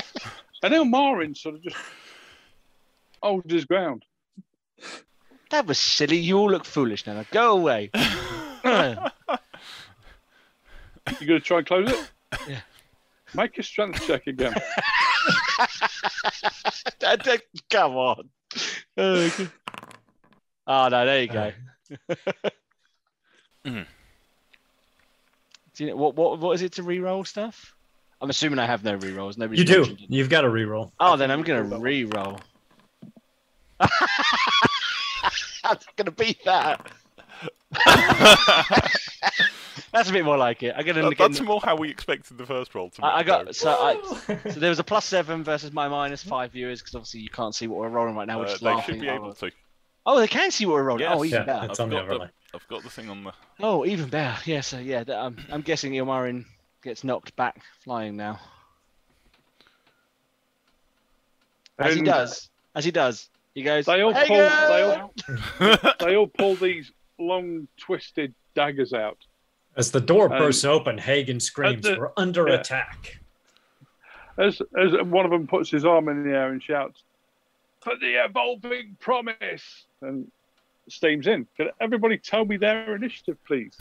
and 0.62 0.72
then 0.72 0.90
Marin 0.90 1.34
sort 1.34 1.56
of 1.56 1.62
just 1.62 1.76
holds 3.22 3.52
his 3.52 3.64
ground. 3.64 4.04
That 5.50 5.66
was 5.66 5.78
silly. 5.78 6.16
You 6.16 6.38
all 6.38 6.50
look 6.50 6.64
foolish 6.64 7.06
now. 7.06 7.14
Now 7.14 7.24
go 7.30 7.56
away. 7.56 7.90
You 11.20 11.26
gonna 11.26 11.40
try 11.40 11.58
and 11.58 11.66
close 11.66 11.90
it? 11.90 12.10
Yeah. 12.48 12.60
Make 13.34 13.58
a 13.58 13.62
strength 13.62 14.06
check 14.06 14.26
again. 14.26 14.54
That- 17.00 17.24
that- 17.24 17.42
Come 17.70 17.96
on. 17.96 18.28
Oh, 18.96 19.30
good. 19.36 19.50
Oh, 20.66 20.88
no, 20.88 21.04
there 21.06 21.22
you 21.22 21.28
go. 21.28 21.52
Mhm. 23.66 23.86
Do 25.80 25.86
you 25.86 25.90
know, 25.92 25.96
what, 25.96 26.14
what, 26.14 26.38
what 26.40 26.52
is 26.52 26.60
it 26.60 26.72
to 26.72 26.82
re-roll 26.82 27.24
stuff? 27.24 27.74
I'm 28.20 28.28
assuming 28.28 28.58
I 28.58 28.66
have 28.66 28.84
no 28.84 28.96
re-rolls. 28.96 29.38
Nobody's 29.38 29.60
You 29.60 29.64
do. 29.64 29.82
It. 29.84 29.98
You've 30.10 30.28
got 30.28 30.44
a 30.44 30.48
reroll. 30.48 30.92
Oh, 31.00 31.16
then 31.16 31.30
I'm 31.30 31.40
going 31.40 31.70
to 31.70 31.78
re-roll. 31.78 32.38
I'm 33.80 33.88
going 35.96 36.04
to 36.04 36.10
beat 36.10 36.44
that. 36.44 36.86
That's 39.92 40.10
a 40.10 40.12
bit 40.12 40.22
more 40.26 40.36
like 40.36 40.62
it. 40.62 40.74
I'm 40.76 40.84
going 40.84 40.96
That- 41.00 41.10
to 41.12 41.16
that's 41.16 41.40
more 41.40 41.62
how 41.64 41.76
we 41.76 41.88
expected 41.88 42.36
the 42.36 42.44
first 42.44 42.74
roll 42.74 42.90
to 42.90 43.02
I, 43.04 43.20
I 43.20 43.22
got 43.22 43.54
so 43.56 43.70
I 43.70 44.36
so 44.50 44.60
there 44.60 44.68
was 44.68 44.78
a 44.80 44.84
plus 44.84 45.06
seven 45.06 45.42
versus 45.42 45.72
my 45.72 45.88
minus 45.88 46.22
five 46.22 46.52
viewers 46.52 46.80
because 46.82 46.94
obviously 46.94 47.20
you 47.20 47.30
can't 47.30 47.54
see 47.54 47.66
what 47.68 47.78
we're 47.80 47.88
rolling 47.88 48.14
right 48.16 48.26
now, 48.28 48.38
which 48.40 48.50
Uh, 48.50 48.52
is 48.52 48.60
they 48.60 48.66
laughing. 48.66 48.94
should 48.96 49.00
be 49.00 49.08
able 49.08 49.32
to. 49.32 49.50
Oh, 50.04 50.20
they 50.20 50.28
can 50.28 50.50
see 50.50 50.66
what 50.66 50.74
we're 50.74 50.82
rolling. 50.84 51.06
Oh, 51.06 51.22
Yes. 51.22 51.32
even 51.32 51.46
Yeah, 51.46 51.54
better. 51.60 51.70
it's 51.70 51.80
I've 51.80 51.84
on 51.84 51.90
the 51.90 51.96
got 51.96 52.06
the- 52.08 52.12
overlay. 52.14 52.30
I've 52.54 52.66
got 52.68 52.82
the 52.82 52.90
thing 52.90 53.08
on 53.08 53.24
the. 53.24 53.32
Oh, 53.60 53.84
even 53.86 54.08
better. 54.08 54.36
Yeah, 54.44 54.60
so 54.60 54.78
yeah, 54.78 55.04
that, 55.04 55.18
um, 55.18 55.36
I'm 55.50 55.60
guessing 55.62 55.92
Ilmarin 55.92 56.44
gets 56.82 57.04
knocked 57.04 57.34
back 57.36 57.62
flying 57.84 58.16
now. 58.16 58.40
As 61.78 61.94
he 61.94 62.02
does, 62.02 62.50
as 62.74 62.84
he 62.84 62.90
does, 62.90 63.30
he 63.54 63.62
goes. 63.62 63.86
They 63.86 64.02
all 64.02 64.12
"Hey, 64.12 64.26
pull. 64.26 64.36
They 64.36 64.82
all. 64.82 65.94
they 66.00 66.16
all 66.16 66.26
pull 66.26 66.54
these 66.56 66.92
long, 67.18 67.68
twisted 67.78 68.34
daggers 68.54 68.92
out. 68.92 69.16
As 69.76 69.90
the 69.90 70.00
door 70.00 70.30
Um, 70.32 70.38
bursts 70.38 70.64
open, 70.64 70.98
Hagen 70.98 71.40
screams, 71.40 71.82
the- 71.84 71.96
"We're 71.98 72.10
under 72.16 72.48
yeah. 72.48 72.54
attack!" 72.56 73.20
As 74.36 74.60
as 74.78 74.92
one 75.04 75.24
of 75.24 75.30
them 75.30 75.46
puts 75.46 75.70
his 75.70 75.84
arm 75.84 76.08
in 76.08 76.22
the 76.24 76.30
air 76.36 76.50
and 76.50 76.62
shouts, 76.62 77.02
"For 77.80 77.94
the 77.98 78.24
evolving 78.24 78.96
promise!" 79.00 79.86
and 80.02 80.30
steams 80.90 81.26
in. 81.26 81.46
Can 81.56 81.70
everybody 81.80 82.18
tell 82.18 82.44
me 82.44 82.56
their 82.56 82.94
initiative, 82.94 83.36
please? 83.46 83.72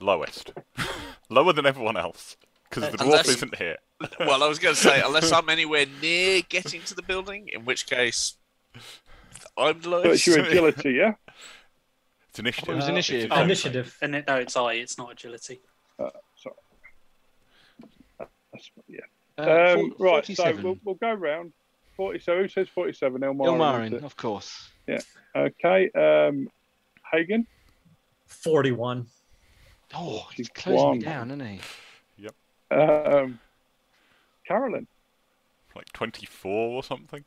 Lowest. 0.00 0.52
Lower 1.30 1.52
than 1.52 1.66
everyone 1.66 1.96
else. 1.96 2.36
Because 2.68 2.90
the 2.90 2.98
dwarf 2.98 3.04
Unless- 3.06 3.28
isn't 3.28 3.54
here. 3.56 3.76
Well, 4.18 4.42
I 4.42 4.48
was 4.48 4.58
going 4.58 4.74
to 4.74 4.80
say, 4.80 5.00
unless 5.06 5.30
I'm 5.30 5.48
anywhere 5.48 5.86
near 6.00 6.42
getting 6.48 6.82
to 6.82 6.94
the 6.94 7.02
building, 7.02 7.48
in 7.52 7.64
which 7.64 7.86
case 7.86 8.34
I'm 9.56 9.78
the 9.78 9.84
So 9.84 9.90
lowest. 9.90 10.06
it's 10.14 10.26
your 10.26 10.40
agility, 10.44 10.90
yeah. 10.94 11.14
It's 12.30 12.38
initiative. 12.40 12.70
It 12.70 12.74
was 12.76 12.84
It's 12.84 12.90
initiative. 12.90 13.24
its 13.26 13.32
own 13.32 13.44
Initiative. 13.44 13.98
And 14.02 14.14
it, 14.16 14.24
no, 14.26 14.36
it's 14.36 14.56
I. 14.56 14.72
It's 14.74 14.98
not 14.98 15.12
agility. 15.12 15.60
Sorry. 15.98 16.54
That's, 18.18 18.70
yeah. 18.88 19.00
Uh, 19.38 19.74
Um, 19.78 19.94
four- 19.96 20.06
right. 20.06 20.26
So 20.26 20.52
we'll, 20.62 20.78
we'll 20.84 20.94
go 20.96 21.12
round. 21.12 21.52
Forty. 21.96 22.18
So 22.18 22.38
who 22.38 22.48
says 22.48 22.68
forty-seven? 22.68 23.20
Elmarin. 23.20 23.46
Ilmarin, 23.92 24.02
of 24.02 24.16
course. 24.16 24.70
Okay. 25.34 25.90
Um, 25.90 26.48
Hagen. 27.10 27.46
Forty-one. 28.26 29.06
Oh, 29.94 30.26
he's 30.34 30.48
closing 30.48 30.92
me 30.92 30.98
down, 31.00 31.30
isn't 31.30 31.46
he? 31.46 31.60
Yep. 32.18 32.34
Um, 32.70 33.38
Carolyn. 34.46 34.86
Like 35.74 35.92
24 35.92 36.50
or 36.50 36.82
something. 36.82 37.24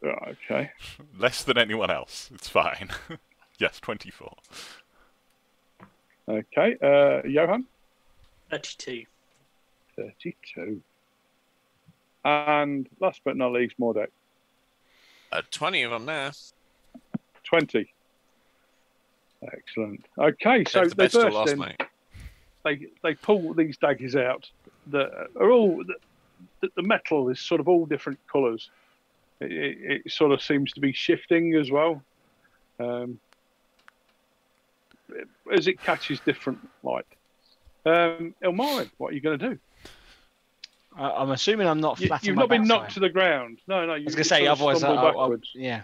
Right, 0.00 0.36
okay. 0.44 0.70
Less 1.18 1.44
than 1.44 1.58
anyone 1.58 1.90
else. 1.90 2.30
It's 2.34 2.48
fine. 2.48 2.90
yes, 3.58 3.80
24. 3.80 4.34
Okay. 6.28 6.76
Uh, 6.82 7.26
Johan. 7.26 7.66
Thirty-two. 8.50 9.04
32. 9.96 10.80
And 12.24 12.88
last 13.00 13.20
but 13.24 13.36
not 13.36 13.52
least, 13.52 13.74
Mordek. 13.80 14.08
Uh, 15.32 15.42
20 15.50 15.82
of 15.82 15.90
them 15.92 16.06
there. 16.06 16.32
20. 17.44 17.92
Excellent. 19.52 20.04
Okay, 20.18 20.64
so 20.68 20.84
the 20.84 20.94
they 20.94 21.08
burst 21.08 21.52
in. 21.52 21.58
mate. 21.58 21.80
They, 22.64 22.86
they 23.02 23.14
pull 23.14 23.54
these 23.54 23.76
daggers 23.78 24.16
out 24.16 24.48
that 24.88 25.28
are 25.38 25.50
all. 25.50 25.82
The, 26.60 26.68
the 26.76 26.82
metal 26.82 27.28
is 27.30 27.40
sort 27.40 27.60
of 27.60 27.68
all 27.68 27.86
different 27.86 28.18
colours. 28.30 28.70
It, 29.40 29.52
it, 29.52 30.02
it 30.06 30.12
sort 30.12 30.32
of 30.32 30.42
seems 30.42 30.72
to 30.72 30.80
be 30.80 30.92
shifting 30.92 31.54
as 31.54 31.70
well. 31.70 32.02
Um, 32.78 33.18
as 35.52 35.66
it 35.66 35.80
catches 35.82 36.20
different 36.20 36.58
light. 36.82 37.06
Um, 37.84 38.34
Ilmarin, 38.42 38.90
what 38.98 39.12
are 39.12 39.14
you 39.14 39.20
going 39.20 39.38
to 39.38 39.48
do? 39.50 39.58
I, 40.96 41.10
I'm 41.10 41.30
assuming 41.30 41.66
I'm 41.66 41.80
not 41.80 41.98
flat. 41.98 42.22
on 42.22 42.26
you've 42.26 42.36
not 42.36 42.48
been 42.48 42.62
backside. 42.62 42.80
knocked 42.80 42.94
to 42.94 43.00
the 43.00 43.08
ground. 43.08 43.60
No, 43.66 43.86
no. 43.86 43.94
You, 43.94 44.02
I 44.02 44.04
was 44.06 44.14
gonna 44.14 44.24
say, 44.24 44.46
otherwise, 44.46 44.76
I, 44.76 44.88
stumble 44.88 44.98
I, 44.98 45.02
I, 45.02 45.12
backwards. 45.12 45.50
yeah. 45.54 45.82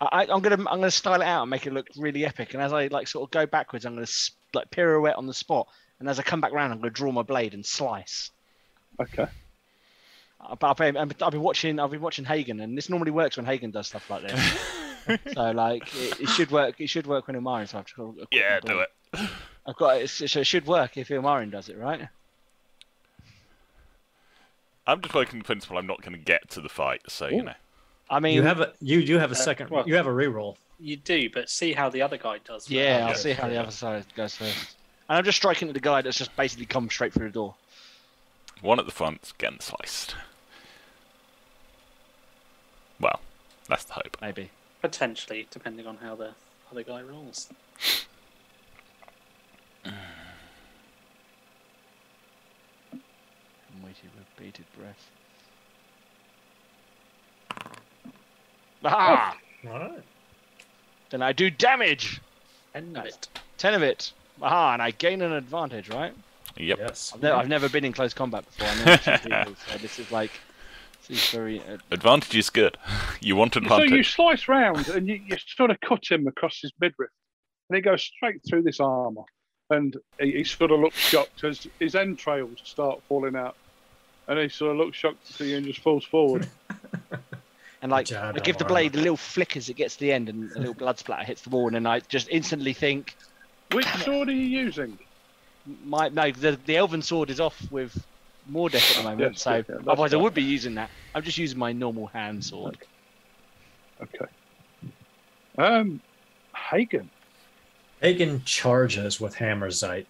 I, 0.00 0.26
I'm 0.30 0.40
gonna 0.40 0.56
I'm 0.56 0.64
gonna 0.80 0.90
style 0.90 1.20
it 1.20 1.24
out 1.26 1.42
and 1.42 1.50
make 1.50 1.66
it 1.66 1.72
look 1.72 1.86
really 1.96 2.26
epic. 2.26 2.52
And 2.54 2.62
as 2.62 2.72
I 2.72 2.88
like 2.88 3.06
sort 3.06 3.26
of 3.28 3.30
go 3.30 3.46
backwards, 3.46 3.86
I'm 3.86 3.94
gonna 3.94 4.06
like 4.52 4.70
pirouette 4.70 5.16
on 5.16 5.26
the 5.26 5.34
spot. 5.34 5.68
And 6.00 6.08
as 6.08 6.18
I 6.18 6.22
come 6.22 6.40
back 6.40 6.52
round, 6.52 6.72
I'm 6.72 6.78
gonna 6.80 6.90
draw 6.90 7.12
my 7.12 7.22
blade 7.22 7.54
and 7.54 7.64
slice. 7.64 8.30
Okay. 9.00 9.26
Uh, 10.40 10.56
But 10.56 10.70
I've 10.70 10.76
been, 10.76 10.96
I've 10.96 11.30
been 11.32 11.40
watching 11.40 11.78
I've 11.78 11.90
been 11.92 12.00
watching 12.00 12.24
Hagen, 12.24 12.60
and 12.60 12.76
this 12.76 12.90
normally 12.90 13.12
works 13.12 13.36
when 13.36 13.46
Hagen 13.46 13.70
does 13.70 13.86
stuff 13.86 14.10
like 14.10 14.22
this. 14.22 15.20
so 15.34 15.52
like 15.52 15.82
it, 15.94 16.20
it 16.22 16.28
should 16.30 16.50
work. 16.50 16.80
It 16.80 16.88
should 16.88 17.06
work 17.06 17.28
when 17.28 17.36
Ilmarin. 17.36 17.68
So 17.68 17.78
I've 17.78 18.16
got 18.16 18.28
Yeah, 18.32 18.60
do 18.60 18.80
it. 18.80 18.88
I've 19.66 19.76
got 19.76 20.00
it. 20.00 20.08
So 20.08 20.40
it 20.40 20.46
should 20.46 20.66
work 20.66 20.96
if 20.96 21.08
Ilmarin 21.08 21.50
does 21.52 21.68
it, 21.68 21.78
right? 21.78 22.08
I'm 24.86 25.00
just 25.00 25.14
working 25.14 25.38
the 25.38 25.44
principle 25.44 25.78
I'm 25.78 25.86
not 25.86 26.02
going 26.02 26.12
to 26.12 26.18
get 26.18 26.50
to 26.50 26.60
the 26.60 26.68
fight, 26.68 27.02
so, 27.08 27.26
you 27.28 27.42
know. 27.42 27.54
I 28.10 28.20
mean, 28.20 28.34
You 28.34 28.42
have 28.42 28.60
a 28.60 28.72
you 28.80 29.04
do 29.04 29.18
have 29.18 29.30
a 29.30 29.34
Uh, 29.34 29.38
second. 29.38 29.70
well- 29.70 29.88
you 29.88 29.94
have 29.96 30.06
a 30.06 30.10
reroll. 30.10 30.56
You 30.78 30.96
do, 30.96 31.30
but 31.30 31.48
see 31.48 31.72
how 31.72 31.88
the 31.88 32.02
other 32.02 32.18
guy 32.18 32.38
does. 32.44 32.68
yeah, 32.68 33.02
I'll 33.04 33.08
Yeah. 33.10 33.14
see 33.14 33.32
how 33.32 33.48
the 33.48 33.56
other 33.58 33.70
side 33.70 34.04
goes 34.14 34.34
first. 34.36 34.76
And 35.08 35.18
I'm 35.18 35.24
just 35.24 35.36
striking 35.38 35.68
at 35.68 35.74
the 35.74 35.80
guy 35.80 36.02
that's 36.02 36.18
just 36.18 36.34
basically 36.36 36.66
come 36.66 36.90
straight 36.90 37.12
through 37.14 37.28
the 37.28 37.32
door. 37.32 37.54
One 38.60 38.78
at 38.78 38.84
the 38.86 38.92
front's 38.92 39.32
getting 39.32 39.60
sliced. 39.60 40.16
Well, 43.00 43.20
that's 43.68 43.84
the 43.84 43.94
hope. 43.94 44.16
Maybe. 44.20 44.50
Potentially, 44.82 45.46
depending 45.50 45.86
on 45.86 45.98
how 45.98 46.14
the 46.16 46.34
other 46.70 46.82
guy 46.82 47.00
rolls. 47.02 47.48
I'm 54.02 54.18
with 54.18 54.36
bated 54.36 54.66
breath. 54.78 55.10
Ah! 58.84 59.36
All 59.66 59.78
right. 59.78 60.02
Then 61.10 61.22
I 61.22 61.32
do 61.32 61.50
damage. 61.50 62.20
End 62.74 62.96
of 62.96 63.04
it. 63.06 63.28
Ten 63.56 63.74
of 63.74 63.82
it. 63.82 64.12
Aha! 64.42 64.74
And 64.74 64.82
I 64.82 64.90
gain 64.90 65.22
an 65.22 65.32
advantage, 65.32 65.88
right? 65.88 66.12
Yep. 66.56 66.78
Yes. 66.78 67.12
I've, 67.14 67.22
ne- 67.22 67.30
I've 67.30 67.48
never 67.48 67.68
been 67.68 67.84
in 67.84 67.92
close 67.92 68.14
combat 68.14 68.44
before. 68.46 68.68
I 68.68 68.84
never 68.84 69.02
shoot 69.02 69.22
people, 69.22 69.54
so 69.70 69.78
this 69.78 69.98
is 69.98 70.10
like 70.12 70.30
this 71.08 71.18
is 71.24 71.30
very. 71.30 71.60
Uh, 71.60 71.78
Advantage 71.90 72.36
is 72.36 72.50
good. 72.50 72.76
You 73.20 73.36
want 73.36 73.54
So 73.54 73.82
you 73.82 74.02
slice 74.02 74.48
round 74.48 74.86
and 74.88 75.08
you, 75.08 75.14
you 75.14 75.36
sort 75.56 75.70
of 75.70 75.80
cut 75.80 76.02
him 76.10 76.26
across 76.26 76.60
his 76.60 76.72
midriff, 76.78 77.08
and 77.70 77.78
it 77.78 77.80
goes 77.80 78.02
straight 78.02 78.42
through 78.46 78.64
this 78.64 78.80
armour. 78.80 79.22
And 79.70 79.96
he, 80.20 80.32
he 80.32 80.44
sort 80.44 80.70
of 80.70 80.80
looks 80.80 80.98
shocked 80.98 81.42
as 81.42 81.66
his 81.80 81.94
entrails 81.94 82.58
start 82.64 83.00
falling 83.08 83.34
out. 83.34 83.56
And 84.26 84.38
he 84.38 84.48
sort 84.48 84.72
of 84.72 84.78
looks 84.78 84.96
shocked 84.96 85.26
to 85.26 85.32
see 85.32 85.50
you 85.50 85.58
and 85.58 85.66
just 85.66 85.80
falls 85.80 86.04
forward. 86.04 86.48
and 87.82 87.90
like 87.90 88.08
Good 88.08 88.16
I 88.16 88.32
give 88.38 88.56
the 88.56 88.64
blade 88.64 88.94
a 88.94 88.98
little 88.98 89.16
flick 89.16 89.56
as 89.56 89.68
it 89.68 89.74
gets 89.74 89.94
to 89.96 90.00
the 90.00 90.12
end, 90.12 90.28
and 90.28 90.50
a 90.52 90.58
little 90.58 90.74
blood 90.74 90.98
splatter 90.98 91.24
hits 91.24 91.42
the 91.42 91.50
wall, 91.50 91.74
and 91.74 91.86
I 91.86 92.00
just 92.00 92.28
instantly 92.30 92.72
think, 92.72 93.16
Which 93.72 93.86
sword 93.86 94.28
are 94.28 94.32
you 94.32 94.40
using? 94.40 94.98
my 95.84 96.08
no, 96.08 96.30
the 96.30 96.58
the 96.66 96.76
elven 96.76 97.02
sword 97.02 97.30
is 97.30 97.40
off 97.40 97.70
with 97.70 98.04
Mordek 98.50 98.90
at 98.90 98.96
the 98.96 99.02
moment, 99.02 99.32
Yes, 99.34 99.42
so 99.42 99.50
yeah, 99.50 99.56
yeah, 99.56 99.62
that's 99.68 99.88
otherwise 99.88 100.14
I 100.14 100.18
would 100.18 100.34
be 100.34 100.42
using 100.42 100.74
that. 100.74 100.90
I'm 101.14 101.22
just 101.22 101.38
using 101.38 101.58
my 101.58 101.72
normal 101.72 102.06
hand 102.06 102.44
sword. 102.44 102.78
Okay. 104.02 104.26
Um, 105.56 106.00
Hagen. 106.54 107.08
Hagen 108.00 108.42
charges 108.44 109.20
with 109.20 109.36
Hammerzite. 109.36 110.06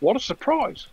What 0.00 0.16
a 0.16 0.20
surprise! 0.20 0.86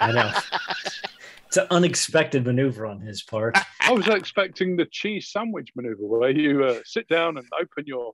I 0.00 0.12
know. 0.12 0.32
it's 1.46 1.56
an 1.56 1.66
unexpected 1.70 2.44
maneuver 2.44 2.86
on 2.86 3.00
his 3.00 3.22
part. 3.22 3.56
I 3.80 3.92
was 3.92 4.08
expecting 4.08 4.76
the 4.76 4.86
cheese 4.86 5.30
sandwich 5.30 5.70
maneuver 5.76 6.06
where 6.06 6.30
you 6.30 6.64
uh, 6.64 6.80
sit 6.84 7.08
down 7.08 7.38
and 7.38 7.46
open 7.60 7.84
your 7.86 8.12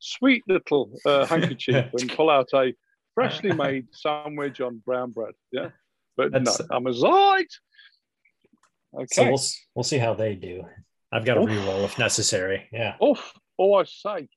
sweet 0.00 0.42
little 0.48 0.90
uh, 1.06 1.24
handkerchief 1.26 1.92
and 1.98 2.12
pull 2.12 2.30
out 2.30 2.48
a 2.54 2.74
freshly 3.14 3.52
made 3.52 3.86
sandwich 3.92 4.60
on 4.60 4.82
brown 4.84 5.12
bread. 5.12 5.34
Yeah, 5.50 5.70
but 6.16 6.32
That's- 6.32 6.60
no, 6.60 6.76
I'm 6.76 6.86
a 6.86 6.90
zite. 6.90 7.46
Okay. 8.94 9.06
So 9.10 9.24
we'll 9.24 9.42
we'll 9.74 9.82
see 9.82 9.98
how 9.98 10.14
they 10.14 10.34
do. 10.34 10.64
I've 11.10 11.24
got 11.24 11.36
a 11.36 11.40
Oof. 11.40 11.48
reroll 11.48 11.84
if 11.84 11.98
necessary. 11.98 12.68
Yeah. 12.72 12.96
Oof, 13.02 13.32
all 13.56 13.76
I 13.76 13.84
say 13.84 14.28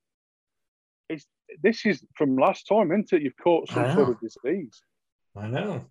is 1.08 1.26
this 1.62 1.84
is 1.86 2.04
from 2.16 2.36
last 2.36 2.66
time, 2.66 2.90
isn't 2.92 3.12
it? 3.12 3.22
You've 3.22 3.36
caught 3.36 3.68
some 3.68 3.92
sort 3.94 4.08
of 4.10 4.20
disease. 4.20 4.80
I 5.36 5.46
know. 5.46 5.84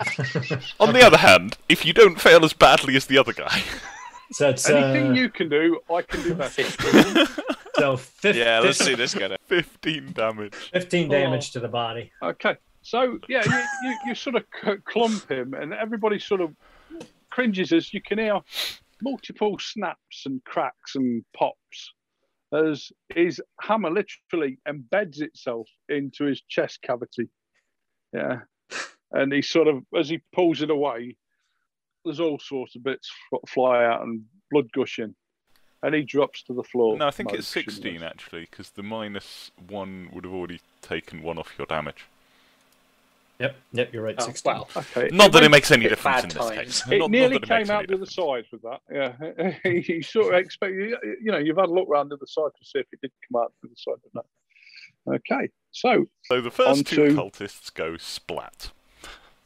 On 0.80 0.92
the 0.92 1.04
other 1.04 1.18
hand, 1.18 1.56
if 1.68 1.84
you 1.84 1.92
don't 1.92 2.20
fail 2.20 2.44
as 2.44 2.52
badly 2.52 2.96
as 2.96 3.06
the 3.06 3.18
other 3.18 3.32
guy, 3.32 3.62
So 4.32 4.50
it's 4.50 4.68
Anything 4.68 5.08
uh, 5.08 5.14
you 5.14 5.28
can 5.28 5.48
do, 5.48 5.80
I 5.92 6.02
can 6.02 6.22
do 6.22 6.34
better. 6.34 6.50
15. 6.50 7.26
so 7.74 7.96
fif- 7.96 8.36
Yeah, 8.36 8.60
let's 8.60 8.78
see 8.78 8.94
this 8.94 9.12
guy. 9.12 9.36
15 9.46 10.12
damage. 10.12 10.54
15 10.72 11.08
damage 11.08 11.50
to 11.52 11.60
the 11.60 11.68
body. 11.68 12.12
Okay, 12.22 12.56
so 12.82 13.18
yeah, 13.28 13.42
you, 13.44 13.90
you, 13.90 13.96
you 14.06 14.14
sort 14.14 14.36
of 14.36 14.44
clump 14.84 15.28
him, 15.28 15.54
and 15.54 15.72
everybody 15.74 16.20
sort 16.20 16.40
of 16.40 16.54
cringes 17.30 17.72
as 17.72 17.92
you 17.92 18.00
can 18.00 18.18
hear 18.18 18.40
multiple 19.02 19.56
snaps 19.58 20.26
and 20.26 20.44
cracks 20.44 20.94
and 20.94 21.24
pops 21.36 21.92
as 22.52 22.90
his 23.08 23.40
hammer 23.60 23.90
literally 23.90 24.58
embeds 24.68 25.20
itself 25.20 25.68
into 25.88 26.24
his 26.24 26.42
chest 26.48 26.82
cavity. 26.82 27.28
Yeah, 28.12 28.40
and 29.12 29.32
he 29.32 29.42
sort 29.42 29.68
of, 29.68 29.82
as 29.98 30.08
he 30.08 30.20
pulls 30.32 30.62
it 30.62 30.70
away, 30.70 31.16
there's 32.04 32.20
all 32.20 32.38
sorts 32.38 32.76
of 32.76 32.82
bits 32.82 33.10
fly 33.48 33.84
out 33.84 34.02
and 34.02 34.22
blood 34.50 34.70
gushing, 34.72 35.14
and 35.82 35.94
he 35.94 36.02
drops 36.02 36.42
to 36.44 36.54
the 36.54 36.62
floor. 36.64 36.96
No, 36.96 37.06
I 37.06 37.10
think 37.10 37.32
it's 37.32 37.46
16 37.48 38.02
actually, 38.02 38.42
because 38.50 38.70
the 38.70 38.82
minus 38.82 39.50
one 39.68 40.08
would 40.12 40.24
have 40.24 40.32
already 40.32 40.60
taken 40.82 41.22
one 41.22 41.38
off 41.38 41.52
your 41.58 41.66
damage. 41.66 42.06
Yep, 43.38 43.56
yep, 43.72 43.92
you're 43.94 44.02
right. 44.02 44.14
Oh, 44.18 44.26
16. 44.26 44.52
well, 44.52 44.68
Okay, 44.76 45.08
Not 45.16 45.32
that 45.32 45.42
it 45.42 45.50
makes 45.50 45.70
any 45.70 45.88
difference 45.88 46.24
in 46.24 46.28
this 46.28 46.38
times. 46.38 46.58
case. 46.58 46.82
It 46.92 46.98
Not- 46.98 46.98
not 47.04 47.10
nearly 47.10 47.28
that 47.38 47.44
it 47.44 47.48
makes 47.48 47.68
came 47.68 47.74
any 47.74 47.82
out 47.84 47.88
the 47.88 47.94
other 47.94 48.06
side 48.06 48.44
with 48.52 48.62
that. 48.62 48.80
Yeah, 49.64 49.70
you 49.70 50.02
sort 50.02 50.34
of 50.34 50.40
expect 50.40 50.74
you 50.74 50.96
you 51.22 51.32
know 51.32 51.38
you've 51.38 51.56
had 51.56 51.70
a 51.70 51.72
look 51.72 51.88
round 51.88 52.10
the 52.10 52.16
other 52.16 52.26
side 52.26 52.50
to 52.58 52.64
see 52.66 52.80
if 52.80 52.86
it 52.92 53.00
did 53.00 53.10
come 53.32 53.40
out 53.42 53.52
the 53.62 53.68
other 53.68 53.74
side, 53.76 53.94
but 54.12 54.24
no. 55.06 55.14
Okay, 55.14 55.48
so 55.70 56.04
So 56.24 56.42
the 56.42 56.50
first 56.50 56.78
On 56.80 56.84
two 56.84 57.08
to- 57.08 57.14
cultists 57.14 57.72
go 57.72 57.96
splat. 57.96 58.72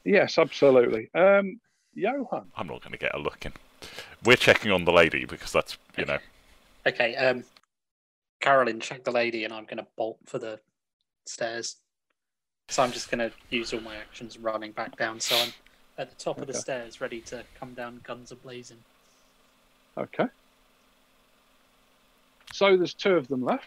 Yes, 0.05 0.39
absolutely. 0.39 1.11
Um, 1.15 1.61
Johan, 1.95 2.51
I'm 2.57 2.67
not 2.67 2.83
going 2.83 2.93
to 2.93 2.99
get 2.99 3.15
a 3.15 3.19
look 3.19 3.45
in. 3.47 3.53
We're 4.25 4.37
checking 4.37 4.71
on 4.71 4.85
the 4.85 4.93
lady 4.93 5.25
because 5.25 5.53
that's, 5.53 5.77
you 5.97 6.05
know, 6.07 6.19
Okay, 6.87 7.17
um, 7.17 7.45
Carolyn, 8.41 8.79
check 8.81 9.05
the 9.05 9.11
lady, 9.11 9.45
and 9.45 9.53
I'm 9.55 9.65
going 9.65 9.79
to 9.79 9.87
bolt 9.97 10.19
for 10.27 10.39
the 10.39 10.61
stairs. 11.27 11.77
So 12.69 12.83
I'm 12.83 12.93
just 12.93 13.11
going 13.11 13.19
to 13.19 13.35
use 13.51 13.73
all 13.73 13.81
my 13.81 13.97
actions 13.97 14.39
running 14.39 14.73
back 14.73 14.97
down. 14.97 15.21
So 15.21 15.37
I'm 15.37 15.53
at 15.97 16.11
the 16.11 16.17
top 16.17 16.41
of 16.41 16.47
the 16.47 16.55
stairs, 16.55 17.01
ready 17.01 17.21
to 17.23 17.45
come 17.59 17.75
down, 17.75 18.01
guns 18.05 18.33
a 18.33 18.37
blazing. 18.37 18.79
okay. 19.97 20.27
So 22.53 22.77
there's 22.77 22.95
two 22.95 23.17
of 23.17 23.27
them 23.29 23.45
left. 23.45 23.67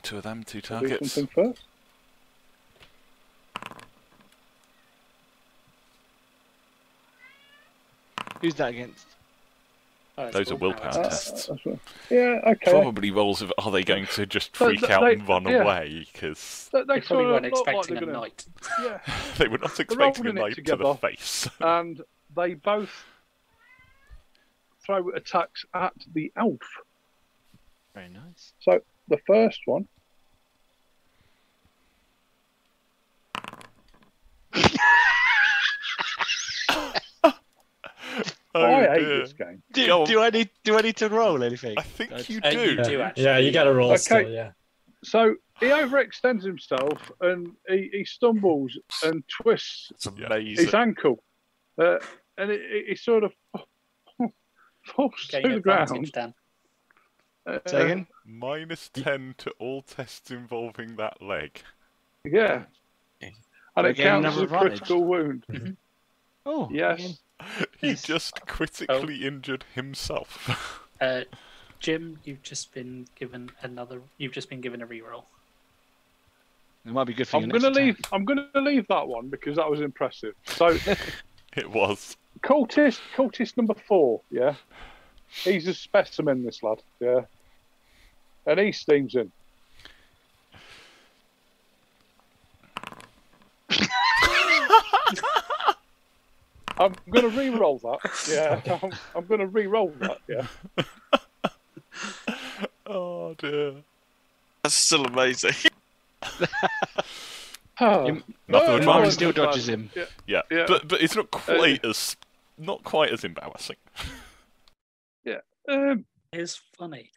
Two 0.00 0.18
of 0.18 0.22
them, 0.22 0.42
two 0.44 0.60
Do 0.60 0.68
targets. 0.68 1.12
something 1.12 1.26
first. 1.34 1.62
Who's 8.40 8.54
that 8.56 8.70
against? 8.70 9.06
Oh, 10.16 10.24
it's 10.26 10.36
Those 10.36 10.50
are 10.50 10.56
willpower 10.56 10.82
willpower 10.84 11.04
Uh, 11.04 11.08
tests. 11.08 11.46
tests. 11.46 11.66
right. 11.66 11.78
yeah, 12.10 12.40
okay. 12.46 12.70
Probably 12.72 13.10
rolls 13.12 13.40
of 13.40 13.52
are 13.58 13.70
they 13.70 13.84
going 13.84 14.06
to 14.06 14.26
just 14.26 14.56
freak 14.56 14.80
th- 14.80 14.90
out 14.90 15.02
they- 15.02 15.12
and 15.14 15.28
run 15.28 15.44
yeah. 15.44 15.62
away 15.62 16.06
because 16.12 16.68
They, 16.72 16.80
they 16.82 16.94
They 16.94 17.00
probably 17.02 17.26
weren't 17.26 17.44
look 17.44 17.66
like 17.66 17.76
expecting 17.76 17.94
they're 17.94 18.02
a 18.02 18.06
gonna- 18.06 18.18
knight. 18.20 18.46
Yeah, 18.82 19.00
they 19.38 19.48
were 19.48 19.58
not 19.58 19.78
expecting 19.78 20.26
a 20.26 20.32
rolling 20.32 20.52
it 20.52 20.66
to 20.66 20.76
the 20.76 20.94
face. 20.96 21.48
and 21.60 22.02
they 22.34 22.54
both 22.54 23.04
throw 24.84 25.08
attacks 25.10 25.64
at 25.74 25.94
the 26.14 26.32
elf. 26.36 26.60
Very 27.94 28.08
nice. 28.08 28.54
So 28.60 28.80
the 29.08 29.18
first 29.26 29.60
one. 29.66 29.86
Oh, 38.54 38.64
I 38.64 38.88
hate 38.88 39.04
dear. 39.04 39.20
this 39.20 39.32
game. 39.34 39.62
Do, 39.72 40.06
do 40.06 40.22
I 40.22 40.30
need 40.30 40.48
do 40.64 40.76
I 40.78 40.80
need 40.80 40.96
to 40.96 41.08
roll 41.08 41.42
anything? 41.44 41.74
I 41.78 41.82
think 41.82 42.10
That's- 42.10 42.30
you 42.30 42.40
Uh, 42.42 42.50
do. 42.50 42.60
you 42.74 42.82
do. 42.82 42.92
yeah, 42.92 42.98
actually. 43.06 43.24
yeah, 43.24 43.38
you 43.38 43.52
got 43.52 43.64
to 43.64 43.74
roll 43.74 43.90
Okay. 43.90 43.98
still, 43.98 44.30
yeah. 44.30 44.52
So 45.04 45.36
he 45.60 45.66
overextends 45.66 46.42
himself 46.42 47.12
and 47.20 47.52
he, 47.68 47.90
he 47.92 48.04
stumbles 48.04 48.76
and 49.04 49.22
twists 49.28 49.92
It's 49.92 50.06
amazing. 50.06 50.64
his 50.64 50.74
ankle, 50.74 51.22
uh, 51.80 51.98
and 52.36 52.50
it, 52.50 52.60
it, 52.60 52.84
he 52.88 52.96
sort 52.96 53.22
of 53.22 53.32
falls 54.86 55.26
Getting 55.30 55.42
to 55.44 55.48
the 55.50 55.56
advantage, 55.58 56.12
ground. 56.12 56.34
Dan. 57.48 57.60
Uh, 57.64 57.68
Say 57.70 58.06
Minus 58.26 58.88
10 58.90 59.34
to 59.38 59.50
all 59.58 59.82
tests 59.82 60.30
involving 60.30 60.96
that 60.96 61.22
leg. 61.22 61.62
Yeah, 62.24 62.64
and 63.76 63.86
it 63.86 63.96
counts 63.96 64.28
as 64.28 64.36
a 64.38 64.42
advantage? 64.44 64.80
critical 64.80 65.04
wound. 65.04 65.76
Oh, 66.46 66.68
Yes. 66.72 67.18
He 67.80 67.90
Yes. 67.90 68.02
just 68.02 68.40
critically 68.46 69.24
injured 69.26 69.64
himself. 69.74 70.84
Uh, 71.00 71.22
Jim, 71.78 72.18
you've 72.24 72.42
just 72.42 72.74
been 72.74 73.06
given 73.14 73.48
another. 73.62 74.00
You've 74.16 74.32
just 74.32 74.50
been 74.50 74.60
given 74.60 74.82
a 74.82 74.86
reroll. 74.88 75.22
It 76.84 76.90
might 76.92 77.04
be 77.04 77.14
good 77.14 77.28
for 77.28 77.36
you. 77.38 77.44
I'm 77.44 77.50
gonna 77.50 77.70
leave. 77.70 78.00
attack. 78.00 78.12
I'm 78.12 78.24
gonna 78.24 78.48
leave 78.56 78.84
that 78.88 79.06
one 79.06 79.28
because 79.28 79.54
that 79.58 79.70
was 79.70 79.80
impressive. 79.80 80.34
So 80.46 80.76
it 81.56 81.70
was. 81.70 82.16
cultist, 82.42 82.98
cultist 83.14 83.56
number 83.56 83.74
four. 83.86 84.22
Yeah, 84.28 84.54
he's 85.28 85.68
a 85.68 85.74
specimen. 85.74 86.44
This 86.44 86.64
lad. 86.64 86.82
Yeah, 86.98 87.20
and 88.48 88.58
he 88.58 88.72
steams 88.72 89.14
in. 89.14 89.30
I'm 96.78 96.94
gonna 97.10 97.28
re-roll 97.28 97.78
that. 97.78 97.98
Yeah, 98.30 98.78
I'm, 98.82 98.92
I'm 99.14 99.26
gonna 99.26 99.46
re-roll 99.46 99.92
that. 100.00 100.18
Yeah. 100.28 100.46
Oh 102.90 103.34
dear. 103.34 103.74
That's 104.62 104.74
still 104.74 105.04
amazing. 105.04 105.52
Oh, 107.80 108.06
Him- 108.06 108.24
Nothing 108.48 108.66
no, 108.68 108.76
advantage. 108.76 108.80
no, 108.80 108.86
Martin 108.86 109.10
still 109.10 109.28
no, 109.28 109.32
dodges 109.32 109.68
him. 109.68 109.90
Yeah. 109.94 110.04
Yeah, 110.26 110.42
Yeah. 110.50 110.64
but 110.66 110.88
but 110.88 111.02
it's 111.02 111.14
not 111.14 111.30
quite 111.30 111.84
as 111.84 112.16
not 112.56 112.82
quite 112.84 113.12
as 113.12 113.24
embarrassing. 113.24 113.76
Yeah, 115.24 115.40
Um, 115.68 116.06
It's 116.32 116.62
funny. 116.78 117.10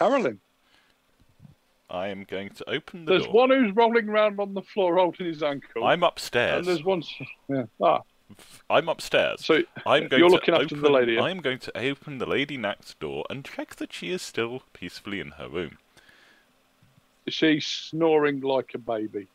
Carolyn, 0.00 0.40
I 1.90 2.08
am 2.08 2.24
going 2.24 2.48
to 2.50 2.70
open 2.70 3.04
the 3.04 3.10
there's 3.12 3.24
door. 3.24 3.32
one 3.34 3.50
who's 3.50 3.76
rolling 3.76 4.08
around 4.08 4.40
on 4.40 4.54
the 4.54 4.62
floor 4.62 4.96
holding 4.96 5.26
his 5.26 5.42
ankle, 5.42 5.84
I'm 5.84 6.02
upstairs. 6.02 6.58
and 6.58 6.66
there's 6.66 6.84
one. 6.84 7.02
Yeah. 7.48 7.64
Ah, 7.82 8.00
I'm 8.70 8.88
upstairs. 8.88 9.44
so 9.44 9.62
I'm 9.84 10.08
going 10.08 10.20
You're 10.20 10.28
to 10.30 10.34
looking 10.36 10.54
after 10.54 10.64
open, 10.76 10.80
the 10.82 10.90
lady, 10.90 11.12
yeah? 11.14 11.22
I'm 11.22 11.40
going 11.40 11.58
to 11.58 11.76
open 11.78 12.16
the 12.18 12.24
lady 12.26 12.56
Nack's 12.56 12.94
door 12.94 13.24
and 13.28 13.44
check 13.44 13.76
that 13.76 13.92
she 13.92 14.10
is 14.10 14.22
still 14.22 14.62
peacefully 14.72 15.20
in 15.20 15.32
her 15.32 15.48
room. 15.48 15.76
she's 17.28 17.66
snoring 17.66 18.40
like 18.40 18.70
a 18.74 18.78
baby. 18.78 19.28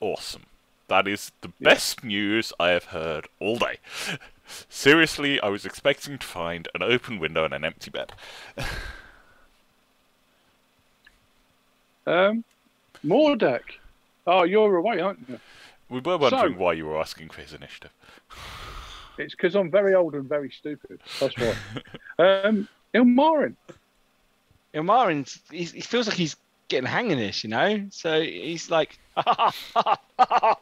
Awesome. 0.00 0.42
That 0.88 1.08
is 1.08 1.32
the 1.40 1.52
best 1.60 2.04
news 2.04 2.52
I 2.60 2.68
have 2.70 2.84
heard 2.86 3.26
all 3.40 3.56
day. 3.56 3.78
Seriously, 4.68 5.40
I 5.40 5.48
was 5.48 5.64
expecting 5.64 6.18
to 6.18 6.26
find 6.26 6.68
an 6.74 6.82
open 6.82 7.18
window 7.18 7.44
and 7.44 7.54
an 7.54 7.64
empty 7.64 7.90
bed. 7.90 8.12
Um, 12.08 12.44
Mordek. 13.04 13.60
Oh, 14.26 14.44
you're 14.44 14.76
away, 14.76 15.00
aren't 15.00 15.28
you? 15.28 15.38
We 15.88 16.00
were 16.00 16.18
wondering 16.18 16.54
So- 16.54 16.58
why 16.58 16.72
you 16.74 16.86
were 16.86 16.98
asking 17.00 17.28
for 17.30 17.40
his 17.42 17.52
initiative. 17.52 17.92
It's 19.20 19.34
because 19.34 19.56
I'm 19.56 19.68
very 19.68 19.96
old 19.96 20.14
and 20.14 20.28
very 20.28 20.48
stupid. 20.48 21.00
That's 21.18 21.36
why. 21.36 21.54
um, 22.44 22.68
Ilmarin. 22.94 23.56
Ilmarin, 24.72 25.40
he, 25.50 25.64
he 25.64 25.80
feels 25.80 26.06
like 26.06 26.16
he's 26.16 26.36
getting 26.68 26.86
a 26.86 26.88
hang 26.88 27.10
of 27.10 27.18
this, 27.18 27.42
you 27.42 27.50
know. 27.50 27.84
So 27.90 28.20
he's 28.20 28.70
like, 28.70 28.96
ha, 29.16 29.52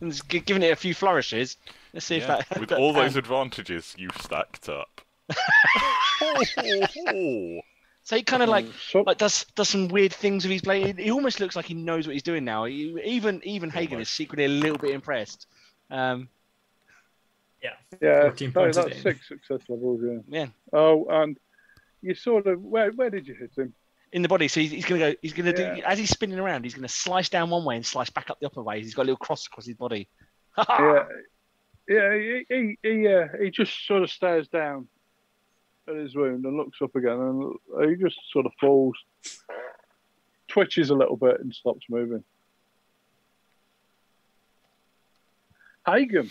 and 0.00 0.10
he's 0.10 0.22
gi- 0.22 0.40
giving 0.40 0.62
it 0.62 0.72
a 0.72 0.76
few 0.76 0.94
flourishes. 0.94 1.58
Let's 1.92 2.06
see 2.06 2.16
if 2.16 2.26
that. 2.28 2.46
with 2.58 2.72
all 2.72 2.94
those 2.94 3.16
advantages 3.16 3.94
you've 3.98 4.16
stacked 4.16 4.70
up. 4.70 5.02
So 8.02 8.16
he 8.16 8.22
kind 8.22 8.42
of 8.42 8.48
like 8.48 8.66
So, 8.90 9.02
like 9.02 9.18
does 9.18 9.44
does 9.54 9.68
some 9.68 9.88
weird 9.88 10.12
things 10.12 10.44
with 10.44 10.52
his 10.52 10.62
blade. 10.62 10.98
He 10.98 11.10
almost 11.10 11.40
looks 11.40 11.56
like 11.56 11.66
he 11.66 11.74
knows 11.74 12.06
what 12.06 12.14
he's 12.14 12.22
doing 12.22 12.44
now. 12.44 12.64
He, 12.64 12.96
even 13.04 13.40
even 13.44 13.70
Hagen 13.70 14.00
is 14.00 14.08
secretly 14.08 14.44
a 14.44 14.48
little 14.48 14.78
bit 14.78 14.90
impressed. 14.90 15.46
Um, 15.90 16.28
Yeah. 17.62 17.70
yeah, 18.00 18.22
14 18.22 18.48
no, 18.48 18.60
points 18.60 18.76
that's 18.76 19.02
six 19.02 19.28
success 19.28 19.60
levels. 19.68 20.00
Yeah. 20.02 20.40
yeah, 20.40 20.46
Oh, 20.72 21.06
and 21.08 21.38
you 22.00 22.14
sort 22.14 22.46
of 22.46 22.60
where 22.60 22.90
where 22.92 23.10
did 23.10 23.26
you 23.26 23.34
hit 23.34 23.50
him? 23.56 23.74
in 24.12 24.20
the 24.20 24.28
body. 24.28 24.46
So 24.48 24.60
he's, 24.60 24.70
he's 24.70 24.84
gonna 24.84 25.12
go. 25.12 25.14
He's 25.22 25.32
gonna 25.32 25.52
do 25.54 25.64
as 25.86 25.98
he's 25.98 26.10
spinning 26.10 26.38
around. 26.38 26.64
He's 26.64 26.74
gonna 26.74 26.88
slice 26.88 27.28
down 27.28 27.50
one 27.50 27.64
way 27.64 27.76
and 27.76 27.86
slice 27.86 28.10
back 28.10 28.28
up 28.30 28.38
the 28.40 28.46
other 28.46 28.62
way. 28.62 28.80
He's 28.80 28.94
got 28.94 29.02
a 29.02 29.04
little 29.08 29.16
cross 29.16 29.46
across 29.46 29.64
his 29.66 29.76
body. 29.76 30.08
yeah, 30.68 31.04
yeah. 31.88 32.14
He 32.18 32.44
he 32.48 32.78
he, 32.82 33.08
uh, 33.08 33.28
he 33.40 33.50
just 33.50 33.86
sort 33.86 34.02
of 34.02 34.10
stares 34.10 34.48
down 34.48 34.88
at 35.88 35.96
his 35.96 36.14
wound 36.14 36.44
and 36.44 36.56
looks 36.56 36.78
up 36.82 36.94
again, 36.94 37.18
and 37.76 37.90
he 37.90 37.96
just 37.96 38.18
sort 38.32 38.46
of 38.46 38.52
falls, 38.60 38.94
twitches 40.48 40.90
a 40.90 40.94
little 40.94 41.16
bit, 41.16 41.40
and 41.40 41.54
stops 41.54 41.86
moving. 41.88 42.24
Hagen, 45.84 46.30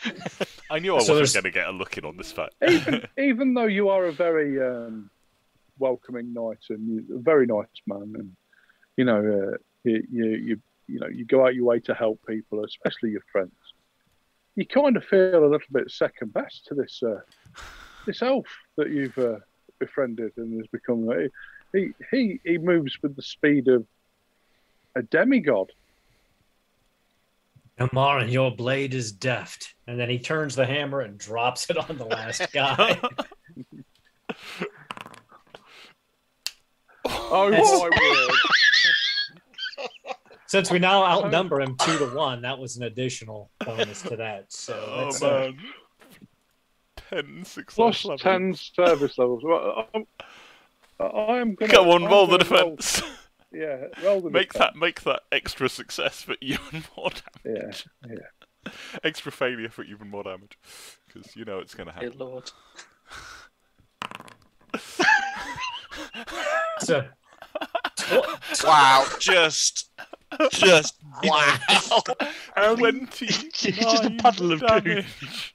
I 0.70 0.78
knew 0.78 0.96
I 0.96 1.00
So 1.00 1.18
wasn't 1.18 1.44
going 1.44 1.52
to 1.52 1.58
get 1.58 1.68
a 1.68 1.72
look 1.72 1.98
in 1.98 2.04
on 2.04 2.16
this 2.16 2.32
fact. 2.32 2.54
even 2.66 3.06
even 3.18 3.54
though 3.54 3.66
you 3.66 3.88
are 3.88 4.06
a 4.06 4.12
very 4.12 4.60
um, 4.60 5.10
welcoming 5.78 6.32
knight 6.32 6.64
and 6.70 6.88
you, 6.88 7.16
a 7.16 7.18
very 7.18 7.46
nice 7.46 7.66
man, 7.86 8.14
and 8.16 8.36
you 8.96 9.04
know 9.04 9.18
uh, 9.18 9.56
you, 9.84 10.06
you 10.10 10.24
you 10.26 10.60
you 10.86 11.00
know 11.00 11.08
you 11.08 11.24
go 11.24 11.44
out 11.44 11.54
your 11.54 11.64
way 11.64 11.80
to 11.80 11.94
help 11.94 12.20
people, 12.26 12.64
especially 12.64 13.10
your 13.10 13.24
friends. 13.30 13.52
You 14.56 14.66
kind 14.66 14.96
of 14.96 15.04
feel 15.04 15.38
a 15.38 15.46
little 15.46 15.60
bit 15.70 15.90
second 15.90 16.32
best 16.32 16.66
to 16.66 16.74
this 16.74 17.02
uh, 17.02 17.20
this 18.06 18.22
elf 18.22 18.46
that 18.76 18.90
you've 18.90 19.16
uh, 19.18 19.36
befriended 19.78 20.32
and 20.36 20.58
has 20.58 20.66
become. 20.68 21.08
uh, 21.08 21.28
He 21.72 21.90
he 22.10 22.40
he 22.44 22.58
moves 22.58 22.96
with 23.02 23.14
the 23.16 23.22
speed 23.22 23.68
of 23.68 23.86
a 24.96 25.02
demigod. 25.02 25.70
Amaran, 27.78 28.30
your 28.32 28.50
blade 28.50 28.92
is 28.92 29.12
deft. 29.12 29.74
And 29.86 30.00
then 30.00 30.10
he 30.10 30.18
turns 30.18 30.56
the 30.56 30.66
hammer 30.66 31.02
and 31.02 31.16
drops 31.16 31.70
it 31.70 31.76
on 31.76 31.96
the 31.96 32.06
last 32.06 32.52
guy. 32.52 33.00
Oh 37.30 37.50
That's- 37.50 37.70
my 37.70 37.88
word! 37.88 38.30
Since 40.46 40.70
we 40.70 40.78
now 40.78 41.04
outnumber 41.04 41.60
him 41.60 41.76
two 41.76 41.98
to 41.98 42.06
one, 42.06 42.40
that 42.42 42.58
was 42.58 42.76
an 42.78 42.84
additional 42.84 43.50
bonus 43.64 44.00
to 44.02 44.16
that. 44.16 44.50
So 44.52 44.72
Oh 44.90 45.04
that's, 45.04 45.22
uh, 45.22 45.30
man. 45.30 45.58
Ten 47.08 47.44
success 47.44 47.74
Plus 47.74 48.04
levels. 48.04 48.22
ten 48.22 48.54
service 48.54 49.16
levels. 49.18 49.42
Well, 49.44 49.88
I'm, 49.94 50.06
I 51.00 51.38
am 51.38 51.54
gonna 51.54 51.72
Come 51.72 51.88
on, 51.88 52.04
I'm 52.04 52.10
roll 52.10 52.26
the 52.26 52.38
gonna 52.38 52.50
roll- 52.64 52.76
defense. 52.76 53.02
Yeah, 53.52 53.84
roll 54.04 54.20
the 54.20 54.28
make 54.30 54.52
defense. 54.52 54.72
that 54.74 54.76
make 54.78 55.00
that 55.02 55.20
extra 55.32 55.68
success 55.70 56.22
for 56.22 56.34
even 56.40 56.84
more 56.96 57.10
damage. 57.44 57.86
Yeah, 58.06 58.72
Extra 59.02 59.32
failure 59.32 59.70
for 59.70 59.84
even 59.84 60.10
more 60.10 60.22
damage. 60.24 60.58
Because 61.06 61.34
you 61.34 61.44
know 61.46 61.58
it's 61.60 61.74
going 61.74 61.86
to 61.86 61.92
happen. 61.92 62.10
Good 62.10 62.18
lord. 62.18 62.50
so 66.80 67.04
Wow, 68.64 69.06
just, 69.18 69.90
just 70.50 70.96
wow. 71.24 71.56
Twenty. 72.76 73.26
Just 73.26 74.04
a 74.04 74.10
puddle 74.18 74.52
of 74.52 74.60
poo. 74.60 74.66
damage. 74.66 75.54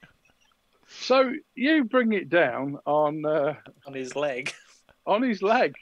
So 1.04 1.34
you 1.56 1.84
bring 1.84 2.14
it 2.14 2.30
down 2.30 2.80
on 2.86 3.26
uh, 3.26 3.56
On 3.86 3.94
his 3.94 4.16
leg. 4.16 4.54
on 5.06 5.22
his 5.22 5.42
leg, 5.42 5.76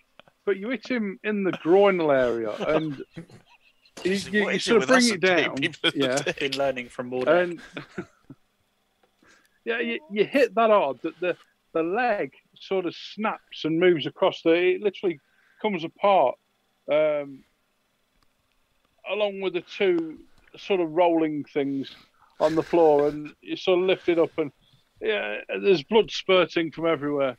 but 0.45 0.57
you 0.57 0.69
hit 0.69 0.87
him 0.87 1.19
in 1.23 1.43
the 1.43 1.51
groinal 1.51 2.11
area, 2.11 2.51
and 2.53 3.03
you, 4.03 4.13
you, 4.13 4.49
you 4.49 4.59
sort 4.59 4.81
of 4.81 4.89
bring 4.89 5.07
it 5.07 5.21
down. 5.21 5.57
Yeah. 5.93 6.19
Been 6.39 6.57
learning 6.57 6.89
from 6.89 7.11
Mordek. 7.11 7.43
and 7.43 7.61
yeah, 9.63 9.79
you, 9.79 9.99
you 10.09 10.25
hit 10.25 10.55
that 10.55 10.71
hard 10.71 10.99
that 11.03 11.19
the 11.19 11.37
the 11.73 11.83
leg 11.83 12.33
sort 12.55 12.87
of 12.87 12.95
snaps 12.95 13.63
and 13.63 13.79
moves 13.79 14.07
across 14.07 14.41
the. 14.41 14.53
It 14.53 14.81
literally 14.81 15.19
comes 15.61 15.83
apart, 15.83 16.35
um, 16.91 17.43
along 19.07 19.41
with 19.41 19.53
the 19.53 19.61
two 19.61 20.17
sort 20.57 20.79
of 20.79 20.91
rolling 20.91 21.43
things 21.43 21.95
on 22.39 22.55
the 22.55 22.63
floor, 22.63 23.07
and 23.07 23.35
you 23.41 23.55
sort 23.55 23.77
of 23.77 23.85
lift 23.85 24.09
it 24.09 24.17
up, 24.17 24.35
and 24.39 24.51
yeah, 25.01 25.37
there's 25.61 25.83
blood 25.83 26.11
spurting 26.11 26.71
from 26.71 26.87
everywhere. 26.87 27.37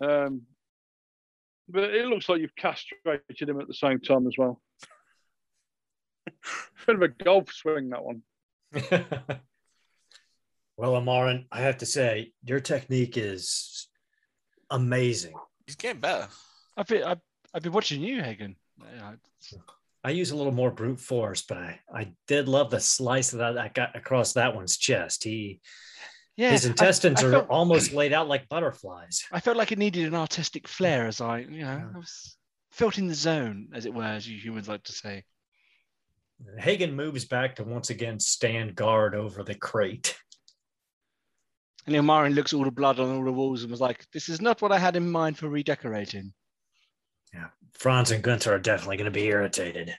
Um, 0.00 0.42
but 1.68 1.84
it 1.84 2.06
looks 2.06 2.28
like 2.28 2.40
you've 2.40 2.56
castrated 2.56 3.48
him 3.48 3.60
at 3.60 3.68
the 3.68 3.74
same 3.74 4.00
time 4.00 4.26
as 4.26 4.34
well. 4.36 4.60
Bit 6.86 6.96
of 6.96 7.02
a 7.02 7.08
golf 7.08 7.52
swing 7.52 7.90
that 7.90 8.04
one. 8.04 8.22
well, 10.76 11.00
Amaran, 11.00 11.46
I 11.50 11.60
have 11.60 11.78
to 11.78 11.86
say, 11.86 12.32
your 12.42 12.60
technique 12.60 13.16
is 13.16 13.88
amazing. 14.70 15.34
He's 15.66 15.76
getting 15.76 16.00
better. 16.00 16.28
I've 16.76 16.86
been, 16.86 17.04
I've, 17.04 17.20
I've 17.54 17.62
been 17.62 17.72
watching 17.72 18.02
you, 18.02 18.20
Hagen. 18.22 18.56
I 20.02 20.10
use 20.10 20.32
a 20.32 20.36
little 20.36 20.52
more 20.52 20.70
brute 20.70 21.00
force, 21.00 21.42
but 21.42 21.56
I, 21.56 21.80
I 21.92 22.12
did 22.28 22.46
love 22.48 22.70
the 22.70 22.80
slice 22.80 23.30
that 23.30 23.56
I 23.56 23.68
got 23.68 23.96
across 23.96 24.34
that 24.34 24.54
one's 24.54 24.76
chest. 24.76 25.24
He 25.24 25.60
yeah, 26.36 26.50
his 26.50 26.64
intestines 26.66 27.22
I 27.22 27.26
are 27.28 27.30
felt- 27.30 27.50
almost 27.50 27.92
laid 27.92 28.12
out 28.12 28.28
like 28.28 28.48
butterflies. 28.48 29.24
I 29.30 29.40
felt 29.40 29.56
like 29.56 29.72
it 29.72 29.78
needed 29.78 30.06
an 30.06 30.14
artistic 30.14 30.66
flair 30.68 31.06
as 31.06 31.20
I, 31.20 31.40
you 31.40 31.62
know, 31.62 31.90
I 31.94 31.98
was 31.98 32.36
felt 32.70 32.98
in 32.98 33.06
the 33.06 33.14
zone, 33.14 33.68
as 33.72 33.86
it 33.86 33.94
were, 33.94 34.02
as 34.04 34.28
you 34.28 34.38
humans 34.38 34.68
like 34.68 34.82
to 34.84 34.92
say. 34.92 35.24
Hagen 36.58 36.94
moves 36.94 37.24
back 37.24 37.54
to 37.56 37.64
once 37.64 37.90
again 37.90 38.18
stand 38.18 38.74
guard 38.74 39.14
over 39.14 39.42
the 39.44 39.54
crate. 39.54 40.16
And 41.86 41.94
Ilmarin 41.94 42.34
looks 42.34 42.52
all 42.52 42.64
the 42.64 42.70
blood 42.70 42.98
on 42.98 43.14
all 43.14 43.24
the 43.24 43.32
walls 43.32 43.62
and 43.62 43.70
was 43.70 43.80
like, 43.80 44.04
"This 44.10 44.28
is 44.28 44.40
not 44.40 44.60
what 44.62 44.72
I 44.72 44.78
had 44.78 44.96
in 44.96 45.10
mind 45.10 45.38
for 45.38 45.48
redecorating." 45.48 46.32
Yeah, 47.32 47.48
Franz 47.74 48.10
and 48.10 48.22
Gunther 48.22 48.54
are 48.54 48.58
definitely 48.58 48.96
going 48.96 49.04
to 49.04 49.10
be 49.10 49.26
irritated. 49.26 49.94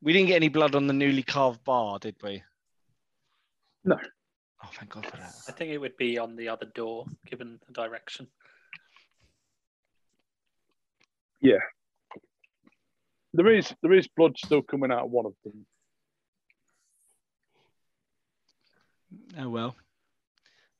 We 0.00 0.12
didn't 0.12 0.28
get 0.28 0.36
any 0.36 0.48
blood 0.48 0.74
on 0.74 0.86
the 0.86 0.92
newly 0.92 1.22
carved 1.22 1.62
bar, 1.64 1.98
did 1.98 2.16
we? 2.22 2.42
No. 3.84 3.96
Oh, 4.64 4.68
thank 4.74 4.90
God 4.90 5.06
for 5.06 5.16
that. 5.16 5.32
I 5.48 5.52
think 5.52 5.70
it 5.70 5.78
would 5.78 5.96
be 5.96 6.18
on 6.18 6.36
the 6.36 6.48
other 6.48 6.66
door, 6.74 7.06
given 7.26 7.58
the 7.66 7.72
direction. 7.72 8.26
Yeah. 11.40 11.58
There 13.34 13.46
is 13.54 13.72
there 13.82 13.92
is 13.92 14.08
blood 14.08 14.36
still 14.36 14.62
coming 14.62 14.90
out 14.90 15.04
of 15.04 15.10
one 15.10 15.26
of 15.26 15.34
them. 15.44 15.66
Oh 19.38 19.48
well, 19.48 19.76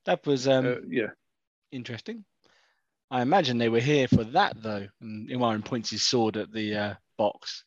that 0.06 0.26
was 0.26 0.48
um, 0.48 0.66
Uh, 0.66 0.74
yeah. 0.88 1.10
interesting. 1.70 2.24
I 3.10 3.22
imagine 3.22 3.56
they 3.58 3.68
were 3.68 3.80
here 3.80 4.08
for 4.08 4.24
that 4.24 4.60
though. 4.62 4.86
And 5.00 5.28
Ilmarin 5.30 5.64
points 5.64 5.90
his 5.90 6.06
sword 6.06 6.36
at 6.36 6.52
the 6.52 6.74
uh, 6.74 6.94
box. 7.16 7.64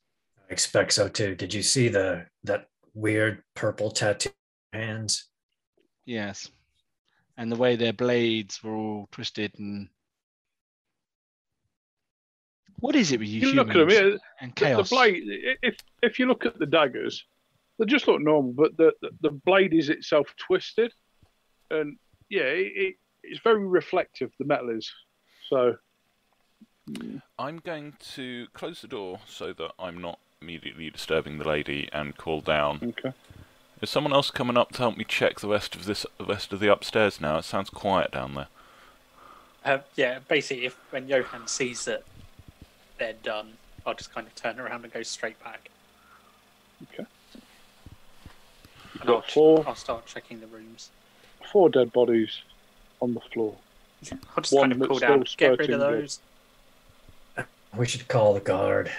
I 0.50 0.52
expect 0.54 0.94
so 0.94 1.08
too. 1.08 1.36
Did 1.36 1.54
you 1.54 1.64
see 1.64 1.88
the 1.88 2.26
that 2.44 2.68
weird 2.94 3.44
purple 3.56 3.92
tattoo 3.92 4.32
hands? 4.74 5.26
Yes, 6.06 6.50
and 7.38 7.52
the 7.52 7.56
way 7.56 7.76
their 7.76 7.94
blades 7.94 8.64
were 8.64 8.76
all 8.76 9.08
twisted 9.12 9.54
and. 9.58 9.90
What 12.80 12.96
is 12.96 13.12
it 13.12 13.20
with 13.20 13.30
you, 13.30 13.42
You 13.42 13.54
look 13.54 13.70
humans 13.70 13.94
at 13.94 14.04
them. 14.04 14.12
Yeah, 14.14 14.18
and 14.42 14.56
chaos? 14.56 14.90
the 14.90 14.96
blade. 14.96 15.24
If 15.62 15.78
if 16.02 16.18
you 16.18 16.26
look 16.26 16.48
at 16.48 16.58
the 16.58 16.66
daggers, 16.66 17.24
they 17.78 17.86
just 17.86 18.08
look 18.08 18.20
normal, 18.22 18.54
but 18.54 18.76
the 18.78 18.92
the, 19.02 19.10
the 19.22 19.30
blade 19.30 19.74
is 19.74 19.90
itself 19.90 20.34
twisted, 20.38 20.92
and 21.70 21.98
yeah, 22.30 22.42
it, 22.42 22.72
it, 22.76 22.96
it's 23.24 23.42
very 23.44 23.68
reflective. 23.68 24.32
The 24.40 24.46
metal 24.46 24.70
is. 24.70 24.92
So 25.48 25.76
I'm 27.38 27.60
going 27.60 27.94
to 28.16 28.48
close 28.54 28.82
the 28.82 28.88
door 28.88 29.20
so 29.28 29.54
that 29.54 29.72
I'm 29.78 30.02
not 30.02 30.20
immediately 30.42 30.90
disturbing 30.90 31.38
the 31.38 31.48
lady 31.48 31.88
and 31.94 32.18
call 32.18 32.42
down. 32.42 32.80
okay. 32.98 33.14
Is 33.82 33.90
someone 33.90 34.14
else 34.14 34.30
coming 34.30 34.58
up 34.58 34.72
to 34.74 34.78
help 34.78 34.96
me 34.96 35.04
check 35.04 35.40
the 35.40 35.48
rest 35.48 35.76
of 35.76 35.86
this, 35.86 36.06
the 36.20 36.26
rest 36.26 36.54
of 36.54 36.60
the 36.60 36.72
upstairs 36.72 37.20
now? 37.20 37.40
It 37.40 37.46
sounds 37.46 37.72
quiet 37.72 38.12
down 38.12 38.36
there. 38.36 38.48
Uh, 39.66 39.80
yeah, 39.96 40.20
basically, 40.28 40.66
if 40.66 40.78
when 40.92 41.08
Johan 41.08 41.48
sees 41.48 41.86
that 41.86 42.04
they're 43.00 43.14
done, 43.24 43.54
I'll 43.86 43.96
just 43.96 44.14
kind 44.14 44.28
of 44.28 44.36
turn 44.36 44.60
around 44.60 44.84
and 44.84 44.94
go 44.94 45.02
straight 45.02 45.42
back. 45.44 45.70
Okay. 46.94 47.06
And 49.00 49.10
I'll, 49.10 49.16
got 49.16 49.32
four 49.32 49.64
I'll 49.68 49.76
start 49.76 50.06
checking 50.06 50.40
the 50.42 50.48
rooms. 50.48 50.92
Four 51.52 51.70
dead 51.70 51.92
bodies 51.92 52.42
on 53.02 53.16
the 53.16 53.20
floor. 53.20 53.56
I'll 54.36 54.42
just 54.44 54.54
One 54.54 54.70
kind 54.70 54.74
of 54.74 54.80
that's 54.80 54.88
call 54.88 54.98
still 54.98 55.10
down, 55.10 55.20
get 55.38 55.60
rid 55.60 55.70
spurting 55.70 55.74
of 55.74 55.80
blood. 55.80 55.94
those. 55.94 56.20
We 57.76 57.88
should 57.88 58.08
call 58.08 58.34
the 58.34 58.40
guard. 58.42 58.92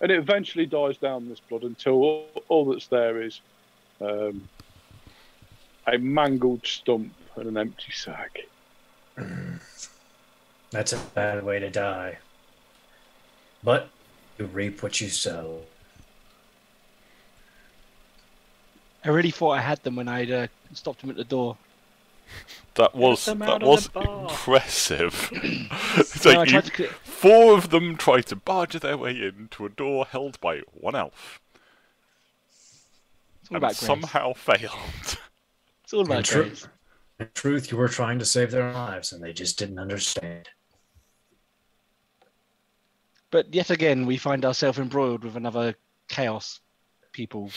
And 0.00 0.10
it 0.10 0.18
eventually 0.18 0.66
dies 0.66 0.96
down 0.98 1.28
this 1.28 1.40
blood 1.40 1.62
until 1.64 1.94
all, 1.94 2.28
all 2.48 2.64
that's 2.66 2.86
there 2.86 3.22
is 3.22 3.40
um, 4.00 4.48
a 5.86 5.98
mangled 5.98 6.66
stump 6.66 7.12
and 7.36 7.48
an 7.48 7.56
empty 7.56 7.92
sack. 7.92 8.38
That's 10.70 10.92
a 10.92 10.98
bad 11.14 11.44
way 11.44 11.58
to 11.58 11.70
die. 11.70 12.18
But 13.64 13.88
you 14.38 14.46
reap 14.46 14.82
what 14.82 15.00
you 15.00 15.08
sow. 15.08 15.62
I 19.04 19.08
really 19.08 19.30
thought 19.30 19.52
I 19.52 19.60
had 19.60 19.82
them 19.82 19.96
when 19.96 20.08
I 20.08 20.30
uh, 20.30 20.46
stopped 20.74 21.00
them 21.00 21.10
at 21.10 21.16
the 21.16 21.24
door. 21.24 21.56
That 22.74 22.94
was 22.94 23.24
that 23.24 23.42
out 23.42 23.62
of 23.62 23.92
the 23.92 24.00
was 24.00 24.30
impressive. 24.30 25.30
it's 25.96 26.24
No, 26.24 26.32
like 26.32 26.50
you, 26.50 26.60
to 26.62 26.88
four 27.02 27.56
of 27.58 27.70
them 27.70 27.96
tried 27.96 28.26
to 28.26 28.36
barge 28.36 28.74
their 28.74 28.96
way 28.96 29.20
into 29.20 29.66
a 29.66 29.68
door 29.68 30.06
held 30.06 30.40
by 30.40 30.60
one 30.72 30.94
elf, 30.94 31.40
it's 33.40 33.50
all 33.50 33.56
and 33.56 33.64
about 33.64 33.76
somehow 33.76 34.32
failed. 34.32 34.72
It's 35.84 35.94
all 35.94 36.04
In, 36.04 36.06
about 36.12 36.24
tru- 36.26 36.52
in 37.18 37.30
truth, 37.34 37.70
you 37.70 37.78
were 37.78 37.88
trying 37.88 38.18
to 38.18 38.24
save 38.26 38.50
their 38.50 38.72
lives, 38.74 39.10
and 39.10 39.22
they 39.22 39.32
just 39.32 39.58
didn't 39.58 39.78
understand. 39.78 40.50
But 43.30 43.54
yet 43.54 43.70
again, 43.70 44.04
we 44.04 44.18
find 44.18 44.44
ourselves 44.44 44.78
embroiled 44.78 45.24
with 45.24 45.34
another 45.34 45.76
chaos 46.08 46.60
people 47.12 47.50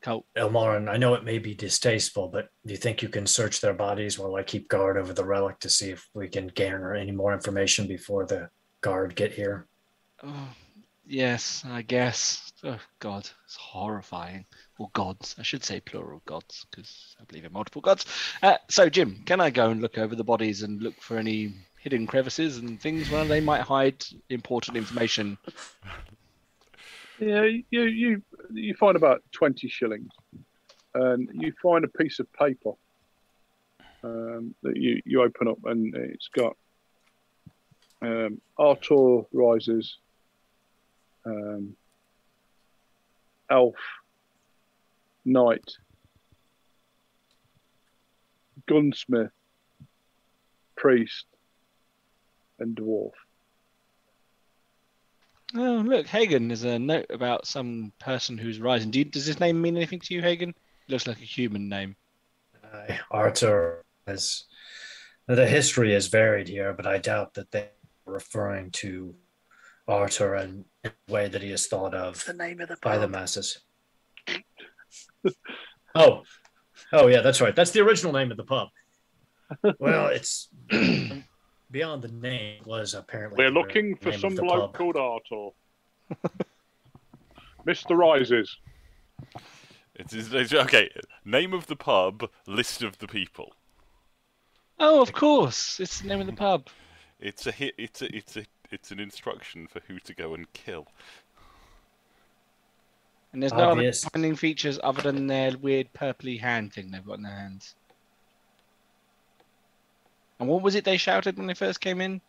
cult. 0.00 0.26
Ilmarin, 0.36 0.88
I 0.88 0.96
know 0.96 1.14
it 1.14 1.24
may 1.24 1.38
be 1.38 1.54
distasteful, 1.54 2.28
but 2.28 2.48
do 2.66 2.72
you 2.72 2.78
think 2.78 3.02
you 3.02 3.08
can 3.08 3.26
search 3.26 3.60
their 3.60 3.74
bodies 3.74 4.18
while 4.18 4.34
I 4.36 4.42
keep 4.42 4.68
guard 4.68 4.96
over 4.96 5.12
the 5.12 5.24
relic 5.24 5.58
to 5.60 5.70
see 5.70 5.90
if 5.90 6.08
we 6.14 6.28
can 6.28 6.48
garner 6.48 6.94
any 6.94 7.12
more 7.12 7.32
information 7.32 7.86
before 7.86 8.26
the 8.26 8.48
guard 8.80 9.14
get 9.14 9.32
here? 9.32 9.66
Oh, 10.22 10.48
yes, 11.06 11.64
I 11.66 11.82
guess. 11.82 12.52
Oh, 12.64 12.78
God, 12.98 13.28
it's 13.44 13.56
horrifying. 13.56 14.44
Or 14.78 14.90
gods. 14.92 15.34
I 15.38 15.42
should 15.42 15.64
say 15.64 15.80
plural 15.80 16.22
gods, 16.26 16.66
because 16.70 17.16
I 17.20 17.24
believe 17.24 17.44
in 17.44 17.52
multiple 17.52 17.82
gods. 17.82 18.06
Uh, 18.42 18.56
so, 18.68 18.88
Jim, 18.88 19.22
can 19.26 19.40
I 19.40 19.50
go 19.50 19.70
and 19.70 19.80
look 19.80 19.98
over 19.98 20.14
the 20.14 20.24
bodies 20.24 20.62
and 20.62 20.82
look 20.82 21.00
for 21.00 21.16
any 21.18 21.54
hidden 21.78 22.06
crevices 22.06 22.58
and 22.58 22.80
things 22.80 23.10
where 23.10 23.24
they 23.24 23.40
might 23.40 23.62
hide 23.62 24.04
important 24.28 24.76
information? 24.76 25.38
Yeah, 27.20 27.44
you 27.70 27.82
you 27.82 28.22
you 28.50 28.74
find 28.74 28.96
about 28.96 29.22
twenty 29.30 29.68
shillings, 29.68 30.08
and 30.94 31.28
you 31.34 31.52
find 31.62 31.84
a 31.84 31.88
piece 31.88 32.18
of 32.18 32.32
paper 32.32 32.72
um, 34.02 34.54
that 34.62 34.76
you 34.76 35.02
you 35.04 35.22
open 35.22 35.46
up, 35.46 35.58
and 35.64 35.94
it's 35.94 36.28
got 36.34 36.56
um, 38.00 38.40
rises, 39.32 39.98
um, 41.26 41.76
elf, 43.50 43.74
knight, 45.26 45.70
gunsmith, 48.66 49.32
priest, 50.74 51.26
and 52.58 52.74
dwarf. 52.74 53.12
Oh, 55.54 55.82
look, 55.84 56.06
Hagen, 56.06 56.48
there's 56.48 56.64
a 56.64 56.78
note 56.78 57.06
about 57.10 57.46
some 57.46 57.92
person 57.98 58.38
who's 58.38 58.60
rising. 58.60 58.90
Do 58.90 59.00
you, 59.00 59.04
does 59.04 59.26
his 59.26 59.40
name 59.40 59.60
mean 59.60 59.76
anything 59.76 60.00
to 60.00 60.14
you, 60.14 60.22
Hagen? 60.22 60.54
looks 60.90 61.06
like 61.06 61.20
a 61.20 61.24
human 61.24 61.68
name. 61.68 61.96
Uh, 62.72 62.94
Arthur 63.10 63.84
has 64.06 64.44
the 65.26 65.46
history 65.46 65.94
is 65.94 66.08
varied 66.08 66.48
here, 66.48 66.72
but 66.72 66.86
I 66.86 66.98
doubt 66.98 67.34
that 67.34 67.50
they're 67.50 67.70
referring 68.04 68.70
to 68.72 69.14
Arthur 69.86 70.36
in 70.36 70.64
the 70.82 70.92
way 71.08 71.28
that 71.28 71.42
he 71.42 71.52
is 71.52 71.66
thought 71.66 71.94
of 71.94 72.24
the 72.24 72.32
name 72.32 72.60
of 72.60 72.68
the 72.68 72.76
by 72.82 72.98
the 72.98 73.08
masses. 73.08 73.60
oh, 75.94 76.22
oh 76.92 77.06
yeah, 77.06 77.20
that's 77.20 77.40
right. 77.40 77.54
That's 77.54 77.70
the 77.70 77.80
original 77.80 78.12
name 78.12 78.30
of 78.30 78.36
the 78.36 78.44
pub. 78.44 78.68
Well, 79.78 80.08
it's 80.08 80.48
beyond 81.70 82.02
the 82.02 82.08
name 82.08 82.62
was 82.64 82.94
apparently. 82.94 83.36
We're 83.44 83.50
looking 83.50 83.94
for 83.96 84.12
some 84.12 84.34
bloke 84.34 84.72
pub. 84.72 84.74
called 84.74 84.96
Artur. 84.96 85.50
Mr. 87.66 87.96
Rises. 87.96 88.56
It 89.94 90.12
is 90.12 90.32
it's- 90.32 90.52
okay. 90.52 90.90
Name 91.24 91.52
of 91.52 91.66
the 91.66 91.76
pub, 91.76 92.28
list 92.46 92.82
of 92.82 92.98
the 92.98 93.06
people. 93.06 93.52
Oh, 94.78 95.02
of 95.02 95.12
course, 95.12 95.78
it's 95.78 96.00
the 96.00 96.08
name 96.08 96.20
of 96.20 96.26
the 96.26 96.32
pub. 96.32 96.68
It's 97.22 97.46
a 97.46 97.52
hit. 97.52 97.74
It's 97.76 98.00
a. 98.00 98.16
It's 98.16 98.34
a. 98.38 98.44
It's 98.70 98.90
an 98.92 98.98
instruction 98.98 99.66
for 99.66 99.80
who 99.86 99.98
to 99.98 100.14
go 100.14 100.32
and 100.32 100.50
kill. 100.54 100.86
And 103.34 103.42
there's 103.42 103.52
no 103.52 103.58
other 103.58 103.70
Obvious. 103.72 104.00
defining 104.00 104.36
features 104.36 104.80
other 104.82 105.02
than 105.02 105.26
their 105.26 105.54
weird 105.58 105.92
purpley 105.92 106.40
hand 106.40 106.72
thing 106.72 106.90
they've 106.90 107.04
got 107.04 107.18
in 107.18 107.24
their 107.24 107.34
hands. 107.34 107.74
And 110.40 110.48
what 110.48 110.62
was 110.62 110.74
it 110.74 110.84
they 110.84 110.96
shouted 110.96 111.36
when 111.36 111.46
they 111.46 111.54
first 111.54 111.82
came 111.82 112.00
in? 112.00 112.20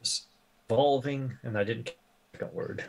It's 0.00 0.26
evolving, 0.70 1.36
and 1.42 1.58
I 1.58 1.64
didn't 1.64 1.92
catch 2.32 2.42
a 2.42 2.46
word. 2.46 2.84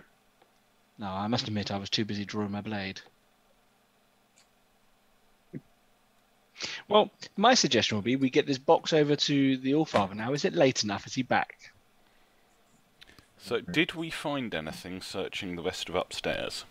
No, 1.00 1.08
I 1.08 1.28
must 1.28 1.48
admit 1.48 1.72
I 1.72 1.78
was 1.78 1.90
too 1.90 2.06
busy 2.06 2.26
drawing 2.26 2.52
my 2.52 2.62
blade. 2.62 3.02
Well, 6.88 7.12
my 7.36 7.56
suggestion 7.56 7.98
would 7.98 8.06
be 8.06 8.16
we 8.16 8.30
get 8.30 8.46
this 8.46 8.58
box 8.58 8.94
over 8.94 9.16
to 9.16 9.58
the 9.58 9.74
Allfather 9.74 10.16
now. 10.16 10.34
Is 10.34 10.46
it 10.46 10.54
late 10.54 10.84
enough? 10.84 11.06
Is 11.08 11.16
he 11.16 11.24
back? 11.24 11.72
So, 13.40 13.62
did 13.62 13.94
we 13.94 14.10
find 14.10 14.54
anything 14.54 15.02
searching 15.02 15.56
the 15.56 15.62
rest 15.62 15.90
of 15.90 15.96
upstairs? 15.96 16.66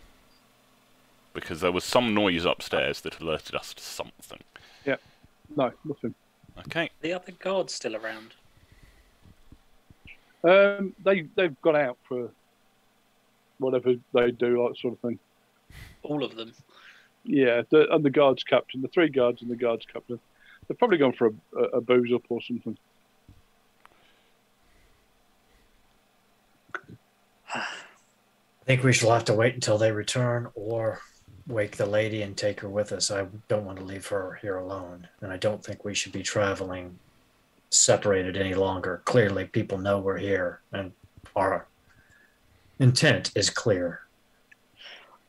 Because 1.32 1.60
there 1.60 1.72
was 1.72 1.84
some 1.84 2.14
noise 2.14 2.44
upstairs 2.44 3.00
that 3.02 3.20
alerted 3.20 3.54
us 3.54 3.74
to 3.74 3.82
something. 3.82 4.40
Yeah. 4.84 4.96
No, 5.54 5.72
nothing. 5.84 6.14
Okay. 6.60 6.90
The 7.00 7.12
other 7.12 7.32
guards 7.32 7.74
still 7.74 7.96
around. 7.96 8.34
Um, 10.44 10.94
they 11.02 11.22
they've 11.34 11.60
gone 11.62 11.76
out 11.76 11.98
for 12.08 12.30
whatever 13.58 13.94
they 14.12 14.30
do, 14.30 14.64
like 14.64 14.76
sort 14.78 14.94
of 14.94 15.00
thing. 15.00 15.18
All 16.02 16.22
of 16.22 16.36
them. 16.36 16.52
Yeah, 17.24 17.62
the, 17.70 17.92
and 17.92 18.04
the 18.04 18.10
guards 18.10 18.44
captain, 18.44 18.82
the 18.82 18.88
three 18.88 19.08
guards 19.08 19.42
and 19.42 19.50
the 19.50 19.56
guards 19.56 19.84
captain, 19.92 20.20
they've 20.68 20.78
probably 20.78 20.98
gone 20.98 21.12
for 21.12 21.26
a, 21.26 21.32
a, 21.58 21.62
a 21.62 21.80
booze 21.80 22.12
up 22.12 22.22
or 22.28 22.40
something. 22.40 22.78
I 27.54 27.64
think 28.64 28.84
we 28.84 28.92
shall 28.92 29.12
have 29.12 29.24
to 29.24 29.34
wait 29.34 29.54
until 29.54 29.78
they 29.78 29.90
return 29.90 30.48
or 30.54 31.00
wake 31.46 31.76
the 31.76 31.86
lady 31.86 32.22
and 32.22 32.36
take 32.36 32.60
her 32.60 32.68
with 32.68 32.92
us. 32.92 33.10
I 33.10 33.26
don't 33.48 33.64
want 33.64 33.78
to 33.78 33.84
leave 33.84 34.06
her 34.08 34.38
here 34.42 34.56
alone. 34.56 35.08
And 35.20 35.32
I 35.32 35.36
don't 35.36 35.64
think 35.64 35.84
we 35.84 35.94
should 35.94 36.12
be 36.12 36.22
traveling 36.22 36.98
separated 37.70 38.36
any 38.36 38.54
longer. 38.54 39.02
Clearly, 39.04 39.44
people 39.46 39.78
know 39.78 39.98
we're 39.98 40.18
here 40.18 40.60
and 40.72 40.92
our 41.34 41.66
intent 42.78 43.30
is 43.34 43.50
clear. 43.50 44.00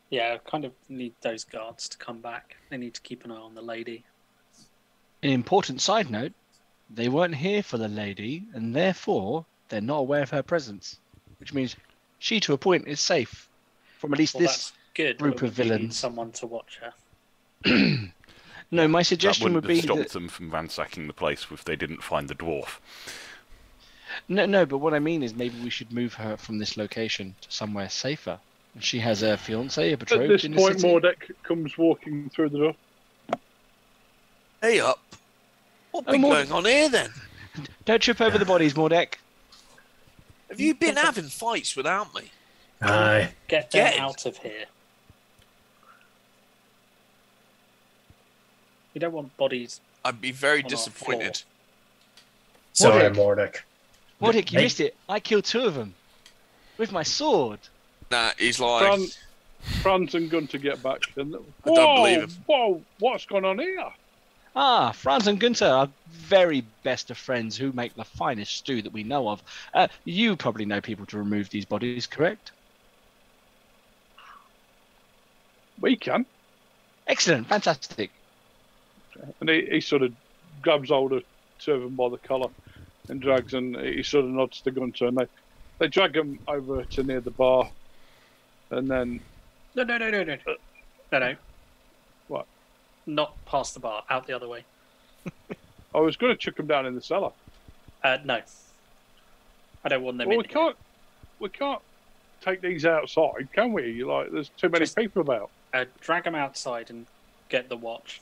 Yeah, 0.10 0.36
I 0.36 0.50
kind 0.50 0.66
of 0.66 0.72
need 0.88 1.14
those 1.22 1.44
guards 1.44 1.90
to 1.90 1.98
come 1.98 2.22
back. 2.22 2.56
They 2.70 2.78
need 2.78 2.94
to 2.94 3.02
keep 3.02 3.26
an 3.26 3.32
eye 3.32 3.36
on 3.36 3.56
the 3.56 3.62
lady. 3.62 4.06
An 5.22 5.32
important 5.32 5.82
side 5.82 6.10
note 6.10 6.32
they 6.90 7.10
weren't 7.10 7.36
here 7.36 7.62
for 7.62 7.78
the 7.78 7.90
lady, 7.90 8.46
and 8.54 8.74
therefore 8.74 9.46
they're 9.68 9.82
not 9.82 10.00
aware 10.00 10.24
of 10.24 10.30
her 10.30 10.44
presence, 10.44 11.00
which 11.40 11.54
means 11.54 11.76
she, 12.20 12.40
to 12.40 12.54
a 12.54 12.58
point, 12.58 12.88
is 12.88 13.02
safe 13.02 13.50
from 14.00 14.14
at 14.14 14.20
least 14.20 14.36
Well, 14.36 14.44
this. 14.44 14.72
That's 14.98 15.10
good. 15.10 15.18
group 15.20 15.42
of 15.42 15.52
villains. 15.54 15.98
Someone 15.98 16.32
to 16.34 16.48
watch 16.48 16.80
her. 16.82 16.94
No, 18.70 18.86
my 18.86 19.00
That 19.00 19.06
suggestion 19.06 19.54
wouldn't 19.54 19.64
would 19.64 19.68
be 19.70 19.76
have 19.78 19.84
stopped 19.86 20.00
that, 20.00 20.12
them 20.12 20.28
from 20.28 20.52
ransacking 20.52 21.08
the 21.08 21.14
place 21.14 21.46
if 21.52 21.64
they 21.64 21.78
didn't 21.78 22.04
find 22.04 22.28
the 22.28 22.36
dwarf. 22.36 22.80
no, 24.28 24.46
no. 24.46 24.66
But 24.66 24.80
what 24.80 24.94
I 24.94 25.00
mean 25.00 25.24
is 25.24 25.34
maybe 25.34 25.58
we 25.64 25.70
should 25.70 25.94
move 25.94 26.16
her 26.16 26.36
from 26.36 26.58
this 26.58 26.76
location 26.76 27.34
to 27.40 27.50
somewhere 27.50 27.88
safer. 27.88 28.38
She 28.82 29.00
has 29.00 29.24
a 29.24 29.38
fiance, 29.38 29.94
a 29.94 29.96
betrothed. 29.96 30.24
At 30.24 30.28
betrothed 30.28 30.34
this 30.34 30.44
in 30.44 30.52
the 30.52 30.58
point, 30.58 30.82
city. 30.82 30.94
Mordek 30.94 31.32
comes 31.44 31.78
walking 31.78 32.30
through 32.30 32.50
the 32.50 32.58
door. 32.58 32.76
Hey 34.62 34.82
up. 34.82 35.00
What 35.92 36.04
Oh, 36.06 36.12
been 36.12 36.20
more- 36.22 36.34
going 36.34 36.52
on 36.52 36.66
here 36.66 36.90
then? 36.90 37.10
Don't 37.86 38.02
trip 38.02 38.20
over 38.20 38.38
the 38.38 38.44
bodies, 38.46 38.74
Mordek. 38.74 39.14
Have 40.50 40.60
you 40.60 40.76
been 40.76 40.98
having 40.98 41.30
fights 41.30 41.78
without 41.78 42.14
me? 42.14 42.32
Aye. 42.82 43.30
Get 43.48 43.72
them 43.72 43.86
Get 43.92 44.00
out 44.00 44.26
of 44.26 44.36
here. 44.40 44.66
We 48.98 49.00
don't 49.00 49.14
want 49.14 49.38
bodies. 49.38 49.80
I'd 50.04 50.20
be 50.20 50.32
very 50.32 50.64
disappointed. 50.64 51.44
Sorry, 52.74 53.04
Mordek. 53.12 53.14
Mordek. 53.16 53.62
Mordek, 54.20 54.52
you 54.52 54.58
Hey. 54.58 54.64
missed 54.64 54.80
it. 54.80 54.96
I 55.08 55.20
killed 55.20 55.46
two 55.46 55.62
of 55.66 55.76
them 55.76 55.94
with 56.80 56.92
my 56.92 57.04
sword. 57.04 57.60
Nah, 58.10 58.32
he's 58.40 58.60
like, 58.60 58.82
Fran, 58.82 59.08
Franz 59.84 60.16
and 60.16 60.32
Gunther 60.32 60.58
get 60.58 60.82
back. 60.82 61.02
And, 61.16 61.36
I 61.36 61.70
don't 61.76 61.96
believe 61.96 62.24
him. 62.24 62.32
Whoa, 62.48 62.82
what's 62.98 63.28
going 63.28 63.46
on 63.46 63.60
here? 63.60 63.86
Ah, 64.56 64.92
Franz 64.94 65.28
and 65.28 65.40
Gunther 65.40 65.68
are 65.68 65.90
very 66.10 66.62
best 66.82 67.12
of 67.12 67.20
friends 67.20 67.56
who 67.56 67.72
make 67.74 67.94
the 67.94 68.04
finest 68.04 68.56
stew 68.56 68.82
that 68.82 68.94
we 68.94 69.04
know 69.04 69.30
of. 69.30 69.44
Uh, 69.76 69.90
you 70.06 70.36
probably 70.36 70.66
know 70.66 70.82
people 70.82 71.06
to 71.06 71.20
remove 71.20 71.52
these 71.52 71.66
bodies, 71.66 72.08
correct? 72.08 72.52
We 75.80 75.96
can. 75.98 76.26
Excellent, 77.06 77.48
fantastic. 77.48 78.10
And 79.40 79.50
he, 79.50 79.68
he 79.72 79.82
sort 79.82 80.02
of 80.04 80.14
grabs 80.62 80.90
hold 80.90 81.14
of 81.14 81.24
two 81.60 81.74
of 81.74 81.82
them 81.82 81.96
by 81.96 82.10
the 82.10 82.18
collar 82.18 82.50
and 83.10 83.22
drags, 83.22 83.54
and 83.54 83.76
he 83.78 84.04
sort 84.04 84.26
of 84.26 84.32
nods 84.32 84.62
the 84.62 84.72
gun 84.72 84.92
to 84.94 85.08
and 85.08 85.18
they, 85.18 85.28
they 85.80 85.88
drag 85.88 86.16
him 86.16 86.40
over 86.48 86.84
to 86.84 87.04
near 87.04 87.22
the 87.22 87.32
bar, 87.32 87.70
and 88.72 88.90
then 88.90 89.20
No, 89.76 89.84
no, 89.84 89.98
no, 89.98 90.10
no, 90.10 90.24
no. 90.24 90.38
No, 91.12 91.20
no. 91.20 91.36
What? 92.28 92.46
Not 93.06 93.34
past 93.46 93.74
the 93.74 93.80
bar, 93.80 94.04
out 94.10 94.28
the 94.28 94.34
other 94.34 94.48
way. 94.48 94.66
I 95.96 96.00
was 96.00 96.18
going 96.18 96.34
to 96.34 96.38
chuck 96.38 96.60
him 96.60 96.68
down 96.68 96.86
in 96.86 96.96
the 96.96 97.02
cellar. 97.02 97.32
Uh, 98.04 98.18
no. 98.26 98.42
I 99.84 99.90
don't 99.90 100.04
want 100.04 100.18
them 100.18 100.28
well, 100.28 100.40
in 100.40 100.44
we 100.44 100.48
can't, 100.48 100.76
we 101.40 101.50
can't 101.50 101.82
take 102.42 102.62
these 102.62 102.86
outside, 102.86 103.48
can 103.54 103.72
we? 103.72 104.04
Like, 104.04 104.32
there's 104.32 104.50
too 104.50 104.70
many 104.70 104.84
Just- 104.84 104.98
people 104.98 105.22
about. 105.22 105.50
Uh, 105.74 105.86
drag 106.02 106.24
them 106.24 106.36
outside 106.36 106.90
and 106.90 107.06
get 107.50 107.70
the 107.70 107.78
watch. 107.78 108.22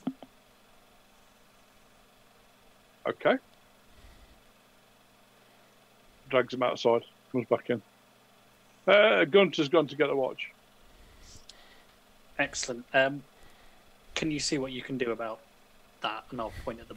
Okay. 3.08 3.38
Drags 6.30 6.54
him 6.54 6.64
outside. 6.64 7.04
Comes 7.32 7.48
back 7.48 7.70
in. 7.70 7.82
Uh, 8.88 9.26
Gunther's 9.26 9.70
gone 9.70 9.88
to 9.88 9.96
get 9.96 10.10
a 10.10 10.16
watch. 10.16 10.52
Excellent. 12.38 12.86
Um, 12.94 13.24
can 14.14 14.32
you 14.32 14.40
see 14.40 14.58
what 14.58 14.72
you 14.72 14.82
can 14.82 14.98
do 14.98 15.12
about 15.12 15.40
that? 16.02 16.26
And 16.32 16.40
I'll 16.40 16.54
point 16.64 16.80
at 16.80 16.88
the 16.88 16.96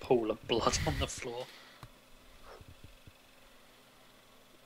pool 0.00 0.30
of 0.30 0.46
blood 0.48 0.78
on 0.86 0.94
the 0.98 1.06
floor. 1.06 1.46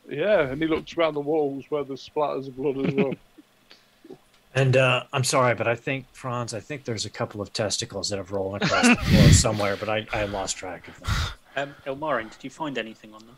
Yeah, 0.08 0.42
and 0.42 0.60
he 0.60 0.68
looks 0.68 0.96
around 0.96 1.14
the 1.14 1.20
walls 1.20 1.64
where 1.70 1.82
there's 1.82 2.08
splatters 2.08 2.48
of 2.48 2.56
blood 2.56 2.86
as 2.86 2.94
well. 2.94 3.14
And 4.54 4.76
uh, 4.76 5.02
I'm 5.12 5.24
sorry, 5.24 5.54
but 5.54 5.66
I 5.66 5.74
think 5.74 6.06
Franz, 6.12 6.54
I 6.54 6.60
think 6.60 6.84
there's 6.84 7.04
a 7.04 7.10
couple 7.10 7.40
of 7.40 7.52
testicles 7.52 8.08
that 8.10 8.18
have 8.18 8.30
rolled 8.30 8.62
across 8.62 8.86
the 8.86 8.94
floor 8.96 9.28
somewhere, 9.30 9.76
but 9.76 9.88
I, 9.88 10.06
I 10.12 10.24
lost 10.24 10.56
track 10.56 10.86
of 10.86 11.00
them. 11.00 11.10
Um, 11.56 11.74
Ilmarin, 11.86 12.30
did 12.30 12.44
you 12.44 12.50
find 12.50 12.78
anything 12.78 13.12
on 13.14 13.20
them? 13.26 13.36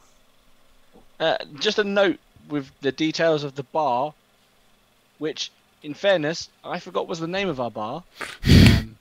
Uh, 1.18 1.36
just 1.58 1.78
a 1.78 1.84
note 1.84 2.18
with 2.50 2.70
the 2.82 2.92
details 2.92 3.44
of 3.44 3.54
the 3.54 3.62
bar, 3.62 4.12
which, 5.18 5.50
in 5.82 5.94
fairness, 5.94 6.50
I 6.62 6.78
forgot 6.80 7.08
was 7.08 7.18
the 7.18 7.26
name 7.26 7.48
of 7.48 7.60
our 7.60 7.70
bar. 7.70 8.04
Um, 8.44 8.96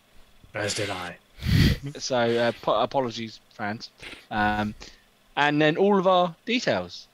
As 0.53 0.73
did 0.73 0.89
I. 0.89 1.17
so 1.97 2.15
uh, 2.17 2.51
po- 2.61 2.81
apologies, 2.81 3.41
Franz. 3.53 3.89
Um, 4.31 4.73
and 5.35 5.61
then 5.61 5.75
all 5.75 5.99
of 5.99 6.07
our 6.07 6.33
details. 6.45 7.07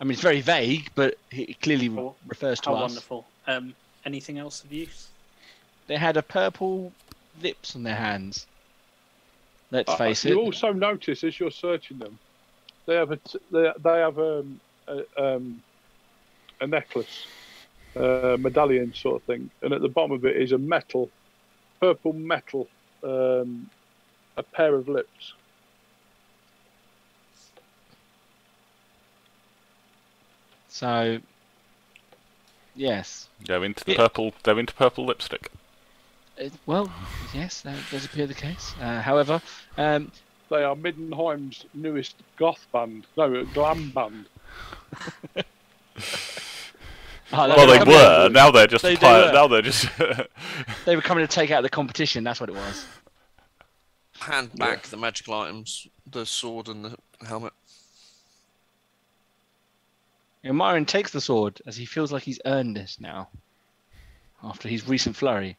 I 0.00 0.04
mean, 0.04 0.12
it's 0.12 0.22
very 0.22 0.40
vague, 0.40 0.90
but 0.94 1.16
it 1.30 1.60
clearly 1.60 1.88
Oh, 1.88 2.16
refers 2.26 2.60
to 2.60 2.70
How 2.70 2.76
us. 2.76 2.82
wonderful. 2.82 3.26
Um, 3.46 3.74
anything 4.04 4.38
else 4.38 4.62
of 4.64 4.72
use? 4.72 5.10
They 5.88 5.96
had 5.96 6.16
a 6.16 6.22
purple 6.22 6.92
lips 7.42 7.74
on 7.74 7.82
their 7.82 7.96
hands. 7.96 8.46
Let's 9.70 9.92
Uh, 9.92 9.96
face 9.96 10.24
you 10.24 10.32
it. 10.32 10.38
You 10.38 10.44
also 10.44 10.72
notice 10.72 11.24
as 11.24 11.38
you're 11.38 11.50
searching 11.50 11.98
them, 11.98 12.18
they 12.86 12.94
have 12.94 13.10
a 13.10 13.16
t- 13.16 13.38
they, 13.52 13.70
they 13.84 13.98
have 13.98 14.18
um, 14.18 14.60
a 14.86 15.02
um, 15.22 15.62
a 16.60 16.66
necklace, 16.66 17.26
uh, 17.96 18.36
medallion 18.38 18.92
sort 18.94 19.20
of 19.20 19.26
thing, 19.26 19.50
and 19.62 19.72
at 19.74 19.82
the 19.82 19.88
bottom 19.88 20.12
of 20.12 20.24
it 20.24 20.36
is 20.40 20.52
a 20.52 20.58
metal, 20.58 21.10
purple 21.80 22.12
metal, 22.14 22.70
um, 23.02 23.70
a 24.36 24.42
pair 24.54 24.74
of 24.74 24.88
lips. 24.88 25.34
So, 30.78 31.18
yes. 32.76 33.28
They're 33.44 33.64
into 33.64 33.84
the 33.84 33.90
Yeah. 33.92 33.96
purple. 33.98 34.32
They're 34.44 34.60
into 34.60 34.74
purple 34.74 35.04
lipstick. 35.06 35.50
It, 36.36 36.52
well, 36.66 36.92
yes, 37.34 37.62
that 37.62 37.76
does 37.90 38.04
appear 38.04 38.28
the 38.28 38.34
case. 38.34 38.74
Uh, 38.80 39.00
however, 39.02 39.42
um, 39.76 40.12
They 40.50 40.62
are 40.62 40.76
Middenheim's 40.76 41.64
newest 41.74 42.14
goth 42.36 42.64
band, 42.72 43.08
no, 43.16 43.44
glam 43.46 43.90
band. 43.90 44.26
oh, 45.36 45.42
Well, 47.32 47.66
they 47.66 47.78
coming- 47.78 47.94
were. 47.94 48.28
Now 48.30 48.52
they're 48.52 48.68
just. 48.68 48.84
They- 48.84 48.94
they 48.94 49.32
now 49.32 49.48
they're 49.48 49.62
just. 49.62 49.88
They 50.86 50.94
were 50.94 51.02
coming 51.02 51.26
to 51.26 51.32
take 51.32 51.50
out 51.50 51.62
the 51.64 51.68
competition. 51.68 52.22
That's 52.22 52.38
what 52.40 52.48
it 52.50 52.54
was. 52.54 52.86
Hand 54.20 54.54
back 54.56 54.84
the 54.84 54.96
magical 54.96 55.34
items, 55.34 55.88
the 56.06 56.24
sword 56.24 56.68
and 56.68 56.84
the 56.84 56.96
helmet. 57.26 57.52
And 60.44 60.56
Myron 60.56 60.86
takes 60.86 61.10
the 61.12 61.20
sword 61.20 61.60
as 61.66 61.76
he 61.76 61.84
feels 61.84 62.12
like 62.12 62.22
he's 62.22 62.40
earned 62.44 62.76
this 62.76 62.98
now, 63.00 63.28
after 64.42 64.68
his 64.68 64.88
recent 64.88 65.16
flurry, 65.16 65.56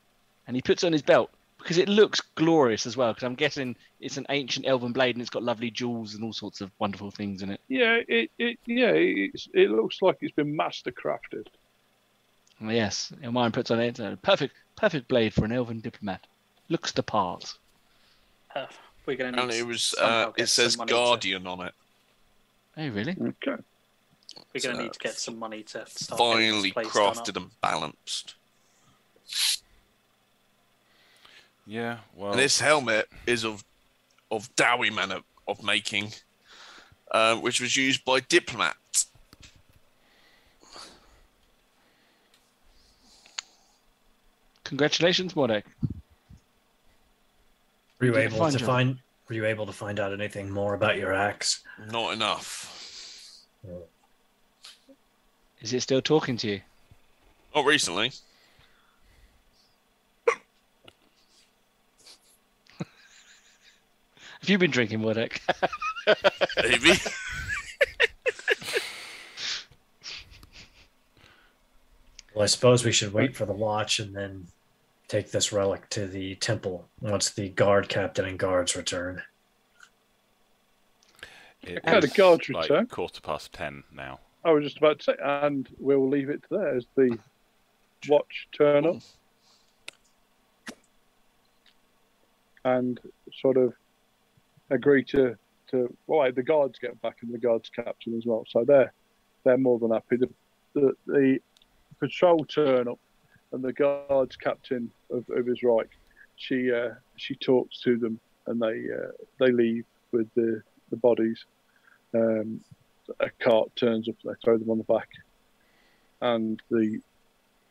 and 0.47 0.56
he 0.56 0.61
puts 0.61 0.84
it 0.84 0.88
on 0.88 0.93
his 0.93 1.01
belt 1.01 1.30
because 1.57 1.77
it 1.77 1.89
looks 1.89 2.22
glorious 2.35 2.85
as 2.85 2.95
well. 2.95 3.11
Because 3.11 3.23
I'm 3.26 3.35
guessing 3.35 3.76
it's 3.99 4.18
an 4.18 4.26
ancient 4.30 4.65
elven 4.65 4.93
blade 4.93 5.15
and 5.15 5.22
it's 5.22 5.30
got 5.30 5.43
lovely 5.43 5.69
jewels 5.69 6.15
and 6.15 6.23
all 6.23 6.31
sorts 6.34 6.61
of 6.61 6.72
wonderful 6.80 7.11
things 7.11 7.41
in 7.41 7.51
it. 7.51 7.60
Yeah, 7.68 7.99
it, 8.07 8.31
it 8.39 8.57
yeah, 8.65 8.91
it's, 8.91 9.49
it 9.53 9.69
looks 9.69 10.01
like 10.01 10.18
it's 10.22 10.34
been 10.34 10.56
master 10.56 10.91
crafted. 10.91 11.47
Yes, 12.61 13.11
and 13.22 13.34
Myron 13.34 13.51
puts 13.51 13.72
on 13.72 13.80
it. 13.80 13.99
A 13.99 14.18
perfect, 14.22 14.53
perfect 14.76 15.07
blade 15.07 15.34
for 15.34 15.45
an 15.45 15.51
elven 15.51 15.80
diplomat. 15.80 16.26
Looks 16.69 16.91
the 16.91 17.03
part. 17.03 17.53
Uh, 18.56 18.65
we're 19.06 19.18
going 19.18 19.34
to 19.34 19.41
And 19.43 19.51
it 19.51 19.65
was. 19.65 19.95
Uh, 19.99 20.31
it 20.38 20.47
says 20.47 20.73
some 20.73 20.80
money 20.80 20.89
to- 20.89 20.95
Guardian 20.95 21.47
on 21.47 21.68
it. 21.68 21.73
Oh, 22.77 22.88
really? 22.89 23.15
Okay. 23.19 23.61
We're 24.54 24.62
going 24.62 24.76
to 24.76 24.80
So, 24.80 24.84
need 24.84 24.94
to 24.94 25.00
get 25.00 25.14
some 25.14 25.38
money 25.38 25.64
to 25.64 25.86
start 25.86 26.20
getting 26.20 26.42
this 26.42 26.52
Finely 26.52 26.72
place 26.72 26.88
crafted 26.88 27.38
and 27.38 27.52
balanced. 27.62 28.34
yeah. 31.68 32.00
Well. 32.16 32.32
And 32.32 32.40
this 32.40 32.60
helmet 32.60 33.08
is 33.28 33.44
of 33.46 33.64
of 34.32 34.54
Dawi 34.56 34.94
manner 34.94 35.20
of 35.48 35.64
making, 35.64 36.14
uh, 37.12 37.36
which 37.38 37.60
was 37.62 37.76
used 37.76 38.04
by 38.06 38.20
diplomats. 38.22 39.08
Congratulations, 44.64 45.34
Mordek. 45.34 45.64
Were 48.00 48.06
you 48.08 48.12
Did 48.14 48.20
you 48.20 48.28
able 48.28 48.38
find 48.38 48.54
to 48.54 48.60
your- 48.60 48.68
find? 48.68 49.00
Were 49.28 49.36
you 49.36 49.46
able 49.46 49.66
to 49.66 49.74
find 49.74 50.00
out 50.00 50.14
anything 50.14 50.50
more 50.50 50.74
about 50.74 50.98
your 50.98 51.14
axe? 51.14 51.64
Not 51.88 52.14
enough. 52.14 52.76
Is 55.61 55.73
it 55.73 55.81
still 55.81 56.02
talking 56.02 56.38
to 56.38 56.48
you? 56.48 56.61
Not 57.56 57.65
recently. 57.65 58.11
Have 64.40 64.49
you 64.49 64.57
been 64.57 64.72
drinking, 64.72 64.99
Mordek? 64.99 65.40
Maybe. 66.64 66.94
Well, 72.34 72.44
I 72.44 72.48
suppose 72.48 72.86
we 72.86 72.91
should 72.91 73.11
wait 73.11 73.36
for 73.36 73.45
the 73.45 73.53
watch 73.53 73.99
and 73.99 74.15
then 74.15 74.48
take 75.07 75.31
this 75.31 75.52
relic 75.52 75.90
to 75.90 76.07
the 76.07 76.36
temple 76.36 76.88
once 77.02 77.30
the 77.30 77.49
guard 77.49 77.90
captain 77.90 78.23
and 78.26 78.38
guards 78.38 78.76
return. 78.76 79.23
it 81.64 81.80
Okay, 81.86 81.99
the 81.99 82.07
guards 82.07 82.48
like 82.49 82.69
return. 82.69 82.86
quarter 82.88 83.19
past 83.19 83.52
ten 83.52 83.84
now. 83.91 84.19
I 84.44 84.52
was 84.52 84.64
just 84.64 84.78
about 84.78 84.99
to 84.99 85.03
say, 85.03 85.16
and 85.22 85.68
we'll 85.80 86.07
leave 86.07 86.30
it 86.30 86.44
there 86.49 86.76
as 86.76 86.86
the 86.95 87.18
watch 88.07 88.48
turn 88.57 88.86
up 88.86 89.02
and 92.64 92.99
sort 93.41 93.57
of 93.57 93.74
agree 94.70 95.03
to 95.03 95.36
to 95.72 95.94
well, 96.07 96.32
the 96.32 96.44
guards 96.44 96.80
get 96.80 96.99
back 97.02 97.18
and 97.22 97.34
the 97.34 97.38
guards 97.38 97.70
captain 97.70 98.18
as 98.18 98.26
well. 98.26 98.45
So 98.48 98.64
they're 98.64 98.94
they're 99.44 99.57
more 99.57 99.80
than 99.80 99.91
happy. 99.91 100.18
The 100.18 100.30
the, 100.74 100.94
the 101.07 101.40
patrol 101.99 102.45
turn 102.45 102.88
up 102.88 102.99
and 103.52 103.64
the 103.64 103.74
guards 103.74 104.36
captain 104.36 104.91
of, 105.10 105.26
Ubersreik, 105.28 105.90
she 106.36 106.72
uh, 106.72 106.91
she 107.18 107.36
talks 107.36 107.82
to 107.82 107.98
them 107.98 108.20
and 108.48 108.61
they 108.61 108.86
uh, 108.91 109.11
they 109.40 109.52
leave 109.52 109.86
with 110.11 110.28
the 110.36 110.61
the 110.90 110.98
bodies. 110.98 111.45
Um, 112.14 112.61
a 113.19 113.30
cart 113.40 113.76
turns 113.76 114.07
up, 114.07 114.15
they 114.23 114.31
throw 114.44 114.57
them 114.57 114.69
on 114.69 114.77
the 114.77 114.84
back, 114.84 115.10
and 116.22 116.61
the 116.69 116.99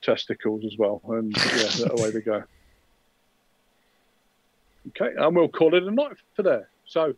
testicles 0.02 0.64
as 0.64 0.76
well, 0.78 1.00
and 1.08 1.36
yeah, 1.36 1.86
away 1.90 2.10
they 2.10 2.20
go. 2.20 2.42
Okay, 4.88 5.14
and 5.16 5.36
we'll 5.36 5.48
call 5.48 5.74
it 5.74 5.82
a 5.82 5.90
night 5.90 6.16
for 6.34 6.42
there. 6.42 6.68
So, 6.86 7.14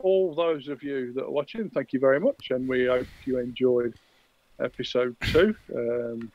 all 0.00 0.34
those 0.34 0.68
of 0.68 0.82
you 0.82 1.12
that 1.12 1.24
are 1.24 1.30
watching, 1.30 1.70
thank 1.70 1.92
you 1.92 2.00
very 2.00 2.20
much, 2.20 2.50
and 2.50 2.68
we 2.68 2.86
hope 2.86 3.06
you 3.24 3.38
enjoyed 3.38 3.94
episode 4.60 5.16
two. 5.32 5.54
Um, 5.74 6.32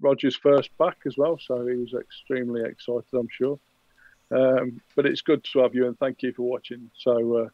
Roger's 0.00 0.36
first 0.36 0.76
back 0.76 0.98
as 1.06 1.16
well, 1.16 1.38
so 1.38 1.66
he 1.66 1.76
was 1.76 1.94
extremely 1.94 2.62
excited, 2.62 3.04
I'm 3.14 3.28
sure. 3.30 3.58
Um, 4.30 4.82
but 4.94 5.06
it's 5.06 5.22
good 5.22 5.42
to 5.52 5.60
have 5.60 5.74
you, 5.74 5.86
and 5.86 5.98
thank 5.98 6.22
you 6.22 6.32
for 6.32 6.42
watching. 6.42 6.90
So. 6.98 7.44
Uh, 7.44 7.48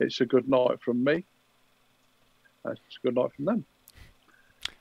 it's 0.00 0.20
a 0.20 0.26
good 0.26 0.48
night 0.48 0.80
from 0.84 1.04
me. 1.04 1.24
It's 2.66 2.98
a 3.02 3.06
good 3.06 3.14
night 3.14 3.30
from 3.36 3.44
them. 3.44 3.64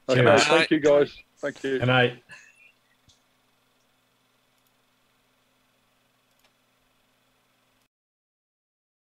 Okay, 0.09 0.21
Cheers. 0.21 0.43
thank 0.45 0.71
you 0.71 0.79
guys. 0.79 1.13
Thank 1.37 1.63
you. 1.63 1.79
Good 1.79 1.87
night. 1.87 2.23